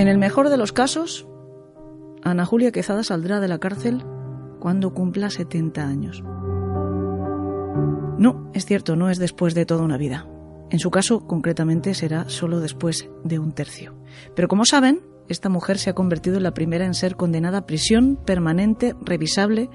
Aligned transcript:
En 0.00 0.08
el 0.08 0.16
mejor 0.16 0.48
de 0.48 0.56
los 0.56 0.72
casos, 0.72 1.28
Ana 2.22 2.46
Julia 2.46 2.72
Quezada 2.72 3.04
saldrá 3.04 3.38
de 3.38 3.48
la 3.48 3.58
cárcel 3.58 4.02
cuando 4.58 4.94
cumpla 4.94 5.28
70 5.28 5.86
años. 5.86 6.22
No, 8.16 8.50
es 8.54 8.64
cierto, 8.64 8.96
no 8.96 9.10
es 9.10 9.18
después 9.18 9.52
de 9.54 9.66
toda 9.66 9.84
una 9.84 9.98
vida. 9.98 10.26
En 10.70 10.78
su 10.78 10.90
caso, 10.90 11.26
concretamente, 11.26 11.92
será 11.92 12.30
solo 12.30 12.60
después 12.60 13.10
de 13.24 13.38
un 13.38 13.52
tercio. 13.52 13.94
Pero 14.34 14.48
como 14.48 14.64
saben, 14.64 15.02
esta 15.28 15.50
mujer 15.50 15.76
se 15.76 15.90
ha 15.90 15.94
convertido 15.94 16.38
en 16.38 16.44
la 16.44 16.54
primera 16.54 16.86
en 16.86 16.94
ser 16.94 17.14
condenada 17.16 17.58
a 17.58 17.66
prisión 17.66 18.16
permanente 18.16 18.94
revisable 19.02 19.68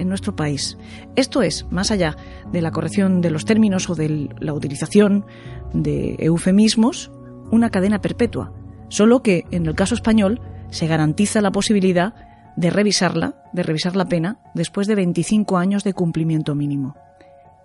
en 0.00 0.08
nuestro 0.08 0.34
país. 0.34 0.78
Esto 1.14 1.42
es, 1.42 1.64
más 1.70 1.92
allá 1.92 2.16
de 2.50 2.60
la 2.60 2.72
corrección 2.72 3.20
de 3.20 3.30
los 3.30 3.44
términos 3.44 3.88
o 3.88 3.94
de 3.94 4.30
la 4.40 4.52
utilización 4.52 5.26
de 5.72 6.16
eufemismos, 6.18 7.12
una 7.52 7.70
cadena 7.70 8.00
perpetua, 8.00 8.52
solo 8.90 9.22
que 9.22 9.46
en 9.50 9.64
el 9.64 9.74
caso 9.74 9.94
español 9.94 10.40
se 10.68 10.86
garantiza 10.86 11.40
la 11.40 11.50
posibilidad 11.50 12.14
de 12.56 12.68
revisarla, 12.68 13.34
de 13.52 13.62
revisar 13.62 13.96
la 13.96 14.04
pena, 14.04 14.38
después 14.52 14.86
de 14.86 14.96
25 14.96 15.56
años 15.56 15.84
de 15.84 15.94
cumplimiento 15.94 16.54
mínimo. 16.54 16.94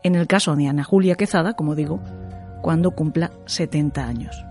En 0.04 0.16
el 0.16 0.28
caso 0.28 0.56
de 0.56 0.68
Ana 0.68 0.84
Julia 0.84 1.16
Quezada, 1.16 1.54
como 1.56 1.76
digo, 1.76 2.00
cuando 2.62 2.92
cumpla 2.92 3.32
70 3.46 4.08
años. 4.08 4.46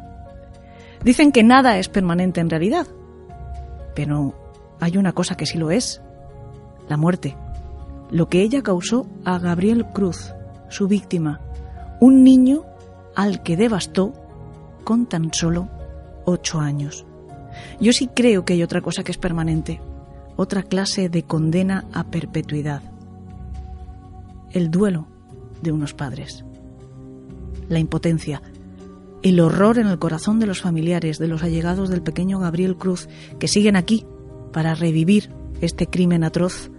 Dicen 1.03 1.33
que 1.33 1.43
nada 1.43 1.79
es 1.79 1.89
permanente 1.89 2.41
en 2.41 2.51
realidad, 2.51 2.87
pero 3.95 4.35
hay 4.81 4.97
una 4.97 5.13
cosa 5.13 5.37
que 5.37 5.47
sí 5.47 5.59
lo 5.59 5.71
es, 5.71 6.03
la 6.89 6.97
muerte. 6.97 7.37
Lo 8.11 8.29
que 8.29 8.43
ella 8.43 8.63
causó 8.63 9.07
a 9.25 9.39
Gabriel 9.39 9.87
Cruz, 9.87 10.35
su 10.69 10.89
víctima, 10.89 11.41
un 12.01 12.25
niño 12.25 12.65
al 13.15 13.43
que 13.43 13.57
devastó 13.57 14.13
con 14.83 15.07
tan 15.07 15.33
solo 15.33 15.69
ocho 16.25 16.61
años. 16.61 17.07
Yo 17.81 17.93
sí 17.93 18.09
creo 18.09 18.45
que 18.45 18.55
hay 18.55 18.63
otra 18.63 18.81
cosa 18.81 19.05
que 19.05 19.13
es 19.13 19.19
permanente, 19.19 19.81
otra 20.37 20.63
clase 20.63 21.09
de 21.09 21.23
condena 21.23 21.85
a 21.93 22.05
perpetuidad. 22.05 22.83
El 24.51 24.71
duelo 24.71 25.07
de 25.63 25.73
unos 25.73 25.95
padres. 25.95 26.45
La 27.69 27.79
impotencia, 27.79 28.43
el 29.23 29.41
horror 29.41 29.79
en 29.79 29.87
el 29.87 29.99
corazón 29.99 30.39
de 30.39 30.47
los 30.47 30.61
familiares, 30.61 31.19
de 31.19 31.29
los 31.29 31.43
allegados 31.43 31.89
del 31.89 32.03
pequeño 32.03 32.39
Gabriel 32.39 32.77
Cruz, 32.77 33.09
que 33.39 33.49
siguen 33.49 33.77
aquí 33.77 34.05
para 34.53 34.75
revivir 34.75 35.31
este 35.61 35.87
crimen 35.87 36.25
atroz 36.25 36.71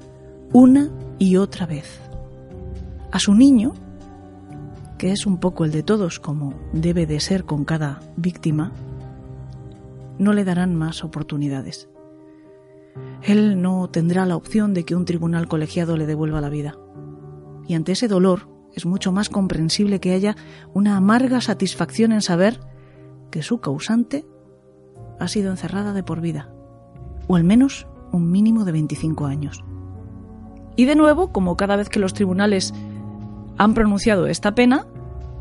una 0.54 0.90
y 1.18 1.38
otra 1.38 1.66
vez. 1.66 2.00
A 3.12 3.20
su 3.20 3.34
niño, 3.34 3.74
que 4.98 5.12
es 5.12 5.26
un 5.26 5.40
poco 5.40 5.66
el 5.66 5.72
de 5.72 5.84
todos, 5.84 6.20
como 6.20 6.54
debe 6.72 7.06
de 7.06 7.20
ser 7.20 7.46
con 7.46 7.66
cada 7.66 8.00
víctima, 8.16 8.72
no 10.18 10.34
le 10.34 10.44
darán 10.44 10.76
más 10.76 11.04
oportunidades. 11.04 11.90
Él 13.22 13.62
no 13.62 13.90
tendrá 13.90 14.26
la 14.26 14.36
opción 14.36 14.74
de 14.74 14.86
que 14.86 14.96
un 14.96 15.06
tribunal 15.06 15.48
colegiado 15.48 15.98
le 15.98 16.06
devuelva 16.06 16.42
la 16.42 16.50
vida. 16.50 16.78
Y 17.68 17.74
ante 17.74 17.94
ese 17.94 18.08
dolor 18.08 18.48
es 18.74 18.86
mucho 18.86 19.12
más 19.12 19.30
comprensible 19.30 20.00
que 20.00 20.14
haya 20.14 20.36
una 20.74 20.98
amarga 20.98 21.42
satisfacción 21.42 22.12
en 22.12 22.22
saber 22.22 22.60
que 23.32 23.42
su 23.42 23.60
causante 23.60 24.26
ha 25.20 25.28
sido 25.28 25.52
encerrada 25.52 25.94
de 25.94 26.04
por 26.04 26.22
vida, 26.22 26.54
o 27.28 27.36
al 27.36 27.44
menos 27.44 27.88
un 28.12 28.32
mínimo 28.32 28.66
de 28.66 28.74
25 28.74 29.26
años. 29.26 29.64
Y 30.76 30.86
de 30.86 30.96
nuevo, 30.96 31.32
como 31.32 31.56
cada 31.58 31.76
vez 31.78 31.90
que 31.90 32.00
los 32.00 32.14
tribunales 32.14 32.74
han 33.58 33.74
pronunciado 33.74 34.28
esta 34.28 34.56
pena, 34.56 34.86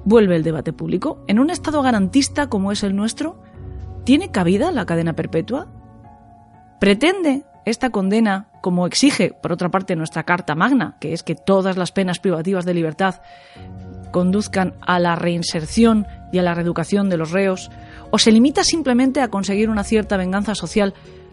vuelve 0.05 0.37
el 0.37 0.45
debate 0.45 0.73
público. 0.73 1.23
En 1.27 1.39
un 1.39 1.51
Estado 1.51 1.83
garantista 1.83 2.49
como 2.49 2.73
es 2.73 2.83
el 2.85 2.95
nuestro, 2.95 3.37
¿Tiene 4.05 4.31
cabida 4.31 4.71
la 4.71 4.85
cadena 4.85 5.15
perpetua? 5.15 5.67
¿Pretende 6.79 7.45
esta 7.65 7.89
condena, 7.89 8.49
como 8.61 8.87
exige, 8.87 9.33
por 9.33 9.53
otra 9.53 9.71
parte, 9.71 9.97
nuestra 9.97 10.25
Carta 10.25 10.55
Magna, 10.55 10.97
que 11.01 11.15
es 11.15 11.23
que 11.23 11.35
todas 11.35 11.79
las 11.79 11.93
penas 11.93 12.19
privativas 12.19 12.67
de 12.67 12.75
libertad 12.75 13.23
conduzcan 14.11 14.75
a 14.83 14.99
la 14.99 15.17
reinserción 15.17 16.07
y 16.31 16.39
a 16.39 16.43
la 16.43 16.55
reeducación 16.55 17.09
de 17.09 17.17
los 17.17 17.31
reos, 17.31 17.71
o 18.11 18.19
se 18.19 18.31
limita 18.31 18.63
simplemente 18.63 19.23
a 19.23 19.29
conseguir 19.29 19.71
una 19.71 19.85
cierta 19.85 20.19
venganza 20.19 20.55
social, 20.55 20.93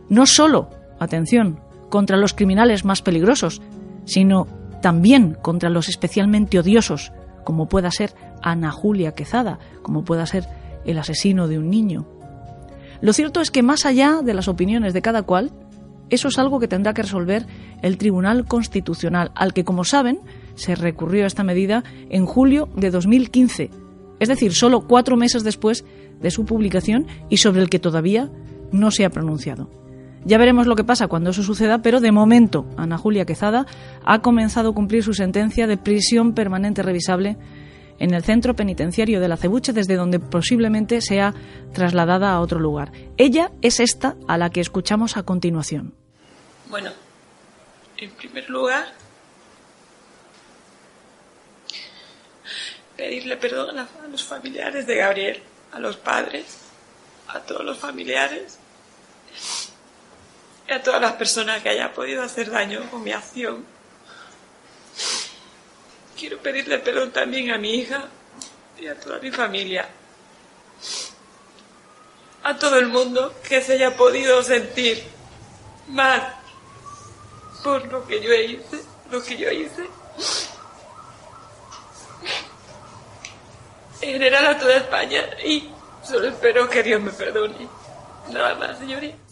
no 0.09 0.25
solo, 0.25 0.69
atención, 0.99 1.59
contra 1.89 2.15
los 2.15 2.33
criminales 2.33 2.85
más 2.85 3.01
peligrosos, 3.01 3.61
sino 4.05 4.47
también 4.81 5.37
contra 5.41 5.69
los 5.69 5.89
especialmente 5.89 6.57
odiosos, 6.57 7.11
como 7.43 7.67
pueda 7.67 7.91
ser 7.91 8.13
Ana 8.41 8.71
Julia 8.71 9.11
Quezada, 9.11 9.59
como 9.81 10.05
pueda 10.05 10.25
ser 10.25 10.47
el 10.85 10.97
asesino 10.97 11.49
de 11.49 11.59
un 11.59 11.69
niño. 11.69 12.20
Lo 13.01 13.13
cierto 13.13 13.41
es 13.41 13.51
que 13.51 13.63
más 13.63 13.85
allá 13.85 14.21
de 14.23 14.33
las 14.33 14.47
opiniones 14.47 14.93
de 14.93 15.01
cada 15.01 15.23
cual, 15.23 15.51
eso 16.09 16.27
es 16.27 16.37
algo 16.37 16.59
que 16.59 16.67
tendrá 16.67 16.93
que 16.93 17.01
resolver 17.01 17.47
el 17.81 17.97
Tribunal 17.97 18.45
Constitucional, 18.45 19.31
al 19.33 19.53
que, 19.53 19.63
como 19.63 19.83
saben, 19.83 20.19
se 20.55 20.75
recurrió 20.75 21.23
a 21.23 21.27
esta 21.27 21.43
medida 21.43 21.83
en 22.09 22.25
julio 22.25 22.69
de 22.75 22.91
2015, 22.91 23.71
es 24.19 24.27
decir, 24.27 24.53
solo 24.53 24.81
cuatro 24.81 25.17
meses 25.17 25.43
después 25.43 25.83
de 26.21 26.29
su 26.29 26.45
publicación 26.45 27.07
y 27.29 27.37
sobre 27.37 27.61
el 27.61 27.69
que 27.69 27.79
todavía 27.79 28.29
no 28.71 28.91
se 28.91 29.03
ha 29.03 29.09
pronunciado. 29.09 29.69
Ya 30.23 30.37
veremos 30.37 30.67
lo 30.67 30.75
que 30.75 30.83
pasa 30.83 31.07
cuando 31.07 31.31
eso 31.31 31.41
suceda, 31.41 31.81
pero 31.81 31.99
de 31.99 32.11
momento 32.11 32.67
Ana 32.77 32.99
Julia 32.99 33.25
Quezada 33.25 33.65
ha 34.05 34.21
comenzado 34.21 34.69
a 34.69 34.73
cumplir 34.75 35.03
su 35.03 35.13
sentencia 35.13 35.65
de 35.65 35.77
prisión 35.77 36.33
permanente 36.33 36.83
revisable 36.83 37.37
en 38.01 38.15
el 38.15 38.23
centro 38.23 38.55
penitenciario 38.55 39.19
de 39.19 39.27
la 39.27 39.37
Cebuche, 39.37 39.73
desde 39.73 39.95
donde 39.95 40.19
posiblemente 40.19 41.01
sea 41.01 41.35
trasladada 41.71 42.31
a 42.31 42.39
otro 42.41 42.59
lugar. 42.59 42.91
Ella 43.17 43.51
es 43.61 43.79
esta 43.79 44.15
a 44.27 44.39
la 44.39 44.49
que 44.49 44.59
escuchamos 44.59 45.17
a 45.17 45.23
continuación. 45.23 45.93
Bueno, 46.67 46.91
en 47.97 48.09
primer 48.11 48.49
lugar, 48.49 48.85
pedirle 52.97 53.37
perdón 53.37 53.77
a 53.77 53.87
los 54.09 54.23
familiares 54.23 54.87
de 54.87 54.95
Gabriel, 54.95 55.43
a 55.71 55.79
los 55.79 55.97
padres, 55.97 56.57
a 57.27 57.39
todos 57.41 57.63
los 57.63 57.77
familiares 57.77 58.57
y 60.67 60.73
a 60.73 60.81
todas 60.81 60.99
las 60.99 61.13
personas 61.13 61.61
que 61.61 61.69
haya 61.69 61.93
podido 61.93 62.23
hacer 62.23 62.49
daño 62.49 62.81
con 62.89 63.03
mi 63.03 63.11
acción 63.11 63.63
quiero 66.21 66.37
pedirle 66.37 66.77
perdón 66.77 67.09
también 67.09 67.49
a 67.49 67.57
mi 67.57 67.73
hija 67.73 68.03
y 68.79 68.85
a 68.85 68.93
toda 68.99 69.17
mi 69.17 69.31
familia. 69.31 69.89
A 72.43 72.55
todo 72.59 72.77
el 72.77 72.87
mundo 72.89 73.33
que 73.49 73.59
se 73.63 73.73
haya 73.73 73.97
podido 73.97 74.43
sentir 74.43 75.03
mal 75.87 76.35
por 77.63 77.91
lo 77.91 78.05
que 78.05 78.21
yo 78.21 78.31
hice, 78.35 78.83
lo 79.09 79.23
que 79.23 79.35
yo 79.35 79.49
hice. 79.49 79.89
En 84.01 84.13
general 84.13 84.45
a 84.45 84.59
toda 84.59 84.75
España 84.75 85.27
y 85.43 85.71
solo 86.03 86.27
espero 86.27 86.69
que 86.69 86.83
Dios 86.83 87.01
me 87.01 87.11
perdone. 87.11 87.67
Nada 88.29 88.53
más, 88.55 88.77
señorita. 88.77 89.30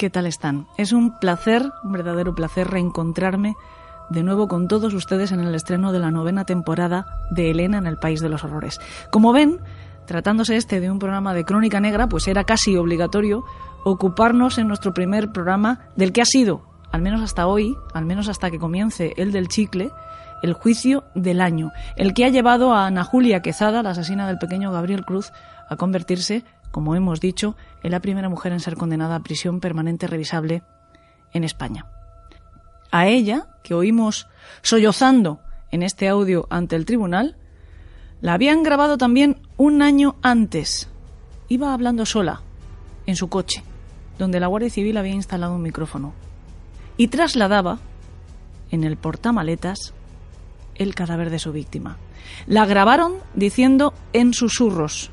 ¿Qué 0.00 0.08
tal 0.08 0.24
están? 0.24 0.66
Es 0.78 0.92
un 0.92 1.18
placer, 1.18 1.72
un 1.84 1.92
verdadero 1.92 2.34
placer 2.34 2.66
reencontrarme 2.68 3.54
de 4.08 4.22
nuevo 4.22 4.48
con 4.48 4.66
todos 4.66 4.94
ustedes 4.94 5.30
en 5.30 5.40
el 5.40 5.54
estreno 5.54 5.92
de 5.92 5.98
la 5.98 6.10
novena 6.10 6.46
temporada 6.46 7.04
de 7.30 7.50
Elena 7.50 7.76
en 7.76 7.86
el 7.86 7.98
País 7.98 8.22
de 8.22 8.30
los 8.30 8.42
Horrores. 8.42 8.80
Como 9.10 9.34
ven, 9.34 9.60
tratándose 10.06 10.56
este 10.56 10.80
de 10.80 10.90
un 10.90 10.98
programa 10.98 11.34
de 11.34 11.44
crónica 11.44 11.80
negra, 11.80 12.08
pues 12.08 12.28
era 12.28 12.44
casi 12.44 12.78
obligatorio 12.78 13.44
ocuparnos 13.84 14.56
en 14.56 14.68
nuestro 14.68 14.94
primer 14.94 15.32
programa 15.32 15.80
del 15.96 16.14
que 16.14 16.22
ha 16.22 16.24
sido, 16.24 16.62
al 16.92 17.02
menos 17.02 17.20
hasta 17.20 17.46
hoy, 17.46 17.76
al 17.92 18.06
menos 18.06 18.30
hasta 18.30 18.50
que 18.50 18.58
comience 18.58 19.12
el 19.18 19.32
del 19.32 19.48
chicle, 19.48 19.90
el 20.42 20.54
juicio 20.54 21.04
del 21.14 21.42
año, 21.42 21.72
el 21.96 22.14
que 22.14 22.24
ha 22.24 22.30
llevado 22.30 22.72
a 22.72 22.86
Ana 22.86 23.04
Julia 23.04 23.42
Quezada, 23.42 23.82
la 23.82 23.90
asesina 23.90 24.26
del 24.26 24.38
pequeño 24.38 24.72
Gabriel 24.72 25.04
Cruz, 25.04 25.30
a 25.68 25.76
convertirse 25.76 26.42
como 26.70 26.94
hemos 26.94 27.20
dicho, 27.20 27.56
es 27.82 27.90
la 27.90 28.00
primera 28.00 28.28
mujer 28.28 28.52
en 28.52 28.60
ser 28.60 28.76
condenada 28.76 29.16
a 29.16 29.22
prisión 29.22 29.60
permanente 29.60 30.06
revisable 30.06 30.62
en 31.32 31.44
España. 31.44 31.86
A 32.90 33.06
ella, 33.06 33.46
que 33.62 33.74
oímos 33.74 34.28
sollozando 34.62 35.40
en 35.70 35.82
este 35.82 36.08
audio 36.08 36.46
ante 36.50 36.76
el 36.76 36.84
tribunal, 36.84 37.36
la 38.20 38.34
habían 38.34 38.62
grabado 38.62 38.98
también 38.98 39.38
un 39.56 39.82
año 39.82 40.16
antes. 40.22 40.88
Iba 41.48 41.72
hablando 41.72 42.04
sola, 42.04 42.42
en 43.06 43.16
su 43.16 43.28
coche, 43.28 43.62
donde 44.18 44.40
la 44.40 44.46
Guardia 44.46 44.70
Civil 44.70 44.96
había 44.96 45.14
instalado 45.14 45.54
un 45.54 45.62
micrófono, 45.62 46.12
y 46.96 47.08
trasladaba, 47.08 47.78
en 48.70 48.84
el 48.84 48.96
portamaletas, 48.96 49.94
el 50.74 50.94
cadáver 50.94 51.30
de 51.30 51.38
su 51.38 51.52
víctima. 51.52 51.96
La 52.46 52.66
grabaron 52.66 53.14
diciendo 53.34 53.94
en 54.12 54.34
susurros, 54.34 55.10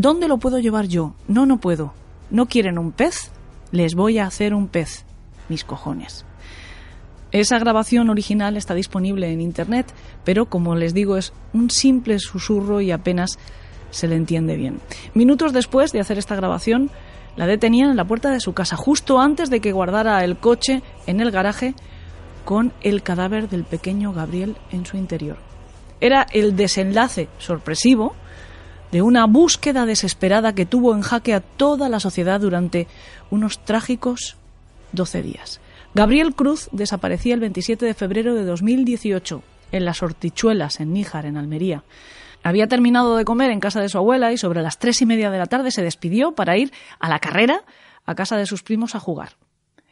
¿Dónde 0.00 0.28
lo 0.28 0.38
puedo 0.38 0.58
llevar 0.58 0.86
yo? 0.86 1.12
No, 1.28 1.44
no 1.44 1.58
puedo. 1.58 1.92
¿No 2.30 2.46
quieren 2.46 2.78
un 2.78 2.90
pez? 2.90 3.30
Les 3.70 3.94
voy 3.94 4.16
a 4.16 4.24
hacer 4.24 4.54
un 4.54 4.66
pez. 4.66 5.04
Mis 5.50 5.62
cojones. 5.62 6.24
Esa 7.32 7.58
grabación 7.58 8.08
original 8.08 8.56
está 8.56 8.72
disponible 8.72 9.30
en 9.30 9.42
Internet, 9.42 9.92
pero 10.24 10.46
como 10.46 10.74
les 10.74 10.94
digo 10.94 11.18
es 11.18 11.34
un 11.52 11.68
simple 11.68 12.18
susurro 12.18 12.80
y 12.80 12.92
apenas 12.92 13.38
se 13.90 14.08
le 14.08 14.16
entiende 14.16 14.56
bien. 14.56 14.80
Minutos 15.12 15.52
después 15.52 15.92
de 15.92 16.00
hacer 16.00 16.16
esta 16.16 16.34
grabación, 16.34 16.90
la 17.36 17.46
detenían 17.46 17.90
en 17.90 17.98
la 17.98 18.06
puerta 18.06 18.30
de 18.30 18.40
su 18.40 18.54
casa, 18.54 18.76
justo 18.76 19.20
antes 19.20 19.50
de 19.50 19.60
que 19.60 19.72
guardara 19.72 20.24
el 20.24 20.38
coche 20.38 20.82
en 21.06 21.20
el 21.20 21.30
garaje 21.30 21.74
con 22.46 22.72
el 22.80 23.02
cadáver 23.02 23.50
del 23.50 23.64
pequeño 23.64 24.14
Gabriel 24.14 24.56
en 24.72 24.86
su 24.86 24.96
interior. 24.96 25.36
Era 26.00 26.26
el 26.32 26.56
desenlace 26.56 27.28
sorpresivo 27.36 28.14
de 28.92 29.02
una 29.02 29.26
búsqueda 29.26 29.86
desesperada 29.86 30.54
que 30.54 30.66
tuvo 30.66 30.94
en 30.94 31.02
jaque 31.02 31.34
a 31.34 31.40
toda 31.40 31.88
la 31.88 32.00
sociedad 32.00 32.40
durante 32.40 32.86
unos 33.30 33.64
trágicos 33.64 34.36
12 34.92 35.22
días. 35.22 35.60
Gabriel 35.94 36.34
Cruz 36.34 36.68
desaparecía 36.72 37.34
el 37.34 37.40
27 37.40 37.84
de 37.84 37.94
febrero 37.94 38.34
de 38.34 38.44
2018 38.44 39.42
en 39.72 39.84
las 39.84 40.02
Hortichuelas, 40.02 40.80
en 40.80 40.92
Níjar, 40.92 41.26
en 41.26 41.36
Almería. 41.36 41.84
Había 42.42 42.68
terminado 42.68 43.16
de 43.16 43.24
comer 43.24 43.50
en 43.50 43.60
casa 43.60 43.80
de 43.80 43.88
su 43.88 43.98
abuela 43.98 44.32
y 44.32 44.38
sobre 44.38 44.62
las 44.62 44.78
tres 44.78 45.02
y 45.02 45.06
media 45.06 45.30
de 45.30 45.38
la 45.38 45.46
tarde 45.46 45.70
se 45.70 45.82
despidió 45.82 46.32
para 46.32 46.56
ir 46.56 46.72
a 46.98 47.08
la 47.08 47.18
carrera 47.18 47.64
a 48.06 48.14
casa 48.14 48.36
de 48.36 48.46
sus 48.46 48.62
primos 48.62 48.94
a 48.94 49.00
jugar. 49.00 49.36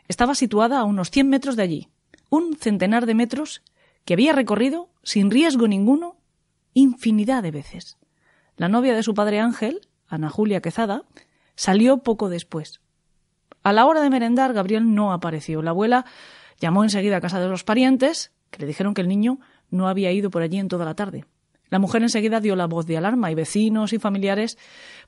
Estaba 0.08 0.34
situada 0.34 0.78
a 0.78 0.84
unos 0.84 1.10
100 1.10 1.28
metros 1.28 1.56
de 1.56 1.62
allí, 1.62 1.88
un 2.30 2.56
centenar 2.56 3.06
de 3.06 3.14
metros 3.14 3.62
que 4.04 4.14
había 4.14 4.32
recorrido 4.32 4.88
sin 5.02 5.30
riesgo 5.30 5.68
ninguno 5.68 6.16
infinidad 6.72 7.42
de 7.42 7.50
veces. 7.50 7.98
La 8.58 8.68
novia 8.68 8.92
de 8.92 9.04
su 9.04 9.14
padre 9.14 9.38
Ángel, 9.38 9.88
Ana 10.08 10.30
Julia 10.30 10.60
Quezada, 10.60 11.04
salió 11.54 11.98
poco 11.98 12.28
después. 12.28 12.80
A 13.62 13.72
la 13.72 13.86
hora 13.86 14.02
de 14.02 14.10
merendar, 14.10 14.52
Gabriel 14.52 14.96
no 14.96 15.12
apareció. 15.12 15.62
La 15.62 15.70
abuela 15.70 16.04
llamó 16.58 16.82
enseguida 16.82 17.18
a 17.18 17.20
casa 17.20 17.38
de 17.38 17.48
los 17.48 17.62
parientes, 17.62 18.32
que 18.50 18.58
le 18.58 18.66
dijeron 18.66 18.94
que 18.94 19.00
el 19.00 19.06
niño 19.06 19.38
no 19.70 19.86
había 19.86 20.10
ido 20.10 20.30
por 20.30 20.42
allí 20.42 20.58
en 20.58 20.66
toda 20.66 20.84
la 20.84 20.96
tarde. 20.96 21.24
La 21.70 21.78
mujer 21.78 22.02
enseguida 22.02 22.40
dio 22.40 22.56
la 22.56 22.66
voz 22.66 22.84
de 22.84 22.96
alarma 22.96 23.30
y 23.30 23.36
vecinos 23.36 23.92
y 23.92 24.00
familiares 24.00 24.58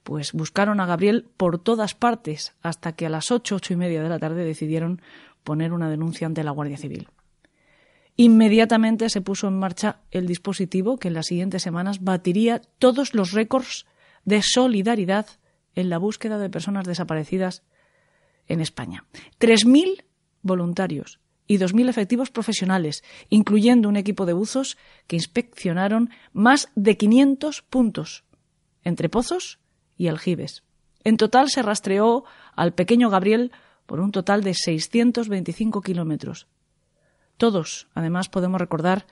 pues 0.04 0.32
buscaron 0.32 0.78
a 0.78 0.86
Gabriel 0.86 1.26
por 1.36 1.58
todas 1.58 1.96
partes 1.96 2.54
hasta 2.62 2.92
que 2.92 3.06
a 3.06 3.10
las 3.10 3.32
ocho, 3.32 3.56
ocho 3.56 3.72
y 3.72 3.76
media 3.76 4.00
de 4.00 4.10
la 4.10 4.20
tarde 4.20 4.44
decidieron 4.44 5.02
poner 5.42 5.72
una 5.72 5.90
denuncia 5.90 6.28
ante 6.28 6.44
la 6.44 6.52
Guardia 6.52 6.76
Civil. 6.76 7.08
Inmediatamente 8.20 9.08
se 9.08 9.22
puso 9.22 9.48
en 9.48 9.58
marcha 9.58 10.02
el 10.10 10.26
dispositivo 10.26 10.98
que 10.98 11.08
en 11.08 11.14
las 11.14 11.28
siguientes 11.28 11.62
semanas 11.62 12.04
batiría 12.04 12.60
todos 12.78 13.14
los 13.14 13.32
récords 13.32 13.86
de 14.26 14.42
solidaridad 14.42 15.26
en 15.74 15.88
la 15.88 15.96
búsqueda 15.96 16.36
de 16.36 16.50
personas 16.50 16.84
desaparecidas 16.84 17.62
en 18.46 18.60
España. 18.60 19.06
3.000 19.38 20.04
voluntarios 20.42 21.18
y 21.46 21.56
2.000 21.56 21.88
efectivos 21.88 22.30
profesionales, 22.30 23.04
incluyendo 23.30 23.88
un 23.88 23.96
equipo 23.96 24.26
de 24.26 24.34
buzos 24.34 24.76
que 25.06 25.16
inspeccionaron 25.16 26.10
más 26.34 26.68
de 26.74 26.98
500 26.98 27.62
puntos 27.62 28.24
entre 28.84 29.08
pozos 29.08 29.60
y 29.96 30.08
aljibes. 30.08 30.62
En 31.04 31.16
total 31.16 31.48
se 31.48 31.62
rastreó 31.62 32.24
al 32.54 32.74
pequeño 32.74 33.08
Gabriel 33.08 33.50
por 33.86 33.98
un 33.98 34.12
total 34.12 34.42
de 34.42 34.52
625 34.52 35.80
kilómetros. 35.80 36.48
Todos, 37.40 37.88
además, 37.94 38.28
podemos 38.28 38.60
recordar 38.60 39.06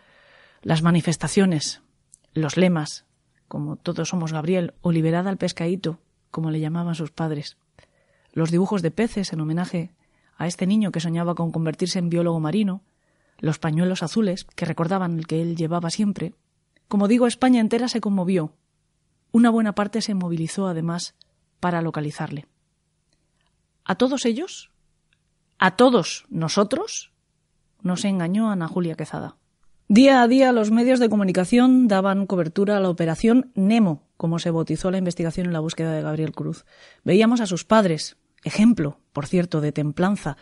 las 0.63 0.83
manifestaciones, 0.83 1.81
los 2.33 2.57
lemas, 2.57 3.07
como 3.49 3.77
todos 3.77 4.11
somos 4.11 4.33
Gabriel, 4.33 4.75
o 4.83 4.93
liberada 4.93 5.31
al 5.31 5.39
pescadito, 5.39 5.99
como 6.31 6.51
le 6.51 6.61
llamaban 6.61 6.95
sus 6.95 7.11
padres 7.11 7.57
los 8.39 8.51
dibujos 8.51 8.83
de 8.83 8.91
peces 8.91 9.33
en 9.33 9.41
homenaje 9.41 9.91
a 10.37 10.47
este 10.47 10.67
niño 10.67 10.93
que 10.93 11.01
soñaba 11.01 11.35
con 11.35 11.51
convertirse 11.51 11.99
en 11.99 12.09
biólogo 12.09 12.39
marino, 12.39 12.83
los 13.39 13.59
pañuelos 13.59 14.03
azules 14.03 14.45
que 14.45 14.65
recordaban 14.65 15.19
el 15.19 15.27
que 15.27 15.43
él 15.43 15.57
llevaba 15.57 15.91
siempre. 15.91 16.35
Como 16.87 17.09
digo, 17.09 17.27
España 17.27 17.61
entera 17.61 17.89
se 17.89 18.01
conmovió. 18.01 18.55
Una 19.33 19.51
buena 19.51 19.75
parte 19.75 20.03
se 20.03 20.15
movilizó 20.15 20.69
además 20.69 21.17
para 21.59 21.83
localizarle. 21.83 22.47
A 23.85 23.97
todos 23.97 24.25
ellos, 24.25 24.71
a 25.59 25.77
todos 25.77 26.27
nosotros, 26.29 27.11
nos 27.83 28.05
engañó 28.05 28.51
Ana 28.51 28.69
Julia 28.69 28.95
Quezada. 28.95 29.37
Día 29.89 30.23
a 30.23 30.29
día 30.29 30.53
los 30.53 30.71
medios 30.71 31.01
de 31.01 31.09
comunicación 31.09 31.89
daban 31.89 32.27
cobertura 32.27 32.77
a 32.77 32.81
la 32.81 32.91
operación 32.91 33.53
Nemo, 33.55 34.07
como 34.19 34.39
se 34.39 34.51
bautizó 34.51 34.91
la 34.91 34.99
investigación 34.99 35.47
en 35.47 35.55
la 35.55 35.61
búsqueda 35.61 35.93
de 35.93 36.03
Gabriel 36.03 36.33
Cruz. 36.33 36.67
Veíamos 37.05 37.41
a 37.41 37.47
sus 37.47 37.65
padres, 37.65 38.19
ejemplo, 38.45 39.01
por 39.15 39.27
cierto, 39.27 39.63
de 39.63 39.73
templanza, 39.73 40.37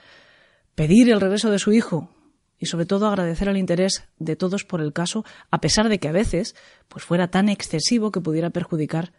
pedir 0.75 1.11
el 1.11 1.21
regreso 1.21 1.51
de 1.51 1.61
su 1.61 1.73
hijo 1.73 2.11
y 2.59 2.67
sobre 2.67 2.87
todo 2.87 3.07
agradecer 3.07 3.49
el 3.49 3.57
interés 3.57 4.09
de 4.19 4.35
todos 4.35 4.65
por 4.65 4.81
el 4.81 4.93
caso, 4.93 5.25
a 5.51 5.61
pesar 5.61 5.89
de 5.89 6.01
que 6.01 6.09
a 6.09 6.13
veces 6.13 6.57
pues 6.89 7.05
fuera 7.05 7.29
tan 7.29 7.49
excesivo 7.49 8.11
que 8.11 8.21
pudiera 8.21 8.51
perjudicar 8.51 9.13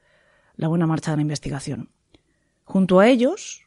la 0.55 0.67
buena 0.67 0.87
marcha 0.87 1.11
de 1.11 1.17
la 1.17 1.21
investigación. 1.21 1.89
Junto 2.63 2.99
a 2.99 3.07
ellos, 3.07 3.65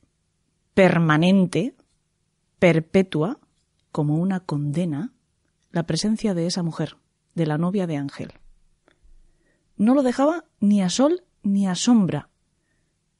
permanente, 0.74 1.74
perpetua, 2.58 3.38
como 3.92 4.16
una 4.16 4.40
condena, 4.40 5.12
la 5.70 5.84
presencia 5.84 6.34
de 6.34 6.46
esa 6.46 6.62
mujer, 6.62 6.96
de 7.34 7.46
la 7.46 7.58
novia 7.58 7.86
de 7.86 7.96
Ángel. 7.96 8.32
No 9.76 9.94
lo 9.94 10.02
dejaba 10.02 10.44
ni 10.60 10.82
a 10.82 10.90
sol 10.90 11.24
ni 11.42 11.66
a 11.66 11.74
sombra. 11.74 12.28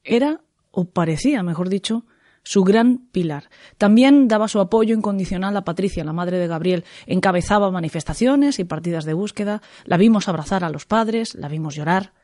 Era 0.04 0.42
o 0.70 0.90
parecía, 0.90 1.42
mejor 1.42 1.68
dicho, 1.68 2.04
su 2.42 2.64
gran 2.64 3.08
pilar. 3.12 3.50
También 3.78 4.28
daba 4.28 4.48
su 4.48 4.60
apoyo 4.60 4.94
incondicional 4.94 5.56
a 5.56 5.64
Patricia, 5.64 6.04
la 6.04 6.12
madre 6.12 6.38
de 6.38 6.46
Gabriel. 6.46 6.84
Encabezaba 7.06 7.70
manifestaciones 7.70 8.58
y 8.58 8.64
partidas 8.64 9.04
de 9.04 9.14
búsqueda. 9.14 9.62
La 9.84 9.96
vimos 9.96 10.28
abrazar 10.28 10.64
a 10.64 10.70
los 10.70 10.86
padres, 10.86 11.34
la 11.34 11.48
vimos 11.48 11.74
llorar. 11.74 12.14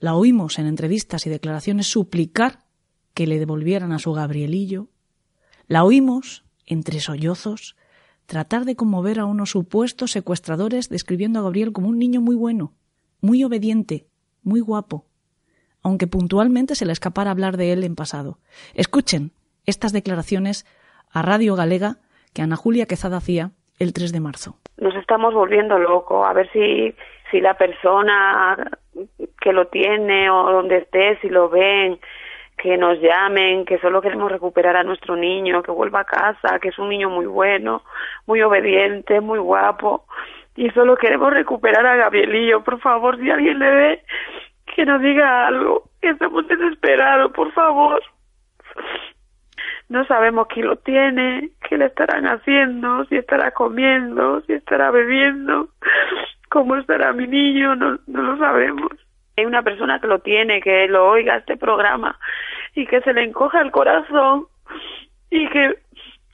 La 0.00 0.14
oímos 0.14 0.58
en 0.58 0.66
entrevistas 0.66 1.26
y 1.26 1.30
declaraciones 1.30 1.86
suplicar 1.88 2.64
que 3.14 3.26
le 3.26 3.38
devolvieran 3.38 3.92
a 3.92 3.98
su 3.98 4.12
Gabrielillo. 4.12 4.88
La 5.66 5.84
oímos, 5.84 6.44
entre 6.66 7.00
sollozos, 7.00 7.76
tratar 8.28 8.64
de 8.64 8.76
conmover 8.76 9.18
a 9.18 9.24
unos 9.24 9.50
supuestos 9.50 10.12
secuestradores 10.12 10.88
describiendo 10.88 11.40
a 11.40 11.42
Gabriel 11.42 11.72
como 11.72 11.88
un 11.88 11.98
niño 11.98 12.20
muy 12.20 12.36
bueno, 12.36 12.74
muy 13.20 13.42
obediente, 13.42 14.06
muy 14.44 14.60
guapo 14.60 15.08
aunque 15.82 16.06
puntualmente 16.06 16.74
se 16.74 16.86
le 16.86 16.92
escapara 16.92 17.30
hablar 17.30 17.56
de 17.56 17.72
él 17.72 17.84
en 17.84 17.94
pasado. 17.94 18.38
Escuchen 18.74 19.30
estas 19.66 19.92
declaraciones 19.92 20.66
a 21.12 21.22
Radio 21.22 21.54
Galega 21.54 21.96
que 22.34 22.42
Ana 22.42 22.56
Julia 22.56 22.86
Quezada 22.86 23.18
hacía 23.18 23.50
el 23.78 23.92
3 23.92 24.12
de 24.12 24.20
marzo. 24.20 24.56
Nos 24.76 24.94
estamos 24.96 25.34
volviendo 25.34 25.78
locos, 25.78 26.26
a 26.26 26.32
ver 26.32 26.50
si, 26.52 26.94
si 27.30 27.40
la 27.40 27.54
persona 27.54 28.70
que 29.40 29.52
lo 29.52 29.68
tiene 29.68 30.30
o 30.30 30.52
donde 30.52 30.78
esté, 30.78 31.18
si 31.20 31.28
lo 31.28 31.48
ven, 31.48 31.98
que 32.58 32.76
nos 32.76 33.00
llamen, 33.00 33.64
que 33.64 33.78
solo 33.78 34.02
queremos 34.02 34.30
recuperar 34.30 34.76
a 34.76 34.82
nuestro 34.82 35.16
niño, 35.16 35.62
que 35.62 35.70
vuelva 35.70 36.00
a 36.00 36.04
casa, 36.04 36.58
que 36.60 36.68
es 36.68 36.78
un 36.78 36.88
niño 36.88 37.08
muy 37.08 37.26
bueno, 37.26 37.84
muy 38.26 38.42
obediente, 38.42 39.20
muy 39.20 39.38
guapo, 39.38 40.04
y 40.56 40.68
solo 40.70 40.96
queremos 40.96 41.32
recuperar 41.32 41.86
a 41.86 41.96
Gabrielillo. 41.96 42.64
Por 42.64 42.80
favor, 42.80 43.16
si 43.18 43.30
alguien 43.30 43.60
le 43.60 43.70
ve, 43.70 44.02
que 44.74 44.84
nos 44.84 45.00
diga 45.00 45.46
algo, 45.46 45.84
que 46.02 46.10
estamos 46.10 46.46
desesperados, 46.48 47.32
por 47.32 47.52
favor. 47.52 48.02
No 49.88 50.04
sabemos 50.04 50.48
quién 50.48 50.66
lo 50.66 50.76
tiene, 50.76 51.50
qué 51.66 51.78
le 51.78 51.86
estarán 51.86 52.26
haciendo, 52.26 53.04
si 53.06 53.16
estará 53.16 53.52
comiendo, 53.52 54.40
si 54.42 54.52
estará 54.52 54.90
bebiendo, 54.90 55.68
cómo 56.50 56.76
estará 56.76 57.12
mi 57.12 57.26
niño, 57.26 57.74
no, 57.76 57.98
no 58.06 58.22
lo 58.22 58.36
sabemos. 58.36 58.90
Hay 59.40 59.46
una 59.46 59.62
persona 59.62 60.00
que 60.00 60.06
lo 60.06 60.18
tiene, 60.20 60.60
que 60.60 60.88
lo 60.88 61.08
oiga 61.08 61.36
este 61.36 61.56
programa 61.56 62.18
y 62.74 62.86
que 62.86 63.00
se 63.02 63.12
le 63.12 63.24
encoja 63.24 63.60
el 63.60 63.70
corazón 63.70 64.46
y 65.30 65.48
que, 65.48 65.78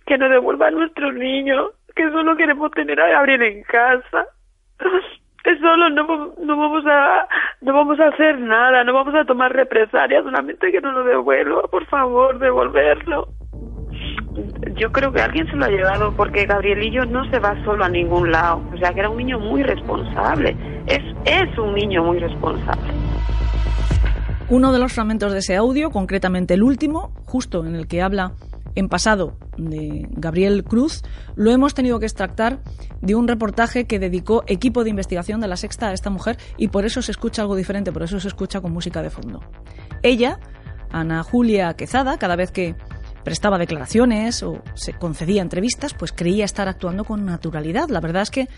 que 0.07 0.19
nos 0.19 0.31
devuelva 0.31 0.69
a 0.69 0.71
nuestro 0.71 1.13
niño, 1.13 1.71
que 1.95 2.11
solo 2.11 2.37
queremos 2.37 2.71
tener 2.73 3.01
a 3.01 3.09
Gabriel 3.09 3.43
en 3.43 3.63
casa 3.65 4.27
solo 5.61 5.91
no, 5.91 6.35
no 6.39 6.57
vamos 6.57 6.85
a 6.87 7.29
no 7.61 7.73
vamos 7.73 8.01
a 8.01 8.09
hacer 8.09 8.39
nada, 8.39 8.85
no 8.85 8.93
vamos 8.93 9.15
a 9.15 9.25
tomar 9.25 9.53
represalias, 9.53 10.25
solamente 10.25 10.71
que 10.71 10.81
no 10.81 10.93
lo 10.93 11.05
devuelva, 11.05 11.63
por 11.69 11.87
favor, 11.87 12.39
devolverlo. 12.39 13.29
Yo 14.77 14.91
creo 14.91 15.13
que 15.13 15.21
alguien 15.21 15.47
se 15.47 15.57
lo 15.57 15.67
ha 15.67 15.69
llevado 15.69 16.13
porque 16.17 16.47
Gabrielillo 16.47 17.05
no 17.05 17.29
se 17.31 17.39
va 17.39 17.55
solo 17.65 17.85
a 17.85 17.89
ningún 17.89 18.33
lado, 18.33 18.61
o 18.75 18.77
sea 18.77 18.93
que 18.93 19.01
era 19.01 19.09
un 19.09 19.19
niño 19.19 19.39
muy 19.39 19.63
responsable, 19.63 20.57
es, 20.87 21.01
es 21.25 21.59
un 21.59 21.75
niño 21.75 22.03
muy 22.03 22.19
responsable. 22.19 22.93
Uno 24.51 24.73
de 24.73 24.79
los 24.79 24.93
fragmentos 24.93 25.33
de 25.33 25.39
ese 25.39 25.57
audio, 25.57 25.91
concretamente 25.91 26.55
el 26.55 26.63
último, 26.63 27.13
justo 27.25 27.65
en 27.65 27.77
el 27.77 27.87
que 27.87 28.03
habla 28.03 28.33
en 28.75 28.89
pasado 28.89 29.37
de 29.57 30.07
Gabriel 30.11 30.65
Cruz, 30.65 31.03
lo 31.37 31.51
hemos 31.51 31.75
tenido 31.75 32.01
que 32.01 32.07
extractar 32.07 32.59
de 33.01 33.15
un 33.15 33.29
reportaje 33.29 33.87
que 33.87 33.99
dedicó 33.99 34.43
equipo 34.47 34.83
de 34.83 34.91
investigación 34.91 35.41
de 35.41 35.49
la 35.49 35.57
Sexta 35.57 35.89
a 35.89 35.93
esta 35.93 36.11
mujer 36.11 36.37
y 36.57 36.69
por 36.69 36.85
eso 36.85 37.01
se 37.01 37.13
escucha 37.13 37.43
algo 37.43 37.57
diferente, 37.57 37.93
por 37.93 38.03
eso 38.03 38.19
se 38.19 38.29
escucha 38.29 38.61
con 38.61 38.73
música 38.73 39.03
de 39.03 39.11
fondo. 39.11 39.41
Ella, 40.03 40.41
Ana 40.91 41.23
Julia 41.23 41.75
Quezada, 41.75 42.19
cada 42.19 42.37
vez 42.37 42.51
que 42.51 42.75
prestaba 43.25 43.59
declaraciones 43.59 44.43
o 44.43 44.63
se 44.75 44.93
concedía 44.93 45.43
entrevistas, 45.43 45.95
pues 45.95 46.13
creía 46.13 46.45
estar 46.45 46.69
actuando 46.69 47.05
con 47.05 47.25
naturalidad. 47.25 47.89
La 47.89 48.01
verdad 48.01 48.23
es 48.23 48.31
que 48.31 48.49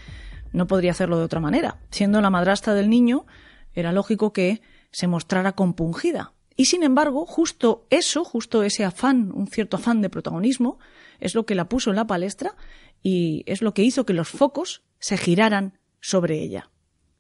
no 0.53 0.67
podría 0.67 0.91
hacerlo 0.91 1.19
de 1.19 1.25
otra 1.25 1.41
manera. 1.41 1.79
Siendo 1.91 2.21
la 2.21 2.31
madrastra 2.31 2.75
del 2.75 2.91
niño, 2.91 3.27
era 3.73 3.93
lógico 3.93 4.33
que 4.33 4.61
se 4.91 5.07
mostrara 5.07 5.53
compungida. 5.53 6.33
Y 6.57 6.67
sin 6.67 6.83
embargo, 6.83 7.27
justo 7.27 7.87
eso, 7.91 8.25
justo 8.25 8.63
ese 8.63 8.85
afán, 8.85 9.31
un 9.35 9.47
cierto 9.47 9.77
afán 9.77 10.01
de 10.01 10.11
protagonismo, 10.11 10.79
es 11.21 11.35
lo 11.35 11.47
que 11.47 11.55
la 11.55 11.69
puso 11.69 11.91
en 11.91 11.97
la 11.97 12.07
palestra 12.07 12.57
y 13.03 13.45
es 13.47 13.63
lo 13.63 13.75
que 13.75 13.83
hizo 13.83 14.07
que 14.07 14.15
los 14.15 14.29
focos 14.29 14.83
se 14.99 15.17
giraran 15.17 15.79
sobre 16.01 16.43
ella. 16.43 16.71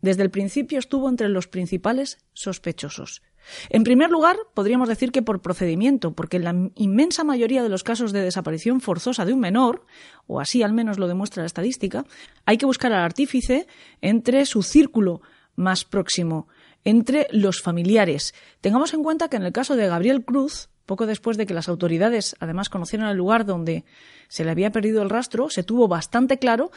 Desde 0.01 0.23
el 0.23 0.31
principio 0.31 0.79
estuvo 0.79 1.09
entre 1.09 1.29
los 1.29 1.49
principales 1.49 2.19
sospechosos. 2.33 3.23
En 3.71 3.85
primer 3.85 4.11
lugar, 4.11 4.37
podríamos 4.55 4.89
decir 4.89 5.13
que 5.13 5.23
por 5.23 5.41
procedimiento, 5.41 6.13
porque 6.13 6.37
en 6.39 6.45
la 6.45 6.71
inmensa 6.75 7.25
mayoría 7.25 7.63
de 7.63 7.69
los 7.69 7.85
casos 7.85 8.13
de 8.13 8.23
desaparición 8.23 8.81
forzosa 8.81 9.25
de 9.25 9.33
un 9.33 9.41
menor, 9.41 9.87
o 10.27 10.41
así 10.41 10.63
al 10.63 10.73
menos 10.73 10.99
lo 10.99 11.09
demuestra 11.09 11.43
la 11.43 11.47
estadística, 11.47 12.05
hay 12.45 12.59
que 12.59 12.67
buscar 12.67 12.93
al 12.93 13.05
artífice 13.05 13.67
entre 14.01 14.47
su 14.47 14.63
círculo 14.63 15.21
más 15.55 15.85
próximo, 15.85 16.49
entre 16.85 17.27
los 17.31 17.61
familiares. 17.61 18.35
Tengamos 18.61 18.95
en 18.95 19.03
cuenta 19.03 19.29
que 19.29 19.37
en 19.37 19.45
el 19.45 19.53
caso 19.53 19.77
de 19.77 19.89
Gabriel 19.89 20.25
Cruz, 20.25 20.69
poco 20.87 21.07
después 21.07 21.37
de 21.37 21.47
que 21.47 21.55
las 21.55 21.69
autoridades 21.69 22.37
además 22.39 22.69
conocieran 22.69 23.09
el 23.09 23.17
lugar 23.17 23.45
donde 23.45 23.85
se 24.29 24.45
le 24.45 24.51
había 24.51 24.71
perdido 24.71 25.03
el 25.03 25.11
rastro, 25.11 25.51
se 25.51 25.65
tuvo 25.65 25.89
bastante 25.89 26.39
claro 26.39 26.71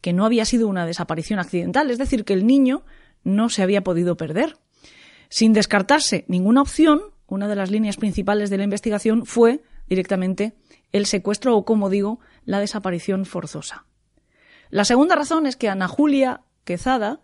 que 0.00 0.12
no 0.12 0.24
había 0.24 0.46
sido 0.46 0.66
una 0.66 0.86
desaparición 0.86 1.38
accidental, 1.38 1.90
es 1.90 1.98
decir, 1.98 2.24
que 2.24 2.32
el 2.32 2.46
niño 2.46 2.84
no 3.22 3.50
se 3.50 3.62
había 3.62 3.82
podido 3.82 4.16
perder. 4.16 4.56
Sin 5.30 5.52
descartarse 5.52 6.24
ninguna 6.28 6.60
opción, 6.60 7.00
una 7.28 7.46
de 7.46 7.54
las 7.54 7.70
líneas 7.70 7.96
principales 7.96 8.50
de 8.50 8.58
la 8.58 8.64
investigación 8.64 9.24
fue 9.24 9.62
directamente 9.88 10.54
el 10.92 11.06
secuestro 11.06 11.56
o, 11.56 11.64
como 11.64 11.88
digo, 11.88 12.18
la 12.44 12.58
desaparición 12.58 13.24
forzosa. 13.24 13.86
La 14.70 14.84
segunda 14.84 15.14
razón 15.14 15.46
es 15.46 15.56
que 15.56 15.68
Ana 15.68 15.86
Julia 15.86 16.42
Quezada 16.64 17.20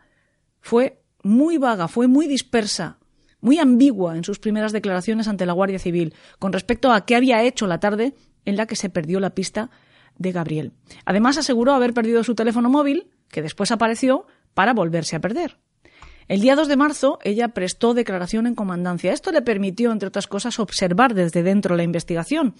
fue 0.60 1.02
muy 1.25 1.58
vaga, 1.58 1.88
fue 1.88 2.06
muy 2.06 2.28
dispersa, 2.28 2.98
muy 3.40 3.58
ambigua 3.58 4.16
en 4.16 4.22
sus 4.22 4.38
primeras 4.38 4.72
declaraciones 4.72 5.26
ante 5.26 5.44
la 5.44 5.52
Guardia 5.52 5.80
Civil 5.80 6.14
con 6.38 6.52
respecto 6.52 6.92
a 6.92 7.04
qué 7.04 7.16
había 7.16 7.42
hecho 7.42 7.66
la 7.66 7.80
tarde 7.80 8.14
en 8.44 8.56
la 8.56 8.66
que 8.66 8.76
se 8.76 8.88
perdió 8.88 9.18
la 9.18 9.34
pista 9.34 9.70
de 10.16 10.30
Gabriel. 10.30 10.72
Además 11.04 11.38
aseguró 11.38 11.72
haber 11.72 11.92
perdido 11.92 12.22
su 12.22 12.36
teléfono 12.36 12.70
móvil, 12.70 13.10
que 13.30 13.42
después 13.42 13.72
apareció, 13.72 14.26
para 14.54 14.72
volverse 14.75 15.16
a 15.16 15.20
perder. 15.20 15.58
El 16.28 16.40
día 16.40 16.56
2 16.56 16.68
de 16.68 16.76
marzo 16.76 17.18
ella 17.23 17.49
prestó 17.49 17.95
declaración 17.95 18.47
en 18.47 18.54
comandancia. 18.54 19.12
Esto 19.12 19.30
le 19.30 19.42
permitió, 19.42 19.92
entre 19.92 20.09
otras 20.09 20.26
cosas, 20.26 20.59
observar 20.59 21.14
desde 21.14 21.42
dentro 21.42 21.76
la 21.76 21.85
investigación 21.85 22.54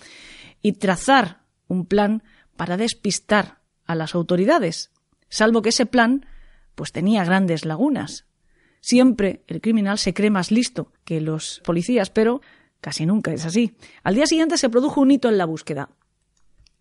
y 0.63 0.73
trazar 0.75 1.41
un 1.67 1.85
plan 1.85 2.23
para 2.57 2.77
despistar 2.77 3.59
a 3.85 3.95
las 3.95 4.15
autoridades, 4.15 4.91
salvo 5.29 5.63
que 5.63 5.71
ese 5.71 5.87
plan 5.87 6.27
pues 6.75 6.93
tenía 6.93 7.25
grandes 7.25 7.65
lagunas. 7.65 8.27
Siempre 8.81 9.43
el 9.49 9.61
criminal 9.61 9.99
se 9.99 10.15
cree 10.15 10.31
más 10.31 10.51
listo 10.51 10.93
que 11.05 11.21
los 11.21 11.61
policías, 11.65 12.11
pero 12.11 12.41
casi 12.81 13.07
nunca 13.07 13.33
es 13.33 13.45
así. 13.45 13.77
Al 14.05 14.15
día 14.15 14.27
siguiente 14.27 14.59
se 14.59 14.69
produjo 14.69 15.01
un 15.01 15.11
hito 15.11 15.29
en 15.29 15.39
la 15.39 15.45
búsqueda. 15.45 15.91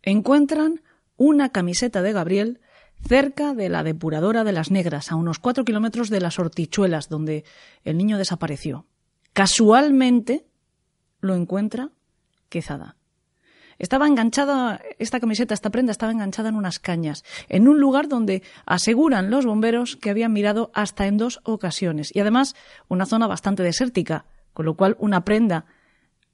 Encuentran 0.03 0.81
una 1.17 1.49
camiseta 1.49 2.01
de 2.01 2.13
Gabriel 2.13 2.59
cerca 3.01 3.53
de 3.53 3.69
la 3.69 3.83
depuradora 3.83 4.43
de 4.43 4.51
las 4.51 4.71
Negras, 4.71 5.11
a 5.11 5.15
unos 5.15 5.39
cuatro 5.39 5.65
kilómetros 5.65 6.09
de 6.09 6.21
las 6.21 6.39
Hortichuelas, 6.39 7.09
donde 7.09 7.43
el 7.83 7.97
niño 7.97 8.17
desapareció. 8.17 8.85
Casualmente 9.33 10.45
lo 11.19 11.35
encuentra 11.35 11.89
Quezada. 12.49 12.95
Estaba 13.77 14.07
enganchada, 14.07 14.81
esta 14.99 15.19
camiseta, 15.19 15.53
esta 15.53 15.69
prenda 15.69 15.91
estaba 15.91 16.13
enganchada 16.13 16.49
en 16.49 16.55
unas 16.55 16.79
cañas, 16.79 17.23
en 17.49 17.67
un 17.67 17.79
lugar 17.79 18.07
donde 18.07 18.41
aseguran 18.65 19.29
los 19.29 19.45
bomberos 19.45 19.97
que 19.97 20.09
habían 20.09 20.31
mirado 20.31 20.71
hasta 20.73 21.07
en 21.07 21.17
dos 21.17 21.41
ocasiones, 21.43 22.15
y 22.15 22.21
además 22.21 22.55
una 22.87 23.05
zona 23.05 23.27
bastante 23.27 23.63
desértica, 23.63 24.25
con 24.53 24.65
lo 24.65 24.75
cual 24.75 24.95
una 24.99 25.25
prenda 25.25 25.65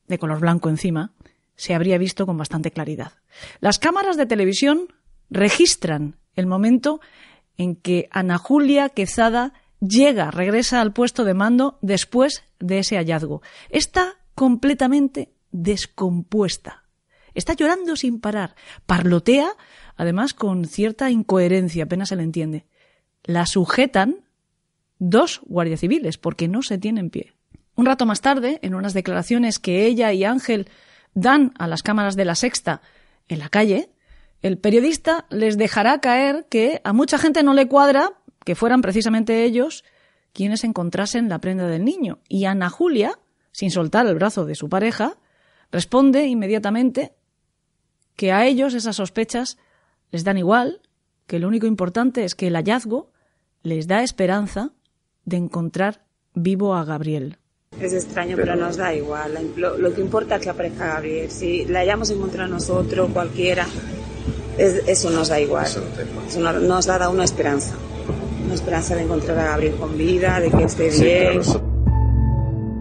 de 0.08 0.20
color 0.20 0.40
blanco 0.40 0.70
encima 0.70 1.14
se 1.56 1.74
habría 1.74 1.98
visto 1.98 2.26
con 2.26 2.38
bastante 2.38 2.72
claridad. 2.72 3.14
Las 3.60 3.80
cámaras 3.80 4.18
de 4.18 4.28
televisión 4.28 4.94
registran 5.30 6.18
el 6.36 6.48
momento 6.48 7.02
en 7.58 7.76
que 7.76 8.08
Ana 8.12 8.38
Julia 8.38 8.90
Quezada 8.90 9.54
llega, 9.80 10.32
regresa 10.32 10.82
al 10.82 10.94
puesto 10.94 11.26
de 11.26 11.34
mando 11.34 11.78
después 11.82 12.44
de 12.60 12.80
ese 12.80 12.98
hallazgo. 12.98 13.42
Está 13.70 14.16
completamente 14.36 15.34
descompuesta. 15.52 16.84
Está 17.34 17.54
llorando 17.54 17.96
sin 17.96 18.20
parar. 18.20 18.56
Parlotea, 18.86 19.52
además 19.96 20.34
con 20.34 20.66
cierta 20.66 21.10
incoherencia, 21.10 21.86
apenas 21.86 22.10
se 22.10 22.16
le 22.16 22.24
entiende. 22.24 22.66
La 23.24 23.46
sujetan 23.46 24.26
dos 25.00 25.42
guardias 25.46 25.80
civiles, 25.80 26.18
porque 26.18 26.48
no 26.48 26.62
se 26.62 26.78
tiene 26.78 27.00
en 27.00 27.10
pie. 27.10 27.34
Un 27.76 27.86
rato 27.86 28.06
más 28.06 28.22
tarde, 28.22 28.60
en 28.62 28.76
unas 28.76 28.94
declaraciones 28.94 29.60
que 29.60 29.86
ella 29.86 30.14
y 30.14 30.24
Ángel 30.24 30.70
dan 31.14 31.54
a 31.58 31.68
las 31.68 31.84
cámaras 31.84 32.16
de 32.16 32.26
la 32.26 32.36
sexta 32.36 32.82
en 33.28 33.40
la 33.40 33.50
calle, 33.50 33.90
el 34.42 34.58
periodista 34.58 35.26
les 35.30 35.58
dejará 35.58 36.00
caer 36.02 36.48
que 36.50 36.82
a 36.84 36.94
mucha 36.94 37.18
gente 37.18 37.44
no 37.44 37.54
le 37.54 37.68
cuadra 37.68 38.14
que 38.44 38.56
fueran 38.56 38.82
precisamente 38.82 39.44
ellos 39.44 39.84
quienes 40.34 40.64
encontrasen 40.64 41.30
la 41.30 41.40
prenda 41.40 41.68
del 41.68 41.86
niño. 41.86 42.20
Y 42.28 42.46
Ana 42.46 42.70
Julia, 42.70 43.20
sin 43.52 43.72
soltar 43.72 44.08
el 44.08 44.16
brazo 44.16 44.46
de 44.46 44.56
su 44.56 44.70
pareja, 44.70 45.18
responde 45.72 46.26
inmediatamente 46.26 47.14
que 48.16 48.32
a 48.32 48.46
ellos 48.46 48.74
esas 48.74 48.96
sospechas 48.96 49.58
les 50.12 50.24
dan 50.24 50.38
igual, 50.38 50.82
que 51.28 51.40
lo 51.40 51.48
único 51.48 51.68
importante 51.68 52.24
es 52.24 52.36
que 52.36 52.48
el 52.48 52.56
hallazgo 52.56 53.12
les 53.64 53.88
da 53.88 54.04
esperanza 54.04 54.72
de 55.26 55.38
encontrar 55.38 56.06
vivo 56.34 56.74
a 56.76 56.84
Gabriel. 56.84 57.38
Es 57.80 57.94
extraño, 57.94 58.36
pero 58.36 58.56
nos 58.56 58.78
da 58.78 58.94
igual. 58.94 59.54
Lo, 59.56 59.94
que 59.94 60.02
importa 60.02 60.36
es 60.36 60.42
que 60.42 60.50
aparezca 60.50 60.88
Gabriel. 60.88 61.32
Si 61.32 61.66
la 61.66 61.80
hayamos 61.80 62.10
encontrado 62.10 62.50
nosotros, 62.50 63.12
cualquiera, 63.14 63.66
eso 64.58 65.10
nos 65.10 65.30
da 65.30 65.40
igual. 65.40 65.66
Eso 65.66 66.40
nos 66.40 66.86
da 66.86 67.10
una 67.10 67.24
esperanza. 67.24 67.76
Una 68.46 68.54
esperanza 68.54 68.96
de 68.96 69.04
encontrar 69.04 69.40
a 69.40 69.44
Gabriel 69.46 69.76
con 69.76 69.98
vida, 69.98 70.40
de 70.40 70.52
que 70.52 70.64
esté 70.64 70.90
bien. 70.90 71.42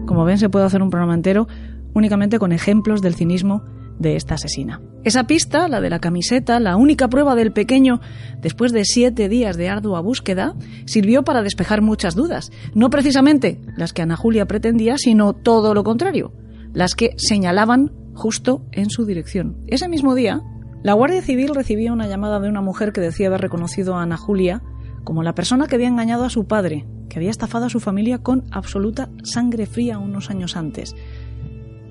Como 0.05 0.25
ven, 0.25 0.37
se 0.37 0.49
puede 0.49 0.65
hacer 0.65 0.81
un 0.81 0.89
programa 0.89 1.13
entero 1.13 1.47
únicamente 1.93 2.39
con 2.39 2.51
ejemplos 2.51 3.01
del 3.01 3.15
cinismo 3.15 3.63
de 3.99 4.15
esta 4.15 4.35
asesina. 4.35 4.81
Esa 5.03 5.25
pista, 5.25 5.67
la 5.67 5.79
de 5.81 5.89
la 5.89 5.99
camiseta, 5.99 6.59
la 6.59 6.75
única 6.75 7.07
prueba 7.07 7.35
del 7.35 7.51
pequeño 7.51 8.01
después 8.41 8.71
de 8.71 8.85
siete 8.85 9.29
días 9.29 9.57
de 9.57 9.69
ardua 9.69 10.01
búsqueda, 10.01 10.55
sirvió 10.85 11.23
para 11.23 11.43
despejar 11.43 11.81
muchas 11.81 12.15
dudas. 12.15 12.51
No 12.73 12.89
precisamente 12.89 13.61
las 13.77 13.93
que 13.93 14.01
Ana 14.01 14.15
Julia 14.15 14.47
pretendía, 14.47 14.97
sino 14.97 15.33
todo 15.33 15.73
lo 15.73 15.83
contrario, 15.83 16.33
las 16.73 16.95
que 16.95 17.13
señalaban 17.17 17.91
justo 18.13 18.65
en 18.71 18.89
su 18.89 19.05
dirección. 19.05 19.57
Ese 19.67 19.87
mismo 19.87 20.15
día, 20.15 20.41
la 20.83 20.93
Guardia 20.93 21.21
Civil 21.21 21.53
recibía 21.53 21.93
una 21.93 22.07
llamada 22.07 22.39
de 22.39 22.49
una 22.49 22.61
mujer 22.61 22.91
que 22.91 23.01
decía 23.01 23.27
haber 23.27 23.41
reconocido 23.41 23.95
a 23.95 24.01
Ana 24.01 24.17
Julia 24.17 24.63
como 25.03 25.21
la 25.21 25.35
persona 25.35 25.67
que 25.67 25.75
había 25.75 25.87
engañado 25.87 26.25
a 26.25 26.29
su 26.29 26.45
padre, 26.45 26.87
que 27.09 27.19
había 27.19 27.29
estafado 27.29 27.65
a 27.65 27.69
su 27.69 27.79
familia 27.79 28.19
con 28.19 28.45
absoluta 28.51 29.09
sangre 29.23 29.65
fría 29.67 29.99
unos 29.99 30.29
años 30.29 30.55
antes. 30.55 30.95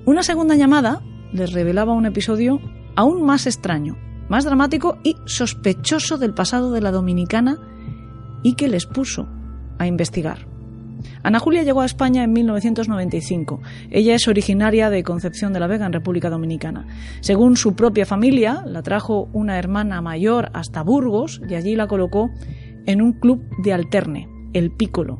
Una 0.05 0.23
segunda 0.23 0.55
llamada 0.55 1.01
les 1.31 1.53
revelaba 1.53 1.93
un 1.93 2.05
episodio 2.05 2.59
aún 2.95 3.23
más 3.23 3.47
extraño, 3.47 3.97
más 4.27 4.43
dramático 4.43 4.97
y 5.03 5.15
sospechoso 5.25 6.17
del 6.17 6.33
pasado 6.33 6.71
de 6.71 6.81
la 6.81 6.91
dominicana 6.91 7.59
y 8.43 8.55
que 8.55 8.67
les 8.67 8.85
puso 8.85 9.27
a 9.77 9.87
investigar. 9.87 10.50
Ana 11.23 11.39
Julia 11.39 11.63
llegó 11.63 11.81
a 11.81 11.85
España 11.85 12.23
en 12.23 12.33
1995. 12.33 13.61
Ella 13.89 14.15
es 14.15 14.27
originaria 14.27 14.89
de 14.89 15.03
Concepción 15.03 15.53
de 15.53 15.59
la 15.59 15.67
Vega, 15.67 15.85
en 15.85 15.93
República 15.93 16.29
Dominicana. 16.29 16.87
Según 17.21 17.57
su 17.57 17.75
propia 17.75 18.05
familia, 18.05 18.63
la 18.65 18.83
trajo 18.83 19.29
una 19.33 19.57
hermana 19.57 20.01
mayor 20.01 20.49
hasta 20.53 20.83
Burgos 20.83 21.41
y 21.47 21.55
allí 21.55 21.75
la 21.75 21.87
colocó 21.87 22.29
en 22.85 23.01
un 23.01 23.13
club 23.13 23.43
de 23.63 23.73
alterne, 23.73 24.29
el 24.53 24.71
Pícolo. 24.71 25.19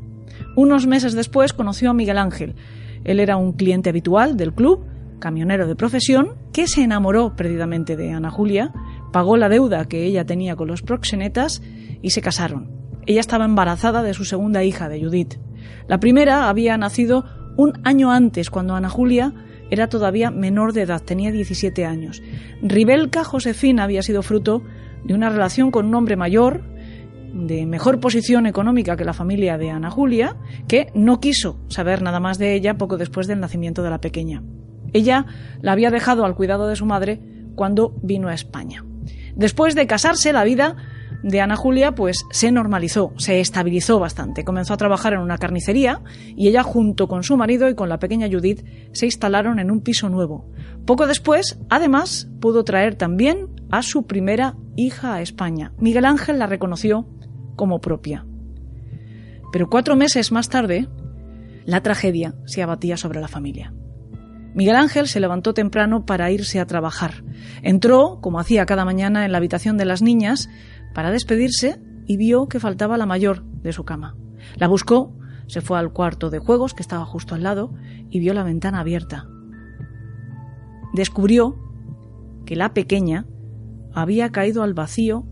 Unos 0.56 0.88
meses 0.88 1.14
después 1.14 1.54
conoció 1.54 1.90
a 1.90 1.94
Miguel 1.94 2.18
Ángel. 2.18 2.56
Él 3.04 3.20
era 3.20 3.38
un 3.38 3.54
cliente 3.54 3.90
habitual 3.90 4.38
del 4.38 4.54
club, 4.54 4.86
camionero 5.20 5.68
de 5.68 5.76
profesión, 5.76 6.36
que 6.52 6.68
se 6.68 6.84
enamoró 6.84 7.36
perdidamente 7.36 7.96
de 7.96 8.12
Ana 8.12 8.32
Julia, 8.32 8.74
pagó 9.12 9.38
la 9.38 9.50
deuda 9.50 9.86
que 9.86 10.06
ella 10.06 10.26
tenía 10.26 10.56
con 10.56 10.68
los 10.68 10.82
proxenetas 10.82 11.62
y 12.02 12.10
se 12.10 12.22
casaron. 12.22 12.82
Ella 13.06 13.20
estaba 13.20 13.46
embarazada 13.46 14.04
de 14.04 14.14
su 14.14 14.26
segunda 14.26 14.64
hija, 14.64 14.90
de 14.90 15.02
Judith. 15.02 15.36
La 15.88 16.00
primera 16.00 16.50
había 16.50 16.78
nacido 16.78 17.26
un 17.58 17.74
año 17.84 18.12
antes, 18.12 18.50
cuando 18.50 18.76
Ana 18.76 18.90
Julia 18.90 19.34
era 19.70 19.88
todavía 19.88 20.32
menor 20.32 20.74
de 20.74 20.82
edad, 20.82 21.02
tenía 21.02 21.32
17 21.32 21.86
años. 21.86 22.22
Ribelca 22.62 23.24
Josefina 23.24 23.84
había 23.84 24.02
sido 24.02 24.22
fruto 24.22 24.64
de 25.04 25.14
una 25.14 25.30
relación 25.30 25.72
con 25.72 25.86
un 25.86 25.96
hombre 25.96 26.16
mayor, 26.16 26.64
de 27.34 27.66
mejor 27.66 28.00
posición 28.02 28.46
económica 28.46 28.98
que 28.98 29.06
la 29.06 29.14
familia 29.14 29.58
de 29.58 29.70
Ana 29.70 29.90
Julia, 29.90 30.36
que 30.68 30.92
no 30.94 31.20
quiso 31.20 31.58
saber 31.70 32.02
nada 32.02 32.20
más 32.20 32.38
de 32.38 32.54
ella 32.54 32.78
poco 32.78 32.98
después 32.98 33.28
del 33.28 33.40
nacimiento 33.40 33.84
de 33.84 33.90
la 33.90 34.02
pequeña. 34.02 34.44
Ella 34.94 35.26
la 35.62 35.72
había 35.72 35.92
dejado 35.92 36.26
al 36.26 36.36
cuidado 36.36 36.68
de 36.68 36.76
su 36.76 36.86
madre 36.86 37.22
cuando 37.56 37.96
vino 38.02 38.28
a 38.28 38.34
España. 38.34 38.84
Después 39.36 39.76
de 39.76 39.88
casarse, 39.88 40.34
la 40.34 40.44
vida 40.44 40.76
de 41.24 41.42
Ana 41.42 41.56
Julia 41.56 41.94
pues 41.94 42.26
se 42.32 42.52
normalizó, 42.52 43.14
se 43.18 43.40
estabilizó 43.40 44.00
bastante. 44.00 44.44
Comenzó 44.44 44.74
a 44.74 44.78
trabajar 44.78 45.14
en 45.14 45.20
una 45.20 45.38
carnicería 45.38 46.02
y 46.36 46.48
ella 46.48 46.64
junto 46.64 47.08
con 47.08 47.24
su 47.24 47.38
marido 47.38 47.70
y 47.70 47.76
con 47.76 47.90
la 47.90 48.00
pequeña 48.00 48.28
Judith 48.30 48.66
se 48.92 49.06
instalaron 49.06 49.60
en 49.60 49.72
un 49.72 49.82
piso 49.82 50.10
nuevo. 50.10 50.50
Poco 50.86 51.08
después, 51.08 51.60
además, 51.70 52.30
pudo 52.40 52.64
traer 52.64 52.96
también 52.96 53.48
a 53.70 53.84
su 53.84 54.06
primera 54.06 54.56
hija 54.76 55.16
a 55.16 55.22
España. 55.22 55.74
Miguel 55.78 56.06
Ángel 56.06 56.40
la 56.40 56.48
reconoció 56.48 57.08
como 57.56 57.80
propia. 57.82 58.26
Pero 59.52 59.70
cuatro 59.70 59.96
meses 59.96 60.32
más 60.32 60.50
tarde, 60.50 60.88
la 61.66 61.82
tragedia 61.82 62.36
se 62.46 62.64
abatía 62.64 62.98
sobre 62.98 63.22
la 63.22 63.28
familia. 63.28 63.74
Miguel 64.54 64.76
Ángel 64.76 65.08
se 65.08 65.20
levantó 65.20 65.54
temprano 65.54 66.06
para 66.06 66.30
irse 66.30 66.60
a 66.60 66.66
trabajar. 66.66 67.24
Entró, 67.62 68.20
como 68.22 68.40
hacía 68.40 68.66
cada 68.66 68.84
mañana, 68.84 69.26
en 69.26 69.32
la 69.32 69.38
habitación 69.38 69.78
de 69.78 69.86
las 69.86 70.02
niñas 70.02 70.50
para 70.94 71.12
despedirse 71.12 71.82
y 72.08 72.18
vio 72.18 72.48
que 72.48 72.60
faltaba 72.60 72.98
la 72.98 73.06
mayor 73.06 73.44
de 73.44 73.74
su 73.74 73.84
cama. 73.84 74.16
La 74.56 74.68
buscó, 74.68 75.16
se 75.48 75.62
fue 75.62 75.78
al 75.78 75.92
cuarto 75.92 76.30
de 76.30 76.40
juegos 76.40 76.74
que 76.74 76.82
estaba 76.82 77.06
justo 77.06 77.36
al 77.36 77.44
lado 77.44 77.74
y 78.10 78.20
vio 78.20 78.34
la 78.34 78.44
ventana 78.44 78.80
abierta. 78.80 79.28
Descubrió 80.94 81.58
que 82.46 82.56
la 82.56 82.74
pequeña 82.74 83.26
había 83.94 84.30
caído 84.30 84.64
al 84.64 84.74
vacío 84.74 85.26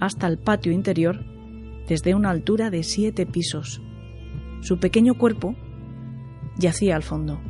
hasta 0.00 0.26
el 0.26 0.38
patio 0.38 0.72
interior 0.72 1.24
desde 1.88 2.14
una 2.14 2.30
altura 2.30 2.70
de 2.70 2.82
siete 2.82 3.26
pisos. 3.26 3.80
Su 4.60 4.78
pequeño 4.78 5.14
cuerpo 5.14 5.56
yacía 6.58 6.96
al 6.96 7.02
fondo. 7.02 7.40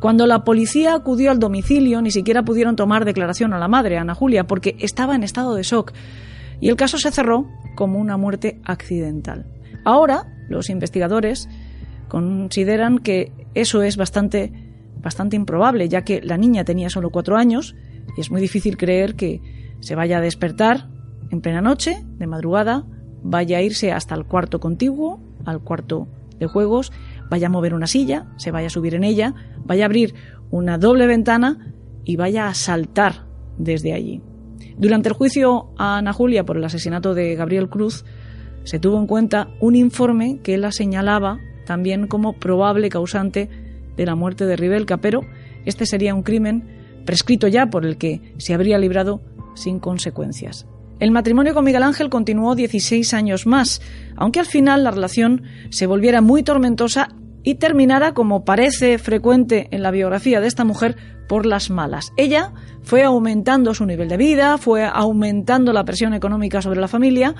Cuando 0.00 0.26
la 0.26 0.44
policía 0.44 0.94
acudió 0.94 1.30
al 1.30 1.38
domicilio, 1.38 2.02
ni 2.02 2.10
siquiera 2.10 2.44
pudieron 2.44 2.76
tomar 2.76 3.04
declaración 3.04 3.52
a 3.54 3.58
la 3.58 3.68
madre, 3.68 3.98
Ana 3.98 4.14
Julia, 4.14 4.46
porque 4.46 4.76
estaba 4.78 5.14
en 5.14 5.22
estado 5.22 5.54
de 5.54 5.62
shock 5.62 5.92
y 6.60 6.68
el 6.68 6.76
caso 6.76 6.98
se 6.98 7.10
cerró 7.10 7.46
como 7.74 7.98
una 7.98 8.16
muerte 8.16 8.60
accidental. 8.64 9.46
Ahora, 9.84 10.32
los 10.48 10.70
investigadores 10.70 11.48
consideran 12.08 12.98
que 12.98 13.32
eso 13.54 13.82
es 13.82 13.96
bastante, 13.96 14.52
bastante 15.02 15.36
improbable, 15.36 15.88
ya 15.88 16.02
que 16.02 16.20
la 16.22 16.36
niña 16.36 16.64
tenía 16.64 16.90
solo 16.90 17.10
cuatro 17.10 17.36
años 17.36 17.74
y 18.16 18.20
es 18.20 18.30
muy 18.30 18.40
difícil 18.40 18.76
creer 18.76 19.14
que 19.14 19.40
se 19.80 19.94
vaya 19.94 20.18
a 20.18 20.20
despertar 20.20 20.88
en 21.30 21.40
plena 21.40 21.60
noche, 21.60 22.04
de 22.18 22.26
madrugada, 22.26 22.84
vaya 23.22 23.58
a 23.58 23.62
irse 23.62 23.92
hasta 23.92 24.14
el 24.14 24.24
cuarto 24.24 24.60
contiguo, 24.60 25.20
al 25.44 25.60
cuarto 25.60 26.08
de 26.38 26.46
juegos, 26.46 26.92
vaya 27.30 27.48
a 27.48 27.50
mover 27.50 27.74
una 27.74 27.86
silla, 27.86 28.26
se 28.36 28.50
vaya 28.50 28.68
a 28.68 28.70
subir 28.70 28.94
en 28.94 29.04
ella, 29.04 29.34
vaya 29.64 29.84
a 29.84 29.86
abrir 29.86 30.14
una 30.50 30.78
doble 30.78 31.06
ventana 31.06 31.74
y 32.04 32.16
vaya 32.16 32.48
a 32.48 32.54
saltar 32.54 33.26
desde 33.58 33.92
allí. 33.92 34.22
Durante 34.78 35.08
el 35.08 35.14
juicio 35.14 35.68
a 35.78 35.96
Ana 35.98 36.12
Julia 36.12 36.44
por 36.44 36.58
el 36.58 36.64
asesinato 36.64 37.14
de 37.14 37.34
Gabriel 37.34 37.68
Cruz, 37.68 38.04
se 38.64 38.78
tuvo 38.78 38.98
en 38.98 39.06
cuenta 39.06 39.48
un 39.60 39.74
informe 39.74 40.40
que 40.42 40.58
la 40.58 40.70
señalaba 40.70 41.38
también 41.64 42.06
como 42.06 42.34
probable 42.34 42.88
causante 42.90 43.48
de 43.96 44.06
la 44.06 44.14
muerte 44.14 44.44
de 44.44 44.56
Ribelca, 44.56 44.98
pero 44.98 45.20
este 45.64 45.86
sería 45.86 46.14
un 46.14 46.22
crimen 46.22 47.02
prescrito 47.06 47.48
ya 47.48 47.66
por 47.66 47.86
el 47.86 47.96
que 47.96 48.34
se 48.36 48.52
habría 48.52 48.78
librado 48.78 49.22
sin 49.54 49.78
consecuencias. 49.78 50.66
El 50.98 51.10
matrimonio 51.10 51.54
con 51.54 51.64
Miguel 51.64 51.82
Ángel 51.82 52.10
continuó 52.10 52.54
16 52.54 53.14
años 53.14 53.46
más, 53.46 53.80
aunque 54.16 54.40
al 54.40 54.46
final 54.46 54.84
la 54.84 54.90
relación 54.90 55.42
se 55.70 55.86
volviera 55.86 56.20
muy 56.20 56.42
tormentosa 56.42 57.08
y 57.42 57.56
terminara, 57.56 58.12
como 58.12 58.44
parece 58.44 58.98
frecuente 58.98 59.68
en 59.70 59.82
la 59.82 59.90
biografía 59.90 60.40
de 60.40 60.48
esta 60.48 60.64
mujer, 60.64 60.96
por 61.28 61.46
las 61.46 61.70
malas. 61.70 62.12
Ella 62.16 62.52
fue 62.82 63.02
aumentando 63.02 63.74
su 63.74 63.86
nivel 63.86 64.08
de 64.08 64.16
vida, 64.16 64.58
fue 64.58 64.84
aumentando 64.84 65.72
la 65.72 65.84
presión 65.84 66.14
económica 66.14 66.62
sobre 66.62 66.80
la 66.80 66.88
familia, 66.88 67.34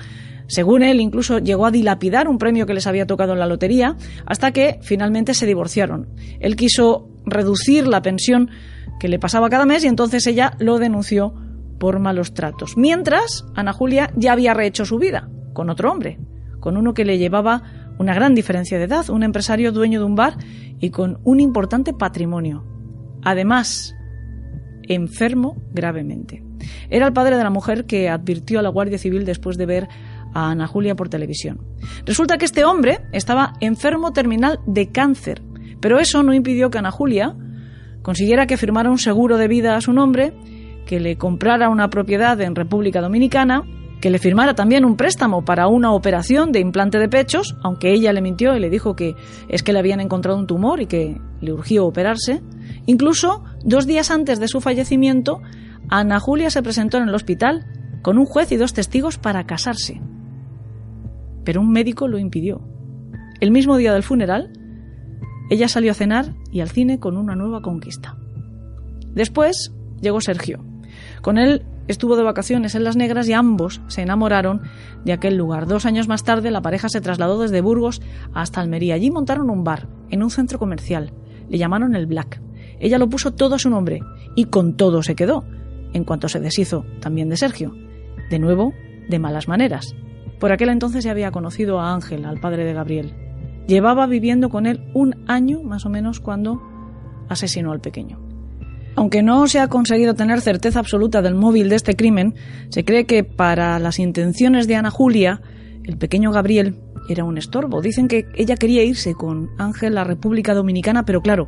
según 0.47 0.81
él, 0.81 1.01
incluso 1.01 1.39
llegó 1.39 1.65
a 1.65 1.71
dilapidar 1.71 2.27
un 2.27 2.37
premio 2.37 2.65
que 2.65 2.73
les 2.73 2.87
había 2.87 3.05
tocado 3.05 3.33
en 3.33 3.39
la 3.39 3.47
lotería, 3.47 3.97
hasta 4.25 4.51
que 4.51 4.79
finalmente 4.81 5.33
se 5.33 5.45
divorciaron. 5.45 6.07
Él 6.39 6.55
quiso 6.55 7.09
reducir 7.25 7.85
la 7.87 8.01
pensión 8.01 8.49
que 8.99 9.09
le 9.09 9.19
pasaba 9.19 9.49
cada 9.49 9.65
mes 9.65 9.83
y 9.83 9.87
entonces 9.87 10.25
ella 10.25 10.53
lo 10.59 10.79
denunció 10.79 11.33
por 11.79 11.99
malos 11.99 12.33
tratos. 12.33 12.77
Mientras, 12.77 13.45
Ana 13.55 13.73
Julia 13.73 14.11
ya 14.15 14.33
había 14.33 14.53
rehecho 14.53 14.85
su 14.85 14.97
vida 14.97 15.29
con 15.53 15.69
otro 15.69 15.91
hombre, 15.91 16.17
con 16.59 16.77
uno 16.77 16.93
que 16.93 17.05
le 17.05 17.17
llevaba 17.17 17.63
una 17.99 18.13
gran 18.13 18.33
diferencia 18.33 18.77
de 18.77 18.85
edad, 18.85 19.09
un 19.09 19.23
empresario 19.23 19.71
dueño 19.71 19.99
de 19.99 20.05
un 20.05 20.15
bar 20.15 20.37
y 20.79 20.91
con 20.91 21.19
un 21.23 21.39
importante 21.39 21.93
patrimonio. 21.93 22.76
Además, 23.27 23.93
enfermo 24.83 25.61
gravemente. 25.73 26.45
Era 26.89 27.07
el 27.07 27.11
padre 27.11 27.35
de 27.35 27.43
la 27.43 27.49
mujer 27.49 27.85
que 27.85 28.07
advirtió 28.07 28.57
a 28.57 28.61
la 28.61 28.69
Guardia 28.69 28.97
Civil 28.97 29.25
después 29.25 29.57
de 29.57 29.65
ver 29.65 29.89
a 30.33 30.49
Ana 30.51 30.65
Julia 30.65 30.95
por 30.95 31.09
televisión. 31.09 31.59
Resulta 32.05 32.37
que 32.37 32.45
este 32.45 32.63
hombre 32.63 33.01
estaba 33.11 33.51
enfermo 33.59 34.13
terminal 34.13 34.59
de 34.65 34.93
cáncer, 34.93 35.41
pero 35.81 35.99
eso 35.99 36.23
no 36.23 36.33
impidió 36.33 36.69
que 36.69 36.77
Ana 36.77 36.89
Julia 36.89 37.35
consiguiera 38.01 38.47
que 38.47 38.55
firmara 38.55 38.89
un 38.89 38.97
seguro 38.97 39.35
de 39.35 39.49
vida 39.49 39.75
a 39.75 39.81
su 39.81 39.91
nombre, 39.91 40.31
que 40.85 41.01
le 41.01 41.17
comprara 41.17 41.67
una 41.67 41.89
propiedad 41.89 42.39
en 42.39 42.55
República 42.55 43.01
Dominicana 43.01 43.63
que 44.01 44.09
le 44.09 44.19
firmara 44.19 44.53
también 44.53 44.85
un 44.85 44.95
préstamo 44.95 45.43
para 45.43 45.67
una 45.67 45.91
operación 45.91 46.51
de 46.51 46.59
implante 46.59 46.99
de 46.99 47.09
pechos, 47.09 47.55
aunque 47.63 47.91
ella 47.91 48.13
le 48.13 48.21
mintió 48.21 48.55
y 48.55 48.59
le 48.59 48.69
dijo 48.69 48.95
que 48.95 49.15
es 49.49 49.63
que 49.63 49.73
le 49.73 49.79
habían 49.79 49.99
encontrado 49.99 50.37
un 50.37 50.47
tumor 50.47 50.81
y 50.81 50.85
que 50.85 51.19
le 51.41 51.51
urgió 51.51 51.85
operarse. 51.85 52.41
Incluso 52.87 53.43
dos 53.63 53.85
días 53.85 54.09
antes 54.09 54.39
de 54.39 54.47
su 54.47 54.61
fallecimiento, 54.61 55.41
Ana 55.89 56.19
Julia 56.19 56.49
se 56.49 56.63
presentó 56.63 56.97
en 56.97 57.09
el 57.09 57.13
hospital 57.15 57.67
con 58.01 58.17
un 58.17 58.25
juez 58.25 58.51
y 58.53 58.57
dos 58.57 58.73
testigos 58.73 59.17
para 59.17 59.45
casarse. 59.45 60.01
Pero 61.43 61.61
un 61.61 61.71
médico 61.71 62.07
lo 62.07 62.17
impidió. 62.17 62.61
El 63.41 63.51
mismo 63.51 63.77
día 63.77 63.93
del 63.93 64.03
funeral, 64.03 64.53
ella 65.49 65.67
salió 65.67 65.91
a 65.91 65.95
cenar 65.95 66.33
y 66.51 66.61
al 66.61 66.69
cine 66.69 66.99
con 66.99 67.17
una 67.17 67.35
nueva 67.35 67.61
conquista. 67.61 68.17
Después 69.13 69.73
llegó 70.01 70.21
Sergio. 70.21 70.63
Con 71.21 71.37
él 71.37 71.65
estuvo 71.87 72.15
de 72.15 72.23
vacaciones 72.23 72.73
en 72.75 72.85
Las 72.85 72.95
Negras 72.95 73.27
y 73.27 73.33
ambos 73.33 73.81
se 73.87 74.01
enamoraron 74.01 74.61
de 75.03 75.11
aquel 75.11 75.35
lugar. 75.35 75.67
Dos 75.67 75.85
años 75.85 76.07
más 76.07 76.23
tarde 76.23 76.51
la 76.51 76.61
pareja 76.61 76.87
se 76.87 77.01
trasladó 77.01 77.41
desde 77.41 77.61
Burgos 77.61 78.01
hasta 78.33 78.61
Almería. 78.61 78.95
Allí 78.95 79.11
montaron 79.11 79.49
un 79.49 79.65
bar 79.65 79.89
en 80.09 80.23
un 80.23 80.29
centro 80.29 80.57
comercial. 80.57 81.13
Le 81.49 81.57
llamaron 81.57 81.95
el 81.95 82.07
Black. 82.07 82.41
Ella 82.79 82.97
lo 82.97 83.09
puso 83.09 83.31
todo 83.31 83.55
a 83.55 83.59
su 83.59 83.69
nombre 83.69 84.01
y 84.35 84.45
con 84.45 84.75
todo 84.75 85.03
se 85.03 85.15
quedó, 85.15 85.45
en 85.93 86.03
cuanto 86.03 86.29
se 86.29 86.39
deshizo 86.39 86.85
también 86.99 87.29
de 87.29 87.37
Sergio. 87.37 87.73
De 88.29 88.39
nuevo, 88.39 88.73
de 89.09 89.19
malas 89.19 89.47
maneras. 89.47 89.95
Por 90.39 90.51
aquel 90.51 90.69
entonces 90.69 91.03
ya 91.03 91.11
había 91.11 91.31
conocido 91.31 91.79
a 91.79 91.93
Ángel, 91.93 92.25
al 92.25 92.39
padre 92.39 92.65
de 92.65 92.73
Gabriel. 92.73 93.13
Llevaba 93.67 94.05
viviendo 94.05 94.49
con 94.49 94.65
él 94.65 94.89
un 94.93 95.15
año 95.27 95.63
más 95.63 95.85
o 95.85 95.89
menos 95.89 96.19
cuando 96.19 96.61
asesinó 97.29 97.71
al 97.71 97.81
pequeño. 97.81 98.19
Aunque 98.95 99.21
no 99.21 99.47
se 99.47 99.59
ha 99.59 99.67
conseguido 99.67 100.15
tener 100.15 100.41
certeza 100.41 100.79
absoluta 100.79 101.21
del 101.21 101.35
móvil 101.35 101.69
de 101.69 101.75
este 101.75 101.95
crimen, 101.95 102.33
se 102.69 102.83
cree 102.83 103.05
que 103.05 103.23
para 103.23 103.77
las 103.77 103.99
intenciones 103.99 104.67
de 104.67 104.75
Ana 104.75 104.89
Julia, 104.89 105.41
el 105.83 105.97
pequeño 105.97 106.31
Gabriel 106.31 106.79
era 107.07 107.23
un 107.23 107.37
estorbo. 107.37 107.81
Dicen 107.81 108.07
que 108.07 108.25
ella 108.35 108.55
quería 108.55 108.83
irse 108.83 109.13
con 109.13 109.49
Ángel 109.57 109.93
a 109.93 110.01
la 110.01 110.03
República 110.03 110.53
Dominicana, 110.53 111.03
pero 111.03 111.21
claro, 111.21 111.47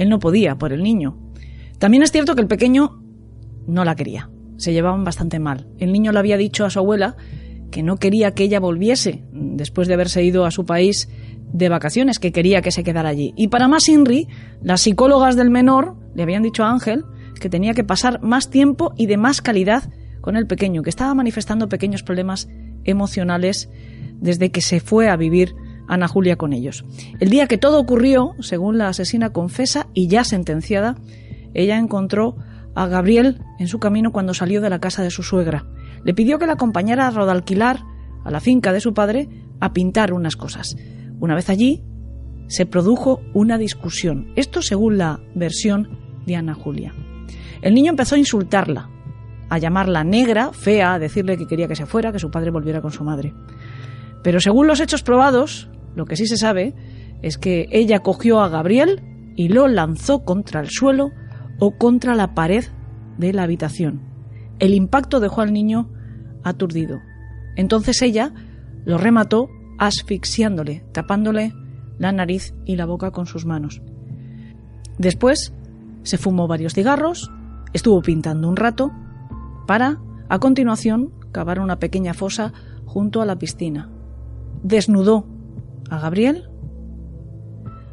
él 0.00 0.08
no 0.08 0.18
podía 0.18 0.56
por 0.56 0.72
el 0.72 0.82
niño. 0.82 1.18
También 1.78 2.02
es 2.02 2.10
cierto 2.10 2.34
que 2.34 2.40
el 2.40 2.48
pequeño 2.48 3.02
no 3.66 3.84
la 3.84 3.96
quería. 3.96 4.30
Se 4.56 4.72
llevaban 4.72 5.04
bastante 5.04 5.38
mal. 5.38 5.68
El 5.78 5.92
niño 5.92 6.10
le 6.10 6.18
había 6.18 6.38
dicho 6.38 6.64
a 6.64 6.70
su 6.70 6.78
abuela 6.78 7.16
que 7.70 7.82
no 7.82 7.98
quería 7.98 8.32
que 8.32 8.44
ella 8.44 8.60
volviese 8.60 9.24
después 9.30 9.88
de 9.88 9.94
haberse 9.94 10.24
ido 10.24 10.46
a 10.46 10.50
su 10.50 10.64
país 10.64 11.10
de 11.52 11.68
vacaciones, 11.68 12.18
que 12.18 12.32
quería 12.32 12.62
que 12.62 12.72
se 12.72 12.82
quedara 12.82 13.10
allí. 13.10 13.34
Y 13.36 13.48
para 13.48 13.68
más 13.68 13.90
Inri, 13.90 14.26
las 14.62 14.80
psicólogas 14.80 15.36
del 15.36 15.50
menor 15.50 15.96
le 16.14 16.22
habían 16.22 16.42
dicho 16.42 16.64
a 16.64 16.70
Ángel 16.70 17.04
que 17.38 17.50
tenía 17.50 17.74
que 17.74 17.84
pasar 17.84 18.22
más 18.22 18.48
tiempo 18.48 18.94
y 18.96 19.04
de 19.04 19.18
más 19.18 19.42
calidad 19.42 19.92
con 20.22 20.34
el 20.34 20.46
pequeño, 20.46 20.82
que 20.82 20.90
estaba 20.90 21.12
manifestando 21.14 21.68
pequeños 21.68 22.02
problemas 22.02 22.48
emocionales 22.84 23.68
desde 24.14 24.50
que 24.50 24.62
se 24.62 24.80
fue 24.80 25.10
a 25.10 25.16
vivir 25.16 25.54
Ana 25.90 26.06
Julia 26.06 26.36
con 26.36 26.52
ellos. 26.52 26.84
El 27.18 27.30
día 27.30 27.48
que 27.48 27.58
todo 27.58 27.80
ocurrió, 27.80 28.34
según 28.38 28.78
la 28.78 28.88
asesina 28.88 29.30
confesa 29.30 29.88
y 29.92 30.06
ya 30.06 30.22
sentenciada, 30.22 30.94
ella 31.52 31.78
encontró 31.78 32.36
a 32.76 32.86
Gabriel 32.86 33.42
en 33.58 33.66
su 33.66 33.80
camino 33.80 34.12
cuando 34.12 34.32
salió 34.32 34.60
de 34.60 34.70
la 34.70 34.78
casa 34.78 35.02
de 35.02 35.10
su 35.10 35.24
suegra. 35.24 35.66
Le 36.04 36.14
pidió 36.14 36.38
que 36.38 36.46
la 36.46 36.52
acompañara 36.52 37.08
a 37.08 37.10
rodalquilar 37.10 37.80
a 38.24 38.30
la 38.30 38.38
finca 38.38 38.72
de 38.72 38.80
su 38.80 38.94
padre 38.94 39.28
a 39.58 39.72
pintar 39.72 40.12
unas 40.12 40.36
cosas. 40.36 40.76
Una 41.18 41.34
vez 41.34 41.50
allí, 41.50 41.82
se 42.46 42.66
produjo 42.66 43.20
una 43.34 43.58
discusión. 43.58 44.32
Esto 44.36 44.62
según 44.62 44.96
la 44.96 45.20
versión 45.34 45.98
de 46.24 46.36
Ana 46.36 46.54
Julia. 46.54 46.94
El 47.62 47.74
niño 47.74 47.90
empezó 47.90 48.14
a 48.14 48.18
insultarla, 48.18 48.88
a 49.48 49.58
llamarla 49.58 50.04
negra, 50.04 50.52
fea, 50.52 50.94
a 50.94 50.98
decirle 51.00 51.36
que 51.36 51.48
quería 51.48 51.66
que 51.66 51.76
se 51.76 51.86
fuera, 51.86 52.12
que 52.12 52.20
su 52.20 52.30
padre 52.30 52.52
volviera 52.52 52.80
con 52.80 52.92
su 52.92 53.02
madre. 53.02 53.34
Pero 54.22 54.40
según 54.40 54.66
los 54.66 54.80
hechos 54.80 55.02
probados, 55.02 55.68
lo 55.94 56.06
que 56.06 56.16
sí 56.16 56.26
se 56.26 56.36
sabe 56.36 56.74
es 57.22 57.38
que 57.38 57.68
ella 57.70 58.00
cogió 58.00 58.40
a 58.40 58.48
Gabriel, 58.48 59.02
y 59.40 59.48
lo 59.48 59.68
lanzó 59.68 60.24
contra 60.24 60.60
el 60.60 60.68
suelo 60.68 61.12
o 61.58 61.78
contra 61.78 62.14
la 62.14 62.34
pared 62.34 62.64
de 63.16 63.32
la 63.32 63.44
habitación. 63.44 64.02
El 64.58 64.74
impacto 64.74 65.18
dejó 65.18 65.40
al 65.40 65.54
niño 65.54 65.88
aturdido. 66.42 67.00
Entonces 67.56 68.02
ella 68.02 68.34
lo 68.84 68.98
remató 68.98 69.48
asfixiándole, 69.78 70.84
tapándole 70.92 71.54
la 71.98 72.12
nariz 72.12 72.54
y 72.66 72.76
la 72.76 72.84
boca 72.84 73.12
con 73.12 73.24
sus 73.24 73.46
manos. 73.46 73.80
Después 74.98 75.54
se 76.02 76.18
fumó 76.18 76.46
varios 76.46 76.74
cigarros, 76.74 77.30
estuvo 77.72 78.02
pintando 78.02 78.46
un 78.46 78.56
rato, 78.56 78.92
para, 79.66 80.00
a 80.28 80.38
continuación, 80.38 81.12
cavar 81.32 81.60
una 81.60 81.78
pequeña 81.78 82.12
fosa 82.12 82.52
junto 82.84 83.22
a 83.22 83.24
la 83.24 83.38
piscina. 83.38 83.88
Desnudó 84.62 85.24
a 85.90 85.98
Gabriel, 85.98 86.48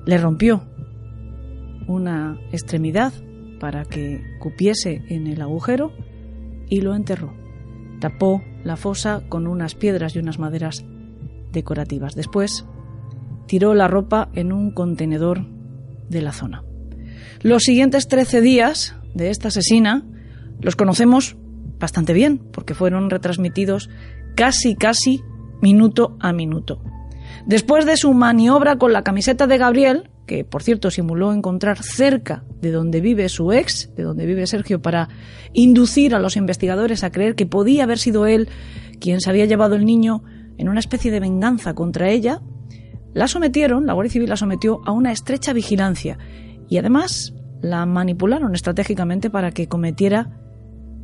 le 0.06 0.18
rompió 0.18 0.64
una 1.88 2.40
extremidad 2.52 3.12
para 3.60 3.86
que 3.86 4.24
cupiese 4.40 5.04
en 5.10 5.28
el 5.28 5.42
agujero 5.42 5.92
y 6.70 6.82
lo 6.82 6.96
enterró. 6.96 7.34
Tapó 8.00 8.44
la 8.64 8.78
fosa 8.78 9.24
con 9.28 9.48
unas 9.48 9.76
piedras 9.76 10.16
y 10.16 10.20
unas 10.20 10.40
maderas 10.40 10.86
decorativas. 11.52 12.16
Después 12.16 12.66
tiró 13.48 13.74
la 13.74 13.88
ropa 13.88 14.30
en 14.34 14.52
un 14.52 14.72
contenedor 14.72 15.46
de 16.10 16.22
la 16.22 16.34
zona. 16.34 16.64
Los 17.42 17.64
siguientes 17.64 18.08
13 18.08 18.42
días 18.42 18.96
de 19.14 19.30
esta 19.30 19.48
asesina 19.48 20.06
los 20.62 20.76
conocemos 20.76 21.38
bastante 21.80 22.14
bien, 22.14 22.40
porque 22.52 22.74
fueron 22.74 23.10
retransmitidos 23.10 23.90
casi, 24.36 24.76
casi 24.76 25.22
minuto 25.62 26.18
a 26.20 26.34
minuto. 26.34 26.82
Después 27.46 27.86
de 27.86 27.98
su 27.98 28.14
maniobra 28.14 28.78
con 28.78 28.94
la 28.94 29.04
camiseta 29.04 29.48
de 29.48 29.58
Gabriel, 29.58 30.10
que 30.26 30.44
por 30.44 30.64
cierto 30.64 30.92
simuló 30.92 31.34
encontrar 31.34 31.82
cerca 31.82 32.44
de 32.62 32.72
donde 32.72 33.02
vive 33.02 33.30
su 33.30 33.52
ex, 33.52 33.90
de 33.96 34.04
donde 34.04 34.26
vive 34.26 34.46
Sergio, 34.48 34.82
para 34.82 35.10
inducir 35.54 36.14
a 36.14 36.20
los 36.20 36.36
investigadores 36.36 37.04
a 37.04 37.12
creer 37.12 37.36
que 37.36 37.46
podía 37.46 37.84
haber 37.84 37.98
sido 37.98 38.26
él 38.26 38.50
quien 39.00 39.22
se 39.22 39.30
había 39.30 39.46
llevado 39.46 39.76
el 39.76 39.86
niño 39.86 40.24
en 40.58 40.70
una 40.70 40.80
especie 40.80 41.12
de 41.12 41.20
venganza 41.20 41.74
contra 41.74 42.10
ella, 42.10 42.42
la 43.14 43.28
sometieron, 43.28 43.86
la 43.86 43.94
Guardia 43.94 44.12
Civil 44.12 44.30
la 44.30 44.38
sometió 44.38 44.82
a 44.86 44.92
una 44.92 45.12
estrecha 45.12 45.54
vigilancia 45.54 46.18
y 46.70 46.78
además 46.78 47.34
la 47.62 47.86
manipularon 47.86 48.54
estratégicamente 48.54 49.30
para 49.30 49.52
que 49.52 49.68
cometiera 49.68 50.40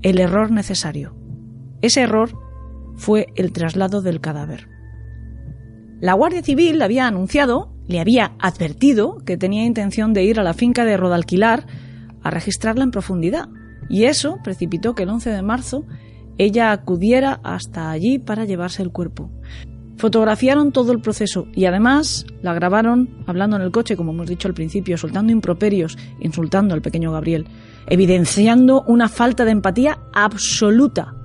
el 0.02 0.19
error 0.19 0.52
necesario. 0.52 1.15
Ese 1.82 2.02
error 2.02 2.38
fue 2.96 3.28
el 3.36 3.52
traslado 3.52 4.02
del 4.02 4.22
cadáver. 4.22 4.73
La 6.04 6.16
Guardia 6.16 6.44
Civil 6.44 6.82
había 6.82 7.08
anunciado, 7.08 7.70
le 7.88 8.02
había 8.02 8.34
advertido 8.38 9.20
que 9.26 9.38
tenía 9.38 9.63
intención 9.63 10.12
de 10.12 10.26
ir 10.26 10.38
a 10.38 10.44
la 10.44 10.54
finca 10.54 10.84
de 10.84 10.98
Rodalquilar 10.98 11.66
a 12.22 12.30
registrarla 12.30 12.84
en 12.84 12.92
profundidad, 12.92 13.48
y 13.88 14.04
eso 14.04 14.38
precipitó 14.44 14.96
que 14.96 15.04
el 15.04 15.10
11 15.10 15.30
de 15.30 15.42
marzo 15.42 15.86
ella 16.38 16.74
acudiera 16.74 17.39
hasta 17.42 17.89
allí 17.89 18.20
para 18.20 18.44
llevarse 18.44 18.84
el 18.84 18.92
cuerpo. 18.92 19.32
Fotografiaron 19.96 20.74
todo 20.74 20.92
el 20.92 21.00
proceso 21.00 21.48
y 21.54 21.68
además 21.68 22.26
la 22.42 22.54
grabaron 22.54 23.24
hablando 23.26 23.56
en 23.56 23.62
el 23.62 23.72
coche, 23.72 23.96
como 23.96 24.12
hemos 24.12 24.28
dicho 24.28 24.50
al 24.50 24.54
principio, 24.54 24.98
soltando 24.98 25.32
improperios, 25.32 25.98
insultando 26.20 26.74
al 26.74 26.82
pequeño 26.82 27.13
Gabriel, 27.13 27.48
evidenciando 27.88 28.84
una 28.88 29.08
falta 29.08 29.46
de 29.46 29.52
empatía 29.52 30.00
absoluta, 30.12 31.16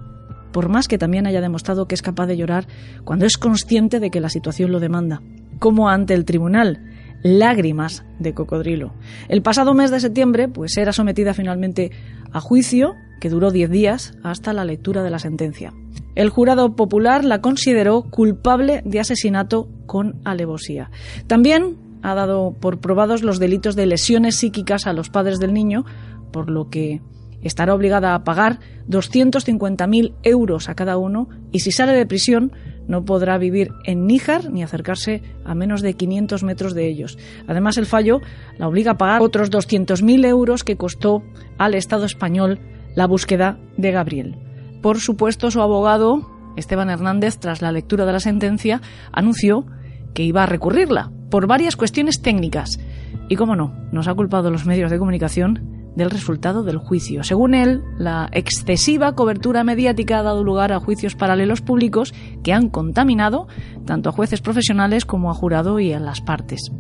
por 0.53 0.69
más 0.69 0.89
que 0.89 0.99
también 0.99 1.27
haya 1.27 1.41
demostrado 1.41 1.87
que 1.87 1.95
es 1.95 2.03
capaz 2.03 2.27
de 2.27 2.37
llorar 2.37 2.67
cuando 3.05 3.27
es 3.27 3.37
consciente 3.37 4.01
de 4.01 4.11
que 4.11 4.21
la 4.21 4.31
situación 4.31 4.73
lo 4.73 4.81
demanda, 4.81 5.23
como 5.59 5.89
ante 5.89 6.15
el 6.15 6.25
tribunal, 6.25 6.81
lágrimas 7.23 8.05
de 8.19 8.35
cocodrilo. 8.35 8.93
El 9.29 9.43
pasado 9.43 9.75
mes 9.75 9.91
de 9.91 10.01
septiembre, 10.01 10.49
pues 10.49 10.77
era 10.77 10.93
sometida 10.93 11.35
finalmente 11.35 11.91
a 12.33 12.41
juicio, 12.41 12.95
que 13.21 13.31
duró 13.31 13.51
diez 13.51 13.71
días, 13.71 14.15
hasta 14.23 14.53
la 14.53 14.65
lectura 14.65 15.03
de 15.03 15.11
la 15.11 15.19
sentencia. 15.19 15.73
El 16.15 16.31
jurado 16.31 16.75
popular 16.77 17.25
la 17.25 17.41
consideró 17.41 18.03
culpable 18.03 18.83
de 18.85 19.01
asesinato 19.01 19.69
con 19.87 20.21
alevosía. 20.25 20.91
También 21.27 21.77
ha 22.03 22.15
dado 22.15 22.55
por 22.59 22.79
probados 22.81 23.23
los 23.23 23.39
delitos 23.39 23.77
de 23.77 23.87
lesiones 23.87 24.37
psíquicas 24.37 24.87
a 24.87 24.93
los 24.93 25.11
padres 25.11 25.39
del 25.39 25.53
niño, 25.53 25.85
por 26.33 26.51
lo 26.51 26.71
que 26.71 27.01
estará 27.43 27.75
obligada 27.75 28.15
a 28.15 28.25
pagar 28.25 28.59
250.000 28.89 30.15
euros 30.23 30.69
a 30.69 30.75
cada 30.75 30.97
uno 30.97 31.29
y 31.53 31.61
si 31.61 31.73
sale 31.73 31.93
de 31.93 32.07
prisión 32.07 32.53
no 32.89 33.05
podrá 33.05 33.39
vivir 33.39 33.71
en 33.85 34.07
Níjar 34.07 34.51
ni 34.51 34.63
acercarse 34.63 35.23
a 35.45 35.55
menos 35.55 35.83
de 35.83 35.95
500 35.95 36.43
metros 36.43 36.75
de 36.75 36.89
ellos. 36.89 37.19
Además, 37.47 37.77
el 37.77 37.87
fallo 37.87 38.21
la 38.57 38.67
obliga 38.67 38.93
a 38.93 38.99
pagar 38.99 39.23
otros 39.23 39.51
200.000 39.51 40.27
euros 40.27 40.65
que 40.65 40.77
costó 40.77 41.23
al 41.59 41.75
Estado 41.75 42.07
español 42.07 42.59
la 42.95 43.07
búsqueda 43.07 43.59
de 43.77 43.93
Gabriel. 43.93 44.37
Por 44.83 45.01
supuesto, 45.01 45.51
su 45.51 45.61
abogado, 45.61 46.31
Esteban 46.57 46.91
Hernández, 46.91 47.39
tras 47.39 47.63
la 47.63 47.73
lectura 47.73 48.07
de 48.07 48.13
la 48.13 48.21
sentencia, 48.21 48.81
anunció 49.13 49.67
que 50.15 50.23
iba 50.23 50.43
a 50.43 50.47
recurrirla 50.47 51.13
por 51.31 51.47
varias 51.47 51.77
cuestiones 51.77 52.23
técnicas. 52.23 52.81
Y, 53.29 53.37
como 53.37 53.55
no, 53.55 53.75
nos 53.93 54.09
ha 54.09 54.15
culpado 54.15 54.51
los 54.51 54.65
medios 54.65 54.91
de 54.91 54.99
comunicación 54.99 55.78
del 55.99 56.11
resultado 56.11 56.63
del 56.63 56.79
juicio. 56.79 57.23
Según 57.25 57.53
él, 57.53 57.83
la 57.99 58.31
excesiva 58.33 59.15
cobertura 59.15 59.65
mediática 59.65 60.21
ha 60.21 60.23
dado 60.23 60.45
lugar 60.45 60.73
a 60.73 60.81
juicios 60.81 61.15
paralelos 61.15 61.61
públicos 61.61 62.15
que 62.43 62.55
han 62.55 62.71
contaminado 62.71 63.49
tanto 63.85 64.09
a 64.09 64.13
jueces 64.13 64.41
profesionales 64.41 65.05
como 65.05 65.31
a 65.31 65.35
jurado 65.35 65.81
y 65.81 65.93
a 65.93 66.01
las 66.01 66.23
partes. 66.23 66.71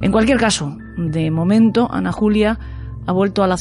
En 0.00 0.10
cualquier 0.10 0.38
caso, 0.38 0.76
de 0.96 1.30
momento, 1.30 1.86
Ana 1.90 2.12
Julia 2.12 2.58
ha 3.06 3.12
vuelto 3.12 3.44
a 3.44 3.46
la 3.46 3.56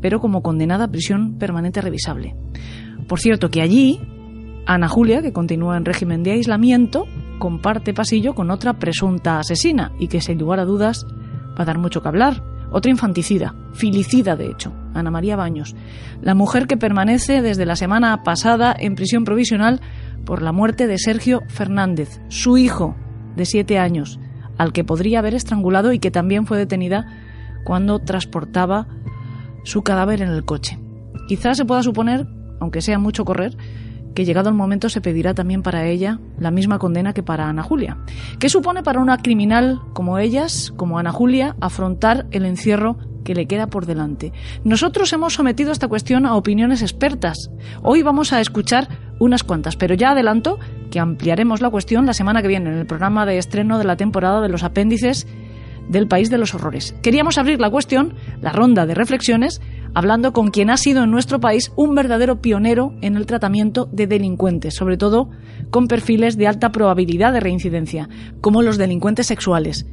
pero 0.00 0.20
como 0.20 0.42
condenada 0.42 0.84
a 0.84 0.90
prisión 0.90 1.36
permanente 1.36 1.80
revisable. 1.80 2.34
Por 3.08 3.20
cierto 3.20 3.50
que 3.50 3.60
allí, 3.60 4.00
Ana 4.66 4.88
Julia, 4.88 5.20
que 5.20 5.32
continúa 5.32 5.76
en 5.76 5.84
régimen 5.84 6.22
de 6.22 6.32
aislamiento, 6.32 7.06
comparte 7.38 7.92
pasillo 7.92 8.34
con 8.34 8.50
otra 8.50 8.78
presunta 8.78 9.40
asesina 9.40 9.92
y 9.98 10.08
que, 10.08 10.20
sin 10.20 10.38
lugar 10.38 10.60
a 10.60 10.64
dudas, 10.64 11.04
va 11.58 11.62
a 11.62 11.64
dar 11.64 11.78
mucho 11.78 12.02
que 12.02 12.08
hablar 12.08 12.42
otra 12.70 12.90
infanticida, 12.90 13.54
filicida 13.72 14.36
de 14.36 14.46
hecho, 14.46 14.72
Ana 14.94 15.10
María 15.10 15.36
Baños, 15.36 15.74
la 16.22 16.34
mujer 16.34 16.66
que 16.66 16.76
permanece 16.76 17.42
desde 17.42 17.66
la 17.66 17.76
semana 17.76 18.22
pasada 18.22 18.74
en 18.78 18.94
prisión 18.94 19.24
provisional 19.24 19.80
por 20.24 20.42
la 20.42 20.52
muerte 20.52 20.86
de 20.86 20.98
Sergio 20.98 21.42
Fernández, 21.48 22.20
su 22.28 22.58
hijo 22.58 22.96
de 23.36 23.46
siete 23.46 23.78
años, 23.78 24.20
al 24.58 24.72
que 24.72 24.84
podría 24.84 25.20
haber 25.20 25.34
estrangulado 25.34 25.92
y 25.92 25.98
que 25.98 26.10
también 26.10 26.46
fue 26.46 26.58
detenida 26.58 27.06
cuando 27.64 27.98
transportaba 27.98 28.86
su 29.64 29.82
cadáver 29.82 30.22
en 30.22 30.28
el 30.28 30.44
coche. 30.44 30.78
Quizás 31.28 31.56
se 31.56 31.64
pueda 31.64 31.82
suponer, 31.82 32.26
aunque 32.60 32.82
sea 32.82 32.98
mucho 32.98 33.24
correr, 33.24 33.56
que 34.14 34.24
llegado 34.24 34.48
el 34.48 34.54
momento 34.54 34.88
se 34.88 35.00
pedirá 35.00 35.34
también 35.34 35.62
para 35.62 35.86
ella 35.86 36.18
la 36.38 36.50
misma 36.50 36.78
condena 36.78 37.12
que 37.12 37.22
para 37.22 37.48
Ana 37.48 37.62
Julia. 37.62 37.98
¿Qué 38.38 38.48
supone 38.48 38.82
para 38.82 39.00
una 39.00 39.18
criminal 39.18 39.80
como 39.92 40.18
ellas, 40.18 40.72
como 40.76 40.98
Ana 40.98 41.12
Julia, 41.12 41.56
afrontar 41.60 42.26
el 42.30 42.44
encierro 42.44 42.96
que 43.24 43.34
le 43.34 43.46
queda 43.46 43.68
por 43.68 43.86
delante? 43.86 44.32
Nosotros 44.64 45.12
hemos 45.12 45.34
sometido 45.34 45.72
esta 45.72 45.88
cuestión 45.88 46.26
a 46.26 46.34
opiniones 46.34 46.82
expertas. 46.82 47.50
Hoy 47.82 48.02
vamos 48.02 48.32
a 48.32 48.40
escuchar 48.40 48.88
unas 49.18 49.44
cuantas, 49.44 49.76
pero 49.76 49.94
ya 49.94 50.10
adelanto 50.10 50.58
que 50.90 50.98
ampliaremos 50.98 51.60
la 51.60 51.70
cuestión 51.70 52.06
la 52.06 52.14
semana 52.14 52.42
que 52.42 52.48
viene 52.48 52.70
en 52.70 52.78
el 52.78 52.86
programa 52.86 53.26
de 53.26 53.38
estreno 53.38 53.78
de 53.78 53.84
la 53.84 53.96
temporada 53.96 54.40
de 54.40 54.48
los 54.48 54.64
apéndices 54.64 55.26
del 55.88 56.06
País 56.06 56.30
de 56.30 56.38
los 56.38 56.54
Horrores. 56.54 56.94
Queríamos 57.02 57.36
abrir 57.36 57.60
la 57.60 57.68
cuestión, 57.68 58.14
la 58.40 58.52
ronda 58.52 58.86
de 58.86 58.94
reflexiones, 58.94 59.60
hablando 59.94 60.32
con 60.32 60.50
quien 60.50 60.70
ha 60.70 60.76
sido 60.76 61.04
en 61.04 61.10
nuestro 61.10 61.40
país 61.40 61.72
un 61.76 61.94
verdadero 61.94 62.40
pionero 62.40 62.94
en 63.00 63.16
el 63.16 63.26
tratamiento 63.26 63.86
de 63.92 64.06
delincuentes, 64.06 64.74
sobre 64.74 64.96
todo 64.96 65.30
con 65.70 65.88
perfiles 65.88 66.36
de 66.36 66.46
alta 66.46 66.72
probabilidad 66.72 67.32
de 67.32 67.40
reincidencia, 67.40 68.08
como 68.40 68.62
los 68.62 68.78
delincuentes 68.78 69.26
sexuales. 69.26 69.86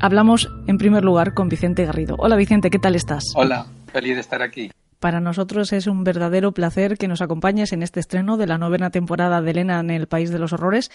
Hablamos 0.00 0.50
en 0.66 0.78
primer 0.78 1.04
lugar 1.04 1.34
con 1.34 1.48
Vicente 1.48 1.84
Garrido. 1.84 2.16
Hola 2.18 2.36
Vicente, 2.36 2.70
¿qué 2.70 2.78
tal 2.78 2.94
estás? 2.94 3.24
Hola, 3.34 3.66
feliz 3.92 4.14
de 4.14 4.20
estar 4.20 4.42
aquí. 4.42 4.70
Para 4.98 5.20
nosotros 5.20 5.72
es 5.72 5.86
un 5.86 6.04
verdadero 6.04 6.52
placer 6.52 6.96
que 6.96 7.08
nos 7.08 7.22
acompañes 7.22 7.72
en 7.72 7.82
este 7.82 8.00
estreno 8.00 8.36
de 8.36 8.46
la 8.46 8.58
novena 8.58 8.90
temporada 8.90 9.42
de 9.42 9.50
Elena 9.50 9.80
en 9.80 9.90
el 9.90 10.06
País 10.06 10.30
de 10.30 10.38
los 10.38 10.52
Horrores. 10.52 10.90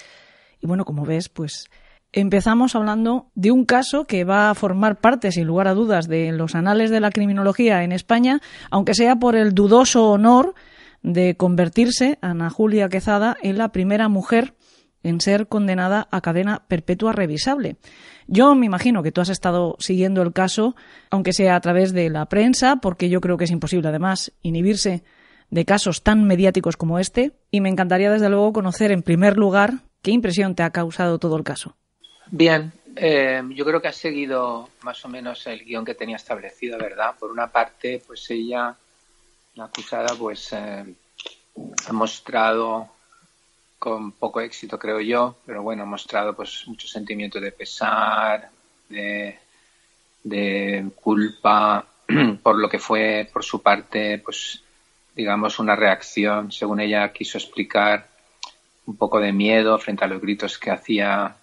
Y 0.62 0.68
bueno, 0.68 0.86
como 0.86 1.06
ves, 1.06 1.30
pues 1.30 1.70
Empezamos 2.18 2.76
hablando 2.76 3.30
de 3.36 3.52
un 3.52 3.64
caso 3.64 4.06
que 4.06 4.24
va 4.24 4.50
a 4.50 4.56
formar 4.56 5.00
parte, 5.00 5.32
sin 5.32 5.46
lugar 5.46 5.68
a 5.68 5.76
dudas, 5.76 6.08
de 6.08 6.32
los 6.32 6.56
anales 6.56 6.90
de 6.90 7.00
la 7.00 7.12
criminología 7.12 7.84
en 7.84 7.92
España, 7.92 8.42
aunque 8.72 8.96
sea 8.96 9.18
por 9.18 9.36
el 9.36 9.54
dudoso 9.54 10.10
honor 10.10 10.56
de 11.04 11.38
convertirse 11.38 12.18
Ana 12.22 12.50
Julia 12.50 12.90
Quezada 12.90 13.38
en 13.44 13.60
la 13.60 13.72
primera 13.72 14.10
mujer 14.10 14.56
en 15.04 15.22
ser 15.22 15.48
condenada 15.48 16.08
a 16.10 16.22
cadena 16.22 16.64
perpetua 16.68 17.12
revisable. 17.12 17.76
Yo 18.26 18.56
me 18.56 18.66
imagino 18.66 19.04
que 19.04 19.12
tú 19.12 19.22
has 19.22 19.30
estado 19.30 19.76
siguiendo 19.78 20.24
el 20.24 20.34
caso, 20.34 20.76
aunque 21.12 21.34
sea 21.34 21.56
a 21.56 21.62
través 21.62 21.94
de 21.94 22.10
la 22.10 22.26
prensa, 22.26 22.78
porque 22.78 23.10
yo 23.10 23.22
creo 23.22 23.38
que 23.38 23.44
es 23.44 23.52
imposible 23.52 23.90
además 23.90 24.34
inhibirse 24.42 25.04
de 25.52 25.66
casos 25.66 26.02
tan 26.02 26.24
mediáticos 26.24 26.78
como 26.78 26.98
este, 26.98 27.34
y 27.52 27.62
me 27.62 27.70
encantaría 27.70 28.10
desde 28.10 28.30
luego 28.30 28.54
conocer 28.54 28.92
en 28.92 29.04
primer 29.04 29.38
lugar 29.38 29.84
qué 30.02 30.10
impresión 30.10 30.56
te 30.56 30.64
ha 30.64 30.72
causado 30.72 31.20
todo 31.20 31.38
el 31.38 31.44
caso. 31.44 31.76
Bien, 32.32 32.72
Eh, 33.00 33.44
yo 33.52 33.64
creo 33.64 33.80
que 33.80 33.90
ha 33.90 33.94
seguido 33.94 34.70
más 34.82 35.06
o 35.06 35.08
menos 35.08 35.46
el 35.46 35.64
guion 35.64 35.86
que 35.86 35.94
tenía 35.94 36.16
establecido, 36.16 36.80
¿verdad? 36.80 37.16
Por 37.20 37.30
una 37.30 37.52
parte, 37.52 38.02
pues 38.08 38.28
ella, 38.32 38.76
la 39.54 39.66
acusada, 39.66 40.16
pues 40.16 40.52
eh, 40.54 40.96
ha 41.88 41.94
mostrado 41.94 42.90
con 43.78 44.14
poco 44.14 44.42
éxito, 44.42 44.80
creo 44.80 45.00
yo, 45.00 45.38
pero 45.46 45.62
bueno, 45.62 45.84
ha 45.84 45.86
mostrado 45.86 46.36
pues 46.36 46.64
mucho 46.68 46.88
sentimiento 46.88 47.40
de 47.40 47.52
pesar, 47.52 48.50
de 48.90 49.38
culpa 50.96 51.86
por 52.42 52.58
lo 52.58 52.68
que 52.68 52.80
fue 52.80 53.30
por 53.32 53.44
su 53.44 53.62
parte, 53.62 54.18
pues 54.18 54.64
digamos 55.16 55.60
una 55.60 55.76
reacción, 55.76 56.52
según 56.52 56.80
ella 56.80 57.14
quiso 57.14 57.38
explicar, 57.38 58.08
un 58.88 58.98
poco 58.98 59.20
de 59.20 59.34
miedo 59.34 59.78
frente 59.78 60.04
a 60.04 60.08
los 60.08 60.22
gritos 60.22 60.58
que 60.58 60.72
hacía 60.72 61.36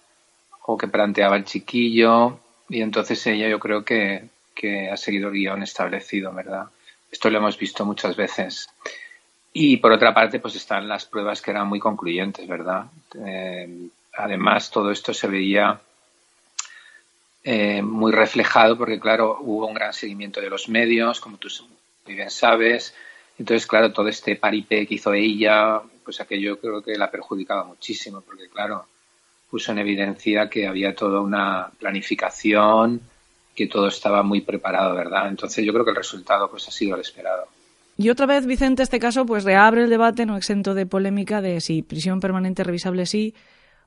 o 0.65 0.77
que 0.77 0.87
planteaba 0.87 1.37
el 1.37 1.45
chiquillo 1.45 2.39
y 2.69 2.81
entonces 2.81 3.25
ella 3.27 3.47
yo 3.47 3.59
creo 3.59 3.85
que, 3.85 4.29
que 4.53 4.89
ha 4.89 4.97
seguido 4.97 5.29
el 5.29 5.35
guion 5.35 5.63
establecido, 5.63 6.33
¿verdad? 6.33 6.65
Esto 7.11 7.29
lo 7.29 7.37
hemos 7.37 7.57
visto 7.57 7.85
muchas 7.85 8.15
veces. 8.15 8.67
Y 9.53 9.77
por 9.77 9.91
otra 9.91 10.13
parte, 10.13 10.39
pues 10.39 10.55
están 10.55 10.87
las 10.87 11.05
pruebas 11.05 11.41
que 11.41 11.51
eran 11.51 11.67
muy 11.67 11.79
concluyentes, 11.79 12.47
¿verdad? 12.47 12.85
Eh, 13.25 13.87
además, 14.17 14.69
todo 14.71 14.91
esto 14.91 15.13
se 15.13 15.27
veía 15.27 15.79
eh, 17.43 17.81
muy 17.81 18.11
reflejado 18.11 18.77
porque, 18.77 18.99
claro, 18.99 19.37
hubo 19.39 19.67
un 19.67 19.75
gran 19.75 19.93
seguimiento 19.93 20.41
de 20.41 20.49
los 20.49 20.67
medios, 20.67 21.21
como 21.21 21.37
tú 21.37 21.47
muy 22.05 22.15
bien 22.15 22.31
sabes. 22.31 22.95
Entonces, 23.37 23.67
claro, 23.67 23.93
todo 23.93 24.07
este 24.07 24.35
paripé 24.35 24.87
que 24.87 24.95
hizo 24.95 25.13
ella, 25.13 25.81
pues 26.03 26.19
aquello 26.19 26.59
creo 26.59 26.81
que 26.81 26.97
la 26.97 27.11
perjudicaba 27.11 27.63
muchísimo, 27.63 28.21
porque, 28.21 28.49
claro, 28.49 28.87
puso 29.49 29.71
en 29.71 29.79
evidencia 29.79 30.49
que 30.49 30.67
había 30.67 30.95
toda 30.95 31.21
una 31.21 31.69
planificación, 31.79 33.01
que 33.55 33.67
todo 33.67 33.87
estaba 33.87 34.21
muy 34.21 34.41
preparado, 34.41 34.93
¿verdad? 34.95 35.29
Entonces 35.29 35.65
yo 35.65 35.71
creo 35.71 35.85
que 35.85 35.91
el 35.91 35.97
resultado 35.97 36.49
pues 36.49 36.67
ha 36.67 36.71
sido 36.71 36.95
el 36.95 37.01
esperado. 37.01 37.47
Y 37.97 38.09
otra 38.09 38.25
vez, 38.25 38.45
Vicente, 38.45 38.83
este 38.83 38.99
caso 38.99 39.25
pues 39.25 39.45
reabre 39.45 39.83
el 39.83 39.89
debate 39.89 40.25
no 40.25 40.35
exento 40.35 40.73
de 40.73 40.85
polémica 40.85 41.41
de 41.41 41.61
si 41.61 41.81
prisión 41.81 42.19
permanente 42.19 42.63
revisable 42.63 43.05
sí 43.05 43.33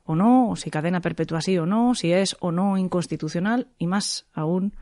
o 0.05 0.15
no, 0.15 0.49
o 0.49 0.55
si 0.55 0.71
cadena 0.71 1.01
perpetua 1.01 1.41
sí 1.41 1.57
o 1.59 1.67
no, 1.67 1.93
si 1.93 2.11
es 2.11 2.35
o 2.39 2.51
no 2.51 2.77
inconstitucional 2.77 3.67
y 3.77 3.85
más 3.85 4.25
aún 4.33 4.73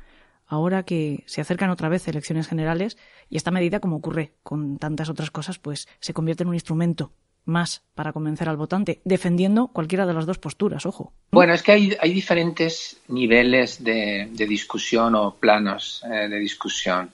ahora 0.48 0.84
que 0.84 1.26
se 1.28 1.42
acercan 1.42 1.70
otra 1.70 1.90
vez 1.90 2.08
elecciones 2.08 2.48
generales 2.48 2.98
y 3.30 3.36
esta 3.36 3.52
medida, 3.52 3.82
como 3.82 3.98
ocurre 3.98 4.32
con 4.44 4.78
tantas 4.78 5.10
otras 5.10 5.30
cosas, 5.30 5.60
pues 5.60 5.90
se 6.00 6.14
convierte 6.14 6.44
en 6.44 6.50
un 6.50 6.56
instrumento 6.56 7.12
más 7.48 7.84
para 7.96 8.14
convencer 8.14 8.50
al 8.50 8.58
votante, 8.58 9.02
defendiendo 9.06 9.68
cualquiera 9.68 10.06
de 10.06 10.14
las 10.14 10.26
dos 10.26 10.38
posturas, 10.38 10.86
ojo. 10.86 11.14
Bueno, 11.32 11.54
es 11.54 11.64
que 11.64 11.72
hay, 11.72 12.14
diferentes 12.14 12.98
niveles 13.08 13.84
de, 13.84 14.30
discusión 14.34 15.16
o 15.16 15.36
planos 15.36 16.04
eh, 16.06 16.28
de 16.28 16.40
discusión. 16.40 17.12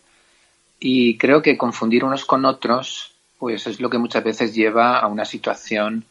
Y 0.80 1.18
creo 1.18 1.42
que 1.42 1.58
confundir 1.58 2.04
unos 2.04 2.26
con 2.26 2.46
otros, 2.46 3.14
pues 3.38 3.68
es 3.68 3.80
lo 3.80 3.90
que 3.90 3.98
muchas 3.98 4.24
veces 4.24 4.54
lleva 4.54 5.00
a 5.00 5.08
una 5.08 5.26
situación 5.26 6.06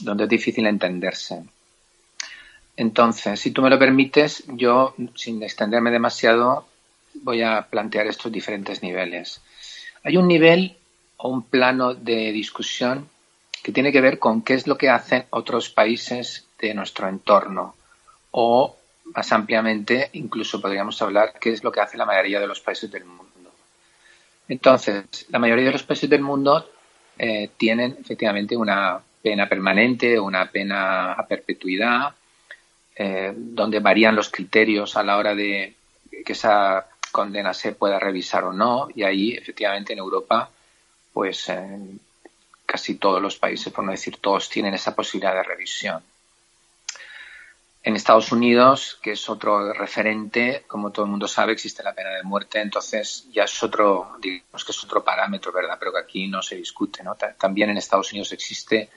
donde 0.00 0.24
es 0.24 0.30
difícil 0.30 0.66
entenderse. 0.66 1.42
Entonces, 2.76 3.40
si 3.40 3.50
tú 3.50 3.62
me 3.62 3.70
lo 3.70 3.78
permites, 3.78 4.44
yo, 4.48 4.94
sin 5.14 5.42
extenderme 5.42 5.90
demasiado, 5.90 6.66
voy 7.14 7.42
a 7.42 7.62
plantear 7.62 8.06
estos 8.06 8.30
diferentes 8.30 8.82
niveles. 8.82 9.40
Hay 10.04 10.16
un 10.18 10.28
nivel 10.28 10.76
o 11.16 11.30
un 11.30 11.42
plano 11.42 11.94
de 11.94 12.32
discusión 12.32 13.08
que 13.66 13.72
tiene 13.72 13.90
que 13.90 14.00
ver 14.00 14.20
con 14.20 14.42
qué 14.42 14.54
es 14.54 14.68
lo 14.68 14.78
que 14.78 14.88
hacen 14.88 15.24
otros 15.30 15.70
países 15.70 16.46
de 16.60 16.72
nuestro 16.72 17.08
entorno 17.08 17.74
o 18.30 18.76
más 19.06 19.32
ampliamente 19.32 20.08
incluso 20.12 20.60
podríamos 20.60 21.02
hablar 21.02 21.32
qué 21.40 21.50
es 21.50 21.64
lo 21.64 21.72
que 21.72 21.80
hace 21.80 21.98
la 21.98 22.04
mayoría 22.06 22.38
de 22.38 22.46
los 22.46 22.60
países 22.60 22.88
del 22.92 23.04
mundo. 23.04 23.50
Entonces, 24.48 25.26
la 25.30 25.40
mayoría 25.40 25.64
de 25.64 25.72
los 25.72 25.82
países 25.82 26.08
del 26.08 26.20
mundo 26.20 26.70
eh, 27.18 27.50
tienen 27.56 27.96
efectivamente 28.00 28.56
una 28.56 29.00
pena 29.20 29.48
permanente, 29.48 30.16
una 30.20 30.48
pena 30.48 31.14
a 31.14 31.26
perpetuidad, 31.26 32.14
eh, 32.94 33.32
donde 33.34 33.80
varían 33.80 34.14
los 34.14 34.30
criterios 34.30 34.96
a 34.96 35.02
la 35.02 35.16
hora 35.16 35.34
de 35.34 35.74
que 36.24 36.32
esa 36.34 36.86
condena 37.10 37.52
se 37.52 37.72
pueda 37.72 37.98
revisar 37.98 38.44
o 38.44 38.52
no, 38.52 38.86
y 38.94 39.02
ahí 39.02 39.32
efectivamente 39.32 39.92
en 39.92 39.98
Europa 39.98 40.50
pues 41.12 41.48
eh, 41.48 41.98
casi 42.66 42.96
todos 42.96 43.22
los 43.22 43.36
países, 43.36 43.72
por 43.72 43.84
no 43.84 43.92
decir 43.92 44.18
todos, 44.18 44.50
tienen 44.50 44.74
esa 44.74 44.94
posibilidad 44.94 45.34
de 45.34 45.44
revisión. 45.44 46.02
En 47.86 47.94
Estados 47.94 48.32
Unidos, 48.32 48.98
que 49.00 49.12
es 49.12 49.28
otro 49.30 49.72
referente, 49.72 50.64
como 50.66 50.90
todo 50.90 51.04
el 51.04 51.10
mundo 51.12 51.28
sabe, 51.28 51.52
existe 51.52 51.84
la 51.84 51.94
pena 51.94 52.10
de 52.10 52.24
muerte, 52.24 52.60
entonces 52.60 53.28
ya 53.30 53.44
es 53.44 53.62
otro, 53.62 54.16
digamos 54.20 54.64
que 54.64 54.72
es 54.72 54.84
otro 54.84 55.04
parámetro, 55.04 55.52
¿verdad? 55.52 55.76
Pero 55.78 55.92
que 55.92 56.00
aquí 56.00 56.26
no 56.26 56.42
se 56.42 56.56
discute, 56.56 57.04
¿no? 57.04 57.14
También 57.38 57.70
en 57.70 57.76
Estados 57.76 58.10
Unidos 58.10 58.32
existe, 58.32 58.90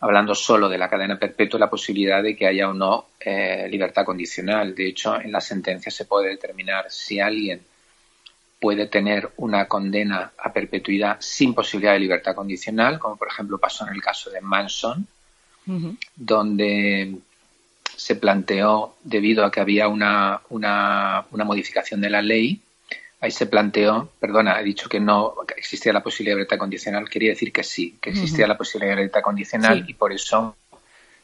hablando 0.00 0.34
solo 0.34 0.70
de 0.70 0.78
la 0.78 0.88
cadena 0.88 1.18
perpetua, 1.18 1.60
la 1.60 1.68
posibilidad 1.68 2.22
de 2.22 2.34
que 2.34 2.46
haya 2.46 2.70
o 2.70 2.72
no 2.72 3.08
eh, 3.20 3.68
libertad 3.68 4.06
condicional. 4.06 4.74
De 4.74 4.88
hecho, 4.88 5.20
en 5.20 5.30
la 5.30 5.42
sentencia 5.42 5.92
se 5.92 6.06
puede 6.06 6.30
determinar 6.30 6.90
si 6.90 7.20
alguien 7.20 7.60
puede 8.60 8.86
tener 8.86 9.30
una 9.36 9.66
condena 9.66 10.32
a 10.38 10.52
perpetuidad 10.52 11.16
sin 11.20 11.54
posibilidad 11.54 11.92
de 11.92 12.00
libertad 12.00 12.34
condicional, 12.34 12.98
como 12.98 13.16
por 13.16 13.28
ejemplo 13.28 13.58
pasó 13.58 13.86
en 13.86 13.94
el 13.94 14.02
caso 14.02 14.30
de 14.30 14.40
Manson, 14.40 15.06
donde 16.16 17.16
se 17.96 18.16
planteó, 18.16 18.96
debido 19.02 19.44
a 19.44 19.50
que 19.50 19.60
había 19.60 19.88
una, 19.88 20.40
una, 20.50 21.24
modificación 21.30 22.00
de 22.00 22.10
la 22.10 22.22
ley, 22.22 22.60
ahí 23.20 23.30
se 23.30 23.46
planteó, 23.46 24.10
perdona, 24.20 24.60
he 24.60 24.64
dicho 24.64 24.88
que 24.88 25.00
no 25.00 25.34
existía 25.56 25.92
la 25.92 26.02
posibilidad 26.02 26.34
de 26.34 26.40
libertad 26.40 26.58
condicional, 26.58 27.08
quería 27.08 27.30
decir 27.30 27.52
que 27.52 27.62
sí, 27.62 27.96
que 28.00 28.10
existía 28.10 28.46
la 28.46 28.58
posibilidad 28.58 28.92
de 28.92 29.02
libertad 29.02 29.22
condicional 29.22 29.84
y 29.88 29.94
por 29.94 30.12
eso 30.12 30.56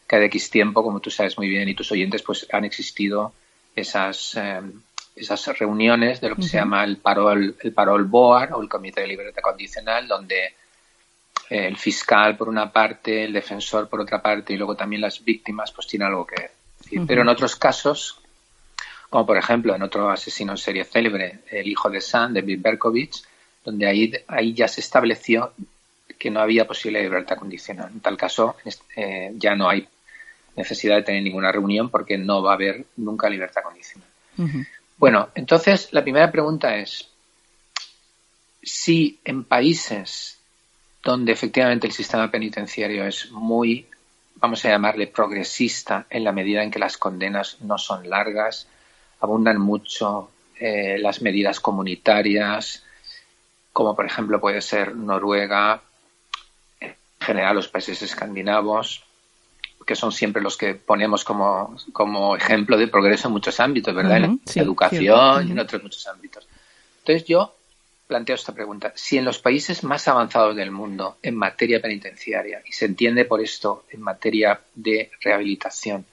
cada 0.07 0.25
X 0.25 0.51
tiempo, 0.51 0.83
como 0.83 1.01
tú 1.01 1.11
sabes 1.11 1.37
muy 1.39 1.49
bien 1.49 1.69
y 1.69 1.75
tus 1.75 1.93
oyentes, 1.93 2.23
pues 2.23 2.47
han 2.53 2.65
existido 2.65 3.33
esas, 3.77 4.35
eh, 4.37 4.61
esas 5.21 5.59
reuniones 5.59 6.21
de 6.21 6.29
lo 6.31 6.37
que 6.37 6.43
se 6.43 6.57
llama 6.57 6.85
el 6.85 6.97
parol, 6.97 7.57
el 7.61 7.73
parol 7.73 8.05
board 8.05 8.53
o 8.55 8.63
el 8.63 8.69
Comité 8.69 9.03
de 9.03 9.09
Libertad 9.09 9.43
Condicional, 9.43 10.09
donde 10.09 10.55
eh, 11.51 11.67
el 11.67 11.77
fiscal 11.77 12.37
por 12.37 12.49
una 12.49 12.73
parte, 12.73 13.25
el 13.25 13.33
defensor 13.33 13.89
por 13.89 14.01
otra 14.01 14.23
parte 14.23 14.53
y 14.53 14.57
luego 14.57 14.77
también 14.77 15.03
las 15.03 15.23
víctimas 15.25 15.73
pues 15.73 15.87
tienen 15.87 16.09
algo 16.09 16.27
que 16.27 16.51
decir. 16.79 17.03
Pero 17.07 17.23
en 17.23 17.29
otros 17.29 17.57
casos, 17.57 18.21
como 19.09 19.27
por 19.27 19.37
ejemplo 19.37 19.75
en 19.75 19.83
otro 19.83 20.11
asesino 20.11 20.53
en 20.53 20.59
serie 20.59 20.85
célebre, 20.85 21.41
el 21.51 21.67
hijo 21.67 21.91
de 21.91 22.01
Sam, 22.01 22.33
de 22.33 22.43
Bill 22.43 22.61
Berkovich, 22.61 23.25
donde 23.65 23.87
ahí, 23.87 24.13
ahí 24.29 24.55
ya 24.55 24.69
se 24.69 24.81
estableció 24.81 25.53
que 26.19 26.31
no 26.31 26.41
había 26.41 26.67
posible 26.67 27.03
libertad 27.03 27.37
condicional. 27.37 27.91
En 27.93 28.01
tal 28.01 28.17
caso, 28.17 28.57
eh, 28.95 29.33
ya 29.37 29.55
no 29.55 29.69
hay 29.69 29.89
necesidad 30.57 30.97
de 30.97 31.03
tener 31.03 31.23
ninguna 31.23 31.51
reunión 31.51 31.91
porque 31.91 32.19
no 32.19 32.43
va 32.43 32.53
a 32.53 32.55
haber 32.55 32.85
nunca 32.97 33.29
libertad 33.29 33.63
condicional. 33.63 34.09
Bueno, 35.01 35.31
entonces 35.35 35.89
la 35.93 36.03
primera 36.03 36.31
pregunta 36.31 36.77
es, 36.77 37.09
si 38.63 39.19
en 39.25 39.45
países 39.45 40.39
donde 41.03 41.33
efectivamente 41.33 41.87
el 41.87 41.95
sistema 41.95 42.31
penitenciario 42.31 43.07
es 43.07 43.31
muy, 43.31 43.87
vamos 44.35 44.63
a 44.63 44.69
llamarle 44.69 45.07
progresista, 45.07 46.05
en 46.11 46.23
la 46.23 46.33
medida 46.33 46.63
en 46.63 46.71
que 46.71 46.79
las 46.79 46.99
condenas 46.99 47.63
no 47.63 47.79
son 47.79 48.11
largas, 48.11 48.69
abundan 49.21 49.59
mucho 49.59 50.33
eh, 50.57 50.99
las 50.99 51.23
medidas 51.23 51.61
comunitarias, 51.61 52.85
como 53.73 53.97
por 53.97 54.05
ejemplo 54.05 54.39
puede 54.39 54.61
ser 54.61 54.95
Noruega, 54.95 55.81
en 56.79 56.95
general 57.19 57.57
los 57.57 57.69
países 57.69 58.03
escandinavos, 58.03 59.03
que 59.87 59.97
son 59.97 60.13
siempre 60.13 60.43
los 60.43 60.57
que 60.57 60.75
ponemos 60.75 61.25
como, 61.25 61.77
como 61.93 62.37
ejemplo 62.37 62.77
de 62.77 62.89
progreso 62.89 63.29
en 63.29 63.33
muchos 63.33 63.61
ámbitos, 63.61 63.95
¿verdad? 63.95 64.19
en 64.19 64.41
la 64.55 64.63
educación 64.63 65.49
y 65.49 65.53
en 65.53 65.59
otros 65.59 65.83
muchos 65.83 66.07
ámbitos. 66.07 66.47
Entonces 66.99 67.27
yo 67.27 67.55
planteo 68.07 68.35
esta 68.35 68.53
pregunta. 68.53 68.93
Si 68.97 69.19
en 69.19 69.25
los 69.25 69.39
países 69.39 69.85
más 69.85 70.09
avanzados 70.09 70.57
del 70.57 70.71
mundo 70.71 71.19
en 71.23 71.37
materia 71.37 71.81
penitenciaria, 71.81 72.61
y 72.67 72.73
se 72.73 72.87
entiende 72.87 73.25
por 73.25 73.41
esto 73.41 73.85
en 73.91 74.03
materia 74.03 74.61
de 74.75 75.11
rehabilitación, 75.21 76.05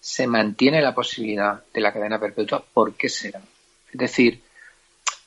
se 0.00 0.26
mantiene 0.26 0.80
la 0.80 0.94
posibilidad 0.94 1.62
de 1.72 1.80
la 1.80 1.92
cadena 1.92 2.18
perpetua, 2.18 2.64
¿por 2.72 2.94
qué 2.94 3.08
será? 3.08 3.40
Es 3.92 3.98
decir, 3.98 4.40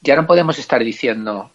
ya 0.01 0.15
no 0.15 0.27
podemos 0.27 0.57
estar 0.59 0.83
diciendo 0.83 1.51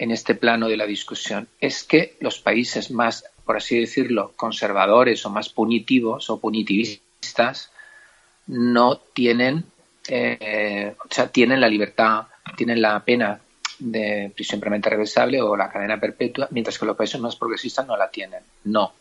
en 0.00 0.10
este 0.10 0.34
plano 0.34 0.68
de 0.68 0.76
la 0.76 0.86
discusión, 0.86 1.48
es 1.60 1.84
que 1.84 2.16
los 2.20 2.40
países 2.40 2.90
más 2.90 3.24
por 3.50 3.56
así 3.56 3.80
decirlo, 3.80 4.32
conservadores 4.36 5.26
o 5.26 5.30
más 5.30 5.48
punitivos 5.48 6.30
o 6.30 6.38
punitivistas, 6.38 7.72
no 8.46 8.98
tienen, 8.98 9.64
eh, 10.06 10.94
o 11.04 11.12
sea, 11.12 11.26
tienen 11.26 11.60
la 11.60 11.68
libertad, 11.68 12.28
tienen 12.56 12.80
la 12.80 13.00
pena 13.00 13.40
de 13.80 14.30
prisión 14.32 14.60
permanente 14.60 14.90
reversible 14.90 15.42
o 15.42 15.56
la 15.56 15.68
cadena 15.68 15.98
perpetua, 15.98 16.46
mientras 16.52 16.78
que 16.78 16.86
los 16.86 16.96
países 16.96 17.20
más 17.20 17.34
progresistas 17.34 17.88
no 17.88 17.96
la 17.96 18.08
tienen. 18.08 18.44
No, 18.62 18.92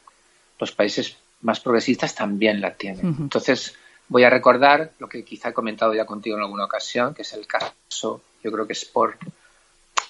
los 0.59 0.71
países 0.71 1.15
más 1.41 1.59
progresistas 1.59 2.15
también 2.15 2.59
la 2.59 2.73
tienen. 2.73 3.17
Entonces, 3.19 3.75
Voy 4.09 4.23
a 4.23 4.29
recordar 4.31 4.93
lo 4.97 5.07
que 5.07 5.23
quizá 5.23 5.49
he 5.49 5.53
comentado 5.53 5.93
ya 5.93 6.05
contigo 6.05 6.35
en 6.35 6.41
alguna 6.41 6.65
ocasión, 6.65 7.13
que 7.13 7.21
es 7.21 7.31
el 7.33 7.45
caso, 7.45 8.21
yo 8.43 8.51
creo 8.51 8.65
que 8.65 8.73
es 8.73 8.83
por, 8.83 9.19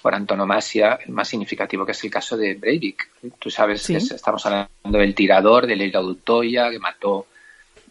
por 0.00 0.14
antonomasia 0.14 0.98
el 1.04 1.12
más 1.12 1.28
significativo, 1.28 1.84
que 1.84 1.92
es 1.92 2.04
el 2.04 2.10
caso 2.10 2.36
de 2.36 2.54
Breivik. 2.54 3.08
Tú 3.38 3.50
sabes 3.50 3.86
que 3.86 3.96
estamos 3.96 4.44
hablando 4.46 4.98
del 4.98 5.14
tirador 5.14 5.66
de 5.66 5.76
Leila 5.76 6.00
Dutoya, 6.00 6.70
que 6.70 6.78
mató 6.78 7.26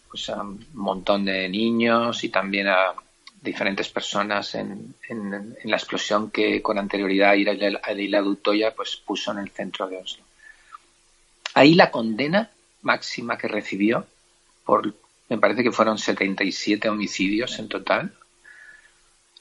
pues, 0.10 0.30
a 0.30 0.42
un 0.42 0.66
montón 0.74 1.26
de 1.26 1.48
niños 1.50 2.24
y 2.24 2.30
también 2.30 2.68
a 2.68 2.94
diferentes 3.42 3.88
personas 3.90 4.56
en, 4.56 4.96
en, 5.08 5.56
la 5.64 5.78
explosión 5.78 6.30
que 6.30 6.62
con 6.62 6.78
anterioridad 6.78 7.32
a 7.32 7.94
Leila 7.94 8.22
Dutoya 8.22 8.74
pues, 8.76 8.98
puso 8.98 9.32
en 9.32 9.40
el 9.40 9.50
centro 9.50 9.88
de 9.88 9.98
Oslo. 9.98 10.24
Ahí 11.54 11.74
la 11.76 11.92
condena 11.92 12.50
máxima 12.82 13.38
que 13.38 13.48
recibió 13.48 14.06
por, 14.66 14.94
me 15.30 15.38
parece 15.38 15.64
que 15.64 15.72
fueron 15.72 15.98
77 15.98 16.90
homicidios 16.90 17.58
en 17.60 17.68
total, 17.68 18.14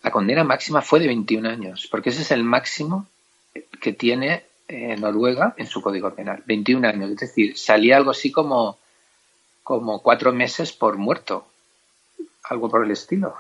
la 0.03 0.11
condena 0.11 0.45
máxima 0.45 0.83
fue 0.83 1.01
de 1.01 1.07
21 1.09 1.49
años, 1.49 1.89
porque 1.91 2.11
ese 2.11 2.23
es 2.23 2.31
el 2.31 2.45
máximo 2.45 3.07
que 3.81 3.93
tiene 3.93 4.45
eh, 4.69 4.97
Noruega 4.97 5.55
en 5.57 5.67
su 5.67 5.81
código 5.83 6.15
penal, 6.15 6.43
21 6.47 6.87
años. 6.87 7.11
Es 7.11 7.17
decir, 7.17 7.59
salía 7.59 7.97
algo 7.97 8.11
así 8.11 8.31
como, 8.31 8.79
como 9.63 10.03
cuatro 10.03 10.33
meses 10.33 10.73
por 10.73 10.97
muerto, 10.97 11.49
algo 12.45 12.69
por 12.69 12.85
el 12.85 12.91
estilo. 12.91 13.35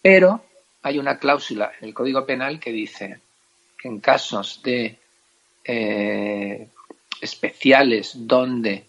Pero 0.00 0.42
hay 0.82 0.98
una 0.98 1.18
cláusula 1.18 1.72
en 1.80 1.88
el 1.88 1.94
código 1.94 2.24
penal 2.24 2.58
que 2.60 2.72
dice 2.72 3.20
que 3.78 3.88
en 3.88 4.00
casos 4.00 4.62
de 4.62 4.96
eh, 5.64 6.68
especiales 7.20 8.12
donde 8.14 8.86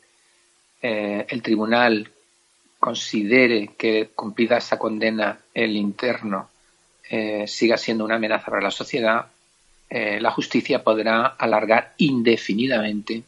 eh, 0.81 1.25
el 1.27 1.41
tribunal 1.41 2.09
considere 2.79 3.71
que 3.77 4.11
cumplida 4.15 4.57
esa 4.57 4.79
condena 4.79 5.39
el 5.53 5.75
interno 5.75 6.49
eh, 7.09 7.47
siga 7.47 7.77
siendo 7.77 8.05
una 8.05 8.15
amenaza 8.15 8.45
para 8.45 8.61
la 8.61 8.71
sociedad, 8.71 9.25
eh, 9.89 10.19
la 10.21 10.31
justicia 10.31 10.83
podrá 10.83 11.25
alargar 11.25 11.93
indefinidamente 11.97 13.23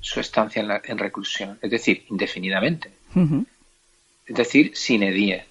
su 0.00 0.20
estancia 0.20 0.62
en, 0.84 0.98
reclusión, 0.98 1.58
es 1.60 1.70
decir, 1.70 2.04
indefinidamente. 2.10 2.90
Es 4.26 4.36
decir, 4.36 4.76
sin 4.76 5.02
edie, 5.02 5.44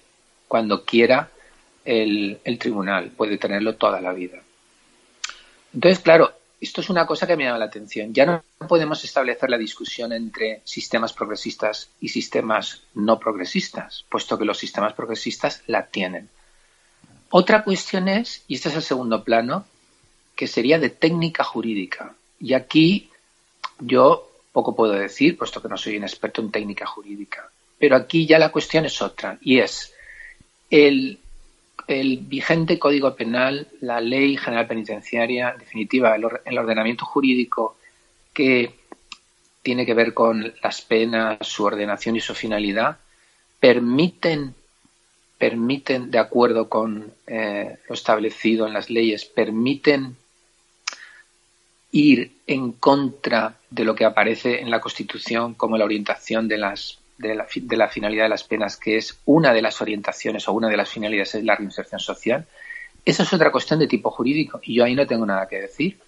cuando 0.48 0.84
quiera 0.84 1.28
el, 1.84 2.38
el 2.42 2.58
tribunal, 2.58 3.10
puede 3.10 3.36
tenerlo 3.36 3.74
toda 3.74 4.00
la 4.00 4.12
vida. 4.12 4.40
Entonces, 5.74 5.98
claro, 5.98 6.32
esto 6.60 6.80
es 6.80 6.88
una 6.88 7.06
cosa 7.06 7.26
que 7.26 7.36
me 7.36 7.44
llama 7.44 7.58
la 7.58 7.66
atención. 7.66 8.14
Ya 8.14 8.24
no 8.24 8.42
podemos 8.66 9.04
establecer 9.04 9.50
la 9.50 9.58
discusión 9.58 10.12
entre 10.12 10.62
sistemas 10.64 11.12
progresistas 11.12 11.90
y 12.00 12.08
sistemas 12.08 12.82
no 12.94 13.18
progresistas, 13.18 14.06
puesto 14.08 14.38
que 14.38 14.46
los 14.46 14.56
sistemas 14.56 14.94
progresistas 14.94 15.62
la 15.66 15.86
tienen. 15.86 16.30
Otra 17.30 17.64
cuestión 17.64 18.08
es, 18.08 18.44
y 18.48 18.54
este 18.54 18.68
es 18.68 18.76
el 18.76 18.82
segundo 18.82 19.24
plano, 19.24 19.66
que 20.34 20.46
sería 20.46 20.78
de 20.78 20.90
técnica 20.90 21.44
jurídica. 21.44 22.14
Y 22.38 22.54
aquí 22.54 23.10
yo 23.80 24.30
poco 24.52 24.74
puedo 24.74 24.92
decir, 24.92 25.36
puesto 25.36 25.60
que 25.60 25.68
no 25.68 25.76
soy 25.76 25.96
un 25.96 26.04
experto 26.04 26.40
en 26.40 26.50
técnica 26.50 26.86
jurídica. 26.86 27.50
Pero 27.78 27.96
aquí 27.96 28.26
ya 28.26 28.38
la 28.38 28.52
cuestión 28.52 28.86
es 28.86 29.02
otra, 29.02 29.38
y 29.42 29.58
es 29.58 29.92
el 30.70 31.18
el 31.86 32.18
vigente 32.18 32.78
Código 32.78 33.14
Penal, 33.14 33.68
la 33.80 34.00
Ley 34.00 34.36
General 34.36 34.66
Penitenciaria, 34.66 35.50
en 35.50 35.58
definitiva, 35.58 36.16
el, 36.16 36.58
ordenamiento 36.58 37.04
jurídico 37.04 37.76
que 38.32 38.74
tiene 39.62 39.86
que 39.86 39.94
ver 39.94 40.12
con 40.12 40.52
las 40.62 40.82
penas, 40.82 41.38
su 41.46 41.64
ordenación 41.64 42.16
y 42.16 42.20
su 42.20 42.34
finalidad, 42.34 42.98
permiten, 43.60 44.54
permiten 45.38 46.10
de 46.10 46.18
acuerdo 46.18 46.68
con 46.68 47.12
eh, 47.26 47.78
lo 47.88 47.94
establecido 47.94 48.66
en 48.66 48.72
las 48.72 48.90
leyes, 48.90 49.24
permiten 49.24 50.16
ir 51.92 52.32
en 52.46 52.72
contra 52.72 53.56
de 53.70 53.84
lo 53.84 53.94
que 53.94 54.04
aparece 54.04 54.60
en 54.60 54.70
la 54.70 54.80
Constitución 54.80 55.54
como 55.54 55.78
la 55.78 55.84
orientación 55.84 56.48
de 56.48 56.58
las 56.58 56.98
de 57.18 57.34
la, 57.34 57.88
finalidad 57.88 58.24
de 58.24 58.28
las 58.28 58.44
penas, 58.44 58.76
que 58.76 58.98
es 58.98 59.18
una 59.24 59.54
de 59.54 59.62
las 59.62 59.80
orientaciones 59.80 60.48
o 60.48 60.52
una 60.52 60.68
de 60.68 60.76
las 60.76 60.90
finalidades 60.90 61.34
es 61.36 61.44
la 61.44 61.54
reinserción 61.54 61.98
social, 61.98 62.46
esa 63.04 63.22
es 63.22 63.32
otra 63.32 63.50
cuestión 63.50 63.78
de 63.78 63.86
tipo 63.86 64.10
jurídico 64.10 64.60
y 64.62 64.74
yo 64.74 64.84
ahí 64.84 64.94
no 64.94 65.06
tengo 65.06 65.24
nada 65.24 65.48
que 65.48 65.60
decir. 65.60 65.98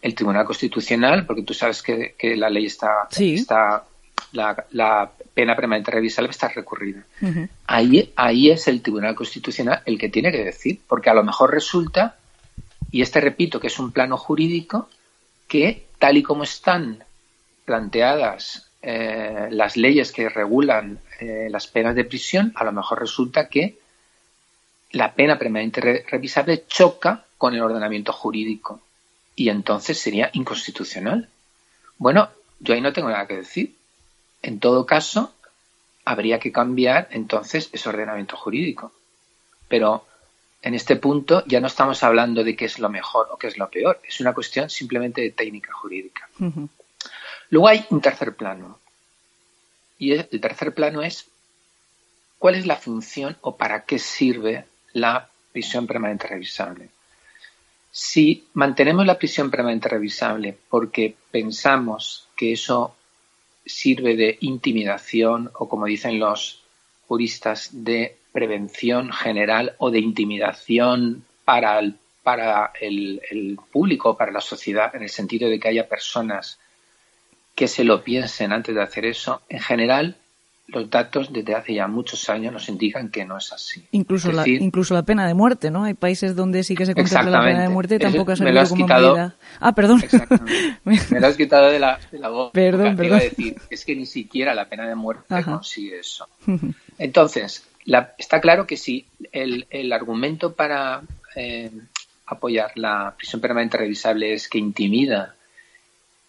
El 0.00 0.14
Tribunal 0.14 0.44
Constitucional, 0.44 1.26
porque 1.26 1.42
tú 1.42 1.54
sabes 1.54 1.82
que, 1.82 2.14
la 2.36 2.48
ley 2.48 2.66
está, 2.66 3.08
está 3.10 3.84
la, 4.32 5.12
pena 5.34 5.54
permanente 5.54 5.90
revisable 5.90 6.30
está 6.30 6.48
recurrida. 6.48 7.04
ahí, 7.66 8.12
ahí 8.16 8.50
es 8.50 8.68
el 8.68 8.82
Tribunal 8.82 9.14
Constitucional 9.14 9.82
el 9.86 9.98
que 9.98 10.08
tiene 10.08 10.32
que 10.32 10.44
decir, 10.44 10.80
porque 10.86 11.10
a 11.10 11.14
lo 11.14 11.22
mejor 11.22 11.52
resulta, 11.52 12.16
y 12.90 13.02
este 13.02 13.20
repito 13.20 13.60
que 13.60 13.68
es 13.68 13.78
un 13.78 13.92
plano 13.92 14.16
jurídico, 14.16 14.88
que 15.46 15.86
tal 15.98 16.16
y 16.16 16.22
como 16.22 16.42
están 16.42 17.04
planteadas 17.64 18.70
eh, 18.82 19.48
las 19.50 19.76
leyes 19.76 20.12
que 20.12 20.28
regulan 20.28 21.00
eh, 21.20 21.48
las 21.50 21.66
penas 21.66 21.94
de 21.94 22.04
prisión, 22.04 22.52
a 22.54 22.64
lo 22.64 22.72
mejor 22.72 23.00
resulta 23.00 23.48
que 23.48 23.78
la 24.92 25.14
pena 25.14 25.38
permanente 25.38 26.04
revisable 26.08 26.64
choca 26.66 27.24
con 27.36 27.54
el 27.54 27.62
ordenamiento 27.62 28.12
jurídico 28.12 28.80
y 29.36 29.48
entonces 29.48 29.98
sería 29.98 30.30
inconstitucional. 30.32 31.28
Bueno, 31.98 32.30
yo 32.60 32.74
ahí 32.74 32.80
no 32.80 32.92
tengo 32.92 33.08
nada 33.08 33.26
que 33.26 33.36
decir. 33.36 33.74
En 34.42 34.60
todo 34.60 34.86
caso, 34.86 35.32
habría 36.04 36.38
que 36.38 36.52
cambiar 36.52 37.08
entonces 37.10 37.68
ese 37.72 37.88
ordenamiento 37.88 38.36
jurídico. 38.36 38.92
Pero 39.68 40.06
en 40.62 40.74
este 40.74 40.96
punto 40.96 41.44
ya 41.46 41.60
no 41.60 41.66
estamos 41.66 42.02
hablando 42.02 42.42
de 42.42 42.56
qué 42.56 42.64
es 42.64 42.78
lo 42.78 42.88
mejor 42.88 43.28
o 43.30 43.36
qué 43.36 43.48
es 43.48 43.58
lo 43.58 43.70
peor. 43.70 44.00
Es 44.02 44.20
una 44.20 44.32
cuestión 44.32 44.70
simplemente 44.70 45.20
de 45.20 45.30
técnica 45.30 45.72
jurídica. 45.72 46.28
Luego 47.50 47.68
hay 47.68 47.84
un 47.90 48.00
tercer 48.00 48.34
plano. 48.34 48.78
Y 49.98 50.12
el 50.12 50.40
tercer 50.40 50.74
plano 50.74 51.02
es 51.02 51.26
cuál 52.38 52.54
es 52.54 52.66
la 52.66 52.76
función 52.76 53.36
o 53.40 53.56
para 53.56 53.84
qué 53.84 53.98
sirve 53.98 54.64
la 54.92 55.28
prisión 55.52 55.86
permanente 55.86 56.26
revisable. 56.26 56.88
Si 57.90 58.46
mantenemos 58.54 59.04
la 59.06 59.18
prisión 59.18 59.50
permanente 59.50 59.88
revisable 59.88 60.56
porque 60.68 61.16
pensamos 61.30 62.28
que 62.36 62.52
eso 62.52 62.94
sirve 63.68 64.16
de 64.16 64.38
intimidación 64.40 65.50
o, 65.54 65.68
como 65.68 65.86
dicen 65.86 66.18
los 66.18 66.62
juristas, 67.06 67.70
de 67.72 68.16
prevención 68.32 69.12
general 69.12 69.74
o 69.78 69.90
de 69.90 70.00
intimidación 70.00 71.24
para 71.44 71.78
el, 71.78 71.94
para 72.22 72.72
el, 72.80 73.58
público, 73.72 74.16
para 74.16 74.32
la 74.32 74.40
sociedad, 74.40 74.94
en 74.94 75.02
el 75.02 75.08
sentido 75.08 75.48
de 75.48 75.58
que 75.58 75.68
haya 75.68 75.88
personas 75.88 76.58
que 77.54 77.68
se 77.68 77.84
lo 77.84 78.04
piensen 78.04 78.52
antes 78.52 78.74
de 78.74 78.82
hacer 78.82 79.06
eso. 79.06 79.42
En 79.48 79.60
general, 79.60 80.16
los 80.68 80.90
datos 80.90 81.32
desde 81.32 81.54
hace 81.54 81.74
ya 81.74 81.86
muchos 81.86 82.28
años 82.28 82.52
nos 82.52 82.68
indican 82.68 83.10
que 83.10 83.24
no 83.24 83.38
es 83.38 83.52
así. 83.52 83.86
Incluso, 83.92 84.30
la, 84.32 84.46
incluso 84.46 84.92
la 84.92 85.02
pena 85.02 85.26
de 85.26 85.32
muerte, 85.32 85.70
¿no? 85.70 85.84
Hay 85.84 85.94
países 85.94 86.36
donde 86.36 86.62
sí 86.62 86.74
que 86.74 86.84
se 86.84 86.94
contempla 86.94 87.30
la 87.30 87.42
pena 87.42 87.62
de 87.62 87.68
muerte 87.70 87.96
y 87.96 87.98
tampoco 87.98 88.32
ha 88.32 88.36
salido 88.36 88.68
como 88.68 88.84
quitado, 88.84 89.32
Ah, 89.60 89.74
perdón. 89.74 90.02
me 90.84 91.20
lo 91.20 91.26
has 91.26 91.36
quitado 91.36 91.70
de 91.70 91.78
la, 91.78 91.98
de 92.12 92.18
la 92.18 92.28
voz. 92.28 92.52
Perdón, 92.52 92.96
perdón. 92.96 93.06
Iba 93.06 93.16
a 93.16 93.20
decir, 93.20 93.56
es 93.70 93.84
que 93.84 93.96
ni 93.96 94.04
siquiera 94.04 94.54
la 94.54 94.68
pena 94.68 94.86
de 94.86 94.94
muerte 94.94 95.42
consigue 95.42 96.00
eso. 96.00 96.28
Entonces, 96.98 97.66
está 98.18 98.40
claro 98.40 98.66
que 98.66 98.76
si 98.76 99.06
el, 99.32 99.66
el 99.70 99.90
argumento 99.92 100.52
para 100.52 101.00
eh, 101.34 101.70
apoyar 102.26 102.72
la 102.74 103.14
prisión 103.16 103.40
permanente 103.40 103.78
revisable 103.78 104.34
es 104.34 104.48
que 104.48 104.58
intimida 104.58 105.34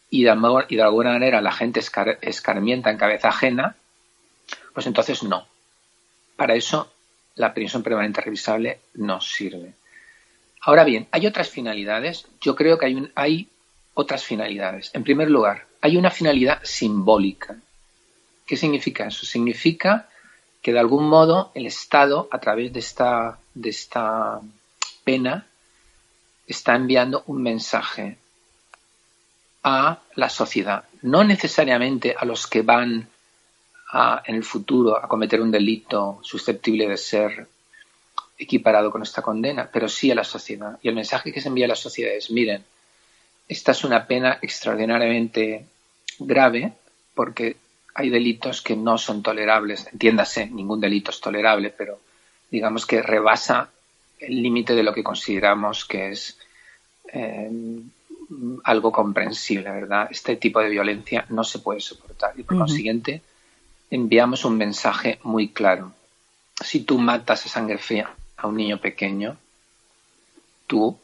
y 0.09 0.23
de, 0.23 0.35
y 0.69 0.75
de 0.77 0.81
alguna 0.81 1.11
manera 1.11 1.41
la 1.41 1.51
gente 1.51 1.81
escarmienta 2.21 2.89
en 2.89 2.97
cabeza 2.97 3.29
ajena, 3.29 3.75
pues 4.73 4.87
entonces 4.87 5.23
no. 5.23 5.47
Para 6.35 6.55
eso 6.55 6.91
la 7.35 7.53
prisión 7.53 7.83
permanente 7.83 8.21
revisable 8.21 8.79
no 8.95 9.21
sirve. 9.21 9.73
Ahora 10.61 10.83
bien, 10.83 11.07
hay 11.11 11.25
otras 11.25 11.49
finalidades. 11.49 12.27
Yo 12.41 12.55
creo 12.55 12.77
que 12.77 13.09
hay, 13.15 13.47
otras 13.93 14.23
finalidades. 14.23 14.91
En 14.93 15.03
primer 15.03 15.29
lugar, 15.29 15.65
hay 15.81 15.97
una 15.97 16.11
finalidad 16.11 16.59
simbólica. 16.63 17.57
¿Qué 18.45 18.55
significa 18.55 19.07
eso? 19.07 19.25
Significa 19.25 20.09
que 20.61 20.73
de 20.73 20.79
algún 20.79 21.07
modo 21.07 21.51
el 21.53 21.65
Estado, 21.65 22.27
a 22.31 22.39
través 22.39 22.71
de 22.73 22.79
esta, 22.79 23.39
de 23.53 23.69
esta 23.69 24.41
pena, 25.03 25.47
está 26.47 26.75
enviando 26.75 27.23
un 27.27 27.41
mensaje 27.41 28.17
a 29.63 29.99
la 30.15 30.29
sociedad, 30.29 30.85
no 31.01 31.23
necesariamente 31.23 32.15
a 32.17 32.25
los 32.25 32.47
que 32.47 32.61
van 32.61 33.09
en 33.91 34.35
el 34.35 34.43
futuro 34.43 34.97
a 34.97 35.07
cometer 35.07 35.41
un 35.41 35.51
delito 35.51 36.19
susceptible 36.21 36.87
de 36.87 36.97
ser 36.97 37.47
equiparado 38.37 38.91
con 38.91 39.01
esta 39.01 39.21
condena, 39.21 39.69
pero 39.71 39.89
sí 39.89 40.11
a 40.11 40.15
la 40.15 40.23
sociedad. 40.23 40.77
Y 40.81 40.89
el 40.89 40.95
mensaje 40.95 41.31
que 41.31 41.41
se 41.41 41.47
envía 41.47 41.65
a 41.65 41.69
la 41.69 41.75
sociedad 41.75 42.13
es, 42.13 42.31
miren, 42.31 42.63
esta 43.47 43.71
es 43.71 43.83
una 43.83 44.05
pena 44.05 44.37
extraordinariamente 44.41 45.65
grave 46.19 46.73
porque 47.15 47.57
hay 47.95 48.09
delitos 48.09 48.61
que 48.61 48.75
no 48.75 48.97
son 48.97 49.23
tolerables. 49.23 49.87
Entiéndase, 49.91 50.45
ningún 50.45 50.79
delito 50.79 51.11
es 51.11 51.19
tolerable, 51.19 51.73
pero 51.75 51.99
digamos 52.49 52.85
que 52.85 53.01
rebasa 53.01 53.69
el 54.19 54.41
límite 54.41 54.75
de 54.75 54.83
lo 54.83 54.93
que 54.93 55.03
consideramos 55.03 55.85
que 55.85 56.11
es 56.11 56.37
eh, 57.11 57.49
algo 58.63 58.91
comprensible, 58.91 59.71
¿verdad? 59.71 60.07
Este 60.11 60.35
tipo 60.35 60.59
de 60.59 60.69
violencia 60.69 61.25
no 61.29 61.43
se 61.43 61.59
puede 61.59 61.79
soportar 61.79 62.33
y 62.37 62.43
por 62.43 62.57
consiguiente 62.57 63.21
enviamos 63.89 64.45
un 64.45 64.57
mensaje 64.57 65.19
muy 65.23 65.49
claro. 65.49 65.93
Si 66.63 66.81
tú 66.81 66.97
matas 66.97 67.45
a 67.45 67.49
sangre 67.49 67.77
fría 67.77 68.11
a 68.37 68.47
un 68.47 68.57
niño 68.57 68.79
pequeño, 68.79 69.37
tú 70.67 70.97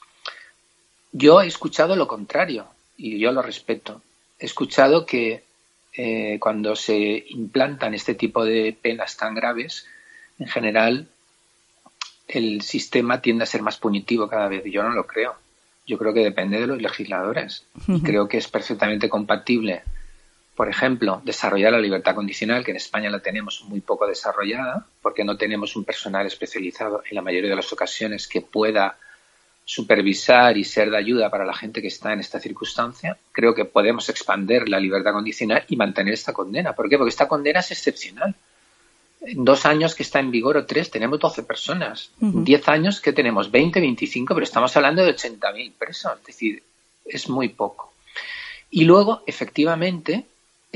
Yo 1.12 1.42
he 1.42 1.48
escuchado 1.48 1.96
lo 1.96 2.08
contrario 2.08 2.68
y 2.96 3.18
yo 3.18 3.32
lo 3.32 3.42
respeto. 3.42 4.04
He 4.38 4.46
escuchado 4.46 5.08
que 5.08 5.44
eh, 5.94 6.38
cuando 6.40 6.76
se 6.76 7.26
implantan 7.30 7.96
este 7.96 8.14
tipo 8.14 8.46
de 8.46 8.78
penas 8.80 9.18
tan 9.18 9.34
graves, 9.34 9.88
en 10.38 10.48
general 10.48 11.08
el 12.28 12.62
sistema 12.62 13.20
tiende 13.20 13.46
a 13.46 13.48
ser 13.48 13.64
más 13.64 13.78
punitivo 13.78 14.30
cada 14.30 14.48
vez. 14.48 14.64
Y 14.64 14.72
yo 14.72 14.84
no 14.84 14.92
lo 14.92 15.08
creo. 15.08 15.34
Yo 15.88 15.98
creo 15.98 16.14
que 16.14 16.24
depende 16.24 16.60
de 16.60 16.68
los 16.68 16.80
legisladores. 16.80 17.66
Y 17.88 18.02
creo 18.02 18.28
que 18.28 18.38
es 18.38 18.48
perfectamente 18.48 19.10
compatible, 19.10 19.82
por 20.58 20.70
ejemplo, 20.70 21.22
desarrollar 21.24 21.72
la 21.72 21.80
libertad 21.80 22.16
condicional, 22.16 22.66
que 22.66 22.72
en 22.72 22.78
España 22.78 23.12
la 23.12 23.20
tenemos 23.20 23.64
muy 23.66 23.80
poco 23.80 24.08
desarrollada, 24.08 24.88
porque 25.04 25.24
no 25.24 25.38
tenemos 25.38 25.76
un 25.76 25.84
personal 25.84 26.26
especializado 26.26 27.04
en 27.08 27.16
la 27.16 27.22
mayoría 27.22 27.52
de 27.52 27.56
las 27.56 27.72
ocasiones 27.72 28.28
que 28.28 28.42
pueda 28.42 28.98
supervisar 29.64 30.58
y 30.58 30.64
ser 30.64 30.90
de 30.90 30.98
ayuda 30.98 31.30
para 31.30 31.46
la 31.46 31.54
gente 31.54 31.80
que 31.80 31.90
está 31.90 32.12
en 32.12 32.22
esta 32.22 32.40
circunstancia, 32.40 33.20
creo 33.32 33.54
que 33.54 33.66
podemos 33.66 34.10
expandir 34.10 34.68
la 34.68 34.80
libertad 34.80 35.14
condicional 35.14 35.64
y 35.68 35.76
mantener 35.76 36.16
esta 36.16 36.34
condena. 36.34 36.74
¿Por 36.74 36.90
qué? 36.90 36.98
Porque 36.98 37.10
esta 37.10 37.28
condena 37.28 37.60
es 37.60 37.70
excepcional. 37.70 38.34
En 39.22 39.46
dos 39.46 39.64
años 39.68 39.94
que 39.94 40.02
está 40.02 40.20
en 40.20 40.32
vigor 40.32 40.58
o 40.58 40.66
tres 40.66 40.90
tenemos 40.90 41.20
12 41.20 41.44
personas. 41.44 42.10
En 42.20 42.44
diez 42.44 42.68
años 42.68 43.00
que 43.00 43.14
tenemos 43.14 43.52
20, 43.52 43.80
25, 43.80 44.34
pero 44.34 44.44
estamos 44.44 44.76
hablando 44.76 45.06
de 45.06 45.14
80.000 45.16 45.74
presos. 45.78 46.14
Es 46.22 46.26
decir, 46.26 46.64
es 47.06 47.30
muy 47.30 47.50
poco. 47.50 47.94
Y 48.72 48.86
luego, 48.86 49.22
efectivamente, 49.28 50.26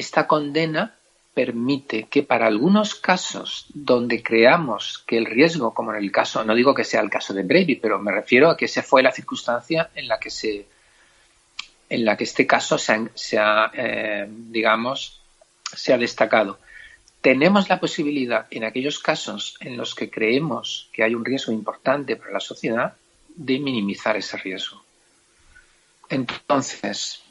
esta 0.02 0.28
condena 0.28 0.96
permite 1.34 2.08
que 2.10 2.24
para 2.24 2.48
algunos 2.48 2.96
casos 2.96 3.68
donde 3.74 4.22
creamos 4.22 5.04
que 5.08 5.18
el 5.18 5.26
riesgo, 5.26 5.74
como 5.74 5.94
en 5.94 6.04
el 6.04 6.12
caso, 6.12 6.44
no 6.44 6.54
digo 6.54 6.76
que 6.76 6.84
sea 6.84 7.02
el 7.02 7.10
caso 7.10 7.34
de 7.34 7.44
Brady, 7.44 7.76
pero 7.76 8.00
me 8.00 8.12
refiero 8.12 8.50
a 8.50 8.58
que 8.58 8.66
esa 8.66 8.84
fue 8.84 9.02
la 9.02 9.12
circunstancia 9.12 9.90
en 9.96 10.08
la 10.08 10.20
que 10.20 10.30
se 10.30 10.66
en 11.90 12.06
la 12.06 12.16
que 12.16 12.24
este 12.24 12.48
caso 12.48 12.78
se 12.78 13.38
ha, 13.38 13.72
eh, 13.74 14.26
digamos, 14.30 15.22
se 15.76 15.94
ha 15.94 15.98
destacado. 15.98 16.58
Tenemos 17.20 17.68
la 17.68 17.82
posibilidad, 17.82 18.48
en 18.50 18.64
aquellos 18.64 18.98
casos 18.98 19.58
en 19.60 19.76
los 19.76 19.94
que 19.94 20.10
creemos 20.10 20.90
que 20.94 21.04
hay 21.04 21.16
un 21.16 21.26
riesgo 21.26 21.52
importante 21.52 22.16
para 22.16 22.32
la 22.32 22.40
sociedad, 22.40 22.96
de 23.36 23.60
minimizar 23.60 24.16
ese 24.16 24.38
riesgo. 24.38 24.82
Entonces, 26.10 27.22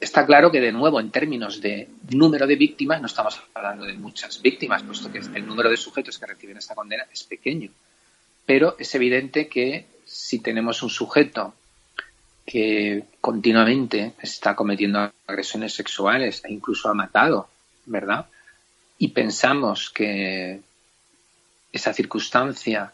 está 0.00 0.24
claro 0.24 0.50
que, 0.50 0.60
de 0.60 0.72
nuevo, 0.72 0.98
en 0.98 1.10
términos 1.10 1.60
de 1.60 1.88
número 2.10 2.46
de 2.46 2.56
víctimas, 2.56 3.00
no 3.00 3.06
estamos 3.06 3.40
hablando 3.54 3.84
de 3.84 3.92
muchas 3.94 4.40
víctimas, 4.40 4.82
puesto 4.82 5.12
que 5.12 5.18
el 5.18 5.46
número 5.46 5.68
de 5.68 5.76
sujetos 5.76 6.18
que 6.18 6.26
reciben 6.26 6.56
esta 6.56 6.74
condena 6.74 7.04
es 7.12 7.22
pequeño. 7.24 7.70
Pero 8.46 8.76
es 8.78 8.94
evidente 8.94 9.48
que 9.48 9.86
si 10.06 10.40
tenemos 10.40 10.82
un 10.82 10.90
sujeto 10.90 11.54
que 12.46 13.04
continuamente 13.20 14.14
está 14.20 14.56
cometiendo 14.56 15.12
agresiones 15.26 15.74
sexuales 15.74 16.42
e 16.44 16.52
incluso 16.52 16.88
ha 16.88 16.94
matado, 16.94 17.48
¿verdad? 17.86 18.26
Y 18.98 19.08
pensamos 19.08 19.90
que 19.90 20.60
esa 21.72 21.92
circunstancia 21.92 22.92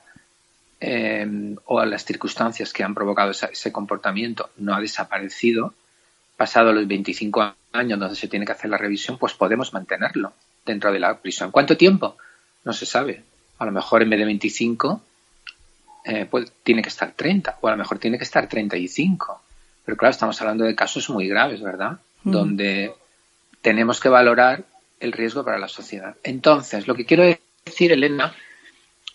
eh, 0.79 1.57
o 1.65 1.85
las 1.85 2.05
circunstancias 2.05 2.73
que 2.73 2.85
han 2.85 2.95
provocado 2.95 3.31
ese 3.31 3.73
comportamiento 3.73 4.51
no 4.59 4.75
ha 4.75 4.81
desaparecido, 4.81 5.73
pasado 6.37 6.73
los 6.73 6.87
25 6.87 7.55
años 7.73 7.99
donde 7.99 8.17
se 8.17 8.29
tiene 8.29 8.47
que 8.47 8.53
hacer 8.53 8.71
la 8.71 8.79
revisión, 8.79 9.19
pues 9.19 9.35
podemos 9.35 9.73
mantenerlo 9.73 10.33
dentro 10.65 10.93
de 10.93 11.01
la 11.01 11.19
prisión. 11.19 11.51
¿Cuánto 11.51 11.77
tiempo? 11.77 12.17
No 12.65 12.73
se 12.73 12.87
sabe. 12.87 13.23
A 13.59 13.65
lo 13.65 13.73
mejor 13.73 14.03
en 14.03 14.11
vez 14.11 14.19
de 14.19 14.25
25, 14.27 15.01
eh, 16.05 16.27
pues 16.31 16.53
tiene 16.63 16.83
que 16.83 16.89
estar 16.89 17.13
30, 17.13 17.59
o 17.61 17.69
a 17.69 17.73
lo 17.73 17.77
mejor 17.77 17.99
tiene 17.99 18.19
que 18.19 18.25
estar 18.25 18.49
35. 18.49 19.43
Pero 19.85 19.97
claro, 19.97 20.11
estamos 20.11 20.41
hablando 20.41 20.65
de 20.65 20.75
casos 20.75 21.09
muy 21.11 21.29
graves, 21.29 21.63
¿verdad? 21.63 21.99
Donde 22.25 22.93
tenemos 23.63 24.01
que 24.01 24.09
valorar 24.09 24.65
el 24.99 25.13
riesgo 25.13 25.45
para 25.45 25.59
la 25.59 25.69
sociedad. 25.69 26.17
Entonces, 26.25 26.89
lo 26.89 26.95
que 26.95 27.05
quiero 27.05 27.25
decir, 27.65 27.93
Elena, 27.93 28.35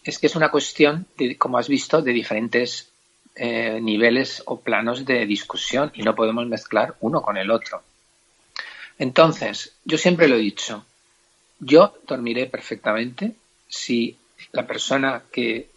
es 0.04 0.18
que 0.18 0.28
es 0.28 0.36
una 0.36 0.50
cuestión, 0.50 1.06
como 1.38 1.58
has 1.58 1.68
visto, 1.68 2.02
de 2.02 2.14
diferentes 2.14 2.91
eh, 3.36 3.80
niveles 3.82 4.44
o 4.46 4.60
planos 4.60 5.06
de 5.06 5.26
discusión 5.26 5.92
y 5.94 6.04
no 6.04 6.16
podemos 6.16 6.46
mezclar 6.48 6.96
uno 7.00 7.22
con 7.22 7.38
el 7.38 7.52
otro. 7.52 7.82
Entonces, 9.00 9.76
yo 9.86 9.98
siempre 9.98 10.28
lo 10.28 10.36
he 10.36 10.40
dicho, 10.40 10.86
yo 11.60 11.94
dormiré 12.08 12.48
perfectamente 12.48 13.36
si 13.68 14.18
la 14.52 14.68
persona 14.68 15.24
que 15.32 15.70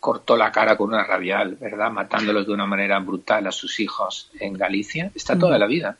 cortó 0.00 0.36
la 0.36 0.50
cara 0.50 0.76
con 0.76 0.88
una 0.88 1.04
radial, 1.04 1.56
¿verdad? 1.56 1.90
Matándolos 1.90 2.46
de 2.46 2.52
una 2.52 2.66
manera 2.66 2.98
brutal 2.98 3.46
a 3.46 3.52
sus 3.52 3.78
hijos 3.80 4.30
en 4.40 4.54
Galicia, 4.54 5.12
está 5.14 5.38
toda 5.38 5.58
la 5.58 5.66
vida. 5.66 5.96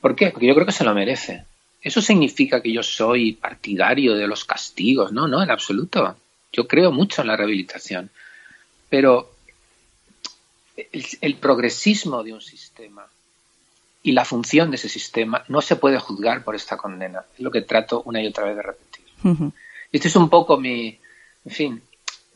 ¿Por 0.00 0.14
qué? 0.14 0.30
Porque 0.30 0.46
yo 0.46 0.54
creo 0.54 0.66
que 0.66 0.72
se 0.72 0.84
lo 0.84 0.94
merece. 0.94 1.44
¿Eso 1.82 2.00
significa 2.00 2.62
que 2.62 2.72
yo 2.72 2.82
soy 2.82 3.32
partidario 3.32 4.14
de 4.14 4.26
los 4.26 4.44
castigos? 4.44 5.12
No, 5.12 5.28
no, 5.28 5.42
en 5.42 5.50
absoluto. 5.50 6.16
yo 6.52 6.66
creo 6.66 6.92
mucho 6.92 7.22
en 7.22 7.28
la 7.28 7.36
rehabilitación, 7.36 8.10
pero 8.88 9.35
el, 11.20 11.36
progresismo 11.36 12.22
de 12.22 12.32
un 12.32 12.40
sistema 12.40 13.06
y 14.02 14.12
la 14.12 14.24
función 14.24 14.70
de 14.70 14.76
ese 14.76 14.88
sistema 14.88 15.44
no 15.48 15.60
se 15.60 15.76
puede 15.76 15.98
juzgar 15.98 16.44
por 16.44 16.54
esta 16.54 16.76
condena. 16.76 17.24
Es 17.34 17.40
lo 17.40 17.50
que 17.50 17.62
trato 17.62 18.02
una 18.04 18.22
y 18.22 18.26
otra 18.26 18.44
vez 18.44 18.56
de 18.56 18.62
repetir. 18.62 19.04
Y 19.24 19.96
Este 19.96 20.08
es 20.08 20.16
un 20.16 20.28
poco 20.28 20.58
mi, 20.58 20.98
en 21.44 21.52
fin, 21.52 21.82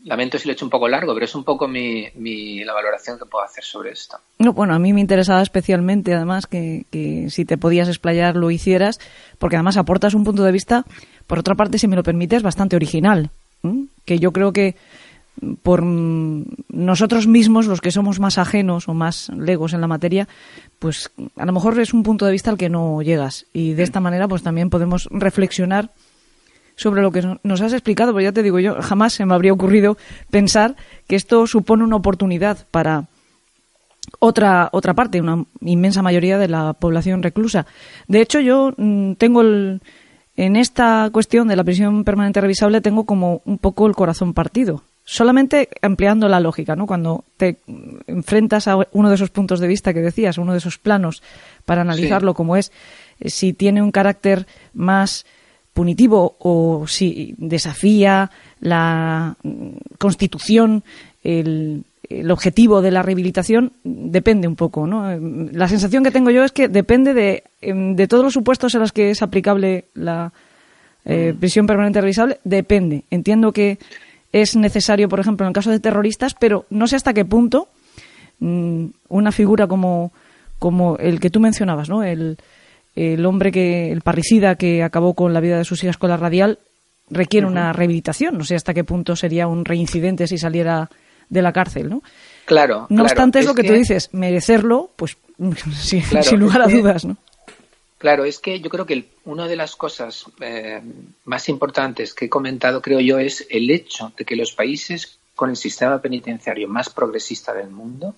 lamento 0.05 0.39
si 0.39 0.47
lo 0.47 0.53
he 0.53 0.55
hecho 0.55 0.65
un 0.65 0.71
poco 0.71 0.89
largo, 0.89 1.13
pero 1.15 1.27
es 1.27 1.35
un 1.35 1.45
poco 1.45 1.69
mi, 1.69 2.65
la 2.65 2.73
valoración 2.73 3.19
que 3.19 3.27
puedo 3.27 3.45
hacer 3.45 3.65
sobre 3.65 3.93
esto. 3.93 4.19
No, 4.39 4.53
bueno, 4.53 4.75
a 4.75 4.79
mí 4.79 4.93
me 4.93 5.01
interesaba 5.01 5.43
especialmente, 5.43 6.15
además, 6.15 6.47
que, 6.47 6.87
si 7.31 7.45
te 7.45 7.59
podías 7.59 7.89
explayar 7.89 8.37
lo 8.37 8.51
hicieras, 8.51 8.99
porque 9.39 9.57
además 9.57 9.77
aportas 9.77 10.15
un 10.15 10.25
punto 10.25 10.43
de 10.43 10.53
vista, 10.53 10.85
por 11.27 11.39
otra 11.39 11.55
parte, 11.55 11.79
si 11.79 11.89
me 11.89 11.97
lo 11.97 12.03
permites, 12.03 12.43
bastante 12.43 12.77
original, 12.77 13.31
que 14.05 14.19
yo 14.19 14.33
creo 14.33 14.53
que 14.53 14.75
por 15.63 15.83
nosotros 15.83 17.27
mismos, 17.27 17.67
los 17.67 17.81
que 17.81 17.91
somos 17.91 18.21
más 18.21 18.39
ajenos 18.39 18.89
o 18.89 18.95
más 18.95 19.31
legos 19.31 19.73
en 19.73 19.81
la 19.81 19.87
materia, 19.87 20.29
pues 20.79 21.11
a 21.37 21.47
lo 21.47 21.53
mejor 21.53 21.79
es 21.81 21.95
un 21.95 22.03
punto 22.03 22.27
de 22.27 22.33
vista 22.33 22.51
al 22.51 22.59
que 22.59 22.69
no 22.69 23.03
llegas. 23.03 23.47
Y 23.53 23.75
de 23.75 23.83
esta 23.83 24.01
manera, 24.01 24.29
pues 24.29 24.43
también 24.43 24.71
podemos 24.71 25.09
reflexionar 25.11 25.91
sobre 26.77 27.03
lo 27.03 27.13
que 27.13 27.39
nos 27.43 27.61
has 27.61 27.73
explicado, 27.73 28.13
porque 28.13 28.25
ya 28.25 28.33
te 28.33 28.43
digo 28.43 28.59
yo, 28.59 28.81
jamás 28.81 29.13
se 29.13 29.27
me 29.27 29.35
habría 29.35 29.53
ocurrido 29.53 29.99
pensar 30.31 30.77
que 31.07 31.17
esto 31.17 31.47
supone 31.47 31.85
una 31.85 31.97
oportunidad 31.97 32.67
para 32.71 33.09
otra, 34.19 34.71
otra 34.73 34.95
parte, 34.95 35.21
una 35.21 35.45
inmensa 35.61 36.03
mayoría 36.03 36.39
de 36.39 36.49
la 36.49 36.73
población 36.73 37.23
reclusa. 37.23 37.67
De 38.09 38.21
hecho, 38.21 38.41
yo 38.41 38.73
mm, 38.77 39.13
tengo 39.15 39.43
el, 39.43 39.83
en 40.37 40.57
esta 40.57 41.11
cuestión 41.13 41.49
de 41.49 41.57
la 41.57 41.65
prisión 41.65 42.03
permanente 42.03 42.41
revisable 42.41 42.81
tengo 42.81 43.05
como 43.05 43.43
un 43.45 43.59
poco 43.59 43.87
el 43.87 43.95
corazón 43.95 44.33
partido. 44.33 44.83
Solamente 45.13 45.69
ampliando 45.83 46.29
la 46.29 46.39
lógica, 46.39 46.77
¿no? 46.77 46.87
Cuando 46.87 47.25
te 47.37 47.57
enfrentas 48.07 48.69
a 48.69 48.79
uno 48.93 49.09
de 49.09 49.17
esos 49.17 49.31
puntos 49.31 49.59
de 49.59 49.67
vista 49.67 49.93
que 49.93 50.03
decías, 50.03 50.39
uno 50.39 50.53
de 50.53 50.59
esos 50.59 50.79
planos 50.79 51.21
para 51.65 51.81
analizarlo 51.81 52.33
como 52.33 52.55
es, 52.55 52.71
eh, 53.19 53.29
si 53.29 53.53
tiene 53.53 53.83
un 53.83 53.91
carácter 53.91 54.47
más 54.73 55.27
punitivo 55.75 56.37
o 56.39 56.87
si 56.87 57.35
desafía 57.39 58.31
la 58.61 59.35
constitución, 59.99 60.85
el, 61.25 61.85
objetivo 62.31 62.81
de 62.81 62.93
la 62.93 63.03
rehabilitación, 63.03 63.73
depende 63.83 64.47
un 64.47 64.55
poco. 64.55 64.87
¿no? 64.87 65.11
La 65.51 65.67
sensación 65.67 66.05
que 66.05 66.13
tengo 66.13 66.31
yo 66.31 66.45
es 66.45 66.53
que 66.53 66.69
depende 66.69 67.15
de, 67.15 67.43
em, 67.61 67.97
de 67.97 68.07
todos 68.07 68.23
los 68.23 68.33
supuestos 68.33 68.77
en 68.77 68.81
los 68.81 68.93
que 68.93 69.11
es 69.11 69.23
aplicable 69.23 69.87
la 69.95 70.33
eh, 71.05 71.33
mm. 71.35 71.41
prisión 71.41 71.67
permanente 71.67 72.01
revisable, 72.01 72.39
depende. 72.45 73.03
Entiendo 73.11 73.53
que 73.53 73.79
es 74.33 74.57
necesario, 74.57 75.09
por 75.09 75.21
ejemplo, 75.21 75.45
en 75.45 75.49
el 75.49 75.55
caso 75.55 75.71
de 75.71 75.81
terroristas, 75.81 76.35
pero 76.35 76.67
no 76.71 76.87
sé 76.87 76.97
hasta 76.97 77.13
qué 77.13 77.25
punto 77.25 77.69
mm, 78.39 78.87
una 79.09 79.33
figura 79.33 79.67
como, 79.67 80.13
como 80.59 80.97
el 80.99 81.21
que 81.21 81.31
tú 81.31 81.41
mencionabas, 81.41 81.89
¿no? 81.89 82.03
El, 82.03 82.39
el 82.95 83.25
hombre 83.27 83.53
que, 83.53 83.91
el 83.91 84.03
parricida 84.03 84.57
que 84.57 84.83
acabó 84.83 85.15
con 85.15 85.33
la 85.33 85.41
vida 85.41 85.59
de 85.59 85.65
sus 85.65 85.83
hijas 85.83 85.97
con 85.97 86.11
la 86.11 86.17
radial, 86.17 86.59
requiere 87.11 87.47
una 87.47 87.73
rehabilitación. 87.73 88.39
No 88.39 88.45
sé 88.45 88.55
hasta 88.55 88.75
qué 88.75 88.85
punto 88.85 89.17
sería 89.17 89.47
un 89.47 89.65
reincidente 89.65 90.27
si 90.27 90.39
saliera 90.39 90.89
de 91.29 91.43
la 91.43 91.53
cárcel, 91.53 91.89
¿no? 91.89 92.03
Claro. 92.45 92.87
No 92.89 93.03
obstante, 93.03 93.39
es, 93.41 93.47
lo 93.47 93.55
que, 93.55 93.65
tú 93.65 93.73
dices, 93.73 94.11
merecerlo, 94.13 94.91
pues 94.97 95.17
sin, 95.75 96.41
lugar 96.41 96.63
a 96.63 96.67
dudas, 96.67 97.05
¿no? 97.05 97.17
Claro, 98.01 98.25
es 98.25 98.39
que 98.39 98.61
yo 98.61 98.71
creo 98.71 98.87
que 98.87 99.11
una 99.27 99.47
de 99.47 99.57
las 99.57 99.77
cosas 99.77 100.25
eh, 100.41 100.81
más 101.27 101.51
importantes 101.51 102.15
que 102.15 102.25
he 102.25 102.29
comentado, 102.31 102.81
creo 102.81 102.99
yo, 102.99 103.19
es 103.19 103.47
el 103.51 103.71
hecho 103.71 104.11
de 104.17 104.25
que 104.25 104.37
los 104.37 104.53
países 104.53 105.19
con 105.37 105.51
el 105.51 105.57
sistema 105.57 106.01
penitenciario 106.01 106.67
más 106.67 106.89
progresista 106.89 107.53
del 107.53 107.69
mundo 107.69 108.15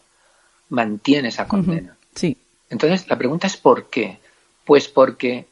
mantiene 0.68 1.30
esa 1.30 1.48
condena. 1.48 1.96
Sí. 2.14 2.36
Entonces, 2.70 3.08
la 3.08 3.18
pregunta 3.18 3.48
es 3.48 3.56
¿por 3.56 3.86
qué? 3.86 4.18
Pues 4.64 4.86
porque 4.86 5.46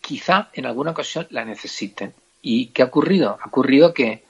quizá 0.00 0.50
en 0.52 0.66
alguna 0.66 0.92
ocasión 0.92 1.26
la 1.30 1.44
necesiten. 1.44 2.14
¿Y 2.42 2.66
qué 2.66 2.82
ha 2.82 2.86
ocurrido? 2.86 3.40
Ha 3.42 3.48
ocurrido 3.48 3.92
que 3.92 4.22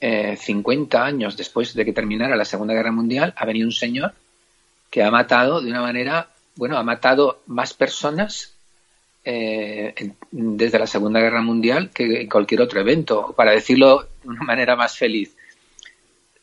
eh, 0.00 0.36
50 0.36 1.04
años 1.04 1.36
después 1.36 1.72
de 1.72 1.84
que 1.84 1.92
terminara 1.92 2.34
la 2.34 2.44
Segunda 2.44 2.74
Guerra 2.74 2.90
Mundial 2.90 3.32
ha 3.36 3.46
venido 3.46 3.68
un 3.68 3.72
señor 3.72 4.12
que 4.90 5.04
ha 5.04 5.10
matado 5.12 5.60
de 5.60 5.70
una 5.70 5.80
manera, 5.80 6.28
bueno, 6.56 6.78
ha 6.78 6.82
matado 6.82 7.40
más 7.46 7.74
personas 7.74 8.54
eh, 9.24 10.12
desde 10.30 10.78
la 10.78 10.86
Segunda 10.86 11.20
Guerra 11.20 11.42
Mundial 11.42 11.90
que 11.90 12.22
en 12.22 12.28
cualquier 12.28 12.60
otro 12.60 12.80
evento. 12.80 13.34
Para 13.36 13.52
decirlo 13.52 14.08
de 14.22 14.28
una 14.28 14.42
manera 14.42 14.76
más 14.76 14.96
feliz, 14.96 15.34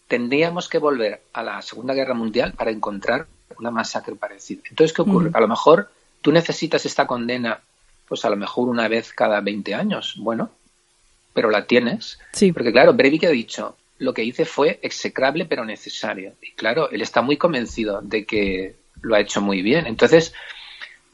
tendríamos 0.08 0.68
que 0.68 0.78
volver 0.78 1.22
a 1.34 1.44
la 1.44 1.62
Segunda 1.62 1.94
Guerra 1.94 2.14
Mundial 2.14 2.54
para 2.54 2.72
encontrar 2.72 3.28
una 3.58 3.72
masacre 3.72 4.16
parecida. 4.16 4.62
Entonces, 4.70 4.96
¿qué 4.96 5.02
ocurre? 5.02 5.32
A 5.34 5.42
lo 5.42 5.48
mejor 5.48 5.90
¿Tú 6.22 6.32
necesitas 6.32 6.86
esta 6.86 7.08
condena, 7.08 7.62
pues 8.08 8.26
a 8.26 8.30
lo 8.30 8.36
mejor 8.36 8.68
una 8.68 8.88
vez 8.88 9.14
cada 9.14 9.40
20 9.40 9.74
años? 9.74 10.16
Bueno, 10.18 10.52
pero 11.34 11.50
la 11.50 11.66
tienes. 11.66 12.20
Sí. 12.34 12.52
Porque 12.52 12.72
claro, 12.72 12.94
Breivik 12.94 13.24
ha 13.26 13.30
dicho, 13.30 13.78
lo 14.00 14.14
que 14.14 14.24
hice 14.24 14.46
fue 14.46 14.80
execrable 14.82 15.46
pero 15.46 15.64
necesario. 15.64 16.34
Y 16.42 16.52
claro, 16.52 16.90
él 16.90 17.02
está 17.02 17.22
muy 17.22 17.38
convencido 17.38 18.02
de 18.02 18.26
que 18.26 18.76
lo 19.02 19.16
ha 19.16 19.20
hecho 19.20 19.42
muy 19.42 19.62
bien. 19.62 19.88
Entonces, 19.88 20.34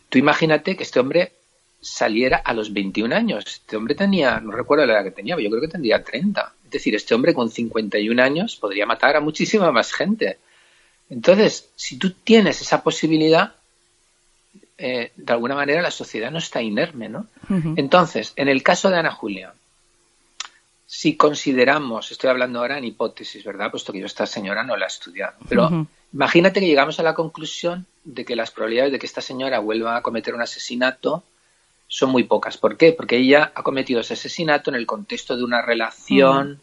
tú 0.09 0.17
imagínate 0.17 0.75
que 0.75 0.83
este 0.83 0.99
hombre 0.99 1.33
saliera 1.81 2.37
a 2.37 2.53
los 2.53 2.73
21 2.73 3.15
años. 3.15 3.45
Este 3.45 3.77
hombre 3.77 3.95
tenía, 3.95 4.39
no 4.39 4.51
recuerdo 4.51 4.85
la 4.85 4.93
edad 4.93 5.03
que 5.03 5.11
tenía, 5.11 5.35
pero 5.35 5.45
yo 5.45 5.51
creo 5.51 5.61
que 5.61 5.71
tendría 5.71 6.03
30. 6.03 6.53
Es 6.65 6.71
decir, 6.71 6.95
este 6.95 7.13
hombre 7.13 7.33
con 7.33 7.49
51 7.49 8.21
años 8.21 8.55
podría 8.55 8.85
matar 8.85 9.15
a 9.15 9.21
muchísima 9.21 9.71
más 9.71 9.93
gente. 9.93 10.37
Entonces, 11.09 11.69
si 11.75 11.97
tú 11.97 12.11
tienes 12.11 12.61
esa 12.61 12.81
posibilidad, 12.81 13.53
eh, 14.77 15.11
de 15.15 15.33
alguna 15.33 15.55
manera 15.55 15.81
la 15.81 15.91
sociedad 15.91 16.31
no 16.31 16.39
está 16.39 16.61
inerme, 16.61 17.07
¿no? 17.07 17.27
Entonces, 17.75 18.33
en 18.35 18.49
el 18.49 18.63
caso 18.63 18.89
de 18.89 18.97
Ana 18.97 19.11
Julia, 19.11 19.53
si 20.85 21.17
consideramos, 21.17 22.11
estoy 22.11 22.29
hablando 22.29 22.59
ahora 22.59 22.77
en 22.77 22.85
hipótesis, 22.85 23.43
¿verdad? 23.43 23.71
Puesto 23.71 23.91
que 23.91 23.99
yo 23.99 24.05
esta 24.05 24.27
señora 24.27 24.63
no 24.63 24.77
la 24.77 24.85
he 24.85 24.87
estudiado, 24.87 25.33
pero 25.49 25.87
imagínate 26.13 26.59
que 26.59 26.67
llegamos 26.67 26.99
a 26.99 27.03
la 27.03 27.15
conclusión 27.15 27.87
de 28.03 28.23
que 28.23 28.35
las 28.35 28.51
probabilidades 28.51 28.91
de 28.91 28.99
que 28.99 29.07
esta 29.07 29.21
señora 29.21 29.59
vuelva 29.59 29.97
a 29.97 30.01
cometer 30.01 30.35
un 30.35 30.41
asesinato 30.41 31.23
son 31.87 32.11
muy 32.11 32.23
pocas. 32.23 32.57
¿Por 32.57 32.77
qué? 32.77 32.93
Porque 32.93 33.17
ella 33.17 33.51
ha 33.55 33.63
cometido 33.63 34.01
ese 34.01 34.13
asesinato 34.13 34.69
en 34.69 34.75
el 34.75 34.85
contexto 34.85 35.35
de 35.35 35.43
una 35.43 35.61
relación 35.61 36.61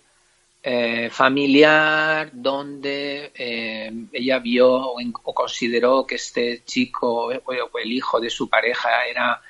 eh, 0.62 1.10
familiar 1.10 2.30
donde 2.32 3.32
eh, 3.34 3.92
ella 4.12 4.38
vio 4.38 4.70
o, 4.70 5.34
consideró 5.34 6.06
que 6.06 6.14
este 6.14 6.62
chico 6.64 7.26
o, 7.26 7.78
el 7.78 7.92
hijo 7.92 8.20
de 8.20 8.30
su 8.30 8.48
pareja 8.48 8.88
era, 9.10 9.40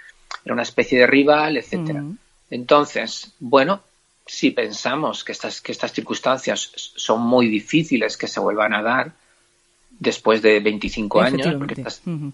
era 0.42 0.54
una 0.54 0.62
especie 0.62 0.98
de 0.98 1.06
rival, 1.06 1.58
etcétera. 1.58 2.02
Entonces, 2.48 3.34
bueno, 3.38 3.82
si 4.26 4.50
pensamos 4.50 5.24
que 5.24 5.32
estas, 5.32 5.60
que 5.60 5.72
estas 5.72 5.92
circunstancias 5.92 6.70
son 6.74 7.22
muy 7.22 7.48
difíciles 7.48 8.16
que 8.16 8.28
se 8.28 8.40
vuelvan 8.40 8.74
a 8.74 8.82
dar 8.82 9.12
después 9.90 10.42
de 10.42 10.60
25 10.60 11.20
años, 11.20 11.54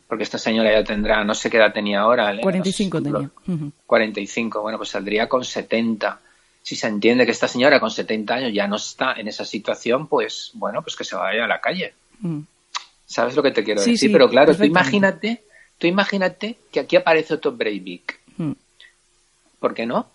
porque, 0.09 0.23
esta 0.23 0.39
señora 0.39 0.73
ya 0.73 0.85
tendrá, 0.85 1.25
no 1.25 1.35
sé 1.35 1.51
qué 1.51 1.59
edad 1.59 1.73
tenía 1.73 2.01
ahora. 2.01 2.37
45 2.41 3.03
tenía. 3.03 3.31
45, 3.87 4.63
bueno, 4.63 4.79
pues 4.79 4.91
saldría 4.91 5.29
con 5.29 5.45
70 5.45 6.21
si 6.69 6.77
se 6.77 6.87
entiende 6.87 7.25
que 7.25 7.33
esta 7.33 7.49
señora 7.49 7.81
con 7.81 7.91
70 7.91 8.35
años 8.35 8.53
ya 8.53 8.67
no 8.67 8.77
está 8.77 9.15
en 9.15 9.27
esa 9.27 9.47
situación, 9.47 10.07
pues 10.07 10.51
bueno, 10.53 10.83
pues 10.83 10.97
que 10.97 11.05
se 11.05 11.17
vaya 11.17 11.47
a 11.47 11.49
la 11.49 11.63
calle. 11.63 11.95
¿Sabes 13.07 13.35
lo 13.35 13.43
que 13.43 13.53
te 13.53 13.65
quiero 13.65 13.83
decir? 13.83 14.13
Pero 14.13 14.29
claro, 14.29 14.55
tú 14.55 14.65
imagínate, 14.65 15.45
tú 15.79 15.87
imagínate 15.87 16.59
que 16.71 16.81
aquí 16.81 16.97
aparece 16.97 17.33
otro 17.33 17.53
Breivik. 17.53 18.21
¿Por 19.59 19.73
qué 19.73 19.87
no? 19.87 20.11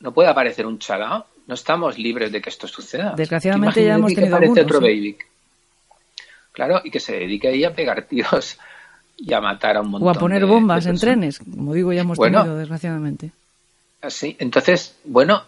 No 0.00 0.12
puede 0.12 0.28
aparecer 0.28 0.66
un 0.66 0.78
chalao. 0.78 1.26
No 1.46 1.54
estamos 1.54 1.98
libres 1.98 2.30
de 2.30 2.40
que 2.40 2.50
esto 2.50 2.68
suceda. 2.68 3.14
Desgraciadamente 3.16 3.84
ya 3.84 3.94
hemos 3.94 4.12
tenido 4.12 4.38
que 4.38 4.46
aparece 4.46 4.62
otro 4.62 4.80
Breivik. 4.80 5.26
Claro, 6.52 6.80
y 6.84 6.90
que 6.90 7.00
se 7.00 7.12
dedique 7.12 7.48
ahí 7.48 7.64
a 7.64 7.74
pegar 7.74 8.02
tiros 8.02 8.58
y 9.16 9.32
a 9.32 9.40
matar 9.40 9.76
a 9.76 9.80
un 9.80 9.90
montón. 9.90 10.08
O 10.08 10.10
a 10.10 10.14
poner 10.14 10.44
bombas 10.44 10.86
en 10.86 10.98
trenes, 10.98 11.38
como 11.38 11.72
digo, 11.72 11.92
ya 11.92 12.02
hemos 12.02 12.18
tenido, 12.18 12.56
desgraciadamente. 12.56 13.30
Así, 14.00 14.36
entonces, 14.38 14.96
bueno, 15.04 15.42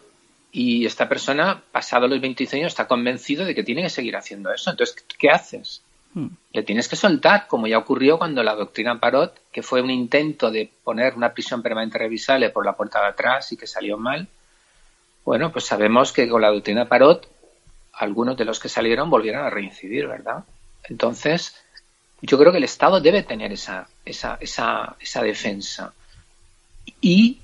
y 0.52 0.86
esta 0.86 1.08
persona, 1.08 1.62
pasado 1.70 2.08
los 2.08 2.20
25 2.20 2.56
años, 2.56 2.72
está 2.72 2.88
convencido 2.88 3.44
de 3.44 3.54
que 3.54 3.62
tiene 3.62 3.82
que 3.82 3.90
seguir 3.90 4.16
haciendo 4.16 4.52
eso. 4.52 4.70
Entonces, 4.70 5.04
¿qué 5.18 5.30
haces? 5.30 5.82
Hmm. 6.12 6.28
Le 6.52 6.62
tienes 6.62 6.88
que 6.88 6.96
soltar, 6.96 7.46
como 7.46 7.66
ya 7.66 7.78
ocurrió 7.78 8.18
cuando 8.18 8.42
la 8.42 8.54
doctrina 8.54 8.98
Parot, 8.98 9.40
que 9.52 9.62
fue 9.62 9.80
un 9.80 9.90
intento 9.90 10.50
de 10.50 10.70
poner 10.82 11.14
una 11.14 11.32
prisión 11.32 11.62
permanente 11.62 11.98
revisable 11.98 12.50
por 12.50 12.64
la 12.64 12.74
puerta 12.74 13.00
de 13.00 13.08
atrás 13.08 13.52
y 13.52 13.56
que 13.56 13.66
salió 13.66 13.96
mal. 13.96 14.26
Bueno, 15.24 15.52
pues 15.52 15.66
sabemos 15.66 16.12
que 16.12 16.28
con 16.28 16.42
la 16.42 16.50
doctrina 16.50 16.88
Parot, 16.88 17.28
algunos 17.92 18.36
de 18.36 18.44
los 18.44 18.58
que 18.58 18.68
salieron 18.68 19.10
volvieron 19.10 19.44
a 19.44 19.50
reincidir, 19.50 20.08
¿verdad? 20.08 20.44
Entonces, 20.84 21.54
yo 22.22 22.38
creo 22.38 22.50
que 22.50 22.58
el 22.58 22.64
Estado 22.64 23.00
debe 23.00 23.22
tener 23.22 23.52
esa, 23.52 23.88
esa, 24.04 24.36
esa, 24.40 24.96
esa 25.00 25.22
defensa. 25.22 25.92
Y 27.00 27.40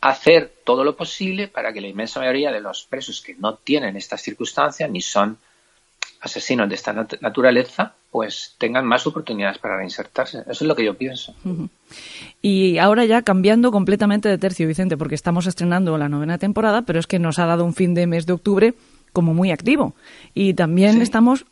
hacer 0.00 0.52
todo 0.64 0.84
lo 0.84 0.96
posible 0.96 1.48
para 1.48 1.72
que 1.72 1.80
la 1.80 1.88
inmensa 1.88 2.20
mayoría 2.20 2.52
de 2.52 2.60
los 2.60 2.84
presos 2.84 3.20
que 3.20 3.34
no 3.34 3.54
tienen 3.54 3.96
estas 3.96 4.22
circunstancias 4.22 4.88
ni 4.90 5.00
son 5.00 5.38
asesinos 6.20 6.68
de 6.68 6.74
esta 6.74 6.92
naturaleza, 7.20 7.94
pues 8.10 8.54
tengan 8.58 8.84
más 8.84 9.06
oportunidades 9.06 9.58
para 9.58 9.76
reinsertarse. 9.76 10.38
Eso 10.40 10.50
es 10.50 10.62
lo 10.62 10.74
que 10.74 10.84
yo 10.84 10.94
pienso. 10.94 11.34
Y 12.42 12.78
ahora 12.78 13.04
ya 13.04 13.22
cambiando 13.22 13.70
completamente 13.70 14.28
de 14.28 14.38
tercio, 14.38 14.66
Vicente, 14.66 14.96
porque 14.96 15.14
estamos 15.14 15.46
estrenando 15.46 15.96
la 15.98 16.08
novena 16.08 16.38
temporada, 16.38 16.82
pero 16.82 16.98
es 16.98 17.06
que 17.06 17.18
nos 17.18 17.38
ha 17.38 17.46
dado 17.46 17.64
un 17.64 17.74
fin 17.74 17.94
de 17.94 18.06
mes 18.06 18.26
de 18.26 18.32
octubre 18.32 18.74
como 19.12 19.34
muy 19.34 19.50
activo. 19.50 19.94
Y 20.34 20.54
también 20.54 21.02
estamos 21.02 21.46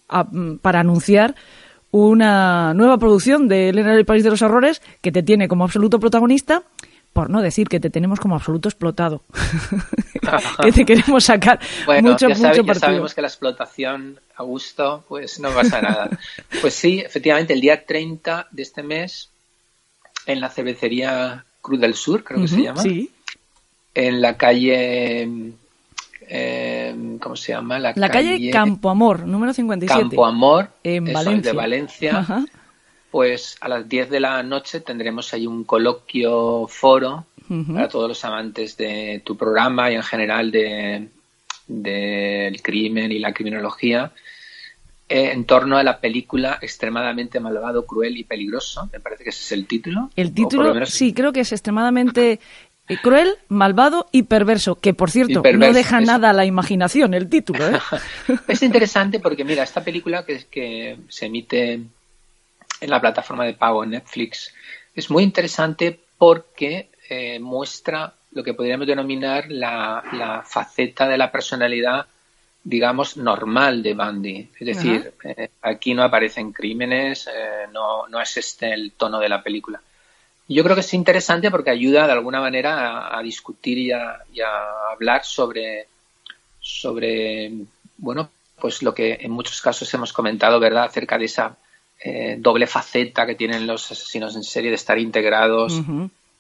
para 0.62 0.81
anunciar 0.81 1.35
una 1.91 2.75
nueva 2.75 2.99
producción 2.99 3.49
de 3.49 3.71
Elena 3.71 3.95
del 3.95 4.05
País 4.05 4.25
de 4.25 4.31
los 4.31 4.43
Horrores 4.43 4.83
que 5.01 5.12
te 5.12 5.23
tiene 5.23 5.49
como 5.49 5.64
absoluto 5.64 5.99
protagonista 6.01 6.62
por 7.17 7.31
no 7.31 7.41
decir 7.41 7.67
que 7.67 7.81
te 7.81 7.89
tenemos 7.89 8.21
como 8.21 8.35
absoluto 8.35 8.69
explotado, 8.69 9.23
que 10.62 10.71
te 10.71 10.85
queremos 10.85 11.25
sacar 11.25 11.59
mucho, 12.03 12.29
ya 12.29 12.35
mucho 12.35 12.62
ya 12.62 12.75
sabemos 12.75 13.14
que 13.14 13.23
la 13.23 13.29
explotación 13.29 14.21
a 14.37 14.43
gusto, 14.43 15.03
pues 15.09 15.41
no 15.41 15.49
pasa 15.49 15.81
nada. 15.81 16.11
pues 16.61 16.75
sí, 16.75 17.01
efectivamente, 17.01 17.55
el 17.55 17.62
día 17.62 17.87
30 17.87 18.49
de 18.51 18.62
este 18.62 18.83
mes, 18.83 19.31
en 20.27 20.43
la 20.43 20.51
cervecería 20.51 21.47
Cruz 21.62 21.81
del 21.81 21.95
Sur, 21.95 22.23
creo 22.23 22.43
que 22.43 22.49
se 22.49 22.61
llama, 22.61 22.83
sí. 22.83 23.11
en 23.95 24.21
la 24.21 24.37
calle... 24.37 25.55
Eh, 26.29 27.17
¿Cómo 27.21 27.37
se 27.37 27.53
llama? 27.53 27.79
La, 27.79 27.95
calle, 28.11 28.51
Campo 28.51 28.91
Amor, 28.91 29.27
número 29.27 29.55
57. 29.55 30.01
Campo 30.01 30.27
Amor, 30.27 30.69
en 30.83 31.12
Valencia. 31.12 31.53
de 31.53 31.57
Valencia 31.57 32.47
pues 33.17 33.57
a 33.62 33.69
las 33.71 33.89
10 33.89 34.11
de 34.11 34.21
la 34.21 34.43
noche 34.43 34.81
tendremos 34.81 35.33
ahí 35.33 35.47
un 35.47 35.64
coloquio 35.64 36.67
foro 36.69 37.25
para 37.73 37.89
todos 37.89 38.11
los 38.11 38.23
amantes 38.27 38.77
de 38.77 39.23
tu 39.25 39.39
programa 39.39 39.91
y 39.91 39.95
en 39.95 40.03
general 40.03 40.51
del 40.51 41.09
de, 41.67 42.61
crimen 42.62 43.11
y 43.12 43.19
la 43.19 43.33
criminología 43.33 44.12
eh, 45.09 45.31
en 45.33 45.47
torno 45.47 45.79
a 45.79 45.83
la 45.83 45.99
película 45.99 46.59
Extremadamente 46.61 47.41
malvado, 47.41 47.87
cruel 47.87 48.19
y 48.19 48.25
peligroso. 48.25 48.87
Me 48.93 49.01
parece 49.01 49.25
que 49.25 49.31
ese 49.31 49.45
es 49.45 49.53
el 49.53 49.67
título. 49.67 50.11
El 50.14 50.35
título, 50.35 50.85
sí, 50.85 51.14
creo 51.14 51.33
que 51.33 51.41
es 51.41 51.53
extremadamente 51.53 52.39
eh, 52.87 52.99
cruel, 53.03 53.31
malvado 53.49 54.09
y 54.12 54.25
perverso, 54.25 54.75
que 54.75 54.93
por 54.93 55.11
cierto 55.11 55.43
no 55.43 55.73
deja 55.73 56.03
nada 56.03 56.29
a 56.29 56.33
la 56.35 56.45
imaginación 56.45 57.14
el 57.14 57.31
título. 57.31 57.67
¿eh? 57.67 57.79
es 58.49 58.62
interesante 58.62 59.21
porque 59.21 59.43
mira, 59.43 59.62
esta 59.62 59.83
película 59.83 60.27
que, 60.27 60.45
que 60.51 60.99
se 61.09 61.25
emite 61.25 61.81
en 62.81 62.91
la 62.91 63.01
plataforma 63.01 63.45
de 63.45 63.55
pago 63.55 63.85
en 63.85 63.91
Netflix. 63.91 64.53
Es 64.95 65.11
muy 65.11 65.22
interesante 65.22 65.99
porque 66.18 66.91
eh, 67.09 67.39
muestra 67.39 68.12
lo 68.33 68.43
que 68.43 68.55
podríamos 68.55 68.87
denominar 68.87 69.47
la, 69.49 70.43
faceta 70.47 71.09
de 71.09 71.16
la 71.16 71.31
personalidad, 71.31 72.07
digamos, 72.62 73.16
normal 73.16 73.83
de 73.83 73.95
Bundy. 73.95 74.51
Es 74.59 74.66
decir, 74.66 75.14
eh, 75.24 75.51
aquí 75.62 75.95
no 75.95 76.03
aparecen 76.03 76.53
crímenes, 76.53 77.29
eh, 77.29 77.66
no, 77.72 78.07
no 78.09 78.20
es 78.20 78.37
este 78.37 78.72
el 78.72 78.93
tono 78.93 79.18
de 79.18 79.29
la 79.29 79.43
película. 79.43 79.81
Yo 80.49 80.62
creo 80.62 80.77
que 80.77 80.81
es 80.81 80.95
interesante 80.95 81.51
porque 81.51 81.70
ayuda 81.70 82.07
de 82.07 82.12
alguna 82.12 82.41
manera 82.41 83.16
a, 83.16 83.22
discutir 83.22 83.79
y 83.79 83.93
a, 83.93 84.20
y 84.33 84.41
a, 84.41 84.93
hablar 84.93 85.24
sobre, 85.24 85.89
sobre, 86.61 87.53
bueno, 87.97 88.31
pues 88.61 88.83
lo 88.83 88.95
que 88.95 89.18
en 89.20 89.33
muchos 89.33 89.61
casos 89.61 89.93
hemos 89.95 90.12
comentado, 90.12 90.61
¿verdad?, 90.61 90.85
acerca 90.85 91.18
de 91.18 91.24
esa 91.24 91.57
eh, 92.01 92.36
doble 92.38 92.66
faceta 92.66 93.26
que 93.26 93.34
tienen 93.34 93.66
los 93.66 93.90
asesinos 93.90 94.36
en 94.36 94.42
serie 94.42 94.70
de 94.70 94.76
estar 94.76 94.99
integrados 94.99 95.80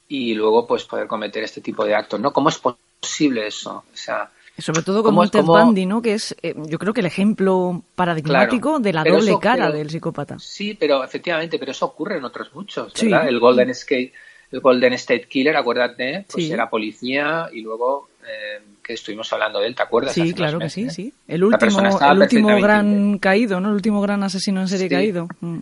y 0.08 0.34
luego 0.34 0.66
pues 0.66 0.84
poder 0.84 1.06
cometer 1.06 1.44
este 1.44 1.60
tipo 1.60 1.84
de 1.84 1.94
actos, 1.94 2.20
¿no? 2.20 2.32
¿Cómo 2.32 2.48
es 2.48 2.58
posible 2.58 3.46
eso? 3.46 3.84
O 3.92 3.96
sea, 3.96 4.30
sobre 4.58 4.82
todo 4.82 5.02
como 5.02 5.28
Ted 5.28 5.42
Bundy, 5.42 5.84
¿no? 5.84 6.00
Que 6.00 6.14
es, 6.14 6.34
eh, 6.42 6.54
yo 6.56 6.78
creo 6.78 6.94
que 6.94 7.00
el 7.00 7.06
ejemplo 7.06 7.82
paradigmático 7.94 8.78
de 8.78 8.92
la 8.92 9.04
doble 9.04 9.38
cara 9.40 9.70
del 9.70 9.90
psicópata. 9.90 10.38
Sí, 10.38 10.74
pero 10.74 11.04
efectivamente, 11.04 11.58
pero 11.58 11.72
eso 11.72 11.86
ocurre 11.86 12.16
en 12.16 12.24
otros 12.24 12.54
muchos, 12.54 12.92
¿verdad? 12.94 13.28
El 13.28 13.38
Golden 13.38 13.70
State, 13.70 14.12
el 14.50 14.60
Golden 14.60 14.94
State 14.94 15.28
Killer, 15.28 15.56
acuérdate, 15.56 16.24
pues 16.30 16.48
era 16.48 16.70
policía 16.70 17.50
y 17.52 17.60
luego 17.60 18.08
eh, 18.26 18.60
que 18.82 18.94
estuvimos 18.94 19.32
hablando 19.32 19.60
de 19.60 19.68
él, 19.68 19.74
¿te 19.74 19.82
acuerdas? 19.82 20.14
Sí, 20.14 20.34
claro 20.34 20.58
que 20.58 20.70
sí, 20.70 20.90
sí. 20.90 21.12
El 21.28 21.44
último, 21.44 21.80
el 21.80 22.18
último 22.18 22.60
gran 22.60 23.18
caído, 23.18 23.60
¿no? 23.60 23.68
El 23.68 23.74
último 23.74 24.00
gran 24.00 24.22
asesino 24.22 24.60
en 24.60 24.68
serie 24.68 24.88
caído. 24.88 25.28
Mm. 25.40 25.58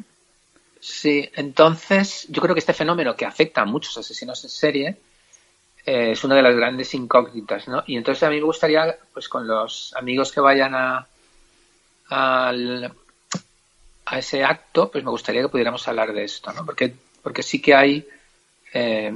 Sí, 0.81 1.31
entonces 1.35 2.27
yo 2.29 2.43
creo 2.43 2.55
que 2.55 2.59
este 2.59 2.75
fenómeno 2.75 3.17
que 3.17 3.25
afecta 3.25 3.63
a 3.63 3.65
muchos 3.65 3.97
asesinos 3.97 4.45
en 4.45 4.51
serie 4.51 4.97
eh, 5.87 6.11
es 6.13 6.25
una 6.25 6.37
de 6.37 6.43
las 6.43 6.55
grandes 6.55 6.93
incógnitas, 6.95 7.69
¿no? 7.69 7.83
Y 7.87 7.97
entonces 7.97 8.23
a 8.23 8.31
mí 8.31 8.37
me 8.37 8.43
gustaría, 8.43 8.97
pues 9.13 9.29
con 9.29 9.47
los 9.47 9.95
amigos 9.97 10.33
que 10.33 10.41
vayan 10.41 10.75
a, 10.75 11.07
a 12.11 14.19
ese 14.19 14.45
acto, 14.45 14.91
pues 14.91 15.05
me 15.05 15.11
gustaría 15.11 15.43
que 15.43 15.49
pudiéramos 15.49 15.87
hablar 15.89 16.13
de 16.13 16.25
esto, 16.25 16.53
¿no? 16.53 16.65
Porque, 16.65 16.95
porque 17.23 17.43
sí 17.43 17.61
que 17.61 17.75
hay 17.75 18.07
eh, 18.77 19.09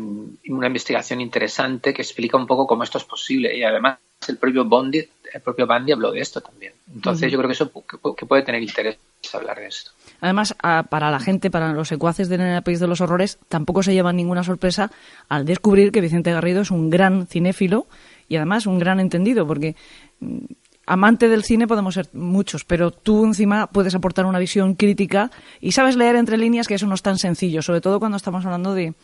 una 0.48 0.68
investigación 0.68 1.20
interesante 1.20 1.92
que 1.92 2.02
explica 2.02 2.36
un 2.36 2.46
poco 2.46 2.66
cómo 2.66 2.84
esto 2.84 2.96
es 2.98 3.04
posible 3.04 3.56
y 3.56 3.64
además 3.64 3.98
el 4.28 4.36
propio 4.36 4.64
Bondi, 4.64 4.98
el 5.32 5.40
propio 5.40 5.66
Bundy 5.66 5.92
habló 5.92 6.12
de 6.12 6.20
esto 6.20 6.40
también. 6.40 6.74
Entonces 6.94 7.30
yo 7.30 7.38
creo 7.38 7.48
que 7.48 7.54
eso 7.54 7.72
que 8.16 8.26
puede 8.26 8.42
tener 8.42 8.62
interés 8.62 8.98
hablar 9.32 9.58
de 9.58 9.66
esto. 9.66 9.90
Además, 10.20 10.54
para 10.88 11.10
la 11.10 11.20
gente, 11.20 11.50
para 11.50 11.72
los 11.72 11.88
secuaces 11.88 12.28
de 12.28 12.36
En 12.36 12.42
el 12.42 12.62
País 12.62 12.80
de 12.80 12.86
los 12.86 13.00
Horrores, 13.00 13.38
tampoco 13.48 13.82
se 13.82 13.92
llevan 13.92 14.16
ninguna 14.16 14.44
sorpresa 14.44 14.90
al 15.28 15.44
descubrir 15.44 15.92
que 15.92 16.00
Vicente 16.00 16.32
Garrido 16.32 16.62
es 16.62 16.70
un 16.70 16.88
gran 16.88 17.26
cinéfilo 17.26 17.86
y 18.28 18.36
además 18.36 18.66
un 18.66 18.78
gran 18.78 19.00
entendido, 19.00 19.46
porque 19.46 19.74
mm, 20.20 20.38
amante 20.86 21.28
del 21.28 21.44
cine 21.44 21.66
podemos 21.66 21.94
ser 21.94 22.08
muchos, 22.12 22.64
pero 22.64 22.90
tú 22.90 23.24
encima 23.24 23.66
puedes 23.68 23.94
aportar 23.94 24.26
una 24.26 24.38
visión 24.38 24.74
crítica 24.74 25.30
y 25.60 25.72
sabes 25.72 25.96
leer 25.96 26.16
entre 26.16 26.38
líneas 26.38 26.66
que 26.66 26.74
eso 26.74 26.86
no 26.86 26.94
es 26.94 27.02
tan 27.02 27.18
sencillo, 27.18 27.62
sobre 27.62 27.80
todo 27.80 27.98
cuando 27.98 28.16
estamos 28.16 28.44
hablando 28.44 28.74
de 28.74 28.94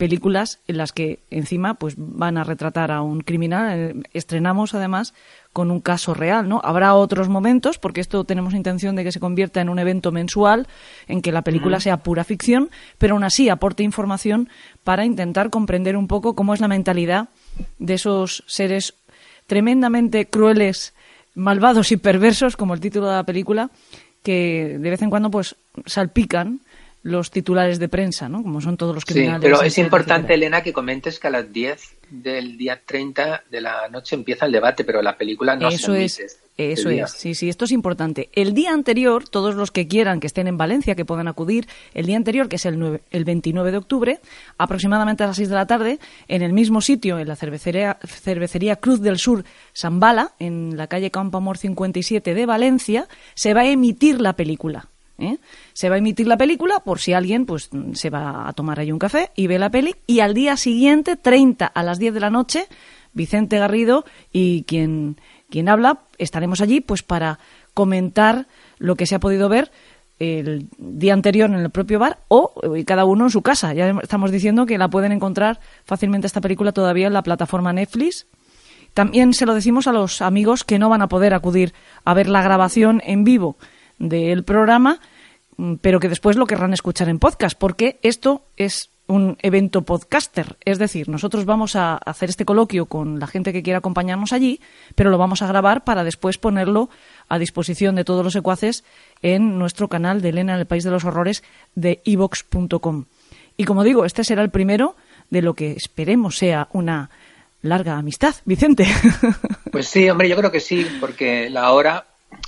películas 0.00 0.60
en 0.66 0.78
las 0.78 0.92
que 0.92 1.18
encima 1.30 1.74
pues 1.74 1.94
van 1.98 2.38
a 2.38 2.42
retratar 2.42 2.90
a 2.90 3.02
un 3.02 3.20
criminal. 3.20 3.78
Eh, 3.78 4.02
estrenamos 4.14 4.72
además 4.72 5.12
con 5.52 5.70
un 5.70 5.80
caso 5.80 6.14
real, 6.14 6.48
¿no? 6.48 6.62
Habrá 6.64 6.94
otros 6.94 7.28
momentos, 7.28 7.78
porque 7.78 8.00
esto 8.00 8.24
tenemos 8.24 8.54
intención 8.54 8.96
de 8.96 9.04
que 9.04 9.12
se 9.12 9.20
convierta 9.20 9.60
en 9.60 9.68
un 9.68 9.78
evento 9.78 10.10
mensual, 10.10 10.68
en 11.06 11.20
que 11.20 11.32
la 11.32 11.42
película 11.42 11.80
sea 11.80 11.98
pura 11.98 12.24
ficción, 12.24 12.70
pero 12.96 13.14
aún 13.14 13.24
así 13.24 13.50
aporte 13.50 13.82
información 13.82 14.48
para 14.84 15.04
intentar 15.04 15.50
comprender 15.50 15.98
un 15.98 16.08
poco 16.08 16.34
cómo 16.34 16.54
es 16.54 16.60
la 16.60 16.68
mentalidad 16.68 17.28
de 17.78 17.94
esos 17.94 18.42
seres 18.46 18.94
tremendamente 19.46 20.28
crueles, 20.28 20.94
malvados 21.34 21.92
y 21.92 21.98
perversos, 21.98 22.56
como 22.56 22.72
el 22.72 22.80
título 22.80 23.06
de 23.08 23.16
la 23.16 23.24
película, 23.24 23.70
que 24.22 24.78
de 24.80 24.90
vez 24.90 25.02
en 25.02 25.10
cuando 25.10 25.30
pues 25.30 25.56
salpican 25.84 26.60
los 27.02 27.30
titulares 27.30 27.78
de 27.78 27.88
prensa, 27.88 28.28
¿no? 28.28 28.42
Como 28.42 28.60
son 28.60 28.76
todos 28.76 28.94
los 28.94 29.04
criminales. 29.04 29.40
Sí, 29.40 29.42
pero 29.42 29.62
es 29.62 29.78
importante, 29.78 30.34
Elena, 30.34 30.62
que 30.62 30.72
comentes 30.72 31.18
que 31.18 31.28
a 31.28 31.30
las 31.30 31.50
10 31.50 31.96
del 32.10 32.58
día 32.58 32.80
30 32.84 33.44
de 33.50 33.60
la 33.60 33.88
noche 33.88 34.16
empieza 34.16 34.44
el 34.44 34.52
debate, 34.52 34.84
pero 34.84 35.00
la 35.00 35.16
película 35.16 35.56
no 35.56 35.68
eso 35.68 35.92
se 35.94 36.04
es, 36.04 36.40
Eso 36.58 36.90
es, 36.90 37.10
sí, 37.12 37.34
sí, 37.34 37.48
esto 37.48 37.64
es 37.64 37.70
importante. 37.70 38.28
El 38.34 38.52
día 38.52 38.72
anterior, 38.72 39.26
todos 39.28 39.54
los 39.54 39.70
que 39.70 39.86
quieran 39.86 40.20
que 40.20 40.26
estén 40.26 40.46
en 40.46 40.58
Valencia, 40.58 40.94
que 40.94 41.06
puedan 41.06 41.28
acudir, 41.28 41.68
el 41.94 42.04
día 42.04 42.16
anterior, 42.16 42.48
que 42.48 42.56
es 42.56 42.66
el, 42.66 43.00
el 43.10 43.24
29 43.24 43.70
de 43.70 43.78
octubre, 43.78 44.20
aproximadamente 44.58 45.24
a 45.24 45.28
las 45.28 45.36
6 45.36 45.48
de 45.48 45.54
la 45.54 45.66
tarde, 45.66 45.98
en 46.28 46.42
el 46.42 46.52
mismo 46.52 46.82
sitio, 46.82 47.18
en 47.18 47.28
la 47.28 47.36
cervecería, 47.36 47.98
cervecería 48.04 48.76
Cruz 48.76 49.00
del 49.00 49.18
Sur 49.18 49.44
Zambala, 49.74 50.32
en 50.38 50.76
la 50.76 50.86
calle 50.86 51.10
Campo 51.10 51.38
Amor 51.38 51.56
57 51.56 52.34
de 52.34 52.46
Valencia, 52.46 53.06
se 53.34 53.54
va 53.54 53.62
a 53.62 53.70
emitir 53.70 54.20
la 54.20 54.34
película. 54.34 54.88
¿Eh? 55.20 55.38
Se 55.72 55.88
va 55.88 55.96
a 55.96 55.98
emitir 55.98 56.26
la 56.26 56.36
película 56.36 56.80
por 56.80 56.98
si 56.98 57.12
alguien 57.12 57.46
pues 57.46 57.70
se 57.92 58.10
va 58.10 58.48
a 58.48 58.52
tomar 58.52 58.80
ahí 58.80 58.92
un 58.92 58.98
café 58.98 59.30
y 59.36 59.46
ve 59.46 59.58
la 59.58 59.70
peli 59.70 59.94
y 60.06 60.20
al 60.20 60.34
día 60.34 60.56
siguiente, 60.56 61.16
30 61.16 61.66
a 61.66 61.82
las 61.82 61.98
10 61.98 62.14
de 62.14 62.20
la 62.20 62.30
noche, 62.30 62.66
Vicente 63.12 63.58
Garrido 63.58 64.04
y 64.32 64.64
quien, 64.64 65.16
quien 65.48 65.68
habla 65.68 66.00
estaremos 66.18 66.60
allí 66.60 66.80
pues 66.80 67.02
para 67.02 67.38
comentar 67.74 68.46
lo 68.78 68.96
que 68.96 69.06
se 69.06 69.14
ha 69.14 69.20
podido 69.20 69.48
ver 69.48 69.70
el 70.18 70.68
día 70.76 71.14
anterior 71.14 71.48
en 71.48 71.56
el 71.56 71.70
propio 71.70 71.98
bar 71.98 72.18
o 72.28 72.52
eh, 72.76 72.84
cada 72.84 73.06
uno 73.06 73.24
en 73.24 73.30
su 73.30 73.40
casa. 73.40 73.72
Ya 73.72 73.88
estamos 74.02 74.30
diciendo 74.30 74.66
que 74.66 74.76
la 74.76 74.88
pueden 74.88 75.12
encontrar 75.12 75.60
fácilmente 75.84 76.26
esta 76.26 76.42
película 76.42 76.72
todavía 76.72 77.06
en 77.06 77.14
la 77.14 77.22
plataforma 77.22 77.72
Netflix. 77.72 78.26
También 78.92 79.32
se 79.32 79.46
lo 79.46 79.54
decimos 79.54 79.86
a 79.86 79.92
los 79.92 80.20
amigos 80.20 80.64
que 80.64 80.78
no 80.78 80.88
van 80.88 81.00
a 81.00 81.08
poder 81.08 81.32
acudir 81.32 81.72
a 82.04 82.12
ver 82.12 82.28
la 82.28 82.42
grabación 82.42 83.00
en 83.04 83.24
vivo 83.24 83.56
del 84.00 84.42
programa, 84.42 84.98
mm, 85.56 85.74
pero 85.76 86.00
que 86.00 86.08
después 86.08 86.34
lo 86.34 86.46
querrán 86.46 86.72
escuchar 86.72 87.08
en 87.08 87.20
podcast, 87.20 87.56
porque 87.56 88.00
esto 88.02 88.42
es 88.56 88.90
un 89.06 89.36
evento 89.42 89.82
podcaster. 89.82 90.56
Es 90.64 90.78
decir, 90.78 91.08
nosotros 91.08 91.44
vamos 91.44 91.74
a 91.74 91.96
hacer 91.96 92.30
este 92.30 92.44
coloquio 92.44 92.86
con 92.86 93.18
la 93.18 93.26
gente 93.26 93.52
que 93.52 93.62
quiera 93.62 93.78
acompañarnos 93.78 94.32
allí, 94.32 94.60
pero 94.94 95.10
lo 95.10 95.18
vamos 95.18 95.42
a 95.42 95.48
grabar 95.48 95.84
para 95.84 96.04
después 96.04 96.38
ponerlo 96.38 96.90
a 97.28 97.38
disposición 97.38 97.96
de 97.96 98.04
todos 98.04 98.24
los 98.24 98.32
secuaces 98.32 98.84
en 99.20 99.58
nuestro 99.58 99.88
canal 99.88 100.22
de 100.22 100.28
Elena 100.30 100.54
en 100.54 100.60
el 100.60 100.66
País 100.66 100.84
de 100.84 100.90
los 100.90 101.04
Horrores 101.04 101.42
de 101.74 102.00
evox.com. 102.04 103.06
Y 103.56 103.64
como 103.64 103.84
digo, 103.84 104.04
este 104.04 104.24
será 104.24 104.42
el 104.42 104.50
primero 104.50 104.96
de 105.28 105.42
lo 105.42 105.54
que 105.54 105.72
esperemos 105.72 106.36
sea 106.38 106.68
una 106.72 107.10
larga 107.62 107.96
amistad, 107.98 108.34
Vicente. 108.44 108.86
Pues 109.70 109.86
sí, 109.86 110.10
hombre, 110.10 110.28
yo 110.28 110.34
creo 110.34 110.50
que 110.50 110.58
sí, 110.58 110.84
porque 110.98 111.48
la 111.48 111.70
hora, 111.70 112.04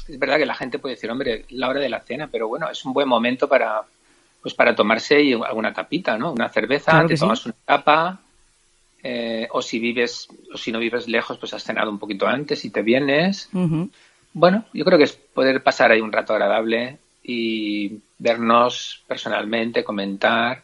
es 0.09 0.19
verdad 0.19 0.39
que 0.39 0.47
la 0.47 0.55
gente 0.55 0.79
puede 0.79 0.95
decir, 0.95 1.11
hombre, 1.11 1.45
la 1.51 1.69
hora 1.69 1.81
de 1.81 1.89
la 1.89 2.01
cena, 2.01 2.29
pero 2.31 2.49
bueno, 2.49 2.71
es 2.71 2.85
un 2.85 2.93
buen 2.93 3.09
momento 3.09 3.49
para, 3.49 3.83
pues 4.41 4.55
para 4.55 4.75
tomarse 4.75 5.35
alguna 5.47 5.73
tapita, 5.73 6.17
¿no? 6.19 6.33
Una 6.33 6.49
cerveza, 6.49 7.05
te 7.07 7.17
tomas 7.17 7.47
una 7.47 7.55
tapa, 7.65 8.21
eh, 9.03 9.49
o 9.51 9.63
si 9.63 9.79
vives, 9.79 10.29
o 10.53 10.57
si 10.57 10.71
no 10.71 10.79
vives 10.79 11.09
lejos, 11.09 11.39
pues 11.39 11.55
has 11.55 11.65
cenado 11.65 11.91
un 11.91 11.99
poquito 11.99 12.27
antes 12.27 12.65
y 12.65 12.71
te 12.71 12.83
vienes. 12.83 13.49
Bueno, 14.33 14.65
yo 14.73 14.85
creo 14.85 14.99
que 14.99 15.05
es 15.05 15.13
poder 15.13 15.63
pasar 15.63 15.91
ahí 15.91 16.01
un 16.01 16.13
rato 16.13 16.33
agradable 16.33 16.99
y 17.23 18.01
vernos 18.19 19.03
personalmente, 19.07 19.85
comentar 19.85 20.63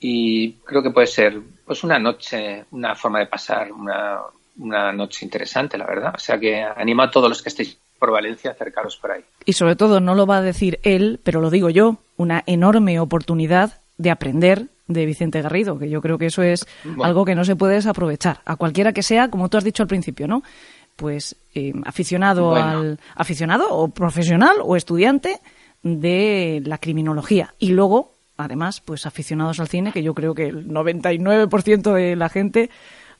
y 0.00 0.54
creo 0.64 0.82
que 0.82 0.90
puede 0.90 1.06
ser 1.06 1.40
pues 1.64 1.84
una 1.84 1.98
noche, 1.98 2.64
una 2.72 2.94
forma 2.96 3.20
de 3.20 3.26
pasar 3.26 3.70
una, 3.70 4.20
una 4.58 4.92
noche 4.92 5.24
interesante, 5.24 5.78
la 5.78 5.86
verdad. 5.86 6.12
O 6.16 6.18
sea 6.18 6.40
que 6.40 6.60
animo 6.60 7.02
a 7.02 7.10
todos 7.10 7.28
los 7.28 7.40
que 7.40 7.50
estéis 7.50 7.78
por 8.02 8.10
Valencia 8.10 8.50
acercaros 8.50 8.96
por 8.96 9.12
ahí. 9.12 9.20
Y 9.44 9.52
sobre 9.52 9.76
todo, 9.76 10.00
no 10.00 10.16
lo 10.16 10.26
va 10.26 10.38
a 10.38 10.42
decir 10.42 10.80
él, 10.82 11.20
pero 11.22 11.40
lo 11.40 11.50
digo 11.50 11.70
yo, 11.70 11.98
una 12.16 12.42
enorme 12.46 12.98
oportunidad 12.98 13.74
de 13.96 14.10
aprender 14.10 14.66
de 14.88 15.06
Vicente 15.06 15.40
Garrido, 15.40 15.78
que 15.78 15.88
yo 15.88 16.02
creo 16.02 16.18
que 16.18 16.26
eso 16.26 16.42
es 16.42 16.66
algo 17.00 17.24
que 17.24 17.36
no 17.36 17.44
se 17.44 17.54
puede 17.54 17.74
desaprovechar, 17.74 18.40
a 18.44 18.56
cualquiera 18.56 18.92
que 18.92 19.04
sea, 19.04 19.28
como 19.28 19.48
tú 19.48 19.56
has 19.56 19.62
dicho 19.62 19.84
al 19.84 19.88
principio, 19.88 20.26
¿no? 20.26 20.42
Pues 20.96 21.36
eh, 21.54 21.72
aficionado 21.84 22.56
al 22.56 22.98
aficionado 23.14 23.68
o 23.70 23.86
profesional 23.86 24.56
o 24.62 24.74
estudiante 24.74 25.38
de 25.84 26.60
la 26.66 26.78
criminología 26.78 27.54
y 27.60 27.68
luego 27.68 28.10
además, 28.36 28.80
pues 28.80 29.06
aficionados 29.06 29.60
al 29.60 29.68
cine, 29.68 29.92
que 29.92 30.02
yo 30.02 30.12
creo 30.14 30.34
que 30.34 30.46
el 30.46 30.66
99% 30.66 31.92
de 31.92 32.16
la 32.16 32.28
gente 32.28 32.68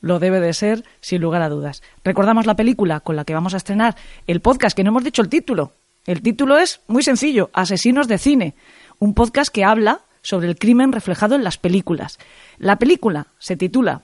lo 0.03 0.19
debe 0.19 0.41
de 0.41 0.53
ser, 0.53 0.83
sin 0.99 1.21
lugar 1.21 1.41
a 1.41 1.49
dudas. 1.49 1.81
Recordamos 2.03 2.45
la 2.45 2.57
película 2.57 2.99
con 2.99 3.15
la 3.15 3.23
que 3.23 3.33
vamos 3.33 3.53
a 3.53 3.57
estrenar 3.57 3.95
el 4.27 4.41
podcast, 4.41 4.75
que 4.75 4.83
no 4.83 4.89
hemos 4.89 5.05
dicho 5.05 5.21
el 5.21 5.29
título. 5.29 5.71
El 6.05 6.21
título 6.21 6.57
es 6.57 6.81
muy 6.87 7.03
sencillo, 7.03 7.49
Asesinos 7.53 8.09
de 8.09 8.17
Cine, 8.17 8.53
un 8.99 9.13
podcast 9.13 9.51
que 9.51 9.63
habla 9.63 10.01
sobre 10.21 10.49
el 10.49 10.57
crimen 10.57 10.91
reflejado 10.91 11.35
en 11.35 11.45
las 11.45 11.57
películas. 11.57 12.19
La 12.57 12.77
película 12.77 13.27
se 13.39 13.55
titula 13.55 14.01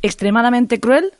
Extremadamente 0.00 0.80
cruel, 0.80 1.12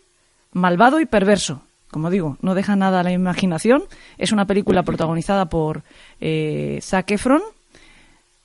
malvado 0.52 0.98
y 0.98 1.04
perverso. 1.04 1.60
Como 1.90 2.08
digo, 2.08 2.38
no 2.40 2.54
deja 2.54 2.74
nada 2.74 3.00
a 3.00 3.02
la 3.02 3.12
imaginación. 3.12 3.84
Es 4.16 4.32
una 4.32 4.46
película 4.46 4.82
protagonizada 4.82 5.50
por 5.50 5.82
eh, 6.22 6.78
Zac 6.80 7.10
Efron, 7.10 7.42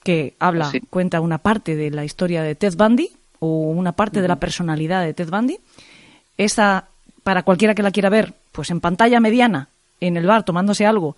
que 0.03 0.35
habla, 0.37 0.69
cuenta 0.89 1.21
una 1.21 1.37
parte 1.37 1.77
de 1.77 1.91
la 1.91 2.03
historia 2.03 2.43
de 2.43 2.55
Ted 2.55 2.75
Bundy 2.75 3.09
o 3.39 3.47
una 3.47 3.91
parte 3.91 4.21
de 4.21 4.27
la 4.27 4.37
personalidad 4.37 5.03
de 5.03 5.13
Ted 5.13 5.29
Bundy. 5.29 5.59
Esa, 6.37 6.87
para 7.23 7.43
cualquiera 7.43 7.75
que 7.75 7.83
la 7.83 7.91
quiera 7.91 8.09
ver, 8.09 8.33
pues 8.51 8.69
en 8.69 8.79
pantalla 8.79 9.19
mediana, 9.19 9.69
en 9.99 10.17
el 10.17 10.25
bar, 10.25 10.43
tomándose 10.43 10.85
algo, 10.85 11.15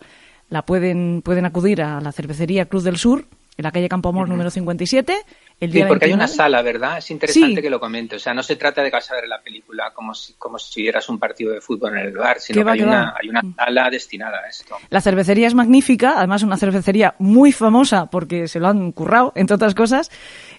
la 0.49 0.63
pueden, 0.63 1.22
pueden 1.24 1.45
acudir 1.45 1.82
a 1.82 2.01
la 2.01 2.11
cervecería 2.11 2.65
Cruz 2.65 2.84
del 2.84 2.97
Sur, 2.97 3.26
en 3.59 3.63
la 3.63 3.72
calle 3.72 3.89
Campo 3.89 4.07
Amor 4.07 4.30
número 4.30 4.49
57, 4.49 5.26
sí, 5.59 5.84
porque 5.86 6.05
hay 6.05 6.13
una 6.13 6.30
sala, 6.30 6.61
¿verdad? 6.61 6.99
Es 6.99 7.11
interesante 7.11 7.61
que 7.61 7.70
lo 7.70 7.78
comente. 7.78 8.15
O 8.15 8.20
sea, 8.20 8.34
no 8.34 8.41
se 8.41 8.55
trata 8.55 8.82
de 8.82 8.89
que 8.89 8.95
vas 8.95 9.11
a 9.11 9.15
ver 9.15 9.28
la 9.28 9.41
película 9.41 9.91
como 9.93 10.13
si, 10.13 10.34
como 10.36 10.57
si 10.57 10.84
vieras 10.84 11.09
un 11.09 11.20
partido 11.20 11.51
de 11.51 11.59
fútbol 11.59 11.97
en 11.97 12.05
el 12.05 12.13
bar, 12.13 12.39
sino 12.39 12.63
que 12.63 12.72
hay 12.72 12.82
una, 12.82 13.13
hay 13.22 13.28
una, 13.28 13.41
sala 13.57 13.89
destinada 13.89 14.39
a 14.45 14.47
esto. 14.47 14.78
La 14.89 15.01
cervecería 15.01 15.45
es 15.45 15.55
magnífica, 15.55 16.13
además 16.17 16.43
una 16.43 16.55
cervecería 16.55 17.15
muy 17.20 17.51
famosa 17.51 18.05
porque 18.05 18.47
se 18.47 18.61
lo 18.61 18.70
han 18.70 18.93
currado, 18.93 19.34
entre 19.36 19.55
otras 19.55 19.76
cosas, 19.76 20.09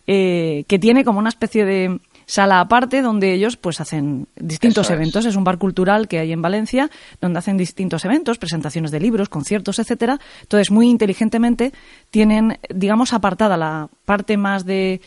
eh, 0.07 0.65
que 0.69 0.79
tiene 0.79 1.05
como 1.05 1.19
una 1.19 1.29
especie 1.29 1.65
de 1.65 2.01
sala 2.31 2.61
aparte 2.61 3.03
donde 3.03 3.35
ellos 3.35 3.57
pues 3.57 3.81
hacen 3.81 4.29
distintos 4.37 4.89
eventos. 4.91 5.27
Es. 5.27 5.37
un 5.37 5.45
bar 5.45 5.59
cultural 5.59 6.07
que 6.07 6.21
hay 6.21 6.33
en 6.33 6.41
Valencia 6.41 6.89
donde 7.21 7.41
hacen 7.41 7.57
distintos 7.57 8.05
eventos, 8.05 8.39
presentaciones 8.39 8.93
de 8.93 9.01
libros, 9.01 9.29
conciertos, 9.29 9.79
etcétera. 9.79 10.19
Entonces, 10.43 10.71
muy 10.71 10.89
inteligentemente 10.89 11.73
tienen, 12.11 12.59
digamos, 12.73 13.13
apartada 13.13 13.57
la 13.57 13.89
parte 14.05 14.37
más 14.37 14.65
de 14.65 15.01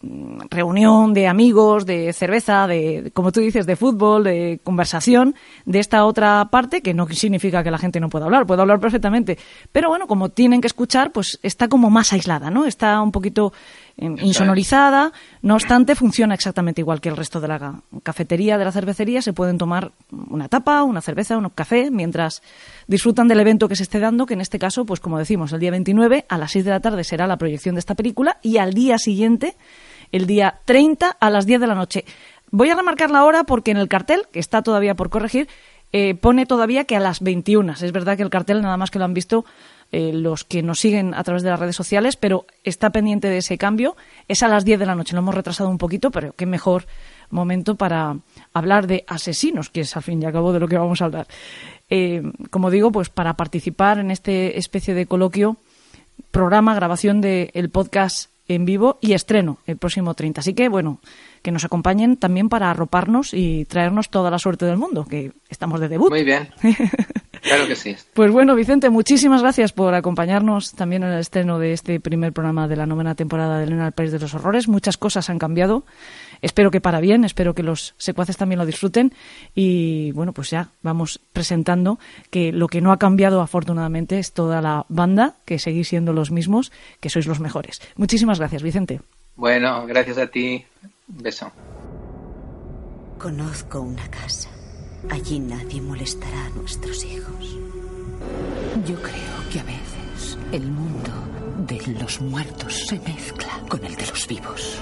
mm, 0.00 0.40
reunión 0.50 1.14
de 1.14 1.28
amigos, 1.28 1.86
de 1.86 2.12
cerveza, 2.12 2.66
de, 2.66 3.12
como 3.14 3.30
tú 3.30 3.40
dices, 3.40 3.66
de 3.66 3.76
fútbol, 3.76 4.24
de 4.24 4.60
conversación, 4.64 5.36
de 5.64 5.78
esta 5.78 6.04
otra 6.04 6.46
parte, 6.50 6.82
que 6.82 6.92
no 6.92 7.06
significa 7.08 7.62
que 7.62 7.70
la 7.70 7.78
gente 7.78 8.00
no 8.00 8.08
pueda 8.08 8.24
hablar, 8.24 8.46
puede 8.46 8.62
hablar 8.62 8.80
perfectamente. 8.80 9.38
Pero 9.70 9.88
bueno, 9.88 10.08
como 10.08 10.30
tienen 10.30 10.60
que 10.60 10.66
escuchar, 10.66 11.12
pues 11.12 11.38
está 11.42 11.68
como 11.68 11.88
más 11.88 12.12
aislada, 12.12 12.50
¿no? 12.50 12.66
Está 12.66 13.00
un 13.00 13.12
poquito 13.12 13.52
insonorizada, 13.96 15.12
no 15.42 15.54
obstante 15.54 15.94
funciona 15.94 16.34
exactamente 16.34 16.80
igual 16.80 17.00
que 17.00 17.08
el 17.08 17.16
resto 17.16 17.40
de 17.40 17.48
la 17.48 17.82
cafetería, 18.02 18.58
de 18.58 18.64
la 18.64 18.72
cervecería, 18.72 19.22
se 19.22 19.32
pueden 19.32 19.56
tomar 19.56 19.92
una 20.10 20.48
tapa, 20.48 20.82
una 20.82 21.00
cerveza, 21.00 21.38
un 21.38 21.48
café, 21.50 21.90
mientras 21.90 22.42
disfrutan 22.88 23.28
del 23.28 23.40
evento 23.40 23.68
que 23.68 23.76
se 23.76 23.84
esté 23.84 24.00
dando, 24.00 24.26
que 24.26 24.34
en 24.34 24.40
este 24.40 24.58
caso, 24.58 24.84
pues 24.84 25.00
como 25.00 25.18
decimos, 25.18 25.52
el 25.52 25.60
día 25.60 25.70
29 25.70 26.26
a 26.28 26.38
las 26.38 26.52
6 26.52 26.64
de 26.64 26.70
la 26.72 26.80
tarde 26.80 27.04
será 27.04 27.26
la 27.26 27.36
proyección 27.36 27.76
de 27.76 27.80
esta 27.80 27.94
película 27.94 28.38
y 28.42 28.58
al 28.58 28.74
día 28.74 28.98
siguiente, 28.98 29.56
el 30.10 30.26
día 30.26 30.60
30 30.64 31.10
a 31.10 31.30
las 31.30 31.46
10 31.46 31.60
de 31.60 31.66
la 31.66 31.74
noche. 31.74 32.04
Voy 32.50 32.70
a 32.70 32.76
remarcar 32.76 33.10
la 33.10 33.24
hora 33.24 33.44
porque 33.44 33.70
en 33.70 33.76
el 33.76 33.88
cartel, 33.88 34.26
que 34.32 34.40
está 34.40 34.62
todavía 34.62 34.94
por 34.94 35.10
corregir, 35.10 35.48
eh, 35.92 36.16
pone 36.16 36.46
todavía 36.46 36.84
que 36.84 36.96
a 36.96 37.00
las 37.00 37.20
21. 37.20 37.72
Es 37.72 37.92
verdad 37.92 38.16
que 38.16 38.24
el 38.24 38.30
cartel, 38.30 38.62
nada 38.62 38.76
más 38.76 38.90
que 38.90 38.98
lo 38.98 39.04
han 39.04 39.14
visto 39.14 39.44
eh, 39.96 40.12
los 40.12 40.42
que 40.42 40.60
nos 40.60 40.80
siguen 40.80 41.14
a 41.14 41.22
través 41.22 41.44
de 41.44 41.50
las 41.50 41.60
redes 41.60 41.76
sociales, 41.76 42.16
pero 42.16 42.46
está 42.64 42.90
pendiente 42.90 43.28
de 43.28 43.38
ese 43.38 43.56
cambio. 43.56 43.96
Es 44.26 44.42
a 44.42 44.48
las 44.48 44.64
10 44.64 44.80
de 44.80 44.86
la 44.86 44.96
noche, 44.96 45.14
lo 45.14 45.20
hemos 45.20 45.36
retrasado 45.36 45.70
un 45.70 45.78
poquito, 45.78 46.10
pero 46.10 46.32
qué 46.32 46.46
mejor 46.46 46.88
momento 47.30 47.76
para 47.76 48.16
hablar 48.52 48.88
de 48.88 49.04
asesinos, 49.06 49.70
que 49.70 49.82
es 49.82 49.96
al 49.96 50.02
fin 50.02 50.20
y 50.20 50.26
al 50.26 50.32
cabo 50.32 50.52
de 50.52 50.58
lo 50.58 50.66
que 50.66 50.76
vamos 50.76 51.00
a 51.00 51.04
hablar. 51.04 51.28
Eh, 51.88 52.22
como 52.50 52.72
digo, 52.72 52.90
pues 52.90 53.08
para 53.08 53.34
participar 53.34 54.00
en 54.00 54.10
este 54.10 54.58
especie 54.58 54.94
de 54.94 55.06
coloquio, 55.06 55.58
programa, 56.32 56.74
grabación 56.74 57.20
del 57.20 57.70
podcast 57.70 58.30
en 58.48 58.64
vivo 58.64 58.98
y 59.00 59.12
estreno 59.12 59.58
el 59.64 59.76
próximo 59.76 60.14
30. 60.14 60.40
Así 60.40 60.54
que, 60.54 60.68
bueno, 60.68 60.98
que 61.40 61.52
nos 61.52 61.64
acompañen 61.64 62.16
también 62.16 62.48
para 62.48 62.68
arroparnos 62.68 63.32
y 63.32 63.64
traernos 63.66 64.10
toda 64.10 64.32
la 64.32 64.40
suerte 64.40 64.66
del 64.66 64.76
mundo, 64.76 65.04
que 65.04 65.30
estamos 65.48 65.78
de 65.78 65.88
debut. 65.88 66.10
Muy 66.10 66.24
bien. 66.24 66.48
Claro 67.44 67.68
que 67.68 67.76
sí. 67.76 67.94
Pues 68.14 68.32
bueno, 68.32 68.54
Vicente, 68.54 68.88
muchísimas 68.88 69.42
gracias 69.42 69.72
por 69.72 69.92
acompañarnos 69.94 70.72
también 70.72 71.02
en 71.02 71.10
el 71.10 71.20
estreno 71.20 71.58
de 71.58 71.74
este 71.74 72.00
primer 72.00 72.32
programa 72.32 72.66
de 72.68 72.76
la 72.76 72.86
novena 72.86 73.14
temporada 73.14 73.58
de 73.58 73.64
Elena 73.64 73.84
al 73.84 73.92
País 73.92 74.10
de 74.12 74.18
los 74.18 74.32
Horrores. 74.32 74.66
Muchas 74.66 74.96
cosas 74.96 75.28
han 75.28 75.38
cambiado. 75.38 75.84
Espero 76.40 76.70
que 76.70 76.80
para 76.80 77.00
bien, 77.00 77.22
espero 77.22 77.54
que 77.54 77.62
los 77.62 77.94
secuaces 77.98 78.38
también 78.38 78.58
lo 78.58 78.64
disfruten. 78.64 79.12
Y 79.54 80.10
bueno, 80.12 80.32
pues 80.32 80.48
ya 80.48 80.70
vamos 80.80 81.20
presentando 81.34 81.98
que 82.30 82.50
lo 82.50 82.66
que 82.66 82.80
no 82.80 82.92
ha 82.92 82.98
cambiado 82.98 83.42
afortunadamente 83.42 84.18
es 84.18 84.32
toda 84.32 84.62
la 84.62 84.86
banda, 84.88 85.34
que 85.44 85.58
seguís 85.58 85.88
siendo 85.88 86.14
los 86.14 86.30
mismos, 86.30 86.72
que 87.00 87.10
sois 87.10 87.26
los 87.26 87.40
mejores. 87.40 87.82
Muchísimas 87.96 88.38
gracias, 88.38 88.62
Vicente. 88.62 89.02
Bueno, 89.36 89.86
gracias 89.86 90.16
a 90.16 90.28
ti. 90.28 90.64
Un 91.14 91.22
beso. 91.22 91.52
Conozco 93.18 93.82
una 93.82 94.08
casa 94.08 94.53
Allí 95.10 95.38
nadie 95.38 95.80
molestará 95.80 96.46
a 96.46 96.50
nuestros 96.50 97.04
hijos. 97.04 97.56
Yo 98.86 98.96
creo 99.00 99.48
que 99.50 99.60
a 99.60 99.64
veces 99.64 100.38
el 100.52 100.62
mundo 100.70 101.12
de 101.66 101.80
los 102.00 102.20
muertos 102.20 102.86
se 102.88 102.98
mezcla 103.00 103.60
con 103.68 103.84
el 103.84 103.94
de 103.94 104.06
los 104.06 104.26
vivos. 104.26 104.78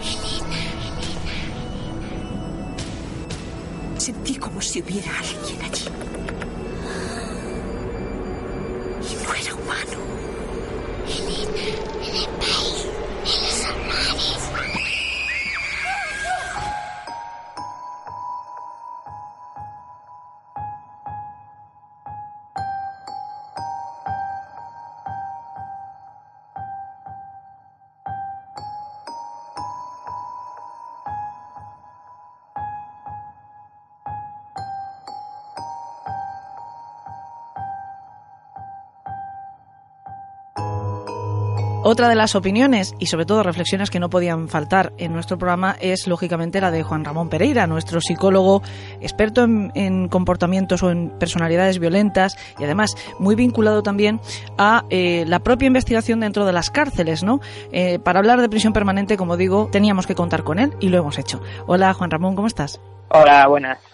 Sentí 3.98 4.36
como 4.36 4.60
si 4.60 4.82
hubiera 4.82 5.10
alguien 5.18 5.62
allí. 5.62 5.86
Y 9.10 9.24
no 9.24 9.34
era 9.34 9.54
humano. 9.54 9.98
en 12.02 12.16
el 12.16 12.28
país 12.38 12.86
de 13.94 14.12
los 14.12 14.36
horrores. 14.36 15.01
Otra 41.84 42.08
de 42.08 42.14
las 42.14 42.36
opiniones 42.36 42.94
y 43.00 43.06
sobre 43.06 43.26
todo 43.26 43.42
reflexiones 43.42 43.90
que 43.90 43.98
no 43.98 44.08
podían 44.08 44.48
faltar 44.48 44.92
en 44.98 45.12
nuestro 45.12 45.36
programa 45.36 45.74
es 45.80 46.06
lógicamente 46.06 46.60
la 46.60 46.70
de 46.70 46.84
Juan 46.84 47.04
Ramón 47.04 47.28
Pereira, 47.28 47.66
nuestro 47.66 48.00
psicólogo 48.00 48.62
experto 49.00 49.42
en, 49.42 50.08
comportamientos 50.08 50.84
o 50.84 50.92
en 50.92 51.10
personalidades 51.18 51.80
violentas 51.80 52.36
y 52.60 52.62
además 52.62 52.94
muy 53.18 53.34
vinculado 53.34 53.82
también 53.82 54.20
a 54.58 54.84
eh, 54.90 55.24
la 55.26 55.40
propia 55.40 55.66
investigación 55.66 56.20
dentro 56.20 56.46
de 56.46 56.52
las 56.52 56.70
cárceles, 56.70 57.24
¿no? 57.24 57.40
Eh, 57.72 57.98
para 57.98 58.20
hablar 58.20 58.40
de 58.40 58.48
prisión 58.48 58.72
permanente, 58.72 59.16
como 59.16 59.36
digo, 59.36 59.68
teníamos 59.72 60.06
que 60.06 60.14
contar 60.14 60.44
con 60.44 60.60
él 60.60 60.72
y 60.78 60.88
lo 60.88 60.98
hemos 60.98 61.18
hecho. 61.18 61.40
Hola 61.66 61.92
Juan 61.94 62.12
Ramón, 62.12 62.36
¿cómo 62.36 62.46
estás? 62.46 62.80
Hola, 63.08 63.48
buenas. 63.48 63.91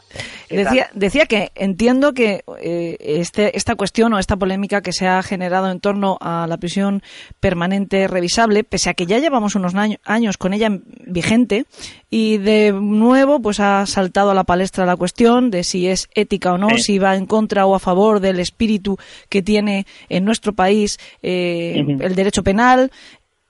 Decía, 0.48 0.88
decía 0.94 1.26
que 1.26 1.52
entiendo 1.54 2.14
que 2.14 2.42
eh, 2.60 2.96
este, 3.00 3.56
esta 3.56 3.74
cuestión 3.74 4.14
o 4.14 4.18
esta 4.18 4.36
polémica 4.36 4.80
que 4.80 4.92
se 4.92 5.06
ha 5.06 5.22
generado 5.22 5.70
en 5.70 5.80
torno 5.80 6.16
a 6.20 6.46
la 6.48 6.56
prisión 6.56 7.02
permanente 7.40 8.08
revisable, 8.08 8.64
pese 8.64 8.90
a 8.90 8.94
que 8.94 9.06
ya 9.06 9.18
llevamos 9.18 9.54
unos 9.54 9.74
años 9.74 10.36
con 10.38 10.54
ella 10.54 10.70
vigente, 11.06 11.66
y 12.10 12.38
de 12.38 12.72
nuevo 12.72 13.40
pues 13.40 13.60
ha 13.60 13.84
saltado 13.86 14.30
a 14.30 14.34
la 14.34 14.44
palestra 14.44 14.86
la 14.86 14.96
cuestión 14.96 15.50
de 15.50 15.64
si 15.64 15.88
es 15.88 16.08
ética 16.14 16.54
o 16.54 16.58
no, 16.58 16.78
si 16.78 16.98
va 16.98 17.16
en 17.16 17.26
contra 17.26 17.66
o 17.66 17.74
a 17.74 17.78
favor 17.78 18.20
del 18.20 18.40
espíritu 18.40 18.96
que 19.28 19.42
tiene 19.42 19.86
en 20.08 20.24
nuestro 20.24 20.54
país 20.54 20.98
eh, 21.22 21.84
el 22.00 22.14
derecho 22.14 22.42
penal, 22.42 22.90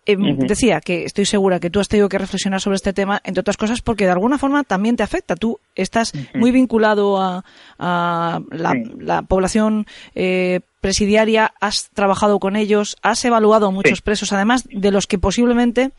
eh, 0.09 0.17
decía 0.17 0.81
que 0.81 1.05
estoy 1.05 1.27
segura 1.27 1.61
que 1.61 1.69
tú 1.69 1.81
has 1.81 1.89
tenido 1.89 2.09
que 2.09 2.17
reflexionar 2.17 2.63
sobre 2.63 2.77
este 2.77 2.95
tema, 2.95 3.21
entre 3.25 3.43
otras 3.43 3.59
cosas, 3.59 3.83
porque 3.83 4.07
de 4.07 4.13
alguna 4.13 4.39
forma 4.39 4.65
también 4.65 4.97
te 4.97 5.03
afecta. 5.03 5.37
Tú 5.37 5.61
estás 5.75 6.15
muy 6.35 6.51
vinculado 6.51 7.21
a, 7.21 7.45
la, 7.79 9.23
población 9.29 9.85
eh, 10.15 10.61
presidiaria, 10.81 11.53
has 11.61 11.91
trabajado 11.91 12.39
con 12.39 12.57
ellos, 12.57 12.97
has 13.03 13.23
evaluado 13.27 13.67
a 13.67 13.71
muchos 13.71 14.01
presos, 14.01 14.33
además 14.33 14.67
de 14.71 14.91
los 14.91 15.07
que 15.07 15.19
posiblemente 15.19 15.91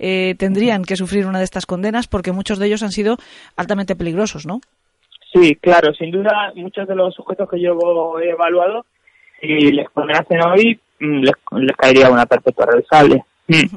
eh, 0.00 0.34
tendrían 0.36 0.82
que 0.82 0.96
sufrir 0.96 1.24
una 1.24 1.38
de 1.38 1.44
estas 1.44 1.64
condenas, 1.64 2.08
porque 2.08 2.32
muchos 2.32 2.58
de 2.58 2.66
ellos 2.66 2.82
han 2.82 2.90
sido 2.90 3.18
altamente 3.54 3.94
peligrosos, 3.94 4.46
¿no? 4.46 4.62
Sí, 5.32 5.54
claro, 5.60 5.94
sin 5.94 6.10
duda, 6.10 6.52
muchos 6.56 6.88
de 6.88 6.96
los 6.96 7.14
sujetos 7.14 7.48
que 7.48 7.60
yo 7.60 7.78
he 8.18 8.30
evaluado, 8.30 8.84
si 9.40 9.70
les 9.70 9.88
condenasen 9.90 10.42
hoy, 10.42 10.80
mm, 10.98 11.20
les, 11.20 11.34
les 11.52 11.76
caería 11.76 12.10
una 12.10 12.26
perpetua 12.26 12.66
revisable. 12.66 13.22
Mm. 13.46 13.76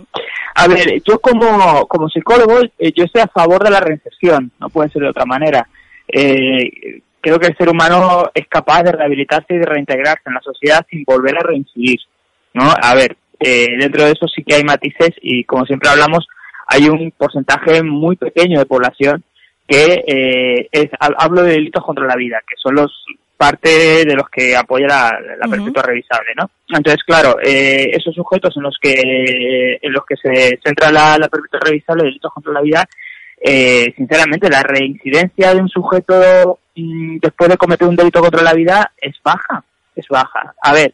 A 0.56 0.68
ver, 0.68 1.02
yo 1.08 1.20
como, 1.20 1.88
como 1.88 2.10
psicólogo, 2.10 2.60
eh, 2.80 2.92
yo 2.96 3.04
estoy 3.04 3.22
a 3.22 3.28
favor 3.28 3.64
de 3.64 3.70
la 3.70 3.80
reinserción, 3.80 4.52
no 4.60 4.70
puede 4.70 4.90
ser 4.90 5.04
de 5.04 5.10
otra 5.10 5.26
manera. 5.26 5.68
Eh, 6.08 7.02
creo 7.22 7.40
que 7.40 7.48
el 7.48 7.58
ser 7.58 7.70
humano 7.70 8.32
es 8.34 8.48
capaz 8.48 8.84
de 8.84 8.94
rehabilitarse 8.94 9.54
y 9.54 9.58
de 9.58 9.66
reintegrarse 9.66 10.24
en 10.26 10.34
la 10.34 10.42
sociedad 10.42 10.86
sin 10.90 11.04
volver 11.04 11.38
a 11.38 11.44
reincidir, 11.44 12.00
¿no? 12.54 12.64
A 12.82 12.96
ver, 12.96 13.18
eh, 13.40 13.78
dentro 13.78 14.06
de 14.06 14.12
eso 14.12 14.28
sí 14.28 14.44
que 14.44 14.56
hay 14.56 14.64
matices 14.64 15.12
y 15.22 15.44
como 15.44 15.66
siempre 15.66 15.90
hablamos, 15.90 16.28
hay 16.66 16.90
un 16.90 17.12
porcentaje 17.12 17.84
muy 17.84 18.16
pequeño 18.16 18.60
de 18.60 18.66
población 18.66 19.24
que 19.68 20.70
es, 20.72 20.90
hablo 21.00 21.44
de 21.44 21.52
delitos 21.52 21.84
contra 21.84 22.08
la 22.08 22.16
vida, 22.16 22.40
que 22.48 22.56
son 22.58 22.76
los 22.76 23.06
parte 23.38 24.04
de 24.04 24.16
los 24.16 24.30
que 24.30 24.56
apoya 24.56 24.88
la, 24.88 25.20
la 25.40 25.48
perpetua 25.48 25.84
revisable, 25.84 26.32
¿no? 26.36 26.50
Entonces, 26.68 27.04
claro, 27.04 27.38
eh, 27.42 27.92
esos 27.94 28.14
sujetos 28.16 28.58
en 28.58 28.64
los 28.64 28.78
que 28.82 29.80
en 29.82 29.94
los 29.94 30.04
que 30.06 30.16
se 30.18 30.60
centra 30.64 30.92
la, 30.92 31.18
la 31.18 31.30
perpetua 31.30 31.60
revisable, 31.64 32.04
delitos 32.04 32.34
contra 32.34 32.52
la 32.52 32.62
vida, 32.62 32.90
eh, 33.40 33.94
sinceramente, 33.96 34.50
la 34.50 34.64
reincidencia 34.64 35.54
de 35.54 35.62
un 35.62 35.70
sujeto 35.70 36.60
mm, 36.76 37.18
después 37.22 37.50
de 37.50 37.58
cometer 37.58 37.88
un 37.88 37.96
delito 37.96 38.20
contra 38.20 38.42
la 38.42 38.54
vida 38.54 38.92
es 39.00 39.16
baja, 39.24 39.64
es 39.96 40.08
baja. 40.08 40.56
A 40.62 40.74
ver, 40.74 40.94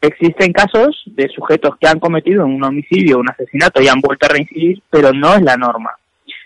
existen 0.00 0.52
casos 0.52 1.02
de 1.06 1.28
sujetos 1.28 1.76
que 1.80 1.86
han 1.86 2.00
cometido 2.00 2.44
un 2.44 2.62
homicidio, 2.62 3.18
un 3.18 3.30
asesinato 3.30 3.80
y 3.80 3.88
han 3.88 4.00
vuelto 4.00 4.26
a 4.26 4.30
reincidir, 4.30 4.82
pero 4.90 5.12
no 5.12 5.34
es 5.34 5.42
la 5.42 5.56
norma. 5.56 5.92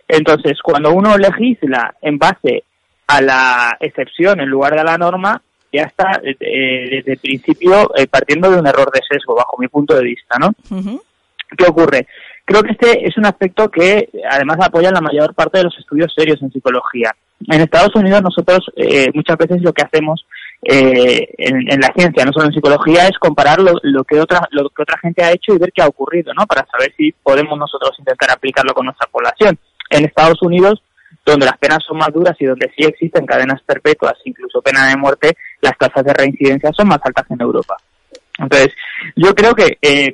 Entonces, 0.07 0.61
cuando 0.63 0.93
uno 0.93 1.17
legisla 1.17 1.95
en 2.03 2.19
base 2.19 2.65
a 3.07 3.21
la 3.21 3.77
excepción 3.81 4.41
en 4.41 4.49
lugar 4.49 4.75
de 4.75 4.81
a 4.81 4.85
la 4.85 4.99
norma, 4.99 5.41
ya 5.73 5.83
está 5.83 6.21
eh, 6.23 6.89
desde 6.91 7.13
el 7.13 7.19
principio 7.19 7.91
eh, 7.97 8.07
partiendo 8.07 8.51
de 8.51 8.59
un 8.59 8.67
error 8.67 8.91
de 8.93 9.01
sesgo, 9.09 9.35
bajo 9.35 9.57
mi 9.59 9.69
punto 9.69 9.95
de 9.95 10.05
vista, 10.05 10.39
¿no? 10.39 10.53
¿Qué 11.57 11.65
ocurre? 11.67 12.07
Creo 12.45 12.63
que 12.63 12.73
este 12.73 13.07
es 13.07 13.17
un 13.17 13.27
aspecto 13.27 13.71
que 13.71 14.09
además 14.31 14.59
apoya 14.61 14.91
la 14.91 15.01
mayor 15.01 15.35
parte 15.35 15.59
de 15.59 15.65
los 15.65 15.79
estudios 15.79 16.13
serios 16.15 16.41
en 16.43 16.51
psicología. 16.51 17.15
En 17.49 17.61
Estados 17.61 17.95
Unidos 17.95 18.23
nosotros 18.23 18.71
eh, 18.77 19.09
muchas 19.15 19.37
veces 19.37 19.63
lo 19.63 19.73
que 19.73 19.83
hacemos 19.83 20.27
en, 20.63 21.71
en, 21.71 21.81
la 21.81 21.93
ciencia, 21.95 22.25
no 22.25 22.33
solo 22.33 22.47
en 22.47 22.53
psicología, 22.53 23.07
es 23.07 23.19
comparar 23.19 23.61
lo, 23.61 23.75
lo, 23.83 24.05
que 24.05 24.19
otra 24.19 24.49
lo 24.51 24.71
que 24.71 24.83
otra 24.83 24.99
gente 24.99 25.23
ha 25.23 25.33
hecho 25.33 25.55
y 25.55 25.59
ver 25.59 25.71
qué 25.73 25.83
ha 25.83 25.87
ocurrido, 25.87 26.33
¿no? 26.35 26.47
Para 26.47 26.67
saber 26.67 26.93
si 26.97 27.13
podemos 27.13 27.59
nosotros 27.59 27.93
intentar 27.99 28.31
aplicarlo 28.31 28.73
con 28.75 28.87
nuestra 28.87 29.07
población. 29.09 29.59
En 29.91 30.05
Estados 30.05 30.41
Unidos 30.43 30.83
donde 31.27 31.47
las 31.47 31.59
penas 31.59 31.81
son 31.87 31.99
más 31.99 32.13
duras 32.13 32.37
y 32.39 32.45
donde 32.45 32.71
sí 32.77 32.85
existen 32.85 33.27
cadenas 33.27 33.61
perpetuas, 33.63 34.15
incluso 34.25 34.63
pena 34.63 34.89
de 34.89 34.97
muerte, 34.97 35.37
las 35.61 35.77
tasas 35.77 36.05
de 36.05 36.15
reincidencia 36.15 36.71
son 36.73 36.89
más 36.89 37.01
altas 37.03 37.27
en 37.31 37.41
Europa. 37.41 37.77
Entonces, 38.39 38.69
yo 39.17 39.35
creo 39.35 39.55
que 39.55 39.79
eh, 39.83 40.13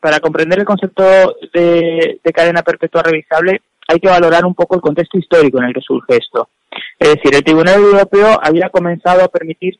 para 0.00 0.20
comprender 0.20 0.58
el 0.58 0.64
concepto 0.64 1.36
de, 1.54 2.20
cadena 2.34 2.62
perpetua 2.62 3.02
revisable 3.02 3.62
hay 3.88 3.98
que 3.98 4.08
valorar 4.08 4.44
un 4.44 4.54
poco 4.54 4.74
el 4.74 4.80
contexto 4.80 5.18
histórico 5.18 5.58
en 5.58 5.64
el 5.64 5.74
que 5.74 5.80
surge 5.80 6.16
esto. 6.16 6.48
Es 6.98 7.14
decir, 7.14 7.34
el 7.34 7.44
Tribunal 7.44 7.80
Europeo 7.80 8.38
había 8.42 8.68
comenzado 8.68 9.24
a 9.24 9.28
permitir 9.28 9.78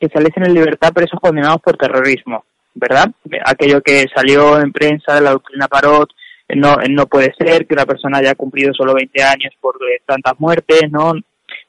que 0.00 0.08
saliesen 0.08 0.44
en 0.46 0.54
libertad 0.54 0.92
presos 0.92 1.20
condenados 1.20 1.60
por 1.60 1.76
terrorismo, 1.76 2.44
¿verdad? 2.74 3.10
Aquello 3.44 3.80
que 3.82 4.06
salió 4.14 4.58
en 4.60 4.72
prensa 4.72 5.14
de 5.14 5.20
la 5.20 5.32
doctrina 5.32 5.68
Parot, 5.68 6.10
no, 6.56 6.76
no 6.90 7.06
puede 7.06 7.32
ser 7.38 7.66
que 7.66 7.74
una 7.74 7.86
persona 7.86 8.18
haya 8.18 8.34
cumplido 8.34 8.72
solo 8.74 8.94
20 8.94 9.22
años 9.22 9.54
por 9.60 9.78
tantas 10.06 10.34
muertes, 10.38 10.90
¿no? 10.90 11.12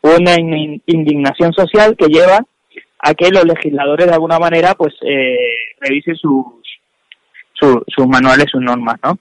Una 0.02 0.36
indignación 0.86 1.54
social 1.54 1.96
que 1.98 2.08
lleva 2.08 2.40
a 3.00 3.14
que 3.14 3.30
los 3.30 3.44
legisladores 3.46 4.08
de 4.08 4.14
alguna 4.14 4.40
manera 4.40 4.74
pues 4.76 4.94
eh, 5.02 5.38
revisen 5.80 6.16
sus, 6.16 6.46
sus 7.60 8.08
manuales, 8.08 8.46
sus 8.50 8.62
normas, 8.62 8.96
¿no? 9.04 9.18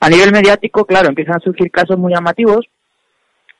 A 0.00 0.08
nivel 0.08 0.32
mediático, 0.32 0.84
claro, 0.84 1.08
empiezan 1.08 1.36
a 1.36 1.40
surgir 1.40 1.70
casos 1.70 1.98
muy 1.98 2.12
llamativos, 2.12 2.66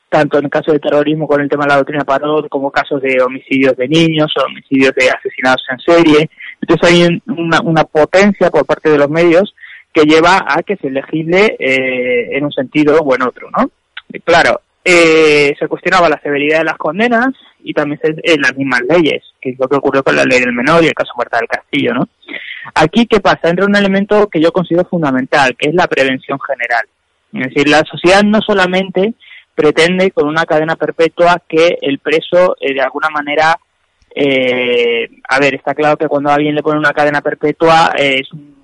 tanto 0.09 0.39
en 0.39 0.45
el 0.45 0.51
caso 0.51 0.73
de 0.73 0.79
terrorismo 0.79 1.25
con 1.27 1.41
el 1.41 1.49
tema 1.49 1.63
de 1.63 1.69
la 1.69 1.77
doctrina 1.77 2.03
Parot, 2.03 2.49
como 2.49 2.69
casos 2.69 3.01
de 3.01 3.21
homicidios 3.21 3.77
de 3.77 3.87
niños 3.87 4.31
o 4.37 4.45
homicidios 4.45 4.93
de 4.93 5.09
asesinados 5.09 5.63
en 5.69 5.79
serie. 5.79 6.29
Entonces 6.61 6.89
hay 6.89 7.21
una, 7.27 7.61
una 7.61 7.83
potencia 7.85 8.49
por 8.49 8.65
parte 8.65 8.89
de 8.89 8.97
los 8.97 9.09
medios 9.09 9.53
que 9.93 10.03
lleva 10.03 10.45
a 10.47 10.63
que 10.63 10.77
se 10.77 10.89
legisle 10.89 11.55
eh, 11.59 12.37
en 12.37 12.45
un 12.45 12.51
sentido 12.51 12.97
o 12.99 13.15
en 13.15 13.23
otro, 13.23 13.49
¿no? 13.51 13.69
Claro, 14.23 14.61
eh, 14.83 15.53
se 15.59 15.67
cuestionaba 15.67 16.09
la 16.09 16.19
severidad 16.21 16.59
de 16.59 16.65
las 16.65 16.77
condenas 16.77 17.29
y 17.63 17.73
también 17.73 17.99
se, 18.01 18.15
en 18.23 18.41
las 18.41 18.55
mismas 18.55 18.81
leyes, 18.89 19.23
que 19.39 19.51
es 19.51 19.59
lo 19.59 19.67
que 19.67 19.75
ocurrió 19.75 20.03
con 20.03 20.15
la 20.15 20.23
ley 20.23 20.39
del 20.39 20.53
menor 20.53 20.83
y 20.83 20.87
el 20.87 20.93
caso 20.93 21.13
Muerta 21.15 21.37
del 21.37 21.47
Castillo, 21.47 21.93
¿no? 21.93 22.07
Aquí, 22.75 23.05
¿qué 23.05 23.19
pasa? 23.19 23.49
Entra 23.49 23.65
un 23.65 23.75
elemento 23.75 24.27
que 24.27 24.41
yo 24.41 24.51
considero 24.51 24.87
fundamental, 24.87 25.55
que 25.57 25.69
es 25.69 25.75
la 25.75 25.87
prevención 25.87 26.39
general. 26.39 26.85
Es 27.33 27.53
decir, 27.53 27.69
la 27.69 27.83
sociedad 27.83 28.23
no 28.23 28.41
solamente 28.41 29.13
pretende 29.55 30.11
con 30.11 30.27
una 30.27 30.45
cadena 30.45 30.75
perpetua 30.75 31.41
que 31.47 31.77
el 31.81 31.99
preso 31.99 32.55
eh, 32.59 32.73
de 32.73 32.81
alguna 32.81 33.09
manera 33.09 33.57
eh, 34.13 35.09
a 35.27 35.39
ver, 35.39 35.55
está 35.55 35.73
claro 35.73 35.97
que 35.97 36.07
cuando 36.07 36.29
a 36.29 36.35
alguien 36.35 36.55
le 36.55 36.63
pone 36.63 36.79
una 36.79 36.93
cadena 36.93 37.21
perpetua 37.21 37.93
es 37.97 38.31
un 38.33 38.60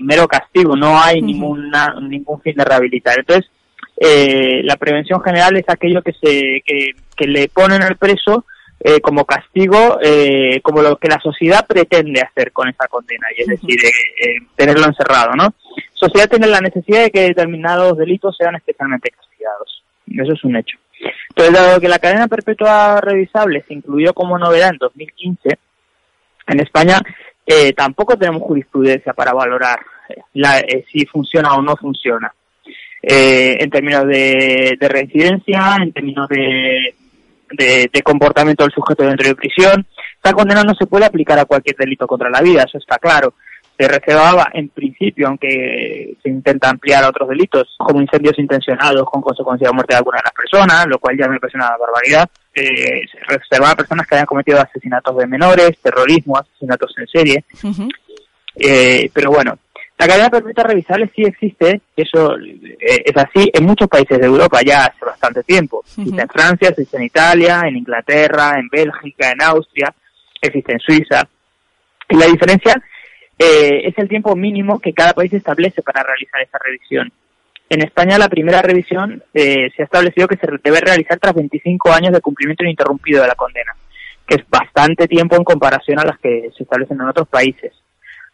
mero 0.00 0.26
castigo, 0.28 0.76
no 0.76 1.00
hay 1.00 1.22
ninguna, 1.22 1.94
ningún 2.00 2.40
fin 2.40 2.54
de 2.56 2.64
rehabilitar. 2.64 3.18
Entonces, 3.18 3.50
eh, 3.98 4.60
la 4.62 4.76
prevención 4.76 5.22
general 5.22 5.56
es 5.56 5.64
aquello 5.68 6.02
que, 6.02 6.12
se, 6.12 6.62
que, 6.64 7.26
le 7.26 7.48
ponen 7.48 7.82
al 7.82 7.96
preso 7.96 8.44
eh, 8.80 9.00
como 9.00 9.24
castigo, 9.24 9.98
eh, 10.02 10.60
como 10.62 10.82
lo 10.82 10.96
que 10.96 11.08
la 11.08 11.18
sociedad 11.20 11.66
pretende 11.66 12.20
hacer 12.20 12.52
con 12.52 12.68
esa 12.68 12.86
condena, 12.88 13.26
y 13.36 13.42
es 13.42 13.48
decir, 13.48 13.78
tenerlo 14.54 14.86
encerrado, 14.86 15.34
¿no? 15.34 15.54
Sociedad 15.94 16.28
tiene 16.28 16.46
la 16.46 16.60
necesidad 16.60 17.04
de 17.04 17.10
que 17.10 17.22
determinados 17.22 17.96
delitos 17.96 18.36
sean 18.36 18.54
especialmente 18.54 19.10
castigados. 19.10 19.82
Eso 20.06 20.32
es 20.32 20.44
un 20.44 20.56
hecho. 20.56 20.78
Entonces, 21.30 21.54
dado 21.54 21.80
que 21.80 21.88
la 21.88 21.98
cadena 21.98 22.28
perpetua 22.28 23.00
revisable 23.00 23.64
se 23.66 23.74
incluyó 23.74 24.12
como 24.12 24.38
novedad 24.38 24.70
en 24.70 24.78
2015, 24.78 25.58
en 26.48 26.60
España 26.60 27.00
eh, 27.46 27.72
tampoco 27.72 28.16
tenemos 28.16 28.42
jurisprudencia 28.42 29.12
para 29.12 29.32
valorar 29.32 29.78
eh, 30.34 30.84
si 30.90 31.06
funciona 31.06 31.54
o 31.54 31.62
no 31.62 31.76
funciona. 31.76 32.32
Eh, 33.02 33.58
en 33.60 33.70
términos 33.70 34.06
de, 34.06 34.76
de, 34.80 34.88
residencia, 34.88 35.76
en 35.80 35.92
términos 35.92 36.28
de, 36.28 36.94
de, 37.52 38.02
comportamiento 38.02 38.64
del 38.64 38.72
sujeto 38.72 39.04
dentro 39.04 39.28
de 39.28 39.36
prisión. 39.36 39.86
Esta 40.16 40.32
condena 40.32 40.64
no 40.64 40.74
se 40.74 40.86
puede 40.86 41.04
aplicar 41.04 41.38
a 41.38 41.44
cualquier 41.44 41.76
delito 41.76 42.06
contra 42.06 42.30
la 42.30 42.40
vida, 42.40 42.64
eso 42.64 42.78
está 42.78 42.98
claro 42.98 43.34
se 43.78 43.88
reservaba 43.88 44.48
en 44.54 44.68
principio, 44.70 45.28
aunque 45.28 46.16
se 46.22 46.28
intenta 46.28 46.70
ampliar 46.70 47.04
a 47.04 47.08
otros 47.08 47.28
delitos, 47.28 47.74
como 47.78 48.00
incendios 48.00 48.38
intencionados 48.38 49.08
con 49.10 49.20
consecuencia 49.20 49.68
de 49.68 49.74
muerte 49.74 49.92
de 49.92 49.98
alguna 49.98 50.18
de 50.18 50.24
las 50.24 50.32
personas, 50.32 50.86
lo 50.86 50.98
cual 50.98 51.16
ya 51.18 51.28
me 51.28 51.38
parece 51.38 51.58
una 51.58 51.76
barbaridad. 51.76 52.28
Eh, 52.54 53.02
se 53.10 53.18
reservaba 53.26 53.72
a 53.72 53.76
personas 53.76 54.06
que 54.06 54.14
hayan 54.14 54.26
cometido 54.26 54.60
asesinatos 54.60 55.16
de 55.16 55.26
menores, 55.26 55.78
terrorismo, 55.82 56.38
asesinatos 56.38 56.94
en 56.96 57.06
serie. 57.06 57.44
eh, 58.56 59.10
pero 59.12 59.30
bueno, 59.30 59.58
la 59.98 60.06
cadena 60.06 60.30
perpetua 60.30 60.64
revisable 60.64 61.10
sí 61.14 61.22
existe, 61.22 61.80
eso 61.96 62.36
eh, 62.38 63.02
es 63.04 63.16
así 63.16 63.50
en 63.52 63.64
muchos 63.64 63.88
países 63.88 64.18
de 64.18 64.26
Europa 64.26 64.60
ya 64.64 64.86
hace 64.86 65.04
bastante 65.04 65.42
tiempo. 65.42 65.82
Existe 65.86 66.22
en 66.22 66.28
Francia, 66.28 66.68
existe 66.70 66.96
en 66.96 67.02
Italia, 67.04 67.62
en 67.66 67.76
Inglaterra, 67.76 68.58
en 68.58 68.68
Bélgica, 68.68 69.30
en 69.30 69.42
Austria, 69.42 69.94
existe 70.40 70.72
en 70.72 70.80
Suiza. 70.80 71.28
Y 72.08 72.16
la 72.16 72.26
diferencia 72.26 72.80
eh, 73.38 73.82
es 73.88 73.98
el 73.98 74.08
tiempo 74.08 74.34
mínimo 74.36 74.78
que 74.80 74.92
cada 74.92 75.12
país 75.12 75.32
establece 75.32 75.82
para 75.82 76.02
realizar 76.02 76.40
esa 76.42 76.58
revisión. 76.64 77.12
en 77.68 77.82
España 77.82 78.16
la 78.18 78.28
primera 78.28 78.62
revisión 78.62 79.22
eh, 79.34 79.70
se 79.74 79.82
ha 79.82 79.84
establecido 79.86 80.28
que 80.28 80.36
se 80.36 80.46
debe 80.62 80.80
realizar 80.80 81.18
tras 81.18 81.34
25 81.34 81.92
años 81.92 82.12
de 82.12 82.20
cumplimiento 82.20 82.62
ininterrumpido 82.64 83.22
de 83.22 83.28
la 83.28 83.34
condena, 83.34 83.74
que 84.26 84.36
es 84.36 84.48
bastante 84.48 85.06
tiempo 85.08 85.36
en 85.36 85.44
comparación 85.44 85.98
a 85.98 86.04
las 86.04 86.18
que 86.20 86.50
se 86.56 86.62
establecen 86.62 87.00
en 87.00 87.08
otros 87.08 87.28
países. 87.28 87.72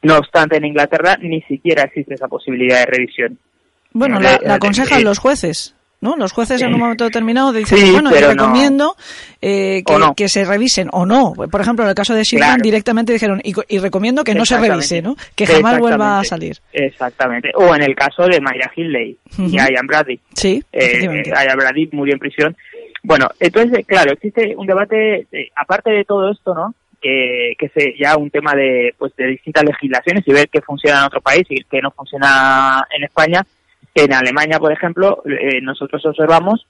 No 0.02 0.18
obstante, 0.18 0.56
en 0.56 0.64
Inglaterra 0.66 1.16
ni 1.20 1.40
siquiera 1.42 1.84
existe 1.84 2.14
esa 2.14 2.28
posibilidad 2.28 2.80
de 2.80 2.86
revisión. 2.86 3.38
Bueno, 3.92 4.16
No, 4.16 4.20
la, 4.22 4.38
la 4.42 4.54
aconsejan 4.54 4.98
de- 4.98 5.04
los 5.04 5.18
jueces, 5.18 5.74
¿no? 6.02 6.16
Los 6.16 6.32
jueces 6.32 6.60
en 6.60 6.74
un 6.74 6.80
momento 6.80 7.04
determinado 7.04 7.50
dicen, 7.52 7.78
Sí, 7.78 7.90
bueno, 7.92 8.10
yo 8.10 8.20
no. 8.20 8.28
recomiendo 8.28 8.96
eh, 9.40 9.82
que, 9.86 9.96
no. 9.98 10.14
que 10.14 10.28
se 10.28 10.44
revisen 10.44 10.88
o 10.92 11.06
no. 11.06 11.32
Por 11.32 11.60
ejemplo, 11.62 11.84
en 11.84 11.88
el 11.88 11.94
caso 11.94 12.12
de 12.14 12.24
Shilton 12.24 12.46
Claro. 12.48 12.62
directamente 12.62 13.12
dijeron, 13.14 13.40
y, 13.42 13.54
y 13.68 13.78
recomiendo 13.78 14.22
que 14.24 14.34
no 14.34 14.44
se 14.44 14.58
revise, 14.58 15.00
¿no? 15.00 15.16
Que 15.34 15.46
jamás 15.46 15.78
vuelva 15.78 16.20
a 16.20 16.24
salir. 16.24 16.58
Exactamente. 16.72 17.50
O 17.54 17.74
en 17.74 17.82
el 17.82 17.94
caso 17.94 18.24
de 18.26 18.38
Maya 18.40 18.70
Hindley 18.76 19.16
y. 19.38 19.56
Ian 19.56 19.86
Brady. 19.86 20.20
Sí, 20.34 20.62
Eh, 20.72 21.04
eh, 21.04 21.22
Ian 21.24 21.56
Brady 21.56 21.88
murió 21.92 22.12
en 22.14 22.18
prisión. 22.20 22.56
Bueno, 23.04 23.28
entonces, 23.40 23.84
claro, 23.86 24.12
existe 24.12 24.54
un 24.56 24.66
debate, 24.66 25.26
eh, 25.32 25.48
aparte 25.56 25.90
de 25.90 26.04
todo 26.04 26.30
esto, 26.30 26.54
¿no? 26.54 26.74
Que, 27.00 27.54
que 27.58 27.66
es 27.74 27.94
ya 27.98 28.16
un 28.16 28.30
tema 28.30 28.54
de, 28.54 28.94
pues, 28.96 29.14
de 29.16 29.26
distintas 29.26 29.64
legislaciones 29.64 30.22
y 30.26 30.32
ver 30.32 30.48
qué 30.48 30.60
funciona 30.60 31.00
en 31.00 31.04
otro 31.06 31.20
país 31.20 31.44
y 31.50 31.64
qué 31.64 31.80
no 31.80 31.90
funciona 31.90 32.86
en 32.96 33.02
España. 33.04 33.44
En 33.94 34.12
Alemania, 34.12 34.58
por 34.58 34.72
ejemplo, 34.72 35.22
eh, 35.26 35.60
nosotros 35.60 36.04
observamos 36.06 36.66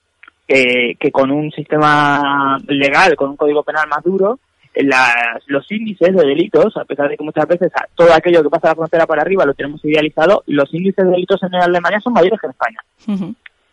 que, 0.47 0.97
que 0.99 1.11
con 1.13 1.31
un 1.31 1.51
sistema 1.53 2.59
legal, 2.67 3.15
con 3.17 3.31
un 3.31 3.37
código 3.37 3.63
penal 3.63 3.87
más 3.89 4.03
duro, 4.03 4.39
las- 4.75 5.43
los 5.47 5.71
índices 5.71 6.17
de 6.17 6.27
delitos, 6.27 6.77
a 6.77 6.85
pesar 6.85 7.09
de 7.09 7.17
que 7.17 7.23
muchas 7.25 7.47
veces 7.47 7.71
a- 7.77 7.87
todo 7.95 8.13
aquello 8.13 8.43
que 8.43 8.49
pasa 8.51 8.69
la 8.69 8.75
frontera 8.75 9.07
para 9.07 9.23
arriba 9.23 9.45
lo 9.45 9.55
tenemos 9.55 9.85
idealizado, 9.85 10.43
los 10.47 10.73
índices 10.75 11.05
de 11.05 11.11
delitos 11.13 11.43
en 11.43 11.55
Alemania 11.55 12.01
son 12.01 12.13
mayores 12.15 12.41
que 12.41 12.47
en 12.47 12.51
España 12.53 12.79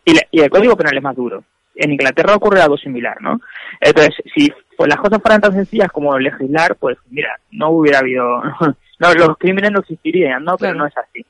y, 0.05 0.13
la- 0.13 0.27
y 0.31 0.41
el 0.41 0.49
código 0.49 0.75
penal 0.75 0.97
es 0.97 1.03
más 1.03 1.15
duro. 1.15 1.43
En 1.75 1.91
Inglaterra 1.93 2.35
ocurre 2.35 2.61
algo 2.61 2.77
similar, 2.77 3.15
¿no? 3.21 3.39
Entonces, 3.79 4.13
si 4.35 4.51
pues, 4.75 4.89
las 4.89 4.99
cosas 4.99 5.21
fueran 5.21 5.39
tan 5.41 5.53
sencillas 5.53 5.89
como 5.91 6.17
legislar, 6.19 6.75
pues 6.75 6.97
mira, 7.09 7.39
no 7.51 7.69
hubiera 7.69 7.99
habido, 7.99 8.41
no, 8.99 9.13
los 9.13 9.37
crímenes 9.37 9.71
no 9.71 9.79
existirían, 9.79 10.43
¿no? 10.43 10.57
Pero 10.57 10.73
Claro. 10.73 10.77
no 10.79 10.85
es 10.87 10.97
así. 10.97 11.25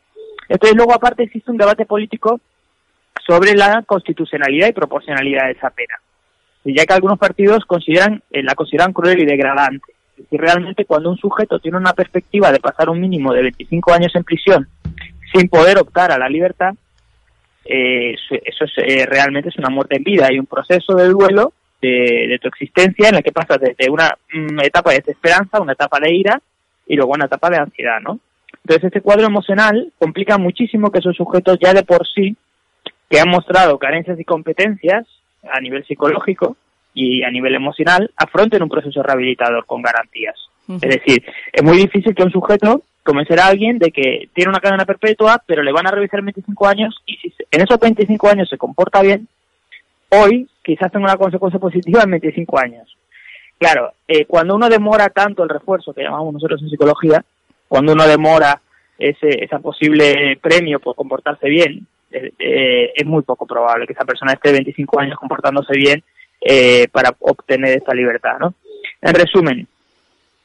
Entonces, 0.49 0.75
luego 0.75 0.93
aparte 0.93 1.23
existe 1.23 1.51
un 1.51 1.57
debate 1.57 1.85
político 1.85 2.41
sobre 3.25 3.53
la 3.53 3.83
constitucionalidad 3.83 4.67
y 4.67 4.73
proporcionalidad 4.73 5.45
de 5.45 5.51
esa 5.51 5.69
pena. 5.69 5.95
Ya 6.65 6.85
que 6.85 6.93
algunos 6.93 7.19
partidos 7.19 7.63
consideran, 7.65 8.21
eh, 8.31 8.43
la 8.43 8.55
consideran 8.55 8.91
cruel 8.91 9.19
y 9.19 9.25
degradante. 9.25 9.93
Es 10.11 10.23
decir, 10.23 10.41
realmente 10.41 10.85
cuando 10.85 11.09
un 11.09 11.17
sujeto 11.17 11.59
tiene 11.59 11.77
una 11.77 11.93
perspectiva 11.93 12.51
de 12.51 12.59
pasar 12.59 12.89
un 12.89 12.99
mínimo 12.99 13.33
de 13.33 13.43
25 13.43 13.93
años 13.93 14.13
en 14.15 14.23
prisión 14.23 14.67
sin 15.33 15.47
poder 15.47 15.77
optar 15.77 16.11
a 16.11 16.17
la 16.17 16.27
libertad, 16.27 16.73
eh, 17.63 18.13
eso 18.13 18.65
es, 18.65 18.71
eh, 18.77 19.05
realmente 19.05 19.49
es 19.49 19.57
una 19.57 19.69
muerte 19.69 19.97
en 19.97 20.03
vida. 20.03 20.27
Hay 20.27 20.39
un 20.39 20.47
proceso 20.47 20.95
de 20.95 21.07
duelo 21.07 21.53
de, 21.81 22.39
tu 22.41 22.47
existencia 22.47 23.09
en 23.09 23.15
el 23.15 23.23
que 23.23 23.31
pasas 23.31 23.59
desde 23.59 23.89
una 23.89 24.17
mm, 24.33 24.59
etapa 24.61 24.91
de 24.91 24.97
desesperanza 24.97 25.61
una 25.61 25.73
etapa 25.73 25.99
de 25.99 26.13
ira 26.13 26.41
y 26.87 26.95
luego 26.95 27.13
una 27.13 27.25
etapa 27.25 27.49
de 27.49 27.57
ansiedad, 27.57 28.01
¿no? 28.01 28.19
Entonces 28.63 28.85
este 28.85 29.01
cuadro 29.01 29.27
emocional 29.27 29.91
complica 29.97 30.37
muchísimo 30.37 30.91
que 30.91 30.99
esos 30.99 31.15
sujetos 31.15 31.57
ya 31.61 31.73
de 31.73 31.83
por 31.83 32.07
sí 32.07 32.35
que 33.09 33.19
han 33.19 33.29
mostrado 33.29 33.77
carencias 33.79 34.19
y 34.19 34.23
competencias 34.23 35.07
a 35.51 35.59
nivel 35.59 35.85
psicológico 35.85 36.57
y 36.93 37.23
a 37.23 37.31
nivel 37.31 37.55
emocional 37.55 38.11
afronten 38.15 38.63
un 38.63 38.69
proceso 38.69 39.01
rehabilitador 39.01 39.65
con 39.65 39.81
garantías. 39.81 40.35
Es 40.67 40.81
decir, 40.81 41.23
es 41.51 41.63
muy 41.63 41.77
difícil 41.77 42.13
que 42.13 42.21
un 42.21 42.31
sujeto 42.31 42.83
convencer 43.03 43.39
a 43.39 43.47
alguien 43.47 43.79
de 43.79 43.91
que 43.91 44.29
tiene 44.35 44.49
una 44.49 44.59
cadena 44.59 44.85
perpetua, 44.85 45.41
pero 45.45 45.63
le 45.63 45.71
van 45.71 45.87
a 45.87 45.91
revisar 45.91 46.19
en 46.19 46.27
25 46.27 46.67
años 46.67 46.95
y 47.07 47.17
si 47.17 47.33
en 47.49 47.61
esos 47.61 47.79
25 47.79 48.29
años 48.29 48.47
se 48.47 48.57
comporta 48.57 49.01
bien, 49.01 49.27
hoy 50.09 50.47
quizás 50.63 50.91
tenga 50.91 51.05
una 51.05 51.17
consecuencia 51.17 51.59
positiva 51.59 52.03
en 52.03 52.11
25 52.11 52.59
años. 52.59 52.95
Claro, 53.57 53.93
eh, 54.07 54.25
cuando 54.25 54.55
uno 54.55 54.69
demora 54.69 55.09
tanto 55.09 55.43
el 55.43 55.49
refuerzo, 55.49 55.93
que 55.93 56.03
llamamos 56.03 56.33
nosotros 56.33 56.61
en 56.61 56.69
psicología, 56.69 57.25
cuando 57.69 57.93
uno 57.93 58.05
demora 58.05 58.61
ese, 58.97 59.45
ese 59.45 59.59
posible 59.59 60.37
premio 60.41 60.81
por 60.81 60.95
comportarse 60.95 61.47
bien, 61.47 61.87
eh, 62.11 62.33
eh, 62.37 62.91
es 62.95 63.05
muy 63.05 63.21
poco 63.23 63.45
probable 63.45 63.87
que 63.87 63.93
esa 63.93 64.03
persona 64.03 64.33
esté 64.33 64.51
25 64.51 64.99
años 64.99 65.17
comportándose 65.17 65.73
bien 65.73 66.03
eh, 66.41 66.87
para 66.91 67.15
obtener 67.19 67.77
esta 67.77 67.93
libertad, 67.93 68.39
¿no? 68.39 68.53
En 69.01 69.13
resumen, 69.13 69.67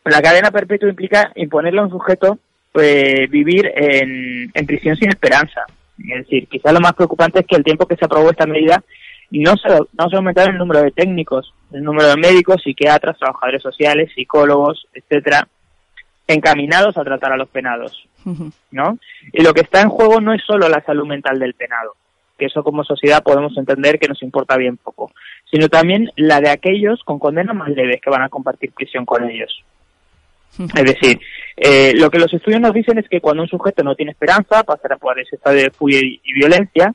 la 0.04 0.22
cadena 0.22 0.50
perpetua 0.50 0.88
implica 0.88 1.32
imponerle 1.34 1.80
a 1.80 1.84
un 1.84 1.90
sujeto 1.90 2.38
eh, 2.74 3.26
vivir 3.28 3.72
en, 3.74 4.50
en 4.52 4.66
prisión 4.66 4.96
sin 4.96 5.08
esperanza. 5.08 5.62
Es 5.98 6.24
decir, 6.24 6.46
quizás 6.48 6.72
lo 6.72 6.80
más 6.80 6.92
preocupante 6.92 7.40
es 7.40 7.46
que 7.46 7.56
el 7.56 7.64
tiempo 7.64 7.86
que 7.86 7.96
se 7.96 8.04
aprobó 8.04 8.30
esta 8.30 8.46
medida 8.46 8.82
no 9.30 9.56
se, 9.56 9.68
no 9.68 10.08
se 10.08 10.16
aumentaron 10.16 10.54
el 10.54 10.58
número 10.58 10.82
de 10.82 10.90
técnicos, 10.90 11.54
el 11.72 11.82
número 11.82 12.08
de 12.08 12.16
médicos, 12.16 12.62
psiquiatras, 12.62 13.18
trabajadores 13.18 13.62
sociales, 13.62 14.10
psicólogos, 14.14 14.86
etcétera, 14.92 15.48
encaminados 16.26 16.96
a 16.96 17.04
tratar 17.04 17.32
a 17.32 17.36
los 17.36 17.48
penados. 17.48 18.08
¿no? 18.70 18.98
Y 19.32 19.42
lo 19.42 19.52
que 19.52 19.60
está 19.60 19.82
en 19.82 19.90
juego 19.90 20.20
no 20.20 20.32
es 20.32 20.42
solo 20.46 20.68
la 20.68 20.82
salud 20.84 21.06
mental 21.06 21.38
del 21.38 21.54
penado, 21.54 21.94
que 22.38 22.46
eso 22.46 22.64
como 22.64 22.84
sociedad 22.84 23.22
podemos 23.22 23.56
entender 23.56 23.98
que 23.98 24.08
nos 24.08 24.22
importa 24.22 24.56
bien 24.56 24.76
poco, 24.76 25.12
sino 25.50 25.68
también 25.68 26.10
la 26.16 26.40
de 26.40 26.50
aquellos 26.50 27.02
con 27.04 27.18
condenas 27.18 27.54
más 27.54 27.68
leves 27.68 28.00
que 28.00 28.10
van 28.10 28.22
a 28.22 28.28
compartir 28.28 28.72
prisión 28.72 29.04
con 29.04 29.28
ellos. 29.28 29.62
Es 30.56 30.84
decir, 30.84 31.20
eh, 31.56 31.92
lo 31.96 32.10
que 32.10 32.18
los 32.18 32.32
estudios 32.32 32.60
nos 32.60 32.72
dicen 32.72 32.96
es 32.98 33.08
que 33.08 33.20
cuando 33.20 33.42
un 33.42 33.48
sujeto 33.48 33.82
no 33.82 33.96
tiene 33.96 34.12
esperanza, 34.12 34.62
pasará 34.62 34.96
por 34.96 35.18
ese 35.18 35.36
estado 35.36 35.56
de 35.56 35.70
furia 35.70 35.98
y, 36.00 36.20
y 36.22 36.32
violencia, 36.32 36.94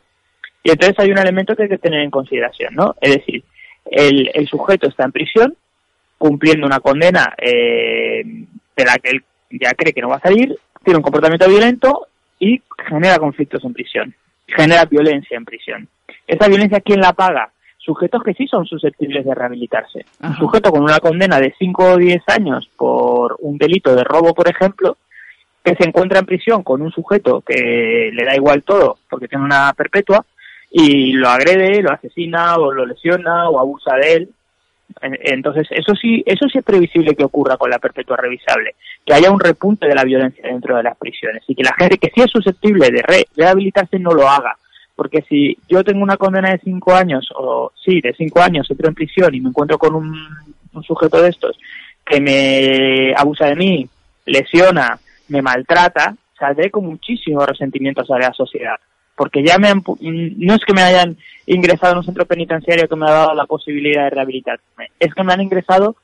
y 0.63 0.71
entonces 0.71 0.97
hay 0.97 1.11
un 1.11 1.17
elemento 1.17 1.55
que 1.55 1.63
hay 1.63 1.69
que 1.69 1.77
tener 1.77 2.01
en 2.01 2.11
consideración, 2.11 2.73
¿no? 2.73 2.95
Es 3.01 3.17
decir, 3.17 3.43
el, 3.85 4.31
el 4.33 4.47
sujeto 4.47 4.87
está 4.87 5.05
en 5.05 5.11
prisión, 5.11 5.55
cumpliendo 6.17 6.65
una 6.65 6.79
condena 6.79 7.33
eh, 7.37 8.23
de 8.79 8.85
la 8.85 8.97
que 8.97 9.09
él 9.09 9.23
ya 9.51 9.73
cree 9.73 9.93
que 9.93 10.01
no 10.01 10.09
va 10.09 10.15
a 10.15 10.21
salir, 10.21 10.55
tiene 10.83 10.97
un 10.97 11.03
comportamiento 11.03 11.47
violento 11.49 12.07
y 12.39 12.61
genera 12.87 13.19
conflictos 13.19 13.63
en 13.65 13.73
prisión, 13.73 14.15
genera 14.47 14.85
violencia 14.85 15.37
en 15.37 15.45
prisión. 15.45 15.87
¿Esa 16.25 16.47
violencia 16.47 16.79
quién 16.79 17.01
la 17.01 17.13
paga? 17.13 17.51
Sujetos 17.77 18.23
que 18.23 18.33
sí 18.33 18.47
son 18.47 18.65
susceptibles 18.65 19.25
de 19.25 19.35
rehabilitarse. 19.35 20.05
Un 20.21 20.35
sujeto 20.35 20.71
con 20.71 20.83
una 20.83 20.99
condena 20.99 21.39
de 21.39 21.53
5 21.57 21.83
o 21.83 21.97
10 21.97 22.21
años 22.27 22.69
por 22.77 23.37
un 23.39 23.57
delito 23.57 23.95
de 23.95 24.03
robo, 24.03 24.33
por 24.33 24.49
ejemplo, 24.49 24.97
que 25.63 25.75
se 25.75 25.87
encuentra 25.87 26.19
en 26.19 26.25
prisión 26.25 26.63
con 26.63 26.81
un 26.81 26.91
sujeto 26.91 27.41
que 27.41 28.11
le 28.13 28.25
da 28.25 28.35
igual 28.35 28.63
todo 28.63 28.99
porque 29.09 29.27
tiene 29.27 29.43
una 29.43 29.73
perpetua 29.73 30.25
y 30.71 31.13
lo 31.13 31.29
agrede, 31.29 31.81
lo 31.81 31.91
asesina 31.91 32.57
o 32.57 32.71
lo 32.71 32.85
lesiona 32.85 33.49
o 33.49 33.59
abusa 33.59 33.95
de 33.95 34.13
él. 34.13 34.29
En- 35.01 35.17
Entonces, 35.21 35.67
eso 35.71 35.93
sí, 35.95 36.23
eso 36.25 36.47
sí 36.49 36.57
es 36.59 36.63
previsible 36.63 37.15
que 37.15 37.23
ocurra 37.23 37.57
con 37.57 37.69
la 37.69 37.79
perpetua 37.79 38.17
revisable, 38.17 38.75
que 39.05 39.13
haya 39.13 39.31
un 39.31 39.39
repunte 39.39 39.87
de 39.87 39.95
la 39.95 40.03
violencia 40.03 40.43
dentro 40.43 40.75
de 40.77 40.83
las 40.83 40.97
prisiones 40.97 41.43
y 41.47 41.55
que 41.55 41.63
la 41.63 41.75
gente 41.77 41.97
que 41.97 42.11
sí 42.13 42.21
es 42.21 42.31
susceptible 42.31 42.89
de 42.89 43.01
re- 43.01 43.27
rehabilitarse 43.35 43.99
no 43.99 44.11
lo 44.11 44.27
haga. 44.27 44.55
Porque 44.95 45.21
si 45.29 45.57
yo 45.69 45.83
tengo 45.83 46.03
una 46.03 46.17
condena 46.17 46.51
de 46.51 46.59
cinco 46.59 46.93
años, 46.93 47.29
o 47.35 47.71
sí, 47.83 48.01
de 48.01 48.13
cinco 48.13 48.41
años, 48.41 48.69
entro 48.69 48.89
en 48.89 48.95
prisión 48.95 49.33
y 49.33 49.39
me 49.39 49.49
encuentro 49.49 49.77
con 49.77 49.95
un, 49.95 50.13
un 50.73 50.83
sujeto 50.83 51.21
de 51.21 51.29
estos 51.29 51.57
que 52.05 52.19
me 52.19 53.13
abusa 53.15 53.45
de 53.45 53.55
mí, 53.55 53.87
lesiona, 54.25 54.99
me 55.29 55.41
maltrata, 55.41 56.15
saldré 56.37 56.69
con 56.71 56.85
muchísimo 56.85 57.45
resentimiento 57.45 58.01
hacia 58.01 58.17
la 58.17 58.33
sociedad. 58.33 58.75
Porque 59.19 59.43
ya 59.43 59.57
me 59.57 59.67
han, 59.67 59.83
no 59.99 60.53
es 60.55 60.63
que 60.65 60.71
me 60.73 60.81
hayan 60.81 61.17
ingresado 61.45 61.91
en 61.91 61.97
un 61.97 62.05
centro 62.05 62.25
penitenciario 62.25 62.87
que 62.87 62.95
me 62.95 63.05
ha 63.05 63.11
dado 63.11 63.33
la 63.35 63.45
posibilidad 63.45 64.05
de 64.05 64.11
rehabilitarme, 64.11 64.91
es 64.97 65.13
que 65.13 65.23
me 65.25 65.33
han 65.33 65.41
ingresado 65.41 65.97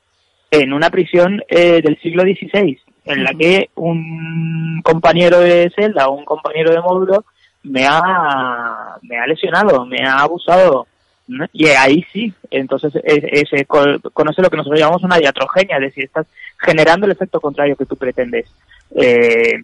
en 0.50 0.74
una 0.74 0.90
prisión 0.90 1.42
eh, 1.48 1.80
del 1.82 1.98
siglo 2.02 2.22
XVI, 2.24 2.78
en 3.06 3.24
la 3.24 3.32
que 3.32 3.70
un 3.76 4.82
compañero 4.84 5.40
de 5.40 5.72
celda 5.74 6.08
o 6.08 6.12
un 6.12 6.26
compañero 6.26 6.72
de 6.72 6.80
módulo 6.82 7.24
me 7.62 7.86
ha, 7.88 8.96
me 9.02 9.16
ha 9.18 9.26
lesionado, 9.26 9.86
me 9.86 10.02
ha 10.04 10.18
abusado. 10.20 10.86
¿no? 11.28 11.46
Y 11.54 11.66
ahí 11.68 12.04
sí, 12.12 12.32
entonces 12.50 12.92
es- 13.02 13.50
es- 13.50 13.66
co- 13.66 13.98
conoce 14.12 14.42
lo 14.42 14.50
que 14.50 14.58
nosotros 14.58 14.78
llamamos 14.78 15.02
una 15.04 15.16
diatrogenia, 15.18 15.76
es 15.76 15.82
decir, 15.84 16.04
estás 16.04 16.26
generando 16.60 17.06
el 17.06 17.12
efecto 17.12 17.40
contrario 17.40 17.76
que 17.76 17.86
tú 17.86 17.96
pretendes, 17.96 18.46
eh, 18.94 19.54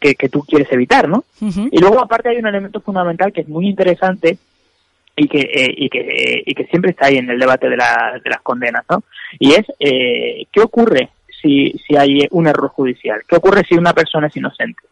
que, 0.00 0.14
que 0.14 0.28
tú 0.28 0.40
quieres 0.42 0.70
evitar, 0.72 1.08
¿no? 1.08 1.24
Y 1.70 1.78
luego 1.78 2.00
aparte 2.00 2.28
hay 2.30 2.36
un 2.38 2.46
elemento 2.46 2.80
fundamental 2.80 3.32
que 3.32 3.42
es 3.42 3.48
muy 3.48 3.68
interesante 3.68 4.38
y 5.16 5.28
que, 5.28 5.40
eh, 5.40 5.74
y 5.76 5.88
que, 5.88 6.00
eh, 6.00 6.42
y 6.46 6.54
que 6.54 6.64
siempre 6.66 6.90
está 6.90 7.06
ahí 7.06 7.18
en 7.18 7.30
el 7.30 7.38
debate 7.38 7.68
de, 7.68 7.76
la- 7.76 8.20
de 8.22 8.30
las 8.30 8.40
condenas, 8.42 8.84
¿no? 8.90 9.02
Y 9.38 9.52
es, 9.52 9.64
eh, 9.78 10.46
¿qué 10.52 10.60
ocurre 10.60 11.10
si, 11.40 11.72
si 11.86 11.96
hay 11.96 12.26
un 12.30 12.46
error 12.48 12.68
judicial? 12.70 13.22
¿Qué 13.28 13.36
ocurre 13.36 13.62
si 13.68 13.74
una 13.76 13.92
persona 13.92 14.26
es 14.26 14.36
inocente? 14.36 14.82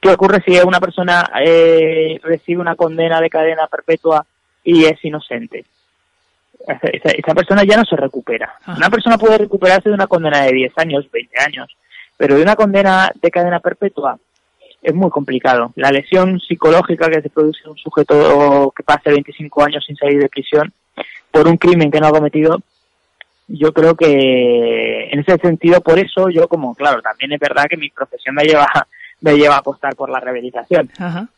¿Qué 0.00 0.10
ocurre 0.10 0.42
si 0.46 0.56
una 0.60 0.80
persona 0.80 1.28
eh, 1.44 2.18
recibe 2.22 2.60
una 2.60 2.76
condena 2.76 3.20
de 3.20 3.28
cadena 3.30 3.66
perpetua 3.66 4.24
y 4.64 4.84
es 4.84 5.04
inocente? 5.04 5.64
Esa, 7.16 7.34
persona 7.34 7.62
ya 7.64 7.76
no 7.76 7.84
se 7.84 7.96
recupera. 7.96 8.52
Una 8.76 8.90
persona 8.90 9.16
puede 9.16 9.38
recuperarse 9.38 9.88
de 9.88 9.94
una 9.94 10.06
condena 10.06 10.42
de 10.42 10.52
10 10.52 10.72
años, 10.76 11.10
20 11.10 11.34
años, 11.40 11.76
pero 12.16 12.34
de 12.36 12.42
una 12.42 12.56
condena 12.56 13.10
de 13.20 13.30
cadena 13.30 13.60
perpetua 13.60 14.18
es 14.82 14.94
muy 14.94 15.10
complicado. 15.10 15.72
La 15.76 15.90
lesión 15.90 16.40
psicológica 16.40 17.08
que 17.08 17.22
se 17.22 17.30
produce 17.30 17.60
en 17.64 17.70
un 17.70 17.78
sujeto 17.78 18.72
que 18.76 18.82
pase 18.82 19.10
25 19.10 19.64
años 19.64 19.84
sin 19.86 19.96
salir 19.96 20.20
de 20.20 20.28
prisión 20.28 20.72
por 21.30 21.48
un 21.48 21.56
crimen 21.56 21.90
que 21.90 22.00
no 22.00 22.08
ha 22.08 22.12
cometido, 22.12 22.60
yo 23.48 23.72
creo 23.72 23.94
que 23.94 25.08
en 25.10 25.20
ese 25.20 25.38
sentido, 25.38 25.80
por 25.80 25.98
eso 25.98 26.28
yo 26.28 26.48
como, 26.48 26.74
claro, 26.74 27.00
también 27.00 27.32
es 27.32 27.40
verdad 27.40 27.64
que 27.68 27.76
mi 27.76 27.90
profesión 27.90 28.34
me 28.34 28.44
lleva 28.44 28.66
me 29.20 29.36
lleva 29.36 29.56
a 29.56 29.58
apostar 29.58 29.96
por 29.96 30.10
la 30.10 30.20
rehabilitación. 30.20 30.88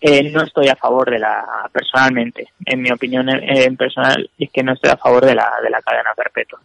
Eh, 0.01 0.31
no 0.31 0.43
estoy 0.43 0.69
a 0.69 0.77
favor 0.77 1.11
de 1.11 1.19
la, 1.19 1.43
personalmente, 1.73 2.49
en 2.67 2.83
mi 2.83 2.91
opinión 2.91 3.27
en, 3.31 3.75
personal, 3.77 4.29
es 4.39 4.51
que 4.51 4.63
no 4.63 4.75
estoy 4.75 4.91
a 4.91 4.99
favor 4.99 5.25
de 5.25 5.35
la, 5.35 5.51
de 5.63 5.71
la 5.71 5.81
cadena 5.81 6.11
perpetua. 6.15 6.61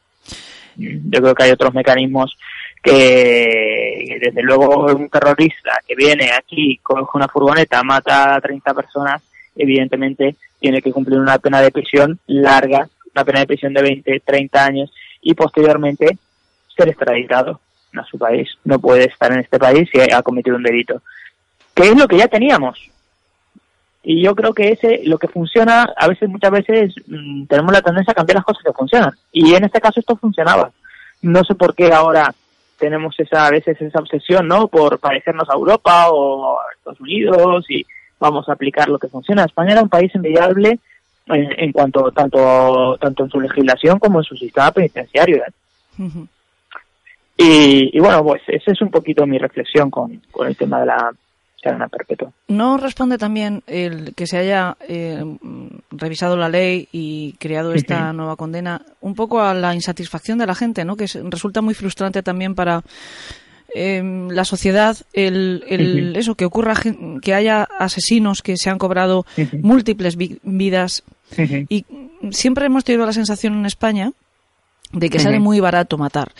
Yo 0.75 1.21
creo 1.21 1.33
que 1.33 1.43
hay 1.43 1.51
otros 1.51 1.73
mecanismos 1.73 2.37
que, 2.85 4.19
desde 4.21 4.43
luego, 4.43 4.85
un 4.93 5.09
terrorista 5.09 5.81
que 5.87 5.95
viene 5.95 6.31
aquí, 6.31 6.79
coge 6.83 7.03
una 7.15 7.27
furgoneta, 7.27 7.81
mata 7.83 8.35
a 8.35 8.41
30 8.41 8.73
personas, 8.73 9.21
evidentemente 9.55 10.35
tiene 10.59 10.81
que 10.81 10.91
cumplir 10.91 11.19
una 11.19 11.39
pena 11.39 11.61
de 11.61 11.71
prisión 11.71 12.19
larga, 12.27 12.87
una 13.13 13.25
pena 13.25 13.39
de 13.39 13.47
prisión 13.47 13.73
de 13.73 13.81
20, 13.81 14.19
30 14.19 14.65
años 14.65 14.93
y 15.21 15.33
posteriormente 15.33 16.17
ser 16.75 16.89
extraditado 16.89 17.59
a 17.97 18.05
su 18.05 18.17
país. 18.17 18.49
No 18.63 18.79
puede 18.79 19.05
estar 19.05 19.31
en 19.31 19.39
este 19.39 19.57
país 19.57 19.89
si 19.91 19.99
ha 19.99 20.21
cometido 20.21 20.55
un 20.55 20.63
delito. 20.63 21.01
Que 21.73 21.89
es 21.89 21.97
lo 21.97 22.07
que 22.07 22.17
ya 22.17 22.27
teníamos. 22.27 22.79
Y 24.03 24.21
yo 24.23 24.35
creo 24.35 24.53
que 24.53 24.69
ese, 24.69 25.01
lo 25.05 25.17
que 25.17 25.27
funciona, 25.27 25.91
a 25.97 26.07
veces, 26.07 26.29
muchas 26.29 26.51
veces, 26.51 26.93
mm, 27.07 27.45
tenemos 27.45 27.73
la 27.73 27.81
tendencia 27.81 28.11
a 28.11 28.15
cambiar 28.15 28.35
las 28.35 28.45
cosas 28.45 28.63
que 28.63 28.73
funcionan. 28.73 29.13
Y 29.31 29.55
en 29.55 29.63
este 29.63 29.81
caso 29.81 29.99
esto 29.99 30.15
funcionaba. 30.15 30.71
No 31.23 31.43
sé 31.43 31.55
por 31.55 31.73
qué 31.73 31.91
ahora 31.91 32.33
tenemos 32.77 33.19
esa, 33.19 33.47
a 33.47 33.51
veces 33.51 33.81
esa 33.81 33.99
obsesión, 33.99 34.47
¿no? 34.47 34.67
Por 34.67 34.99
parecernos 34.99 35.49
a 35.49 35.55
Europa 35.55 36.09
o 36.09 36.59
a 36.59 36.63
Estados 36.77 36.99
Unidos 36.99 37.65
y 37.69 37.85
vamos 38.19 38.47
a 38.49 38.53
aplicar 38.53 38.89
lo 38.89 38.99
que 38.99 39.07
funciona. 39.07 39.43
España 39.43 39.73
era 39.73 39.83
un 39.83 39.89
país 39.89 40.13
envidiable 40.15 40.79
en, 41.27 41.71
cuanto, 41.71 42.11
tanto, 42.11 42.97
tanto 42.99 43.23
en 43.23 43.29
su 43.29 43.41
legislación 43.41 43.99
como 43.99 44.19
en 44.19 44.23
su 44.23 44.35
sistema 44.35 44.71
penitenciario. 44.71 45.43
Y, 47.37 47.99
bueno, 47.99 48.23
pues 48.23 48.41
esa 48.47 48.71
es 48.71 48.81
un 48.81 48.89
poquito 48.89 49.25
mi 49.25 49.37
reflexión 49.37 49.89
con, 49.89 50.21
el 50.45 50.55
tema 50.55 50.79
de 50.79 50.85
la 50.85 51.11
cadena 51.65 51.87
perpetua. 51.87 52.31
¿No 52.47 52.77
responde 52.77 53.17
también 53.17 53.63
el 53.65 54.13
que 54.13 54.27
se 54.27 54.37
haya 54.37 54.77
eh, 54.87 55.23
revisado 55.89 56.37
la 56.37 56.47
ley 56.47 56.87
y 56.91 57.33
creado 57.39 57.73
esta 57.73 58.13
nueva 58.13 58.35
condena 58.35 58.83
un 59.01 59.15
poco 59.15 59.41
a 59.41 59.55
la 59.55 59.73
insatisfacción 59.73 60.37
de 60.37 60.45
la 60.45 60.53
gente, 60.53 60.85
¿no? 60.85 60.95
que 60.95 61.07
resulta 61.23 61.61
muy 61.61 61.73
frustrante 61.73 62.21
también 62.21 62.53
para 62.53 62.83
em, 63.73 64.29
la 64.29 64.45
sociedad 64.45 64.95
el, 65.13 66.13
eso 66.15 66.35
que 66.35 66.45
ocurra 66.45 66.75
que 67.21 67.33
haya 67.33 67.67
asesinos 67.79 68.43
que 68.43 68.57
se 68.57 68.69
han 68.69 68.77
cobrado 68.77 69.25
múltiples 69.63 70.17
vidas. 70.17 71.03
Y 71.69 71.85
siempre 72.29 72.67
hemos 72.67 72.83
tenido 72.83 73.07
la 73.07 73.13
sensación 73.13 73.55
en 73.55 73.65
España 73.65 74.11
de 74.91 75.09
que 75.09 75.19
sale 75.19 75.39
muy 75.39 75.59
barato 75.59 75.97
matar. 75.97 76.31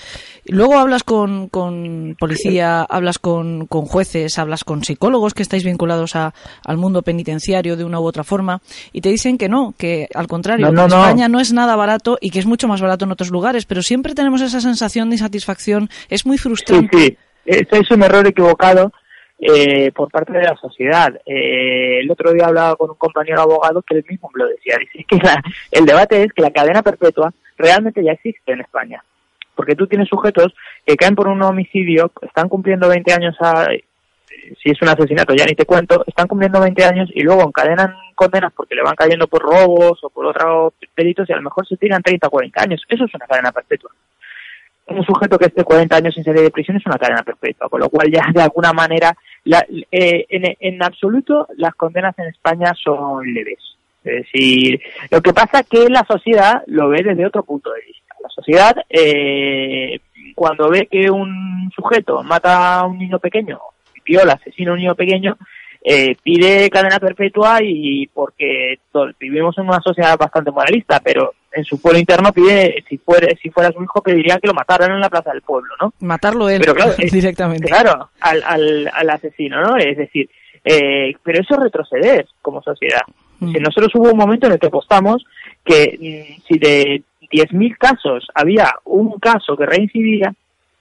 Luego 0.46 0.78
hablas 0.78 1.04
con, 1.04 1.50
con 1.50 2.16
policía, 2.20 2.84
hablas 2.84 3.20
con, 3.20 3.66
con, 3.68 3.86
jueces, 3.86 4.38
hablas 4.38 4.64
con 4.64 4.84
psicólogos 4.84 5.34
que 5.34 5.44
estáis 5.44 5.64
vinculados 5.64 6.16
a, 6.16 6.34
al 6.64 6.78
mundo 6.78 7.02
penitenciario 7.02 7.76
de 7.76 7.84
una 7.84 8.00
u 8.00 8.04
otra 8.04 8.24
forma 8.24 8.62
y 8.94 9.02
te 9.02 9.10
dicen 9.10 9.38
que 9.38 9.50
no, 9.50 9.74
que 9.78 10.08
al 10.14 10.28
contrario, 10.28 10.68
en 10.68 10.78
España 10.78 11.28
no. 11.28 11.40
es 11.40 11.52
nada 11.54 11.76
barato 11.76 12.18
y 12.22 12.30
que 12.30 12.40
es 12.40 12.46
mucho 12.46 12.68
más 12.68 12.82
barato 12.82 13.06
en 13.06 13.12
otros 13.12 13.32
lugares, 13.32 13.66
pero 13.66 13.82
siempre 13.82 14.14
tenemos 14.14 14.42
esa 14.42 14.62
sensación 14.62 15.10
de 15.10 15.16
insatisfacción, 15.16 15.90
es 16.10 16.26
muy 16.26 16.38
frustrante. 16.38 16.98
Sí, 16.98 17.06
sí, 17.06 17.18
este 17.46 17.80
es 17.80 17.92
un 17.92 18.04
error 18.04 18.28
equivocado 18.28 18.92
eh, 19.40 19.92
por 19.92 20.10
parte 20.10 20.34
de 20.34 20.44
la 20.44 20.56
sociedad. 20.56 21.14
Eh, 21.26 22.00
el 22.00 22.12
otro 22.12 22.32
día 22.32 22.46
hablaba 22.46 22.76
con 22.76 22.92
un 22.92 22.96
compañero 22.96 23.42
abogado 23.42 23.82
que 23.82 23.96
él 23.96 24.06
mismo 24.08 24.30
me 24.34 24.44
lo 24.44 24.50
decía, 24.50 24.78
dice 24.80 25.06
que 25.08 25.20
el 25.72 25.86
debate 25.86 26.24
es 26.24 26.34
que 26.34 26.42
la 26.42 26.52
cadena 26.52 26.82
perpetua 26.82 27.34
realmente 27.58 28.04
ya 28.04 28.14
existe 28.14 28.52
en 28.52 28.62
España. 28.62 29.04
Porque 29.56 29.76
tú 29.76 29.88
tienes 29.88 30.10
sujetos 30.10 30.54
que 30.86 30.98
caen 30.98 31.16
por 31.16 31.28
un 31.28 31.42
homicidio, 31.42 32.12
están 32.22 32.50
cumpliendo 32.50 32.90
20 32.90 33.14
años 33.14 33.36
a, 33.40 33.68
si 34.62 34.70
es 34.70 34.82
un 34.82 34.90
asesinato 34.90 35.34
ya 35.34 35.46
ni 35.46 35.56
te 35.56 35.66
cuento, 35.66 36.04
están 36.06 36.28
cumpliendo 36.28 36.60
20 36.60 36.84
años 36.84 37.10
y 37.14 37.22
luego 37.22 37.44
encadenan 37.44 37.96
condenas 38.16 38.54
porque 38.54 38.76
le 38.76 38.84
van 38.84 38.96
cayendo 38.96 39.28
por 39.28 39.42
robos 39.42 40.04
o 40.04 40.10
por 40.10 40.26
otros 40.26 40.74
delitos 40.96 41.30
y 41.30 41.34
a 41.34 41.38
lo 41.38 41.44
mejor 41.44 41.68
se 41.68 41.78
tiran 41.78 42.02
30 42.02 42.28
o 42.28 42.30
40 42.30 42.62
años. 42.62 42.82
Eso 42.88 43.06
es 43.06 43.16
una 43.16 43.28
cadena 43.28 43.52
perpetua. 43.52 43.92
Un 44.88 45.04
sujeto 45.04 45.38
que 45.38 45.46
esté 45.46 45.64
40 45.64 45.96
años 45.96 46.14
sin 46.14 46.24
salir 46.24 46.42
de 46.42 46.52
prisión 46.52 46.78
es 46.78 46.86
una 46.86 46.98
cadena 46.98 47.24
perpetua, 47.24 47.68
con 47.70 47.80
lo 47.80 47.90
cual 47.90 48.12
ya 48.12 48.28
de 48.32 48.42
alguna 48.42 48.72
manera, 48.72 49.16
la, 49.44 49.66
eh, 49.92 50.26
en, 50.30 50.84
absoluto 50.84 51.48
las 51.58 51.74
condenas 51.74 52.18
en 52.20 52.28
España 52.28 52.74
son 52.82 53.26
leves. 53.34 53.60
Es 54.04 54.24
decir, 54.24 54.80
lo 55.10 55.22
que 55.22 55.34
pasa 55.34 55.62
es 55.62 55.68
que 55.68 55.90
la 55.90 56.06
sociedad 56.08 56.62
lo 56.68 56.90
ve 56.90 57.02
desde 57.02 57.26
otro 57.26 57.44
punto 57.44 57.72
de 57.72 57.82
vista. 57.82 58.16
La 58.22 58.30
sociedad, 58.30 58.76
eh, 58.90 60.00
cuando 60.36 60.70
ve 60.70 60.88
que 60.92 61.10
un 61.10 61.72
sujeto 61.76 62.22
mata 62.22 62.80
a 62.80 62.86
un 62.86 63.00
niño 63.00 63.18
pequeño, 63.18 63.60
viola, 64.06 64.34
asesina 64.34 64.70
a 64.70 64.74
un 64.76 64.80
niño 64.80 64.94
pequeño, 64.94 65.36
eh, 65.88 66.16
pide 66.24 66.70
cadena 66.72 67.00
perpetua 67.00 67.60
y 67.62 68.08
porque 68.08 68.80
vivimos 69.20 69.56
en 69.58 69.68
una 69.68 69.80
sociedad 69.82 70.18
bastante 70.18 70.50
moralista, 70.50 71.00
pero 71.00 71.34
en 71.56 71.64
su 71.64 71.82
pueblo 71.82 72.00
interno 72.00 72.34
pide, 72.34 72.84
si 72.88 72.98
fuera, 72.98 73.28
si 73.42 73.50
fuera 73.50 73.72
su 73.72 73.82
hijo, 73.82 74.02
pediría 74.02 74.40
que 74.40 74.48
lo 74.48 74.54
mataran 74.54 74.92
en 74.92 75.00
la 75.00 75.10
plaza 75.10 75.32
del 75.32 75.42
pueblo, 75.42 75.74
¿no? 75.82 75.94
Matarlo 76.02 76.50
él, 76.50 76.62
pero 76.66 76.76
directamente. 77.12 77.68
Claro, 77.68 78.10
al, 78.20 78.44
al, 78.44 78.92
al 78.94 79.10
asesino, 79.10 79.62
¿no? 79.62 79.78
Es 79.78 79.98
decir, 79.98 80.30
eh, 80.64 81.16
pero 81.24 81.42
eso 81.42 81.54
es 81.54 81.60
retroceder 81.62 82.28
como 82.42 82.62
sociedad. 82.62 83.02
Si 83.40 83.60
nosotros 83.60 83.92
hubo 83.96 84.12
un 84.12 84.18
momento 84.18 84.48
en 84.48 84.54
el 84.54 84.60
que 84.60 84.68
apostamos 84.68 85.26
que 85.64 85.98
mm, 86.00 86.42
si 86.48 86.58
de 86.58 87.04
10.000 87.32 87.78
casos 87.78 88.28
había 88.34 88.74
un 88.86 89.20
caso 89.20 89.56
que 89.58 89.66
reincidiera, 89.66 90.34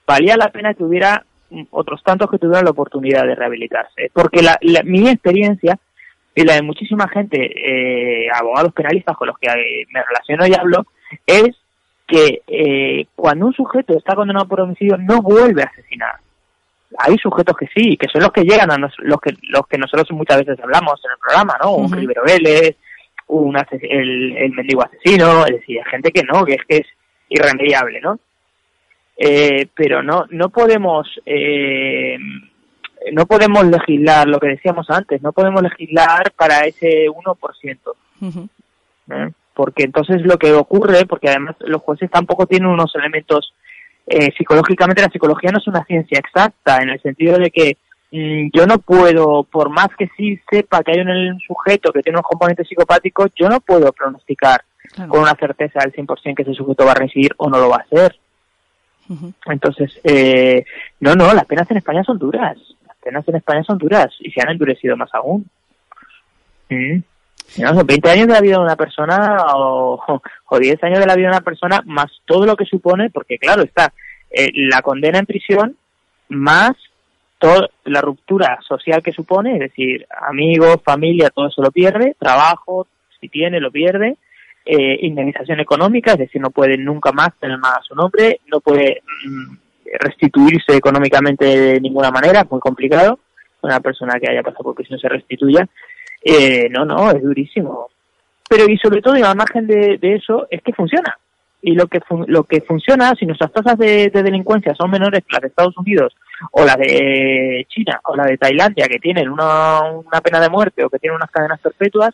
valía 0.07 0.37
la 0.37 0.49
pena 0.49 0.73
que 0.73 0.83
hubiera 0.83 1.23
mm, 1.49 1.63
otros 1.71 2.01
tantos 2.03 2.31
que 2.31 2.39
tuvieran 2.39 2.65
la 2.65 2.71
oportunidad 2.71 3.23
de 3.25 3.35
rehabilitarse. 3.35 4.09
Porque 4.13 4.41
la, 4.41 4.57
mi 4.83 5.07
experiencia 5.09 5.77
y 6.35 6.43
la 6.43 6.55
de 6.55 6.61
muchísima 6.61 7.07
gente, 7.07 7.37
eh, 7.39 8.27
abogados 8.33 8.73
penalistas 8.73 9.15
con 9.15 9.27
los 9.27 9.37
que 9.39 9.47
eh, 9.47 9.85
me 9.89 10.03
relaciono 10.03 10.45
y 10.45 10.53
hablo, 10.53 10.85
es 11.25 11.55
que 12.05 12.41
eh, 12.47 13.07
cuando 13.15 13.47
un 13.47 13.53
sujeto 13.53 13.97
está 13.97 14.15
condenado 14.15 14.47
por 14.47 14.61
homicidio 14.61 14.97
no 14.97 15.21
vuelve 15.21 15.63
a 15.63 15.67
asesinar 15.67 16.15
hay 16.97 17.17
sujetos 17.17 17.55
que 17.57 17.67
sí, 17.67 17.97
que 17.97 18.07
son 18.07 18.21
los 18.21 18.31
que 18.31 18.43
llegan 18.43 18.71
a 18.71 18.77
los 18.77 19.19
que 19.19 19.33
los 19.49 19.67
que 19.67 19.77
nosotros 19.77 20.11
muchas 20.11 20.39
veces 20.39 20.59
hablamos 20.61 21.01
en 21.03 21.11
el 21.11 21.17
programa, 21.17 21.57
¿no? 21.61 21.75
Un 21.75 21.91
Rivero 21.91 22.23
Vélez, 22.25 22.75
un 23.27 23.57
el, 23.57 24.37
el 24.37 24.51
mendigo 24.51 24.83
asesino, 24.83 25.45
es 25.45 25.53
decir, 25.53 25.79
hay 25.79 25.91
gente 25.91 26.11
que 26.11 26.23
no, 26.23 26.45
que 26.45 26.53
es 26.53 26.65
que 26.67 26.77
es 26.77 26.87
irremediable, 27.29 28.01
¿no? 28.01 28.19
Eh, 29.17 29.67
pero 29.73 30.03
no 30.03 30.25
no 30.29 30.49
podemos 30.49 31.07
eh, 31.25 32.17
no 33.11 33.25
podemos 33.25 33.65
legislar 33.65 34.27
lo 34.27 34.39
que 34.39 34.47
decíamos 34.47 34.89
antes, 34.89 35.21
no 35.21 35.31
podemos 35.31 35.61
legislar 35.61 36.31
para 36.35 36.61
ese 36.65 37.07
1%. 37.07 37.77
¿eh? 39.11 39.31
Porque 39.53 39.83
entonces 39.83 40.21
lo 40.23 40.37
que 40.37 40.53
ocurre, 40.53 41.05
porque 41.05 41.29
además 41.29 41.55
los 41.59 41.81
jueces 41.81 42.09
tampoco 42.11 42.45
tienen 42.45 42.69
unos 42.69 42.93
elementos 42.95 43.53
eh, 44.07 44.31
psicológicamente 44.37 45.01
la 45.01 45.09
psicología 45.09 45.51
no 45.51 45.57
es 45.57 45.67
una 45.67 45.83
ciencia 45.83 46.19
exacta, 46.19 46.77
en 46.81 46.89
el 46.89 47.01
sentido 47.01 47.39
de 47.39 47.49
que 47.49 47.77
mm, 48.11 48.49
yo 48.53 48.67
no 48.67 48.77
puedo, 48.77 49.43
por 49.43 49.69
más 49.69 49.87
que 49.97 50.09
sí 50.15 50.39
sepa 50.49 50.83
que 50.83 50.91
hay 50.91 50.99
un, 50.99 51.39
sujeto 51.39 51.91
que 51.91 52.01
tiene 52.01 52.17
unos 52.19 52.29
componentes 52.29 52.67
psicopáticos, 52.67 53.31
yo 53.35 53.49
no 53.49 53.59
puedo 53.61 53.91
pronosticar 53.91 54.63
con 55.07 55.21
una 55.21 55.33
certeza 55.35 55.79
del 55.79 55.93
100% 55.93 56.35
que 56.35 56.43
ese 56.43 56.53
sujeto 56.53 56.85
va 56.85 56.91
a 56.91 56.95
recibir 56.95 57.33
o 57.37 57.49
no 57.49 57.57
lo 57.59 57.69
va 57.69 57.77
a 57.77 57.79
hacer. 57.79 58.15
Entonces, 59.45 59.99
eh, 60.03 60.63
no, 60.99 61.15
no, 61.15 61.33
las 61.33 61.45
penas 61.45 61.69
en 61.71 61.77
España 61.77 62.03
son 62.03 62.17
duras. 62.17 62.57
Penas 63.05 63.27
en 63.27 63.35
España 63.35 63.63
son 63.63 63.77
duras 63.77 64.07
y 64.19 64.31
se 64.31 64.41
han 64.41 64.49
endurecido 64.49 64.97
más 64.97 65.13
aún. 65.13 65.45
Mm. 66.69 67.01
son 67.55 67.85
20 67.85 68.09
años 68.09 68.27
de 68.27 68.33
la 68.33 68.41
vida 68.41 68.57
de 68.57 68.63
una 68.63 68.75
persona 68.75 69.37
o, 69.53 70.21
o 70.49 70.59
10 70.59 70.83
años 70.83 70.99
de 70.99 71.05
la 71.05 71.15
vida 71.15 71.27
de 71.27 71.33
una 71.33 71.41
persona 71.41 71.83
más 71.85 72.07
todo 72.25 72.47
lo 72.47 72.55
que 72.55 72.65
supone, 72.65 73.11
porque 73.11 73.37
claro, 73.37 73.61
está 73.61 73.93
eh, 74.31 74.51
la 74.55 74.81
condena 74.81 75.19
en 75.19 75.27
prisión 75.27 75.77
más 76.29 76.73
toda 77.37 77.69
la 77.83 78.01
ruptura 78.01 78.57
social 78.67 79.03
que 79.03 79.11
supone, 79.11 79.53
es 79.53 79.59
decir, 79.59 80.07
amigos, 80.27 80.81
familia, 80.83 81.29
todo 81.29 81.47
eso 81.47 81.61
lo 81.61 81.71
pierde, 81.71 82.15
trabajo, 82.17 82.87
si 83.21 83.29
tiene, 83.29 83.59
lo 83.59 83.71
pierde, 83.71 84.17
eh, 84.65 84.97
indemnización 85.01 85.59
económica, 85.59 86.13
es 86.13 86.19
decir, 86.19 86.41
no 86.41 86.49
puede 86.49 86.75
nunca 86.77 87.11
más 87.11 87.37
tener 87.39 87.59
más 87.59 87.77
a 87.77 87.83
su 87.83 87.93
nombre, 87.93 88.39
no 88.47 88.61
puede 88.61 89.03
mm, 89.27 89.55
restituirse 89.99 90.75
económicamente 90.75 91.45
de 91.45 91.81
ninguna 91.81 92.11
manera, 92.11 92.41
es 92.41 92.51
muy 92.51 92.59
complicado, 92.59 93.19
una 93.61 93.79
persona 93.79 94.19
que 94.19 94.29
haya 94.29 94.43
pasado 94.43 94.63
por 94.63 94.75
prisión 94.75 94.99
se 94.99 95.09
restituya, 95.09 95.67
eh, 96.23 96.67
no, 96.69 96.85
no, 96.85 97.11
es 97.11 97.21
durísimo. 97.21 97.89
Pero 98.47 98.69
y 98.69 98.77
sobre 98.77 99.01
todo, 99.01 99.17
y 99.17 99.21
al 99.21 99.35
margen 99.35 99.65
de, 99.67 99.99
eso, 100.01 100.47
es 100.49 100.61
que 100.61 100.73
funciona. 100.73 101.17
y 101.61 101.73
lo 101.73 101.87
que 101.87 101.99
lo 102.27 102.43
que 102.43 102.61
funciona, 102.61 103.13
si 103.15 103.25
nuestras 103.25 103.51
tasas 103.51 103.77
de, 103.77 104.09
delincuencia 104.11 104.75
son 104.75 104.91
menores 104.91 105.23
que 105.23 105.33
las 105.33 105.41
de 105.41 105.47
Estados 105.47 105.75
Unidos 105.77 106.15
o 106.51 106.63
las 106.63 106.77
de 106.77 107.65
China 107.69 107.99
o 108.03 108.15
la 108.15 108.25
de 108.25 108.37
Tailandia, 108.37 108.87
que 108.87 108.99
tienen 108.99 109.29
una, 109.29 109.81
una 109.81 110.21
pena 110.21 110.39
de 110.39 110.49
muerte 110.49 110.83
o 110.83 110.89
que 110.89 110.99
tienen 110.99 111.15
unas 111.15 111.31
cadenas 111.31 111.59
perpetuas, 111.59 112.13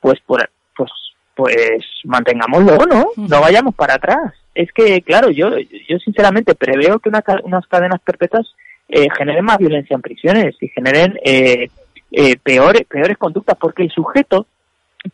pues 0.00 0.20
por, 0.20 0.48
pues 0.76 0.90
pues 1.34 1.84
mantengámoslo, 2.04 2.86
¿no? 2.86 3.06
No 3.16 3.40
vayamos 3.40 3.74
para 3.74 3.94
atrás. 3.94 4.34
Es 4.54 4.70
que, 4.72 5.02
claro, 5.02 5.30
yo, 5.30 5.50
yo 5.58 5.98
sinceramente 5.98 6.54
preveo 6.54 6.98
que 6.98 7.08
unas 7.08 7.66
cadenas 7.66 8.00
perpetuas 8.04 8.54
eh, 8.88 9.08
generen 9.16 9.44
más 9.44 9.58
violencia 9.58 9.94
en 9.94 10.02
prisiones 10.02 10.54
y 10.60 10.68
generen 10.68 11.18
eh, 11.24 11.68
eh, 12.10 12.36
peores, 12.36 12.84
peores 12.84 13.16
conductas, 13.16 13.56
porque 13.58 13.82
el 13.82 13.90
sujeto 13.90 14.46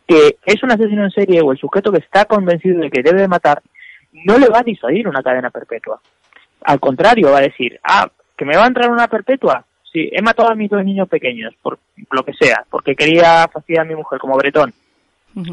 que 0.07 0.37
es 0.45 0.61
un 0.61 0.71
asesino 0.71 1.03
en 1.03 1.11
serie 1.11 1.41
o 1.41 1.51
el 1.51 1.57
sujeto 1.57 1.91
que 1.91 1.99
está 1.99 2.25
convencido 2.25 2.79
de 2.81 2.91
que 2.91 3.01
debe 3.01 3.27
matar, 3.27 3.61
no 4.25 4.37
le 4.37 4.47
va 4.47 4.59
a 4.59 4.63
disuadir 4.63 5.07
una 5.07 5.23
cadena 5.23 5.49
perpetua. 5.49 5.99
Al 6.63 6.79
contrario, 6.79 7.31
va 7.31 7.39
a 7.39 7.43
decir, 7.43 7.79
ah, 7.83 8.09
que 8.37 8.45
me 8.45 8.55
va 8.55 8.65
a 8.65 8.67
entrar 8.67 8.91
una 8.91 9.07
perpetua. 9.07 9.65
Sí, 9.91 10.09
he 10.11 10.21
matado 10.21 10.49
a 10.49 10.55
mis 10.55 10.69
dos 10.69 10.83
niños 10.83 11.09
pequeños, 11.09 11.55
por 11.61 11.79
lo 12.11 12.23
que 12.23 12.33
sea, 12.33 12.63
porque 12.69 12.95
quería 12.95 13.47
fastidiar 13.47 13.85
a 13.85 13.89
mi 13.89 13.95
mujer 13.95 14.19
como 14.19 14.37
bretón. 14.37 14.73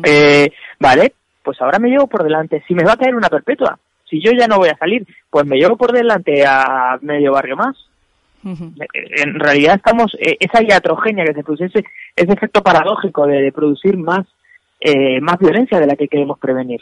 eh, 0.04 0.50
vale, 0.78 1.14
pues 1.46 1.62
ahora 1.62 1.78
me 1.78 1.88
llevo 1.88 2.08
por 2.08 2.24
delante. 2.24 2.64
Si 2.66 2.74
me 2.74 2.82
va 2.82 2.94
a 2.94 2.96
caer 2.96 3.14
una 3.14 3.28
perpetua, 3.28 3.78
si 4.10 4.20
yo 4.20 4.32
ya 4.32 4.48
no 4.48 4.56
voy 4.56 4.68
a 4.68 4.76
salir, 4.76 5.06
pues 5.30 5.46
me 5.46 5.56
llevo 5.56 5.76
por 5.76 5.92
delante 5.92 6.44
a 6.44 6.98
medio 7.02 7.32
barrio 7.32 7.56
más. 7.56 7.76
En 8.42 9.38
realidad 9.38 9.76
estamos, 9.76 10.16
eh, 10.20 10.36
esa 10.40 10.60
iatrogenia 10.60 11.24
que 11.24 11.34
se 11.34 11.44
produce, 11.44 11.66
ese, 11.66 11.84
efecto 12.16 12.64
paradójico 12.64 13.28
de, 13.28 13.52
producir 13.52 13.96
más, 13.96 14.26
eh, 14.80 15.20
más 15.20 15.38
violencia 15.38 15.78
de 15.78 15.86
la 15.86 15.94
que 15.94 16.08
queremos 16.08 16.36
prevenir. 16.40 16.80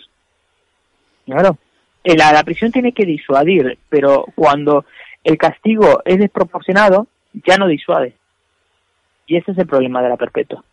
Claro, 1.27 1.59
eh, 2.03 2.17
la, 2.17 2.33
la 2.33 2.43
prisión 2.43 2.73
tiene 2.73 2.93
que 2.93 3.05
disuadir, 3.05 3.79
pero 3.91 4.25
cuando 4.35 4.87
el 5.25 5.37
castigo 5.37 6.01
es 6.07 6.19
desproporcionado, 6.19 7.07
ya 7.47 7.59
no 7.59 7.67
disuade. 7.67 8.15
Y 9.27 9.37
ese 9.37 9.53
es 9.53 9.59
el 9.59 9.67
problema 9.67 10.03
de 10.03 10.09
la 10.09 10.17
perpetua. 10.17 10.65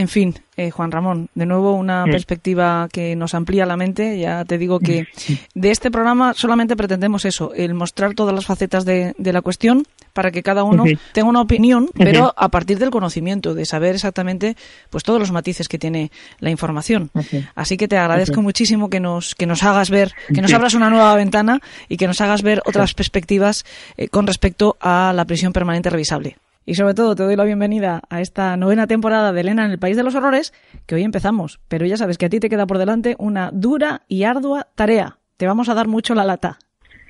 En 0.00 0.08
fin, 0.08 0.34
eh, 0.56 0.70
Juan 0.70 0.90
Ramón, 0.90 1.28
de 1.34 1.44
nuevo 1.44 1.74
una 1.74 2.06
perspectiva 2.06 2.88
que 2.90 3.14
nos 3.16 3.34
amplía 3.34 3.66
la 3.66 3.76
mente. 3.76 4.18
Ya 4.18 4.46
te 4.46 4.56
digo 4.56 4.80
que 4.80 5.06
de 5.54 5.70
este 5.70 5.90
programa 5.90 6.32
solamente 6.32 6.74
pretendemos 6.74 7.26
eso, 7.26 7.52
el 7.52 7.74
mostrar 7.74 8.14
todas 8.14 8.34
las 8.34 8.46
facetas 8.46 8.86
de, 8.86 9.14
la 9.18 9.42
cuestión 9.42 9.86
para 10.14 10.30
que 10.30 10.42
cada 10.42 10.64
uno 10.64 10.84
tenga 11.12 11.28
una 11.28 11.42
opinión, 11.42 11.90
pero 11.94 12.32
a 12.34 12.48
partir 12.48 12.78
del 12.78 12.88
conocimiento, 12.88 13.52
de 13.52 13.66
saber 13.66 13.94
exactamente 13.94 14.56
pues 14.88 15.04
todos 15.04 15.20
los 15.20 15.32
matices 15.32 15.68
que 15.68 15.78
tiene 15.78 16.10
la 16.38 16.48
información. 16.48 17.10
Así 17.54 17.76
que 17.76 17.86
te 17.86 17.98
agradezco 17.98 18.40
muchísimo 18.40 18.88
que 18.88 19.00
nos 19.00 19.34
que 19.34 19.44
nos 19.44 19.62
hagas 19.64 19.90
ver, 19.90 20.14
que 20.32 20.40
nos 20.40 20.54
abras 20.54 20.72
una 20.72 20.88
nueva 20.88 21.14
ventana 21.14 21.60
y 21.90 21.98
que 21.98 22.06
nos 22.06 22.22
hagas 22.22 22.40
ver 22.40 22.62
otras 22.64 22.94
perspectivas 22.94 23.66
eh, 23.98 24.08
con 24.08 24.26
respecto 24.26 24.78
a 24.80 25.12
la 25.14 25.26
prisión 25.26 25.52
permanente 25.52 25.90
revisable. 25.90 26.38
Y 26.70 26.76
sobre 26.76 26.94
todo 26.94 27.16
te 27.16 27.24
doy 27.24 27.34
la 27.34 27.42
bienvenida 27.42 28.00
a 28.10 28.20
esta 28.20 28.56
novena 28.56 28.86
temporada 28.86 29.32
de 29.32 29.40
Elena 29.40 29.64
en 29.64 29.72
el 29.72 29.80
País 29.80 29.96
de 29.96 30.04
los 30.04 30.14
Horrores, 30.14 30.52
que 30.86 30.94
hoy 30.94 31.02
empezamos. 31.02 31.58
Pero 31.66 31.84
ya 31.84 31.96
sabes 31.96 32.16
que 32.16 32.26
a 32.26 32.28
ti 32.28 32.38
te 32.38 32.48
queda 32.48 32.64
por 32.68 32.78
delante 32.78 33.16
una 33.18 33.50
dura 33.52 34.02
y 34.06 34.22
ardua 34.22 34.68
tarea. 34.76 35.18
Te 35.36 35.48
vamos 35.48 35.68
a 35.68 35.74
dar 35.74 35.88
mucho 35.88 36.14
la 36.14 36.24
lata. 36.24 36.60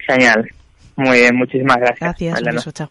Genial. 0.07 0.49
Muy 0.97 1.19
bien, 1.19 1.37
muchísimas 1.37 1.77
gracias. 1.77 2.01
Gracias, 2.01 2.41
un 2.41 2.55
beso, 2.55 2.73
chao. 2.73 2.91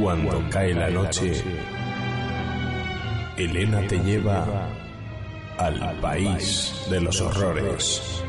Cuando 0.00 0.42
cae 0.48 0.72
la 0.72 0.88
noche, 0.88 1.32
Elena 3.36 3.86
te 3.86 3.98
lleva 3.98 4.46
al 5.58 6.00
país 6.00 6.86
de 6.88 7.02
los 7.02 7.20
horrores. 7.20 8.23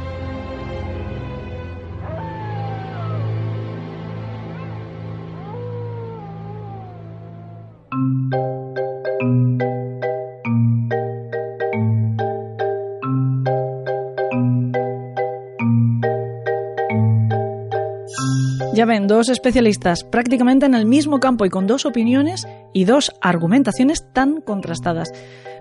Ya 18.76 18.86
ven, 18.86 19.08
dos 19.08 19.30
especialistas 19.30 20.04
prácticamente 20.04 20.66
en 20.66 20.76
el 20.76 20.86
mismo 20.86 21.22
campo 21.22 21.46
y 21.46 21.50
con 21.50 21.66
dos 21.66 21.86
opiniones 21.86 22.46
y 22.76 22.84
dos 22.84 23.14
argumentaciones 23.22 24.06
tan 24.12 24.42
contrastadas. 24.42 25.10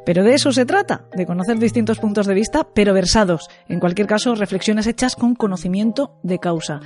Pero 0.05 0.23
de 0.23 0.35
eso 0.35 0.53
se 0.53 0.66
trata, 0.66 1.05
de 1.16 1.27
conocer 1.27 1.59
distintos 1.59 1.99
puntos 1.99 2.27
de 2.27 2.35
vista, 2.35 2.66
pero 2.74 2.93
versados. 2.93 3.49
En 3.69 3.81
cualquier 3.81 4.07
caso, 4.07 4.35
reflexiones 4.35 4.86
hechas 4.86 5.16
con 5.16 5.35
conocimiento 5.35 6.19
de 6.23 6.39
causa. 6.41 6.81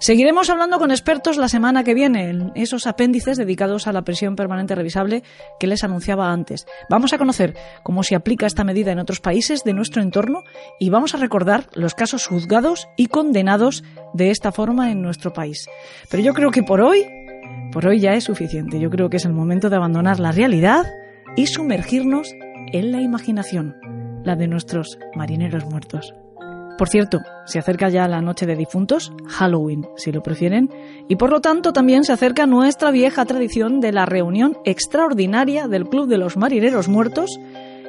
Seguiremos 0.00 0.50
hablando 0.50 0.78
con 0.78 0.90
expertos 0.90 1.36
la 1.36 1.48
semana 1.48 1.84
que 1.84 1.94
viene 1.94 2.30
en 2.30 2.52
esos 2.54 2.86
apéndices 2.86 3.36
dedicados 3.36 3.86
a 3.86 3.92
la 3.92 4.02
prisión 4.02 4.36
permanente 4.36 4.74
revisable 4.74 5.22
que 5.60 5.66
les 5.66 5.84
anunciaba 5.84 6.32
antes. 6.32 6.66
Vamos 6.88 7.12
a 7.12 7.18
conocer 7.18 7.54
cómo 7.82 8.02
se 8.02 8.16
aplica 8.16 8.46
esta 8.46 8.64
medida 8.64 8.90
en 8.90 8.98
otros 8.98 9.20
países 9.20 9.64
de 9.64 9.74
nuestro 9.74 10.02
entorno 10.02 10.42
y 10.80 10.88
vamos 10.88 11.14
a 11.14 11.18
recordar 11.18 11.68
los 11.74 11.94
casos 11.94 12.26
juzgados 12.26 12.88
y 12.96 13.06
condenados 13.06 13.84
de 14.14 14.30
esta 14.30 14.50
forma 14.50 14.90
en 14.90 15.02
nuestro 15.02 15.32
país. 15.32 15.66
Pero 16.10 16.22
yo 16.22 16.32
creo 16.32 16.50
que 16.50 16.62
por 16.62 16.80
hoy, 16.80 17.04
por 17.74 17.88
hoy 17.88 17.98
ya 17.98 18.14
es 18.14 18.22
suficiente. 18.22 18.78
Yo 18.78 18.88
creo 18.88 19.10
que 19.10 19.16
es 19.16 19.24
el 19.24 19.32
momento 19.32 19.68
de 19.68 19.74
abandonar 19.74 20.20
la 20.20 20.30
realidad 20.30 20.86
y 21.34 21.48
sumergirnos 21.48 22.32
en 22.72 22.92
la 22.92 23.02
imaginación, 23.02 23.74
la 24.22 24.36
de 24.36 24.46
nuestros 24.46 24.96
marineros 25.16 25.64
muertos. 25.64 26.14
Por 26.78 26.88
cierto, 26.88 27.18
se 27.46 27.58
acerca 27.58 27.88
ya 27.88 28.06
la 28.06 28.20
noche 28.20 28.46
de 28.46 28.54
difuntos, 28.54 29.12
Halloween, 29.26 29.88
si 29.96 30.12
lo 30.12 30.22
prefieren, 30.22 30.70
y 31.08 31.16
por 31.16 31.30
lo 31.30 31.40
tanto 31.40 31.72
también 31.72 32.04
se 32.04 32.12
acerca 32.12 32.46
nuestra 32.46 32.92
vieja 32.92 33.24
tradición 33.24 33.80
de 33.80 33.92
la 33.92 34.06
reunión 34.06 34.56
extraordinaria 34.64 35.66
del 35.66 35.88
Club 35.88 36.08
de 36.08 36.18
los 36.18 36.36
Marineros 36.36 36.88
Muertos, 36.88 37.40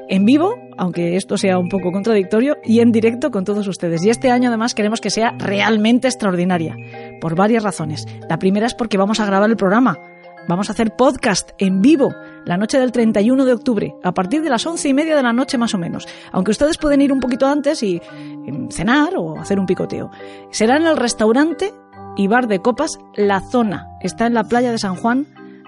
en 0.09 0.25
vivo, 0.25 0.55
aunque 0.77 1.15
esto 1.15 1.37
sea 1.37 1.57
un 1.57 1.69
poco 1.69 1.91
contradictorio, 1.91 2.57
y 2.63 2.79
en 2.79 2.91
directo 2.91 3.31
con 3.31 3.45
todos 3.45 3.67
ustedes. 3.67 4.03
Y 4.05 4.09
este 4.09 4.31
año 4.31 4.49
además 4.49 4.75
queremos 4.75 5.01
que 5.01 5.09
sea 5.09 5.35
realmente 5.37 6.07
extraordinaria, 6.07 6.75
por 7.21 7.35
varias 7.35 7.63
razones. 7.63 8.05
La 8.29 8.39
primera 8.39 8.67
es 8.67 8.73
porque 8.73 8.97
vamos 8.97 9.19
a 9.19 9.25
grabar 9.25 9.49
el 9.49 9.57
programa, 9.57 9.99
Vamos 10.47 10.69
a 10.69 10.73
hacer 10.73 10.95
podcast 10.95 11.51
en 11.57 11.81
vivo 11.81 12.13
la 12.45 12.57
noche 12.57 12.79
del 12.79 12.91
31 12.91 13.45
de 13.45 13.53
octubre, 13.53 13.95
a 14.03 14.13
partir 14.13 14.43
de 14.43 14.49
las 14.51 14.65
once 14.67 14.87
y 14.87 14.93
media 14.93 15.15
de 15.15 15.23
la 15.23 15.33
noche 15.33 15.57
más 15.57 15.73
o 15.73 15.79
menos. 15.79 16.07
Aunque 16.31 16.51
ustedes 16.51 16.77
pueden 16.77 17.01
ir 17.01 17.11
un 17.11 17.19
poquito 17.19 17.47
antes 17.47 17.81
y 17.81 17.99
em, 18.45 18.69
cenar 18.69 19.15
o 19.17 19.39
hacer 19.39 19.59
un 19.59 19.65
picoteo. 19.65 20.11
Será 20.51 20.77
en 20.77 20.85
el 20.85 20.97
restaurante 20.97 21.73
y 22.15 22.27
bar 22.27 22.47
de 22.47 22.59
copas 22.59 22.99
La 23.15 23.41
Zona. 23.41 23.87
Está 24.01 24.27
en 24.27 24.35
la 24.35 24.43
playa 24.43 24.71
de 24.71 24.77
San 24.77 24.95
Juan 24.95 25.25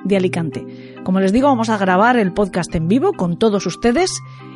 de 0.08 0.18
Alicante. 0.18 0.66
Como 1.04 1.20
les 1.20 1.34
digo, 1.34 1.48
vamos 1.48 1.70
a 1.70 1.78
grabar 1.78 2.18
el 2.18 2.34
podcast 2.34 2.74
en 2.76 2.88
vivo 2.88 3.14
con 3.14 3.38
todos 3.38 3.66
ustedes 3.66 4.12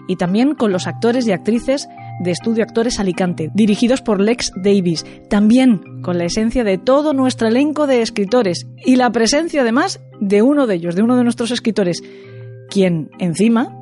y 0.07 0.15
también 0.15 0.55
con 0.55 0.71
los 0.71 0.87
actores 0.87 1.27
y 1.27 1.31
actrices 1.31 1.87
de 2.23 2.31
Estudio 2.31 2.63
Actores 2.63 2.99
Alicante, 2.99 3.51
dirigidos 3.53 4.01
por 4.01 4.21
Lex 4.21 4.51
Davis, 4.55 5.05
también 5.29 6.01
con 6.01 6.17
la 6.17 6.25
esencia 6.25 6.63
de 6.63 6.77
todo 6.77 7.13
nuestro 7.13 7.47
elenco 7.47 7.87
de 7.87 8.01
escritores 8.01 8.67
y 8.85 8.95
la 8.95 9.11
presencia 9.11 9.61
además 9.61 10.01
de 10.19 10.41
uno 10.41 10.67
de 10.67 10.75
ellos, 10.75 10.95
de 10.95 11.03
uno 11.03 11.15
de 11.15 11.23
nuestros 11.23 11.51
escritores, 11.51 12.01
quien 12.69 13.09
encima 13.19 13.75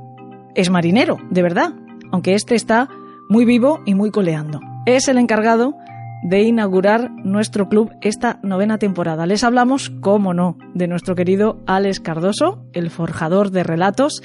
es 0.55 0.69
marinero, 0.69 1.17
de 1.29 1.41
verdad, 1.41 1.73
aunque 2.11 2.33
este 2.33 2.55
está 2.55 2.89
muy 3.29 3.45
vivo 3.45 3.81
y 3.85 3.93
muy 3.93 4.11
coleando. 4.11 4.59
Es 4.85 5.07
el 5.07 5.17
encargado 5.17 5.75
de 6.23 6.41
inaugurar 6.41 7.11
nuestro 7.11 7.69
club 7.69 7.91
esta 8.01 8.39
novena 8.43 8.77
temporada. 8.77 9.25
Les 9.25 9.43
hablamos, 9.43 9.89
cómo 10.01 10.33
no, 10.33 10.57
de 10.73 10.87
nuestro 10.87 11.15
querido 11.15 11.59
Alex 11.65 11.99
Cardoso, 11.99 12.63
el 12.73 12.89
forjador 12.89 13.51
de 13.51 13.63
relatos, 13.63 14.21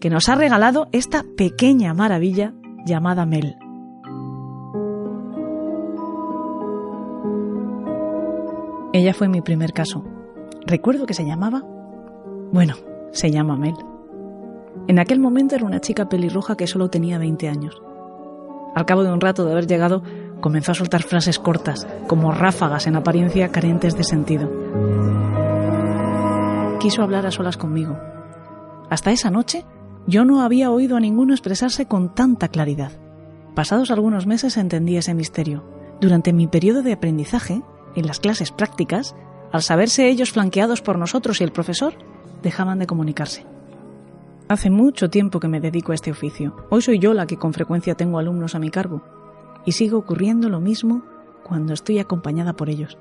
que 0.00 0.10
nos 0.10 0.28
ha 0.28 0.34
regalado 0.34 0.88
esta 0.92 1.24
pequeña 1.36 1.94
maravilla 1.94 2.54
llamada 2.84 3.26
Mel. 3.26 3.56
Ella 8.92 9.14
fue 9.14 9.28
mi 9.28 9.40
primer 9.40 9.72
caso. 9.72 10.04
Recuerdo 10.66 11.06
que 11.06 11.14
se 11.14 11.24
llamaba... 11.24 11.62
Bueno, 12.52 12.74
se 13.12 13.30
llama 13.30 13.56
Mel. 13.56 13.74
En 14.86 14.98
aquel 14.98 15.20
momento 15.20 15.54
era 15.54 15.66
una 15.66 15.80
chica 15.80 16.08
pelirroja 16.08 16.56
que 16.56 16.66
solo 16.66 16.88
tenía 16.88 17.18
20 17.18 17.48
años. 17.48 17.82
Al 18.74 18.86
cabo 18.86 19.02
de 19.02 19.12
un 19.12 19.20
rato 19.20 19.44
de 19.44 19.52
haber 19.52 19.66
llegado, 19.66 20.02
comenzó 20.40 20.72
a 20.72 20.74
soltar 20.74 21.02
frases 21.02 21.38
cortas, 21.38 21.86
como 22.06 22.32
ráfagas 22.32 22.86
en 22.86 22.96
apariencia 22.96 23.48
carentes 23.50 23.96
de 23.96 24.04
sentido. 24.04 24.50
Quiso 26.80 27.02
hablar 27.02 27.26
a 27.26 27.30
solas 27.30 27.56
conmigo. 27.56 27.98
Hasta 28.90 29.10
esa 29.10 29.30
noche 29.30 29.64
yo 30.06 30.24
no 30.24 30.42
había 30.42 30.70
oído 30.70 30.96
a 30.96 31.00
ninguno 31.00 31.34
expresarse 31.34 31.86
con 31.86 32.14
tanta 32.14 32.48
claridad. 32.48 32.92
Pasados 33.54 33.90
algunos 33.90 34.26
meses 34.26 34.56
entendí 34.56 34.96
ese 34.96 35.14
misterio. 35.14 35.64
Durante 36.00 36.32
mi 36.32 36.46
periodo 36.46 36.82
de 36.82 36.92
aprendizaje, 36.92 37.62
en 37.96 38.06
las 38.06 38.20
clases 38.20 38.52
prácticas, 38.52 39.16
al 39.52 39.62
saberse 39.62 40.08
ellos 40.08 40.32
flanqueados 40.32 40.80
por 40.80 40.98
nosotros 40.98 41.40
y 41.40 41.44
el 41.44 41.52
profesor, 41.52 41.94
dejaban 42.42 42.78
de 42.78 42.86
comunicarse. 42.86 43.44
Hace 44.48 44.70
mucho 44.70 45.10
tiempo 45.10 45.40
que 45.40 45.48
me 45.48 45.60
dedico 45.60 45.92
a 45.92 45.94
este 45.94 46.10
oficio. 46.10 46.56
Hoy 46.70 46.80
soy 46.80 46.98
yo 46.98 47.12
la 47.12 47.26
que 47.26 47.36
con 47.36 47.52
frecuencia 47.52 47.94
tengo 47.94 48.18
alumnos 48.18 48.54
a 48.54 48.58
mi 48.58 48.70
cargo. 48.70 49.02
Y 49.68 49.72
sigue 49.72 49.96
ocurriendo 49.96 50.48
lo 50.48 50.60
mismo 50.60 51.02
cuando 51.42 51.74
estoy 51.74 51.98
acompañada 51.98 52.54
por 52.54 52.70
ellos. 52.70 52.96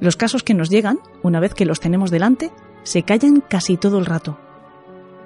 Los 0.00 0.16
casos 0.16 0.42
que 0.42 0.54
nos 0.54 0.70
llegan, 0.70 1.00
una 1.22 1.38
vez 1.38 1.52
que 1.52 1.66
los 1.66 1.80
tenemos 1.80 2.10
delante, 2.10 2.50
se 2.82 3.02
callan 3.02 3.42
casi 3.42 3.76
todo 3.76 3.98
el 3.98 4.06
rato. 4.06 4.38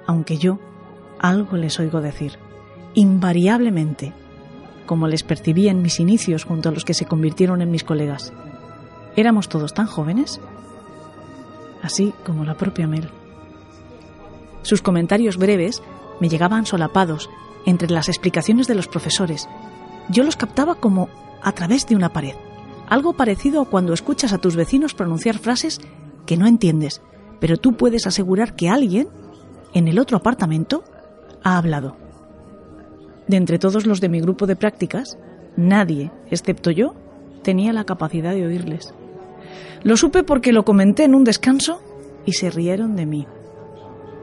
Aunque 0.07 0.35
yo 0.35 0.59
algo 1.19 1.55
les 1.55 1.79
oigo 1.79 2.01
decir, 2.01 2.33
invariablemente, 2.95 4.11
como 4.85 5.07
les 5.07 5.23
percibí 5.23 5.69
en 5.69 5.81
mis 5.81 6.01
inicios 6.01 6.43
junto 6.43 6.67
a 6.67 6.73
los 6.73 6.83
que 6.83 6.93
se 6.93 7.05
convirtieron 7.05 7.61
en 7.61 7.71
mis 7.71 7.85
colegas. 7.85 8.33
Éramos 9.15 9.47
todos 9.47 9.73
tan 9.73 9.87
jóvenes, 9.87 10.41
así 11.81 12.13
como 12.25 12.43
la 12.43 12.55
propia 12.55 12.87
Mel. 12.87 13.09
Sus 14.63 14.81
comentarios 14.81 15.37
breves 15.37 15.81
me 16.19 16.27
llegaban 16.27 16.65
solapados 16.65 17.29
entre 17.65 17.89
las 17.89 18.09
explicaciones 18.09 18.67
de 18.67 18.75
los 18.75 18.89
profesores. 18.89 19.47
Yo 20.09 20.23
los 20.23 20.35
captaba 20.35 20.75
como 20.75 21.09
a 21.41 21.51
través 21.51 21.85
de 21.87 21.95
una 21.95 22.09
pared. 22.09 22.35
Algo 22.87 23.13
parecido 23.13 23.61
a 23.61 23.65
cuando 23.65 23.93
escuchas 23.93 24.33
a 24.33 24.39
tus 24.39 24.55
vecinos 24.55 24.93
pronunciar 24.93 25.37
frases 25.37 25.79
que 26.25 26.37
no 26.37 26.47
entiendes, 26.47 27.01
pero 27.39 27.57
tú 27.57 27.73
puedes 27.73 28.07
asegurar 28.07 28.55
que 28.55 28.69
alguien, 28.69 29.07
en 29.73 29.87
el 29.87 29.99
otro 29.99 30.17
apartamento, 30.17 30.83
ha 31.43 31.57
hablado. 31.57 31.95
De 33.27 33.37
entre 33.37 33.59
todos 33.59 33.85
los 33.85 34.01
de 34.01 34.09
mi 34.09 34.19
grupo 34.19 34.47
de 34.47 34.55
prácticas, 34.55 35.17
nadie, 35.55 36.11
excepto 36.31 36.71
yo, 36.71 36.95
tenía 37.43 37.73
la 37.73 37.85
capacidad 37.85 38.33
de 38.33 38.45
oírles. 38.45 38.93
Lo 39.83 39.95
supe 39.95 40.23
porque 40.23 40.51
lo 40.51 40.65
comenté 40.65 41.03
en 41.03 41.15
un 41.15 41.23
descanso 41.23 41.81
y 42.25 42.33
se 42.33 42.49
rieron 42.49 42.95
de 42.95 43.05
mí. 43.05 43.27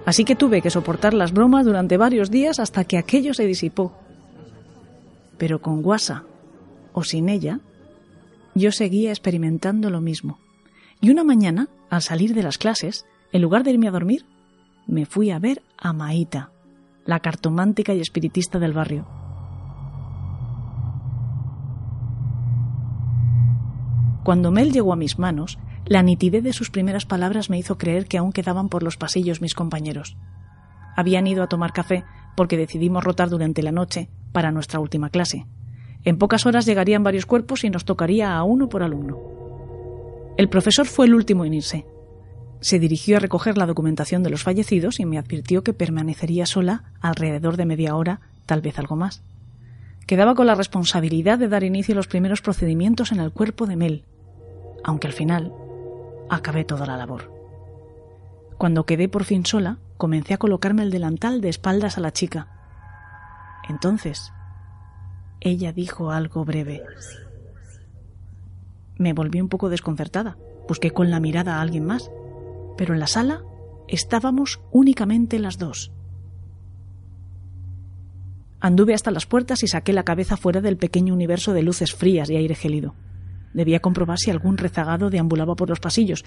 Así 0.04 0.24
que 0.24 0.36
tuve 0.36 0.60
que 0.62 0.70
soportar 0.70 1.14
las 1.14 1.32
bromas 1.32 1.64
durante 1.64 1.96
varios 1.96 2.30
días 2.30 2.60
hasta 2.60 2.84
que 2.84 2.98
aquello 2.98 3.32
se 3.32 3.46
disipó. 3.46 3.92
Pero 5.38 5.60
con 5.60 5.82
Guasa 5.82 6.24
o 6.92 7.02
sin 7.02 7.28
ella, 7.28 7.60
yo 8.54 8.72
seguía 8.72 9.10
experimentando 9.10 9.90
lo 9.90 10.00
mismo. 10.00 10.38
Y 11.00 11.10
una 11.10 11.24
mañana, 11.24 11.68
al 11.90 12.02
salir 12.02 12.34
de 12.34 12.42
las 12.42 12.56
clases, 12.56 13.04
en 13.32 13.42
lugar 13.42 13.64
de 13.64 13.72
irme 13.72 13.88
a 13.88 13.90
dormir, 13.92 14.24
me 14.86 15.04
fui 15.04 15.30
a 15.30 15.38
ver 15.38 15.62
a 15.76 15.92
Maíta, 15.92 16.50
la 17.04 17.20
cartomántica 17.20 17.92
y 17.92 18.00
espiritista 18.00 18.58
del 18.58 18.72
barrio. 18.72 19.06
Cuando 24.24 24.50
Mel 24.50 24.72
llegó 24.72 24.92
a 24.92 24.96
mis 24.96 25.18
manos, 25.18 25.58
la 25.84 26.02
nitidez 26.02 26.42
de 26.42 26.52
sus 26.52 26.70
primeras 26.70 27.06
palabras 27.06 27.48
me 27.48 27.58
hizo 27.58 27.78
creer 27.78 28.06
que 28.06 28.18
aún 28.18 28.32
quedaban 28.32 28.68
por 28.68 28.82
los 28.82 28.96
pasillos 28.96 29.40
mis 29.40 29.54
compañeros. 29.54 30.16
Habían 30.96 31.26
ido 31.26 31.44
a 31.44 31.46
tomar 31.46 31.72
café 31.72 32.04
porque 32.36 32.56
decidimos 32.56 33.04
rotar 33.04 33.28
durante 33.28 33.62
la 33.62 33.70
noche 33.70 34.08
para 34.36 34.52
nuestra 34.52 34.80
última 34.80 35.08
clase. 35.08 35.46
En 36.04 36.18
pocas 36.18 36.44
horas 36.44 36.66
llegarían 36.66 37.02
varios 37.02 37.24
cuerpos 37.24 37.64
y 37.64 37.70
nos 37.70 37.86
tocaría 37.86 38.36
a 38.36 38.42
uno 38.42 38.68
por 38.68 38.82
alumno. 38.82 39.16
El 40.36 40.50
profesor 40.50 40.84
fue 40.84 41.06
el 41.06 41.14
último 41.14 41.46
en 41.46 41.54
irse. 41.54 41.86
Se 42.60 42.78
dirigió 42.78 43.16
a 43.16 43.20
recoger 43.20 43.56
la 43.56 43.64
documentación 43.64 44.22
de 44.22 44.28
los 44.28 44.42
fallecidos 44.42 45.00
y 45.00 45.06
me 45.06 45.16
advirtió 45.16 45.64
que 45.64 45.72
permanecería 45.72 46.44
sola 46.44 46.92
alrededor 47.00 47.56
de 47.56 47.64
media 47.64 47.96
hora, 47.96 48.20
tal 48.44 48.60
vez 48.60 48.78
algo 48.78 48.94
más. 48.94 49.22
Quedaba 50.06 50.34
con 50.34 50.46
la 50.46 50.54
responsabilidad 50.54 51.38
de 51.38 51.48
dar 51.48 51.64
inicio 51.64 51.94
a 51.94 51.96
los 51.96 52.06
primeros 52.06 52.42
procedimientos 52.42 53.12
en 53.12 53.20
el 53.20 53.32
cuerpo 53.32 53.64
de 53.64 53.76
Mel, 53.76 54.04
aunque 54.84 55.06
al 55.06 55.14
final 55.14 55.54
acabé 56.28 56.66
toda 56.66 56.84
la 56.84 56.98
labor. 56.98 57.32
Cuando 58.58 58.84
quedé 58.84 59.08
por 59.08 59.24
fin 59.24 59.46
sola, 59.46 59.78
comencé 59.96 60.34
a 60.34 60.38
colocarme 60.38 60.82
el 60.82 60.90
delantal 60.90 61.40
de 61.40 61.48
espaldas 61.48 61.96
a 61.96 62.02
la 62.02 62.12
chica. 62.12 62.55
Entonces, 63.68 64.32
ella 65.40 65.72
dijo 65.72 66.10
algo 66.10 66.44
breve. 66.44 66.82
Me 68.98 69.12
volví 69.12 69.40
un 69.40 69.48
poco 69.48 69.68
desconcertada. 69.68 70.36
Busqué 70.68 70.90
con 70.90 71.10
la 71.10 71.20
mirada 71.20 71.56
a 71.56 71.60
alguien 71.60 71.84
más, 71.84 72.10
pero 72.76 72.94
en 72.94 73.00
la 73.00 73.06
sala 73.06 73.42
estábamos 73.88 74.60
únicamente 74.70 75.38
las 75.38 75.58
dos. 75.58 75.92
Anduve 78.58 78.94
hasta 78.94 79.10
las 79.10 79.26
puertas 79.26 79.62
y 79.62 79.68
saqué 79.68 79.92
la 79.92 80.04
cabeza 80.04 80.36
fuera 80.36 80.60
del 80.60 80.76
pequeño 80.76 81.12
universo 81.14 81.52
de 81.52 81.62
luces 81.62 81.94
frías 81.94 82.30
y 82.30 82.36
aire 82.36 82.54
gélido. 82.54 82.94
Debía 83.52 83.80
comprobar 83.80 84.18
si 84.18 84.30
algún 84.30 84.56
rezagado 84.56 85.10
deambulaba 85.10 85.54
por 85.54 85.68
los 85.68 85.78
pasillos, 85.78 86.24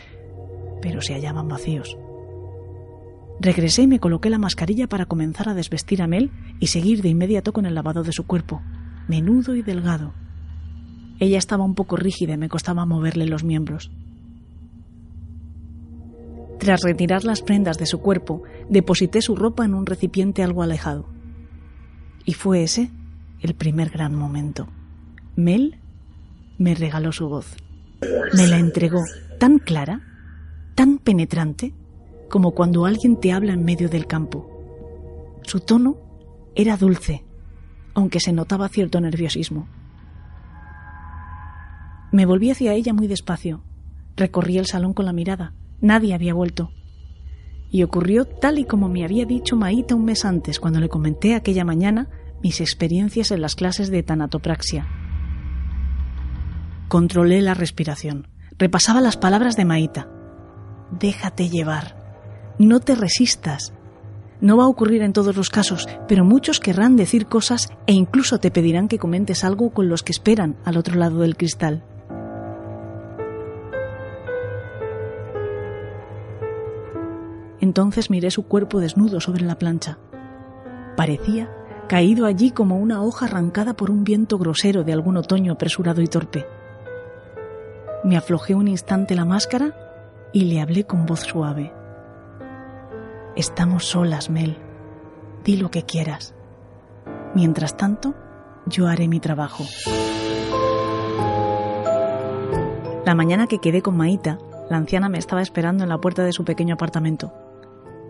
pero 0.81 1.01
se 1.01 1.13
hallaban 1.13 1.47
vacíos. 1.47 1.97
Regresé 3.39 3.83
y 3.83 3.87
me 3.87 3.99
coloqué 3.99 4.29
la 4.29 4.37
mascarilla 4.37 4.87
para 4.87 5.05
comenzar 5.05 5.47
a 5.47 5.53
desvestir 5.53 6.01
a 6.01 6.07
Mel 6.07 6.31
y 6.59 6.67
seguir 6.67 7.01
de 7.01 7.09
inmediato 7.09 7.53
con 7.53 7.65
el 7.65 7.73
lavado 7.73 8.03
de 8.03 8.11
su 8.11 8.25
cuerpo, 8.25 8.61
menudo 9.07 9.55
y 9.55 9.61
delgado. 9.61 10.13
Ella 11.19 11.37
estaba 11.37 11.63
un 11.63 11.75
poco 11.75 11.95
rígida 11.95 12.33
y 12.33 12.37
me 12.37 12.49
costaba 12.49 12.85
moverle 12.85 13.25
los 13.27 13.43
miembros. 13.43 13.91
Tras 16.59 16.81
retirar 16.81 17.23
las 17.23 17.41
prendas 17.41 17.77
de 17.77 17.85
su 17.85 18.01
cuerpo, 18.01 18.43
deposité 18.69 19.21
su 19.21 19.35
ropa 19.35 19.63
en 19.63 19.73
un 19.73 19.85
recipiente 19.85 20.43
algo 20.43 20.61
alejado. 20.61 21.07
Y 22.25 22.33
fue 22.33 22.63
ese 22.63 22.91
el 23.41 23.53
primer 23.55 23.89
gran 23.89 24.13
momento. 24.13 24.67
Mel 25.37 25.77
me 26.57 26.75
regaló 26.75 27.13
su 27.13 27.29
voz. 27.29 27.55
Me 28.33 28.47
la 28.47 28.59
entregó 28.59 29.01
tan 29.39 29.59
clara, 29.59 30.01
tan 30.75 30.97
penetrante, 30.97 31.73
como 32.29 32.51
cuando 32.51 32.85
alguien 32.85 33.17
te 33.17 33.31
habla 33.31 33.53
en 33.53 33.65
medio 33.65 33.89
del 33.89 34.07
campo. 34.07 34.49
Su 35.43 35.59
tono 35.59 35.97
era 36.55 36.77
dulce, 36.77 37.23
aunque 37.93 38.19
se 38.19 38.31
notaba 38.33 38.69
cierto 38.69 39.01
nerviosismo. 39.01 39.67
Me 42.11 42.25
volví 42.25 42.49
hacia 42.49 42.73
ella 42.73 42.93
muy 42.93 43.07
despacio. 43.07 43.63
Recorrí 44.15 44.57
el 44.57 44.65
salón 44.65 44.93
con 44.93 45.05
la 45.05 45.13
mirada. 45.13 45.53
Nadie 45.79 46.13
había 46.13 46.33
vuelto. 46.33 46.71
Y 47.71 47.83
ocurrió 47.83 48.25
tal 48.25 48.57
y 48.57 48.65
como 48.65 48.89
me 48.89 49.03
había 49.03 49.25
dicho 49.25 49.55
Maíta 49.55 49.95
un 49.95 50.05
mes 50.05 50.25
antes, 50.25 50.59
cuando 50.59 50.79
le 50.79 50.89
comenté 50.89 51.35
aquella 51.35 51.63
mañana 51.63 52.09
mis 52.41 52.61
experiencias 52.61 53.31
en 53.31 53.41
las 53.41 53.55
clases 53.55 53.91
de 53.91 54.01
tanatopraxia. 54.01 54.87
Controlé 56.87 57.41
la 57.41 57.53
respiración. 57.53 58.27
Repasaba 58.57 59.01
las 59.01 59.17
palabras 59.17 59.55
de 59.55 59.65
Maíta. 59.65 60.09
Déjate 60.91 61.49
llevar. 61.49 61.98
No 62.59 62.81
te 62.81 62.93
resistas. 62.93 63.71
No 64.41 64.57
va 64.57 64.65
a 64.65 64.67
ocurrir 64.67 65.01
en 65.01 65.13
todos 65.13 65.33
los 65.37 65.49
casos, 65.49 65.87
pero 66.09 66.25
muchos 66.25 66.59
querrán 66.59 66.97
decir 66.97 67.25
cosas 67.25 67.71
e 67.87 67.93
incluso 67.93 68.39
te 68.39 68.51
pedirán 68.51 68.89
que 68.89 68.99
comentes 68.99 69.45
algo 69.45 69.69
con 69.69 69.87
los 69.87 70.03
que 70.03 70.11
esperan 70.11 70.57
al 70.65 70.75
otro 70.75 70.95
lado 70.95 71.19
del 71.19 71.37
cristal. 71.37 71.85
Entonces 77.61 78.09
miré 78.09 78.29
su 78.29 78.43
cuerpo 78.43 78.81
desnudo 78.81 79.21
sobre 79.21 79.45
la 79.45 79.57
plancha. 79.57 79.97
Parecía 80.97 81.49
caído 81.87 82.25
allí 82.25 82.51
como 82.51 82.77
una 82.77 83.01
hoja 83.01 83.27
arrancada 83.27 83.73
por 83.73 83.89
un 83.89 84.03
viento 84.03 84.37
grosero 84.37 84.83
de 84.83 84.91
algún 84.91 85.15
otoño 85.15 85.53
apresurado 85.53 86.01
y 86.01 86.07
torpe. 86.07 86.45
Me 88.03 88.17
aflojé 88.17 88.53
un 88.53 88.67
instante 88.67 89.15
la 89.15 89.23
máscara 89.23 90.29
y 90.33 90.43
le 90.43 90.59
hablé 90.59 90.83
con 90.83 91.05
voz 91.05 91.21
suave. 91.21 91.78
Estamos 93.35 93.85
solas, 93.85 94.29
Mel. 94.29 94.57
Di 95.43 95.57
lo 95.57 95.71
que 95.71 95.83
quieras. 95.83 96.33
Mientras 97.35 97.77
tanto, 97.77 98.15
yo 98.65 98.87
haré 98.87 99.07
mi 99.07 99.19
trabajo. 99.19 99.65
La 103.05 103.15
mañana 103.15 103.47
que 103.47 103.59
quedé 103.59 103.81
con 103.81 103.97
Maíta, 103.97 104.39
la 104.69 104.77
anciana 104.77 105.09
me 105.09 105.17
estaba 105.17 105.41
esperando 105.41 105.83
en 105.83 105.89
la 105.89 105.99
puerta 105.99 106.23
de 106.23 106.33
su 106.33 106.43
pequeño 106.43 106.75
apartamento. 106.75 107.33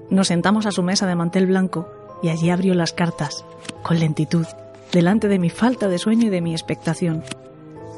Nos 0.10 0.28
sentamos 0.28 0.66
a 0.66 0.72
su 0.72 0.84
mesa 0.84 1.06
de 1.06 1.16
mantel 1.16 1.46
blanco 1.46 1.88
y 2.24 2.30
allí 2.30 2.50
abrió 2.50 2.74
las 2.74 2.94
cartas, 2.94 3.46
con 3.84 4.00
lentitud, 4.00 4.46
delante 4.92 5.28
de 5.28 5.40
mi 5.40 5.50
falta 5.50 5.88
de 5.88 6.00
sueño 6.00 6.28
y 6.28 6.30
de 6.30 6.42
mi 6.42 6.54
expectación. 6.54 7.24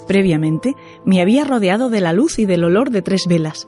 Previamente 0.07 0.75
me 1.05 1.21
había 1.21 1.45
rodeado 1.45 1.89
de 1.89 2.01
la 2.01 2.13
luz 2.13 2.37
y 2.39 2.45
del 2.45 2.63
olor 2.63 2.89
de 2.89 3.01
tres 3.01 3.27
velas. 3.27 3.67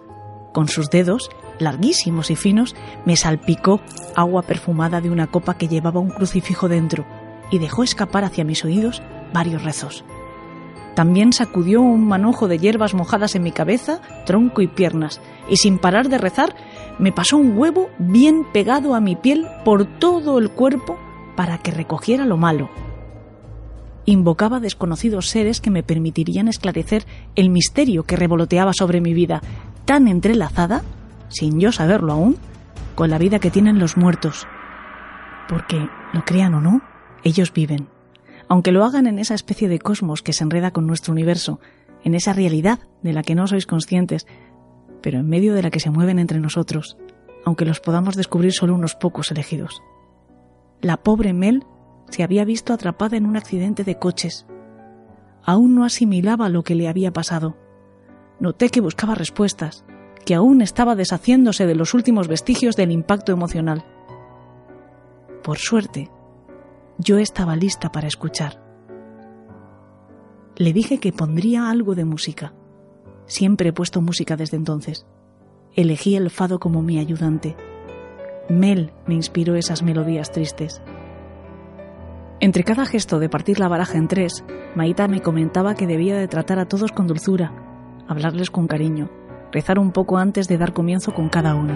Con 0.52 0.68
sus 0.68 0.90
dedos, 0.90 1.30
larguísimos 1.60 2.32
y 2.32 2.36
finos, 2.36 2.76
me 3.06 3.16
salpicó 3.16 3.82
agua 4.16 4.44
perfumada 4.44 5.02
de 5.02 5.10
una 5.10 5.28
copa 5.28 5.56
que 5.56 5.68
llevaba 5.68 6.00
un 6.00 6.10
crucifijo 6.10 6.68
dentro 6.68 7.06
y 7.52 7.60
dejó 7.60 7.84
escapar 7.84 8.24
hacia 8.24 8.44
mis 8.44 8.64
oídos 8.66 9.02
varios 9.34 9.64
rezos. 9.64 10.04
También 10.96 11.34
sacudió 11.34 11.82
un 11.82 12.08
manojo 12.08 12.48
de 12.48 12.60
hierbas 12.60 12.94
mojadas 12.94 13.36
en 13.36 13.44
mi 13.44 13.52
cabeza, 13.52 14.00
tronco 14.26 14.62
y 14.62 14.68
piernas, 14.68 15.22
y 15.50 15.58
sin 15.58 15.80
parar 15.80 16.08
de 16.08 16.20
rezar, 16.20 16.56
me 17.00 17.12
pasó 17.12 17.38
un 17.38 17.58
huevo 17.58 17.90
bien 17.98 18.46
pegado 18.54 18.94
a 18.94 19.02
mi 19.02 19.16
piel 19.16 19.48
por 19.66 19.86
todo 19.86 20.38
el 20.38 20.52
cuerpo 20.52 21.00
para 21.36 21.58
que 21.58 21.72
recogiera 21.72 22.26
lo 22.26 22.38
malo, 22.38 22.70
invocaba 24.06 24.60
desconocidos 24.60 25.30
seres 25.30 25.62
que 25.62 25.72
me 25.72 25.84
permitirían 25.84 26.48
esclarecer 26.48 27.06
el 27.36 27.50
misterio 27.50 28.04
que 28.04 28.16
revoloteaba 28.16 28.74
sobre 28.74 29.02
mi 29.02 29.14
vida, 29.14 29.42
tan 29.86 30.08
entrelazada, 30.08 30.84
sin 31.34 31.60
yo 31.60 31.72
saberlo 31.72 32.14
aún, 32.14 32.38
con 32.96 33.10
la 33.10 33.18
vida 33.18 33.40
que 33.40 33.52
tienen 33.52 33.80
los 33.80 33.98
muertos 33.98 34.48
Porque, 35.50 35.90
lo 36.14 36.24
crean 36.24 36.54
o 36.54 36.62
no, 36.62 36.82
ellos 37.24 37.52
viven. 37.52 37.90
Aunque 38.48 38.72
lo 38.72 38.86
hagan 38.86 39.08
en 39.08 39.20
esa 39.20 39.34
especie 39.34 39.68
de 39.68 39.80
cosmos 39.80 40.22
que 40.22 40.34
se 40.34 40.44
enreda 40.44 40.72
con 40.72 40.88
nuestro 40.88 41.12
universo, 41.12 41.60
en 42.04 42.16
esa 42.16 42.34
realidad 42.34 42.80
de 43.02 43.14
la 43.14 43.24
que 43.24 43.36
no 43.36 43.48
sois 43.48 43.66
conscientes, 43.66 44.28
pero 45.02 45.20
en 45.20 45.28
medio 45.28 45.54
de 45.54 45.64
la 45.64 45.72
que 45.72 45.80
se 45.80 45.90
mueven 45.90 46.20
entre 46.20 46.40
nosotros, 46.40 46.98
aunque 47.46 47.66
los 47.66 47.80
podamos 47.80 48.16
descubrir 48.16 48.54
solo 48.54 48.76
unos 48.76 48.96
pocos 48.96 49.32
elegidos. 49.32 49.82
La 50.82 50.98
pobre 50.98 51.34
Mel 51.34 51.66
se 52.10 52.24
había 52.24 52.46
visto 52.46 52.74
atrapada 52.74 53.18
en 53.18 53.26
un 53.26 53.38
accidente 53.38 53.84
de 53.84 53.98
coches. 53.98 54.46
Aún 55.44 55.76
no 55.76 55.84
asimilaba 55.84 56.50
lo 56.50 56.64
que 56.64 56.76
le 56.76 56.88
había 56.88 57.12
pasado. 57.12 57.58
Noté 58.40 58.70
que 58.70 58.82
buscaba 58.82 59.16
respuestas, 59.16 59.86
que 60.24 60.36
aún 60.36 60.62
estaba 60.62 60.96
deshaciéndose 60.96 61.66
de 61.66 61.76
los 61.76 61.94
últimos 61.94 62.28
vestigios 62.28 62.76
del 62.76 62.92
impacto 62.92 63.32
emocional. 63.32 63.86
Por 65.44 65.58
suerte, 65.58 66.10
yo 66.98 67.18
estaba 67.18 67.56
lista 67.56 67.92
para 67.92 68.08
escuchar. 68.08 68.62
Le 70.56 70.72
dije 70.72 71.00
que 71.00 71.12
pondría 71.12 71.70
algo 71.70 71.96
de 71.96 72.06
música. 72.06 72.54
Siempre 73.26 73.70
he 73.70 73.74
puesto 73.74 74.02
música 74.02 74.36
desde 74.36 74.58
entonces. 74.58 75.06
Elegí 75.76 76.16
el 76.16 76.30
fado 76.30 76.60
como 76.60 76.82
mi 76.82 77.00
ayudante. 77.00 77.56
Mel 78.50 78.94
me 79.08 79.16
inspiró 79.16 79.56
esas 79.56 79.82
melodías 79.82 80.32
tristes. 80.32 80.82
Entre 82.40 82.64
cada 82.64 82.86
gesto 82.86 83.20
de 83.20 83.30
partir 83.30 83.60
la 83.60 83.70
baraja 83.70 83.98
en 83.98 84.08
tres, 84.08 84.44
Maita 84.76 85.08
me 85.08 85.22
comentaba 85.22 85.76
que 85.76 85.88
debía 85.88 86.18
de 86.18 86.28
tratar 86.28 86.60
a 86.60 86.68
todos 86.68 86.92
con 86.92 87.08
dulzura, 87.08 87.54
hablarles 88.08 88.52
con 88.52 88.68
cariño, 88.68 89.10
rezar 89.54 89.80
un 89.80 89.92
poco 89.92 90.18
antes 90.18 90.48
de 90.48 90.58
dar 90.58 90.74
comienzo 90.74 91.14
con 91.14 91.30
cada 91.30 91.56
uno. 91.56 91.74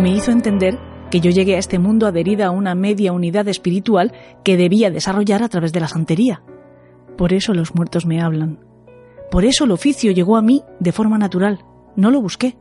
Me 0.00 0.10
hizo 0.10 0.32
entender 0.32 0.78
que 1.10 1.20
yo 1.20 1.30
llegué 1.30 1.54
a 1.54 1.58
este 1.58 1.78
mundo 1.78 2.06
adherida 2.06 2.46
a 2.46 2.50
una 2.50 2.74
media 2.74 3.12
unidad 3.12 3.46
espiritual 3.46 4.12
que 4.42 4.56
debía 4.56 4.90
desarrollar 4.90 5.42
a 5.42 5.48
través 5.48 5.72
de 5.72 5.80
la 5.80 5.86
santería. 5.86 6.42
Por 7.16 7.34
eso 7.34 7.52
los 7.52 7.74
muertos 7.74 8.06
me 8.06 8.20
hablan. 8.20 8.58
Por 9.30 9.44
eso 9.44 9.64
el 9.64 9.70
oficio 9.70 10.10
llegó 10.10 10.36
a 10.36 10.42
mí 10.42 10.64
de 10.80 10.92
forma 10.92 11.18
natural. 11.18 11.64
No 11.94 12.10
lo 12.10 12.20
busqué. 12.20 12.56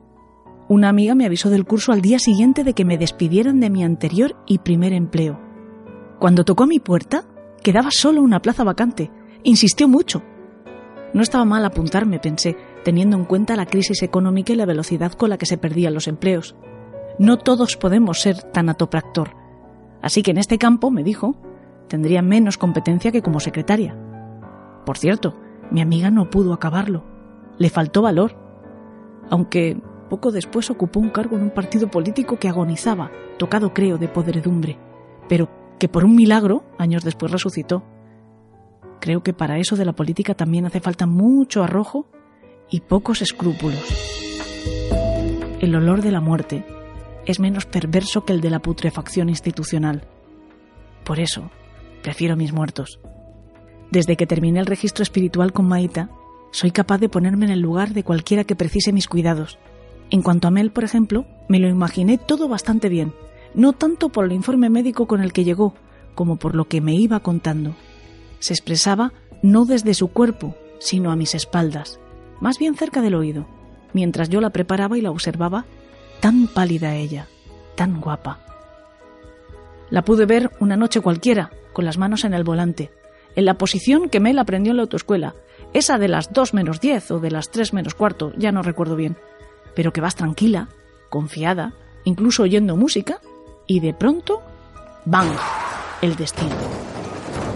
Una 0.68 0.90
amiga 0.90 1.16
me 1.16 1.26
avisó 1.26 1.50
del 1.50 1.66
curso 1.66 1.94
al 1.94 2.02
día 2.02 2.20
siguiente 2.20 2.64
de 2.64 2.74
que 2.74 2.86
me 2.86 2.98
despidieran 2.98 3.60
de 3.60 3.70
mi 3.70 3.84
anterior 3.84 4.36
y 4.46 4.60
primer 4.60 4.94
empleo. 4.94 5.40
Cuando 6.20 6.44
tocó 6.44 6.66
a 6.66 6.68
mi 6.68 6.80
puerta, 6.80 7.24
quedaba 7.64 7.90
solo 7.92 8.22
una 8.22 8.42
plaza 8.42 8.64
vacante. 8.64 9.10
Insistió 9.44 9.88
mucho. 9.88 10.22
No 11.14 11.22
estaba 11.22 11.46
mal 11.46 11.66
apuntarme, 11.66 12.20
pensé, 12.20 12.56
teniendo 12.84 13.18
en 13.18 13.26
cuenta 13.26 13.56
la 13.56 13.66
crisis 13.66 14.02
económica 14.02 14.54
y 14.54 14.56
la 14.56 14.66
velocidad 14.66 15.12
con 15.14 15.30
la 15.30 15.38
que 15.38 15.46
se 15.46 15.58
perdían 15.58 15.94
los 15.94 16.08
empleos. 16.08 16.56
No 17.20 17.38
todos 17.38 17.78
podemos 17.78 18.22
ser 18.22 18.42
tan 18.42 18.70
atopractor. 18.70 19.36
Así 20.02 20.24
que 20.24 20.32
en 20.32 20.38
este 20.38 20.58
campo, 20.58 20.90
me 20.90 21.04
dijo, 21.04 21.36
tendría 21.88 22.22
menos 22.22 22.58
competencia 22.58 23.12
que 23.12 23.22
como 23.22 23.40
secretaria. 23.40 23.96
Por 24.86 24.98
cierto, 24.98 25.38
mi 25.70 25.82
amiga 25.82 26.10
no 26.10 26.30
pudo 26.30 26.54
acabarlo. 26.54 27.04
Le 27.58 27.70
faltó 27.70 28.02
valor. 28.02 28.36
Aunque 29.30 29.78
poco 30.10 30.32
después 30.32 30.70
ocupó 30.70 31.00
un 31.00 31.10
cargo 31.10 31.38
en 31.38 31.44
un 31.44 31.52
partido 31.52 31.90
político 31.90 32.38
que 32.38 32.50
agonizaba, 32.50 33.12
tocado 33.38 33.74
creo 33.74 33.98
de 33.98 34.08
podredumbre, 34.08 34.78
pero 35.30 35.50
que 35.80 35.88
por 35.88 36.04
un 36.04 36.16
milagro 36.16 36.64
años 36.78 37.04
después 37.04 37.32
resucitó. 37.32 37.84
Creo 39.02 39.24
que 39.24 39.34
para 39.34 39.58
eso 39.58 39.76
de 39.76 39.84
la 39.84 39.94
política 39.94 40.36
también 40.36 40.68
hace 40.68 40.80
falta 40.80 41.08
mucho 41.08 41.64
arrojo 41.64 42.06
y 42.70 42.82
pocos 42.82 43.24
escrúpulos. 43.24 43.84
El 45.60 45.76
olor 45.76 46.04
de 46.04 46.12
la 46.12 46.22
muerte 46.22 46.64
es 47.26 47.40
menos 47.40 47.66
perverso 47.66 48.26
que 48.26 48.34
el 48.34 48.42
de 48.42 48.52
la 48.52 48.60
putrefacción 48.60 49.28
institucional. 49.28 50.04
Por 51.04 51.20
eso, 51.20 51.50
prefiero 52.04 52.38
mis 52.38 52.54
muertos. 52.54 53.00
Desde 53.90 54.16
que 54.16 54.28
terminé 54.28 54.60
el 54.60 54.68
registro 54.68 55.02
espiritual 55.02 55.52
con 55.52 55.68
Maita, 55.68 56.12
soy 56.52 56.70
capaz 56.70 57.00
de 57.00 57.10
ponerme 57.10 57.46
en 57.46 57.52
el 57.52 57.60
lugar 57.60 57.96
de 57.96 58.04
cualquiera 58.04 58.44
que 58.44 58.56
precise 58.56 58.94
mis 58.94 59.08
cuidados. 59.08 59.58
En 60.12 60.22
cuanto 60.22 60.48
a 60.48 60.52
Mel, 60.52 60.70
por 60.70 60.84
ejemplo, 60.84 61.26
me 61.50 61.58
lo 61.58 61.68
imaginé 61.68 62.20
todo 62.20 62.48
bastante 62.48 62.88
bien, 62.88 63.14
no 63.56 63.74
tanto 63.74 64.10
por 64.10 64.26
el 64.26 64.32
informe 64.32 64.70
médico 64.70 65.08
con 65.08 65.24
el 65.24 65.34
que 65.34 65.44
llegó, 65.44 65.74
como 66.14 66.36
por 66.36 66.54
lo 66.54 66.66
que 66.66 66.82
me 66.82 66.94
iba 66.94 67.20
contando. 67.22 67.74
Se 68.42 68.54
expresaba 68.54 69.14
no 69.42 69.66
desde 69.66 69.94
su 69.94 70.10
cuerpo, 70.10 70.56
sino 70.80 71.12
a 71.12 71.16
mis 71.16 71.36
espaldas, 71.36 72.00
más 72.40 72.58
bien 72.58 72.76
cerca 72.76 73.02
del 73.02 73.16
oído, 73.16 73.48
mientras 73.94 74.30
yo 74.30 74.42
la 74.42 74.50
preparaba 74.50 74.98
y 74.98 75.02
la 75.02 75.12
observaba 75.12 75.66
tan 76.20 76.48
pálida 76.48 76.96
ella, 76.96 77.28
tan 77.76 78.02
guapa. 78.02 78.40
La 79.92 80.04
pude 80.04 80.26
ver 80.26 80.52
una 80.60 80.76
noche 80.76 81.02
cualquiera, 81.02 81.52
con 81.72 81.86
las 81.86 81.98
manos 81.98 82.24
en 82.24 82.34
el 82.34 82.44
volante, 82.44 82.92
en 83.36 83.46
la 83.46 83.58
posición 83.60 84.10
que 84.10 84.20
Mel 84.20 84.40
aprendió 84.40 84.72
en 84.72 84.78
la 84.78 84.84
autoescuela, 84.84 85.36
esa 85.74 86.00
de 86.00 86.08
las 86.08 86.34
dos 86.34 86.54
menos 86.54 86.82
diez 86.82 87.12
o 87.12 87.20
de 87.20 87.32
las 87.32 87.52
tres 87.52 87.74
menos 87.74 87.94
cuarto, 87.94 88.34
ya 88.38 88.52
no 88.52 88.64
recuerdo 88.64 88.96
bien, 88.96 89.18
pero 89.76 89.94
que 89.94 90.02
vas 90.02 90.16
tranquila, 90.16 90.68
confiada, 91.10 91.74
incluso 92.06 92.44
oyendo 92.44 92.76
música, 92.76 93.20
y 93.68 93.80
de 93.80 93.94
pronto, 93.94 94.42
¡bang! 95.06 95.32
El 96.02 96.16
destino. 96.16 96.91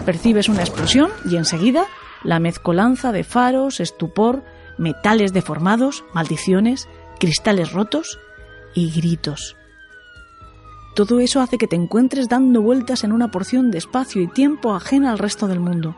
Percibes 0.06 0.48
una 0.48 0.60
explosión 0.60 1.10
y 1.28 1.34
enseguida 1.34 1.84
la 2.22 2.38
mezcolanza 2.38 3.10
de 3.10 3.24
faros, 3.24 3.80
estupor, 3.80 4.44
metales 4.78 5.32
deformados, 5.32 6.04
maldiciones, 6.14 6.88
cristales 7.18 7.72
rotos 7.72 8.20
y 8.72 8.92
gritos. 8.92 9.56
Todo 10.94 11.18
eso 11.18 11.40
hace 11.40 11.58
que 11.58 11.66
te 11.66 11.74
encuentres 11.74 12.28
dando 12.28 12.62
vueltas 12.62 13.02
en 13.02 13.10
una 13.10 13.32
porción 13.32 13.72
de 13.72 13.78
espacio 13.78 14.22
y 14.22 14.28
tiempo 14.28 14.74
ajena 14.74 15.10
al 15.10 15.18
resto 15.18 15.48
del 15.48 15.58
mundo. 15.58 15.96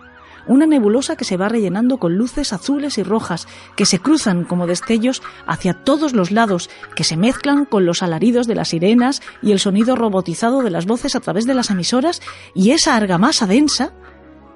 Una 0.48 0.66
nebulosa 0.66 1.14
que 1.14 1.24
se 1.24 1.36
va 1.36 1.48
rellenando 1.48 1.98
con 1.98 2.16
luces 2.16 2.52
azules 2.52 2.98
y 2.98 3.02
rojas, 3.02 3.46
que 3.76 3.86
se 3.86 4.00
cruzan 4.00 4.44
como 4.44 4.66
destellos 4.66 5.22
hacia 5.46 5.74
todos 5.84 6.14
los 6.14 6.30
lados, 6.30 6.70
que 6.96 7.04
se 7.04 7.16
mezclan 7.16 7.66
con 7.66 7.84
los 7.86 8.02
alaridos 8.02 8.46
de 8.46 8.54
las 8.54 8.68
sirenas 8.68 9.22
y 9.42 9.52
el 9.52 9.60
sonido 9.60 9.94
robotizado 9.94 10.62
de 10.62 10.70
las 10.70 10.86
voces 10.86 11.14
a 11.14 11.20
través 11.20 11.46
de 11.46 11.54
las 11.54 11.70
emisoras, 11.70 12.22
y 12.54 12.70
esa 12.70 12.96
argamasa 12.96 13.46
densa 13.46 13.92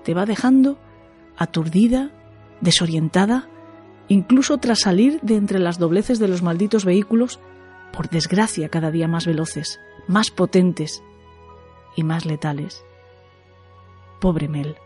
te 0.02 0.14
va 0.14 0.26
dejando 0.26 0.78
aturdida, 1.36 2.10
desorientada, 2.60 3.48
incluso 4.08 4.58
tras 4.58 4.80
salir 4.80 5.20
de 5.22 5.36
entre 5.36 5.58
las 5.58 5.78
dobleces 5.78 6.18
de 6.18 6.28
los 6.28 6.42
malditos 6.42 6.84
vehículos 6.84 7.38
por 7.92 8.08
desgracia 8.08 8.68
cada 8.68 8.90
día 8.90 9.08
más 9.08 9.26
veloces, 9.26 9.78
más 10.08 10.30
potentes 10.30 11.02
y 11.96 12.02
más 12.02 12.24
letales. 12.24 12.84
Pobre 14.20 14.48
Mel. 14.48 14.76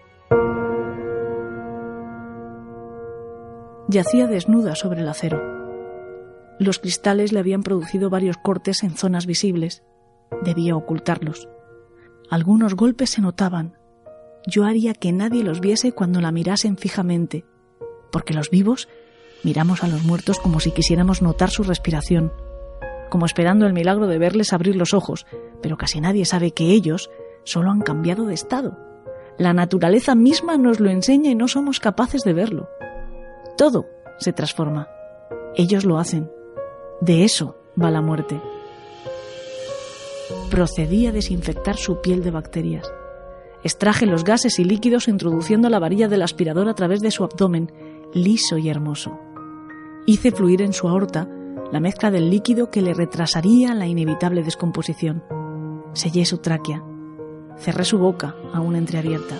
Yacía 3.89 4.27
desnuda 4.27 4.75
sobre 4.75 5.01
el 5.01 5.09
acero. 5.09 5.41
Los 6.59 6.79
cristales 6.79 7.33
le 7.33 7.39
habían 7.39 7.63
producido 7.63 8.11
varios 8.11 8.37
cortes 8.37 8.83
en 8.83 8.97
zonas 8.97 9.27
visibles. 9.27 9.83
Debía 10.43 10.77
ocultarlos. 10.77 11.49
Algunos 12.31 12.75
golpes 12.75 13.11
se 13.11 13.21
notaban. 13.21 13.77
Yo 14.47 14.65
haría 14.65 14.95
que 14.95 15.13
nadie 15.13 15.45
los 15.45 15.61
viese 15.61 15.93
cuando 15.93 16.21
la 16.21 16.33
mirasen 16.33 16.77
fijamente, 16.77 17.45
porque 18.11 18.35
los 18.35 18.51
vivos 18.51 18.89
miramos 19.45 19.85
a 19.85 19.89
los 19.89 20.05
muertos 20.05 20.39
como 20.39 20.61
si 20.61 20.71
quisiéramos 20.71 21.23
notar 21.23 21.51
su 21.51 21.63
respiración 21.63 22.33
como 23.09 23.27
esperando 23.27 23.67
el 23.67 23.73
milagro 23.73 24.07
de 24.07 24.19
verles 24.19 24.53
abrir 24.53 24.77
los 24.77 24.95
ojos, 24.95 25.27
pero 25.63 25.77
casi 25.77 26.01
nadie 26.01 26.25
sabe 26.25 26.53
que 26.53 26.73
ellos 26.73 27.11
solo 27.45 27.71
han 27.71 27.81
cambiado 27.81 28.27
de 28.27 28.35
estado. 28.35 28.79
La 29.39 29.53
naturaleza 29.53 30.15
misma 30.15 30.57
nos 30.57 30.81
lo 30.81 30.91
enseña 30.91 31.31
y 31.31 31.35
no 31.35 31.49
somos 31.49 31.81
capaces 31.81 32.23
de 32.23 32.33
verlo. 32.33 32.69
Todo 33.57 33.87
se 34.19 34.33
transforma. 34.33 34.89
Ellos 35.55 35.85
lo 35.85 35.99
hacen. 35.99 36.31
De 37.01 37.25
eso 37.25 37.57
va 37.81 37.91
la 37.91 38.03
muerte. 38.03 38.41
Procedí 40.51 41.07
a 41.07 41.13
desinfectar 41.13 41.77
su 41.77 42.01
piel 42.01 42.23
de 42.23 42.31
bacterias. 42.31 42.91
Extraje 43.63 44.07
los 44.07 44.25
gases 44.25 44.59
y 44.59 44.65
líquidos 44.65 45.09
introduciendo 45.09 45.71
la 45.71 45.79
varilla 45.79 46.09
del 46.09 46.23
aspirador 46.23 46.69
a 46.69 46.75
través 46.75 47.01
de 47.01 47.11
su 47.11 47.25
abdomen, 47.25 47.73
liso 48.13 48.59
y 48.59 48.69
hermoso. 48.69 49.19
Hice 50.05 50.31
fluir 50.31 50.63
en 50.63 50.73
su 50.73 50.89
aorta 50.89 51.29
la 51.73 51.81
mezcla 51.81 52.11
del 52.11 52.31
líquido 52.31 52.71
que 52.71 52.83
le 52.83 52.95
retrasaría 52.95 53.75
la 53.75 53.87
inevitable 53.87 54.43
descomposición. 54.43 55.25
Sellé 55.95 56.27
su 56.27 56.39
tráquea. 56.39 56.85
Cerré 57.59 57.85
su 57.85 57.99
boca, 57.99 58.37
aún 58.53 58.77
entreabierta. 58.77 59.35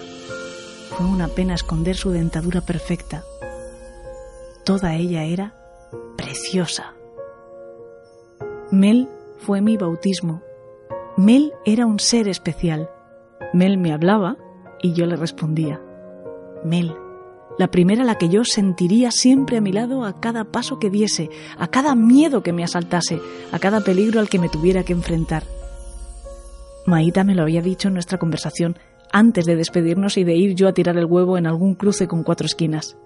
Fue 0.97 1.07
una 1.07 1.29
pena 1.29 1.55
esconder 1.55 1.97
su 1.97 2.11
dentadura 2.11 2.63
perfecta. 2.63 3.23
Toda 4.67 4.97
ella 4.97 5.23
era 5.23 5.55
preciosa. 6.17 6.93
Mel 8.73 9.09
fue 9.39 9.61
mi 9.61 9.77
bautismo. 9.77 10.43
Mel 11.17 11.53
era 11.65 11.87
un 11.87 12.01
ser 12.01 12.27
especial. 12.27 12.91
Mel 13.53 13.79
me 13.79 13.93
hablaba 13.93 14.37
y 14.83 14.93
yo 14.93 15.07
le 15.07 15.15
respondía. 15.15 15.81
Mel, 16.65 16.97
la 17.61 17.69
primera 17.69 18.03
la 18.03 18.19
que 18.19 18.29
yo 18.29 18.43
sentiría 18.45 19.13
siempre 19.13 19.59
a 19.59 19.61
mi 19.61 19.71
lado 19.71 20.05
a 20.05 20.19
cada 20.19 20.43
paso 20.43 20.81
que 20.81 20.91
diese, 20.91 21.31
a 21.57 21.69
cada 21.69 21.95
miedo 21.95 22.43
que 22.43 22.53
me 22.53 22.65
asaltase, 22.65 23.21
a 23.53 23.61
cada 23.61 23.83
peligro 23.83 24.19
al 24.19 24.29
que 24.29 24.41
me 24.41 24.49
tuviera 24.49 24.83
que 24.83 24.95
enfrentar. 24.95 25.45
Maíta 26.87 27.23
me 27.23 27.37
lo 27.37 27.43
había 27.43 27.63
dicho 27.63 27.87
en 27.87 27.95
nuestra 27.95 28.19
conversación 28.19 28.77
antes 29.13 29.45
de 29.45 29.55
despedirnos 29.55 30.17
y 30.17 30.25
de 30.25 30.35
ir 30.35 30.57
yo 30.57 30.67
a 30.67 30.73
tirar 30.73 30.99
el 30.99 31.07
huevo 31.07 31.39
en 31.39 31.47
algún 31.47 31.77
cruce 31.77 32.09
con 32.09 32.25
cuatro 32.25 32.47
esquinas. 32.47 32.97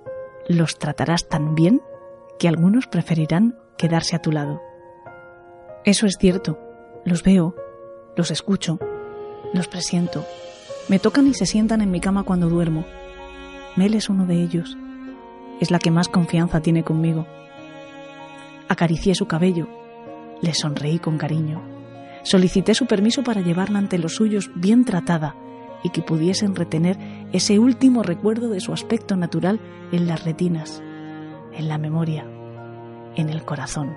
Los 0.50 0.80
tratarás 0.80 1.28
tan 1.28 1.54
bien 1.54 1.80
que 2.40 2.48
algunos 2.48 2.88
preferirán 2.88 3.56
quedarse 3.78 4.16
a 4.16 4.18
tu 4.18 4.32
lado. 4.32 4.60
Eso 5.84 6.06
es 6.06 6.16
cierto. 6.18 6.58
Los 7.04 7.22
veo, 7.22 7.54
los 8.16 8.32
escucho, 8.32 8.80
los 9.54 9.68
presiento. 9.68 10.24
Me 10.88 10.98
tocan 10.98 11.28
y 11.28 11.34
se 11.34 11.46
sientan 11.46 11.82
en 11.82 11.92
mi 11.92 12.00
cama 12.00 12.24
cuando 12.24 12.48
duermo. 12.48 12.84
Mel 13.76 13.94
es 13.94 14.08
uno 14.08 14.26
de 14.26 14.42
ellos. 14.42 14.76
Es 15.60 15.70
la 15.70 15.78
que 15.78 15.92
más 15.92 16.08
confianza 16.08 16.60
tiene 16.60 16.82
conmigo. 16.82 17.26
Acaricié 18.68 19.14
su 19.14 19.26
cabello. 19.26 19.68
Le 20.42 20.52
sonreí 20.52 20.98
con 20.98 21.16
cariño. 21.16 21.62
Solicité 22.24 22.74
su 22.74 22.86
permiso 22.86 23.22
para 23.22 23.40
llevarla 23.40 23.78
ante 23.78 23.98
los 23.98 24.16
suyos 24.16 24.50
bien 24.56 24.84
tratada 24.84 25.36
y 25.82 25.90
que 25.90 26.02
pudiesen 26.02 26.54
retener 26.54 26.98
ese 27.32 27.58
último 27.58 28.02
recuerdo 28.02 28.48
de 28.48 28.60
su 28.60 28.72
aspecto 28.72 29.16
natural 29.16 29.60
en 29.92 30.06
las 30.06 30.24
retinas, 30.24 30.82
en 31.52 31.68
la 31.68 31.78
memoria, 31.78 32.26
en 33.16 33.28
el 33.28 33.44
corazón. 33.44 33.96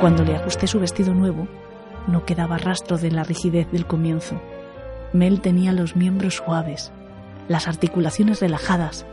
Cuando 0.00 0.24
le 0.24 0.36
ajusté 0.36 0.66
su 0.66 0.80
vestido 0.80 1.14
nuevo, 1.14 1.46
no 2.08 2.24
quedaba 2.24 2.58
rastro 2.58 2.98
de 2.98 3.10
la 3.10 3.22
rigidez 3.22 3.70
del 3.70 3.86
comienzo. 3.86 4.40
Mel 5.12 5.40
tenía 5.40 5.72
los 5.72 5.94
miembros 5.94 6.36
suaves, 6.36 6.90
las 7.48 7.68
articulaciones 7.68 8.40
relajadas 8.40 9.06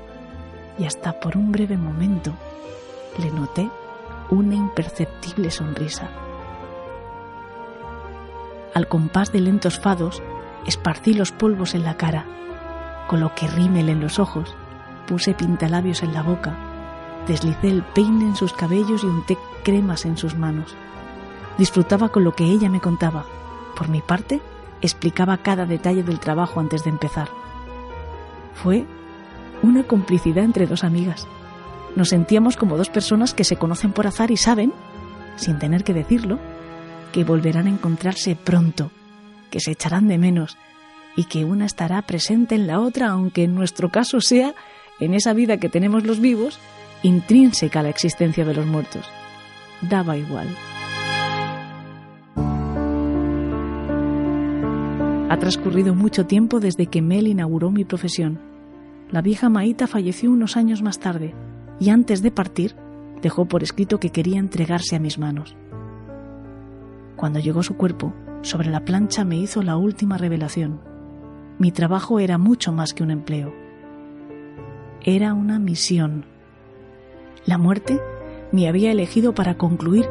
y 0.80 0.86
hasta 0.86 1.20
por 1.20 1.38
un 1.38 1.52
breve 1.52 1.78
momento 1.78 2.34
le 3.22 3.32
noté 3.32 3.70
una 4.32 4.56
imperceptible 4.56 5.52
sonrisa. 5.52 6.10
Al 8.74 8.88
compás 8.88 9.32
de 9.32 9.42
lentos 9.42 9.80
fados, 9.80 10.22
esparcí 10.66 11.14
los 11.14 11.32
polvos 11.32 11.74
en 11.74 11.84
la 11.84 11.98
cara, 11.98 12.26
coloqué 13.08 13.48
rímel 13.48 13.90
en 13.90 14.00
los 14.00 14.20
ojos, 14.20 14.56
puse 15.08 15.34
pintalabios 15.34 16.04
en 16.04 16.14
la 16.14 16.22
boca, 16.22 16.56
deslicé 17.28 17.70
el 17.70 17.84
peine 17.84 18.26
en 18.26 18.36
sus 18.36 18.54
cabellos 18.54 19.04
y 19.04 19.08
unté 19.08 19.38
cremas 19.64 20.06
en 20.06 20.18
sus 20.18 20.36
manos. 20.36 20.76
Disfrutaba 21.58 22.10
con 22.10 22.24
lo 22.24 22.36
que 22.36 22.46
ella 22.46 22.70
me 22.70 22.80
contaba. 22.80 23.26
Por 23.76 23.90
mi 23.90 24.02
parte, 24.02 24.42
explicaba 24.82 25.38
cada 25.38 25.66
detalle 25.66 26.04
del 26.04 26.20
trabajo 26.20 26.60
antes 26.60 26.84
de 26.84 26.90
empezar. 26.90 27.30
Fue 28.54 28.86
una 29.62 29.84
complicidad 29.84 30.44
entre 30.44 30.68
dos 30.68 30.84
amigas. 30.84 31.28
Nos 31.96 32.10
sentíamos 32.10 32.56
como 32.56 32.78
dos 32.78 32.90
personas 32.90 33.34
que 33.34 33.44
se 33.44 33.58
conocen 33.58 33.92
por 33.92 34.08
azar 34.08 34.32
y 34.32 34.38
saben, 34.38 34.72
sin 35.36 35.60
tener 35.60 35.84
que 35.84 35.94
decirlo, 35.94 36.40
que 37.12 37.24
volverán 37.24 37.68
a 37.68 37.72
encontrarse 37.72 38.36
pronto, 38.36 38.92
que 39.50 39.60
se 39.60 39.72
echarán 39.72 40.08
de 40.08 40.18
menos 40.18 40.58
y 41.16 41.26
que 41.26 41.46
una 41.46 41.66
estará 41.66 42.02
presente 42.04 42.56
en 42.56 42.68
la 42.68 42.80
otra, 42.80 43.10
aunque 43.10 43.44
en 43.44 43.56
nuestro 43.56 43.90
caso 43.90 44.22
sea, 44.22 44.54
en 45.00 45.14
esa 45.14 45.34
vida 45.34 45.58
que 45.58 45.70
tenemos 45.70 46.06
los 46.06 46.20
vivos, 46.20 46.60
intrínseca 47.04 47.80
a 47.80 47.84
la 47.84 47.90
existencia 47.90 48.46
de 48.46 48.54
los 48.54 48.66
muertos. 48.66 49.06
Daba 49.82 50.18
igual. 50.18 50.48
Ha 55.30 55.38
transcurrido 55.38 55.94
mucho 55.94 56.26
tiempo 56.26 56.60
desde 56.60 56.88
que 56.88 57.02
Mel 57.02 57.28
inauguró 57.28 57.70
mi 57.70 57.86
profesión. 57.86 58.40
La 59.12 59.22
vieja 59.22 59.50
Maíta 59.50 59.88
falleció 59.88 60.32
unos 60.32 60.58
años 60.58 60.82
más 60.82 61.00
tarde 61.00 61.34
y 61.80 61.90
antes 61.90 62.22
de 62.22 62.32
partir 62.32 62.76
dejó 63.22 63.46
por 63.46 63.64
escrito 63.64 64.00
que 64.00 64.10
quería 64.10 64.40
entregarse 64.40 64.96
a 64.96 65.00
mis 65.00 65.18
manos. 65.18 65.56
Cuando 67.20 67.40
llegó 67.40 67.64
su 67.64 67.76
cuerpo, 67.76 68.14
sobre 68.44 68.70
la 68.70 68.86
plancha 68.86 69.26
me 69.26 69.36
hizo 69.36 69.62
la 69.62 69.76
última 69.76 70.18
revelación. 70.18 70.80
Mi 71.58 71.70
trabajo 71.70 72.22
era 72.22 72.38
mucho 72.38 72.72
más 72.72 72.94
que 72.94 73.04
un 73.04 73.12
empleo. 73.12 73.54
Era 75.02 75.34
una 75.34 75.60
misión. 75.60 76.24
La 77.46 77.58
muerte 77.58 78.00
me 78.54 78.70
había 78.70 78.94
elegido 78.94 79.36
para 79.36 79.58
concluir 79.58 80.06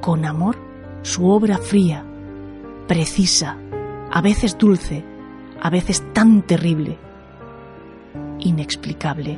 con 0.00 0.24
amor 0.24 0.54
su 1.02 1.28
obra 1.28 1.58
fría, 1.58 2.04
precisa, 2.86 3.56
a 4.12 4.22
veces 4.22 4.56
dulce, 4.56 5.04
a 5.60 5.68
veces 5.68 6.00
tan 6.12 6.42
terrible, 6.42 6.96
inexplicable. 8.38 9.36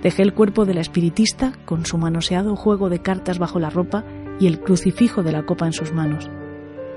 Dejé 0.00 0.22
el 0.22 0.32
cuerpo 0.32 0.64
de 0.64 0.74
la 0.74 0.80
espiritista 0.80 1.54
con 1.64 1.86
su 1.86 1.98
manoseado 1.98 2.54
juego 2.54 2.88
de 2.88 3.02
cartas 3.02 3.40
bajo 3.40 3.58
la 3.58 3.70
ropa 3.70 4.04
y 4.42 4.48
el 4.48 4.58
crucifijo 4.58 5.22
de 5.22 5.30
la 5.30 5.44
copa 5.44 5.66
en 5.66 5.72
sus 5.72 5.92
manos. 5.92 6.28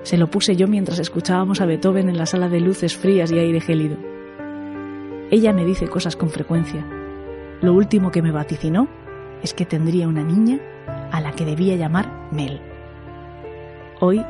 Se 0.02 0.18
lo 0.18 0.32
puse 0.32 0.56
yo 0.56 0.68
mientras 0.68 0.98
escuchábamos 0.98 1.62
a 1.62 1.68
Beethoven 1.68 2.10
en 2.10 2.18
la 2.18 2.26
sala 2.26 2.50
de 2.50 2.60
luces 2.60 2.98
frías 2.98 3.32
y 3.32 3.38
aire 3.38 3.62
gélido. 3.62 3.98
Ella 5.30 5.54
me 5.54 5.64
dice 5.64 5.88
cosas 5.88 6.16
con 6.16 6.32
frecuencia. 6.32 6.84
Lo 7.62 7.74
último 7.74 8.10
que 8.10 8.24
me 8.24 8.32
vaticinó 8.32 8.88
es 9.44 9.54
que 9.54 9.64
tendría 9.64 10.08
una 10.08 10.24
niña 10.24 10.60
a 11.12 11.22
la 11.22 11.34
que 11.34 11.46
debía 11.46 11.76
llamar 11.76 12.30
Mel. 12.32 12.60
Hoy 14.00 14.26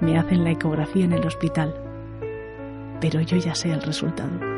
me 0.00 0.18
hacen 0.18 0.44
la 0.44 0.50
ecografía 0.50 1.06
en 1.06 1.14
el 1.14 1.26
hospital, 1.26 1.74
pero 3.00 3.22
yo 3.22 3.38
ya 3.38 3.54
sé 3.54 3.72
el 3.72 3.80
resultado. 3.80 4.49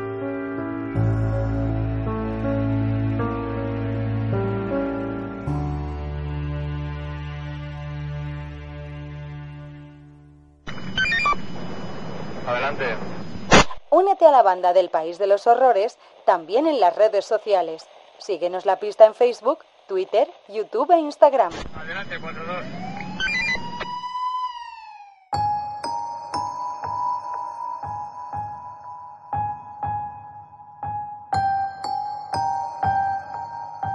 Únete 13.89 14.25
a 14.25 14.31
la 14.31 14.41
banda 14.41 14.73
del 14.73 14.89
País 14.89 15.17
de 15.19 15.27
los 15.27 15.45
Horrores 15.47 15.97
también 16.25 16.67
en 16.67 16.79
las 16.79 16.95
redes 16.95 17.25
sociales. 17.25 17.87
Síguenos 18.17 18.65
la 18.65 18.77
pista 18.77 19.05
en 19.05 19.13
Facebook, 19.13 19.59
Twitter, 19.87 20.27
YouTube 20.49 20.91
e 20.91 20.99
Instagram. 20.99 21.51
Adelante, 21.75 22.19
42. 22.19 22.93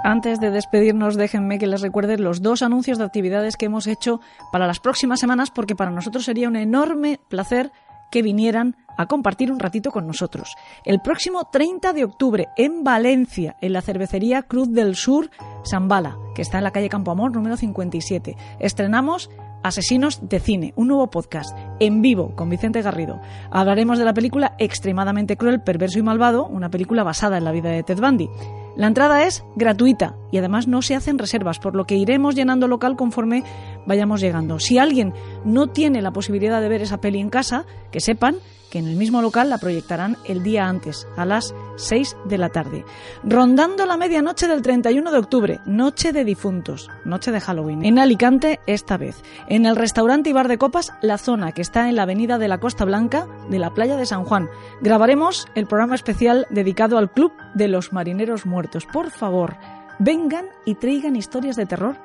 Antes 0.09 0.39
de 0.39 0.49
despedirnos, 0.49 1.17
déjenme 1.17 1.59
que 1.59 1.67
les 1.67 1.81
recuerde 1.81 2.17
los 2.17 2.41
dos 2.41 2.63
anuncios 2.63 2.97
de 2.97 3.03
actividades 3.03 3.57
que 3.57 3.65
hemos 3.65 3.85
hecho 3.85 4.21
para 4.51 4.65
las 4.65 4.79
próximas 4.79 5.19
semanas, 5.19 5.51
porque 5.51 5.75
para 5.75 5.91
nosotros 5.91 6.25
sería 6.25 6.47
un 6.47 6.55
enorme 6.55 7.19
placer 7.27 7.71
que 8.11 8.21
vinieran 8.21 8.75
a 8.97 9.05
compartir 9.05 9.51
un 9.51 9.59
ratito 9.59 9.91
con 9.91 10.05
nosotros. 10.05 10.55
El 10.83 10.99
próximo 10.99 11.45
30 11.45 11.93
de 11.93 12.03
octubre 12.03 12.47
en 12.57 12.83
Valencia, 12.83 13.55
en 13.61 13.73
la 13.73 13.81
cervecería 13.81 14.41
Cruz 14.41 14.69
del 14.71 14.95
Sur 14.95 15.29
Zambala, 15.65 16.17
que 16.35 16.41
está 16.41 16.57
en 16.57 16.65
la 16.65 16.71
calle 16.71 16.89
Campo 16.89 17.11
Amor 17.11 17.31
número 17.31 17.55
57. 17.55 18.35
Estrenamos 18.59 19.29
Asesinos 19.63 20.19
de 20.27 20.39
Cine, 20.39 20.73
un 20.75 20.87
nuevo 20.87 21.09
podcast 21.09 21.57
en 21.79 22.01
vivo 22.01 22.35
con 22.35 22.49
Vicente 22.49 22.81
Garrido. 22.81 23.19
Hablaremos 23.51 23.99
de 23.99 24.05
la 24.05 24.13
película 24.13 24.55
Extremadamente 24.57 25.37
Cruel, 25.37 25.61
Perverso 25.61 25.99
y 25.99 26.03
Malvado, 26.03 26.47
una 26.47 26.69
película 26.69 27.03
basada 27.03 27.37
en 27.37 27.43
la 27.43 27.51
vida 27.51 27.69
de 27.69 27.83
Ted 27.83 27.99
Bundy. 27.99 28.29
La 28.75 28.87
entrada 28.87 29.25
es 29.25 29.43
gratuita 29.55 30.15
y 30.31 30.37
además 30.37 30.67
no 30.67 30.81
se 30.81 30.95
hacen 30.95 31.17
reservas, 31.17 31.59
por 31.59 31.75
lo 31.75 31.85
que 31.85 31.95
iremos 31.95 32.35
llenando 32.35 32.67
local 32.67 32.95
conforme 32.95 33.43
vayamos 33.85 34.21
llegando. 34.21 34.59
Si 34.59 34.77
alguien 34.77 35.13
no 35.43 35.67
tiene 35.67 36.01
la 36.01 36.11
posibilidad 36.11 36.61
de 36.61 36.69
ver 36.69 36.81
esa 36.81 37.01
peli 37.01 37.19
en 37.19 37.29
casa, 37.29 37.65
que 37.91 37.99
sepan 37.99 38.37
que 38.69 38.79
en 38.79 38.87
el 38.87 38.95
mismo 38.95 39.21
local 39.21 39.49
la 39.49 39.57
proyectarán 39.57 40.17
el 40.25 40.43
día 40.43 40.67
antes, 40.67 41.07
a 41.17 41.25
las 41.25 41.53
6 41.79 42.17
de 42.25 42.37
la 42.37 42.49
tarde. 42.49 42.85
Rondando 43.23 43.85
la 43.85 43.97
medianoche 43.97 44.47
del 44.47 44.61
31 44.61 45.11
de 45.11 45.17
octubre, 45.17 45.59
noche 45.65 46.11
de 46.11 46.25
difuntos, 46.25 46.89
noche 47.05 47.31
de 47.31 47.39
Halloween. 47.39 47.83
En 47.83 47.97
Alicante 47.97 48.59
esta 48.67 48.97
vez. 48.97 49.23
En 49.47 49.65
el 49.65 49.75
restaurante 49.75 50.29
y 50.29 50.33
bar 50.33 50.47
de 50.47 50.57
copas 50.57 50.93
La 51.01 51.17
Zona, 51.17 51.51
que 51.53 51.61
está 51.61 51.89
en 51.89 51.95
la 51.95 52.03
avenida 52.03 52.37
de 52.37 52.47
la 52.47 52.59
Costa 52.59 52.85
Blanca 52.85 53.27
de 53.49 53.59
la 53.59 53.73
playa 53.73 53.95
de 53.95 54.05
San 54.05 54.25
Juan. 54.25 54.49
Grabaremos 54.81 55.47
el 55.55 55.65
programa 55.65 55.95
especial 55.95 56.45
dedicado 56.49 56.97
al 56.97 57.11
Club 57.11 57.31
de 57.53 57.67
los 57.67 57.93
Marineros 57.93 58.45
Muertos. 58.45 58.85
Por 58.85 59.09
favor, 59.09 59.55
vengan 59.99 60.45
y 60.65 60.75
traigan 60.75 61.15
historias 61.15 61.55
de 61.55 61.65
terror 61.65 61.95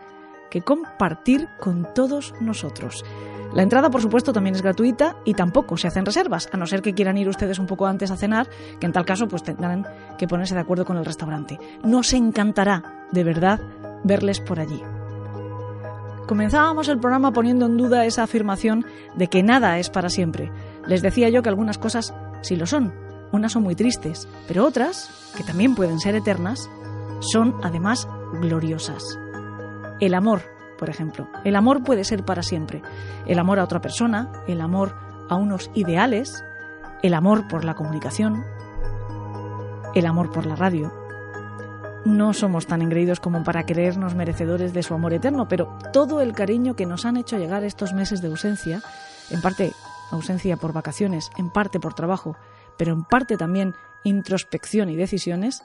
que 0.51 0.62
compartir 0.62 1.48
con 1.59 1.92
todos 1.94 2.32
nosotros. 2.40 3.05
La 3.53 3.62
entrada, 3.62 3.91
por 3.91 4.01
supuesto, 4.01 4.33
también 4.33 4.55
es 4.55 4.62
gratuita 4.62 5.16
y 5.25 5.35
tampoco 5.35 5.77
se 5.77 5.87
hacen 5.87 6.07
reservas, 6.07 6.49
a 6.53 6.57
no 6.57 6.66
ser 6.66 6.83
que 6.83 6.95
quieran 6.95 7.19
ir 7.19 7.29
ustedes 7.29 7.59
un 7.59 7.66
poco 7.66 7.87
antes 7.87 8.11
a 8.11 8.16
cenar, 8.16 8.49
que 8.81 8.87
en 8.87 8.93
tal 8.93 9.05
caso 9.05 9.29
pues 9.29 9.43
tendrán 9.43 9.87
que 10.19 10.27
ponerse 10.27 10.55
de 10.55 10.61
acuerdo 10.61 10.85
con 10.85 10.97
el 10.97 11.05
restaurante. 11.05 11.59
Nos 11.85 12.12
encantará, 12.12 13.07
de 13.12 13.25
verdad, 13.25 13.61
verles 14.03 14.41
por 14.41 14.59
allí. 14.59 14.83
Comenzábamos 16.27 16.89
el 16.89 16.99
programa 16.99 17.33
poniendo 17.33 17.66
en 17.66 17.77
duda 17.77 18.07
esa 18.07 18.23
afirmación 18.23 18.87
de 19.15 19.29
que 19.29 19.43
nada 19.43 19.79
es 19.79 19.91
para 19.91 20.09
siempre. 20.09 20.51
Les 20.87 21.03
decía 21.03 21.29
yo 21.29 21.43
que 21.43 21.51
algunas 21.51 21.79
cosas 21.79 22.15
sí 22.41 22.57
lo 22.57 22.66
son, 22.66 22.93
Unas 23.31 23.53
son 23.53 23.62
muy 23.65 23.75
tristes, 23.75 24.29
pero 24.47 24.65
otras, 24.65 25.33
que 25.37 25.43
también 25.43 25.75
pueden 25.75 25.99
ser 25.99 26.15
eternas, 26.15 26.71
son 27.21 27.55
además 27.62 28.09
gloriosas. 28.41 29.19
El 30.01 30.15
amor, 30.15 30.43
por 30.78 30.90
ejemplo. 30.90 31.28
El 31.44 31.56
amor 31.56 31.82
puede 31.82 32.05
ser 32.05 32.24
para 32.24 32.42
siempre. 32.42 32.82
El 33.26 33.38
amor 33.38 33.59
a 33.59 33.64
otra 33.64 33.80
persona, 33.80 34.30
el 34.46 34.60
amor 34.60 34.94
a 35.28 35.36
unos 35.36 35.70
ideales, 35.74 36.44
el 37.02 37.14
amor 37.14 37.48
por 37.48 37.64
la 37.64 37.74
comunicación, 37.74 38.44
el 39.94 40.06
amor 40.06 40.30
por 40.32 40.46
la 40.46 40.56
radio. 40.56 40.92
No 42.05 42.34
somos 42.34 42.66
tan 42.66 42.82
engreídos 42.82 43.20
como 43.20 43.44
para 43.44 43.64
creernos 43.64 44.14
merecedores 44.14 44.74
de 44.74 44.82
su 44.82 44.94
amor 44.94 45.14
eterno, 45.14 45.48
pero 45.48 45.78
todo 45.92 46.20
el 46.20 46.34
cariño 46.34 46.76
que 46.76 46.86
nos 46.86 47.05
han 47.05 47.16
hecho 47.16 47.38
llegar 47.38 47.64
estos 47.64 47.92
meses 47.94 48.20
de 48.20 48.28
ausencia, 48.28 48.82
en 49.30 49.40
parte 49.40 49.72
ausencia 50.10 50.56
por 50.56 50.72
vacaciones, 50.72 51.30
en 51.38 51.51
parte 51.51 51.80
por 51.80 51.94
trabajo, 51.94 52.36
pero 52.76 52.92
en 52.92 53.05
parte 53.05 53.36
también 53.36 53.74
introspección 54.05 54.90
y 54.90 54.96
decisiones, 54.96 55.62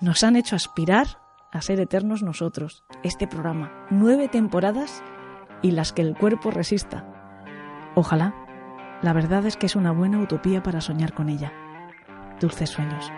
nos 0.00 0.22
han 0.22 0.36
hecho 0.36 0.54
aspirar 0.54 1.23
a 1.54 1.62
ser 1.62 1.78
eternos 1.80 2.22
nosotros, 2.22 2.84
este 3.04 3.28
programa. 3.28 3.86
Nueve 3.88 4.28
temporadas 4.28 5.02
y 5.62 5.70
las 5.70 5.92
que 5.92 6.02
el 6.02 6.16
cuerpo 6.16 6.50
resista. 6.50 7.06
Ojalá. 7.94 8.34
La 9.02 9.12
verdad 9.12 9.46
es 9.46 9.56
que 9.56 9.66
es 9.66 9.76
una 9.76 9.92
buena 9.92 10.18
utopía 10.18 10.62
para 10.62 10.80
soñar 10.80 11.14
con 11.14 11.28
ella. 11.28 11.52
Dulces 12.40 12.70
sueños. 12.70 13.12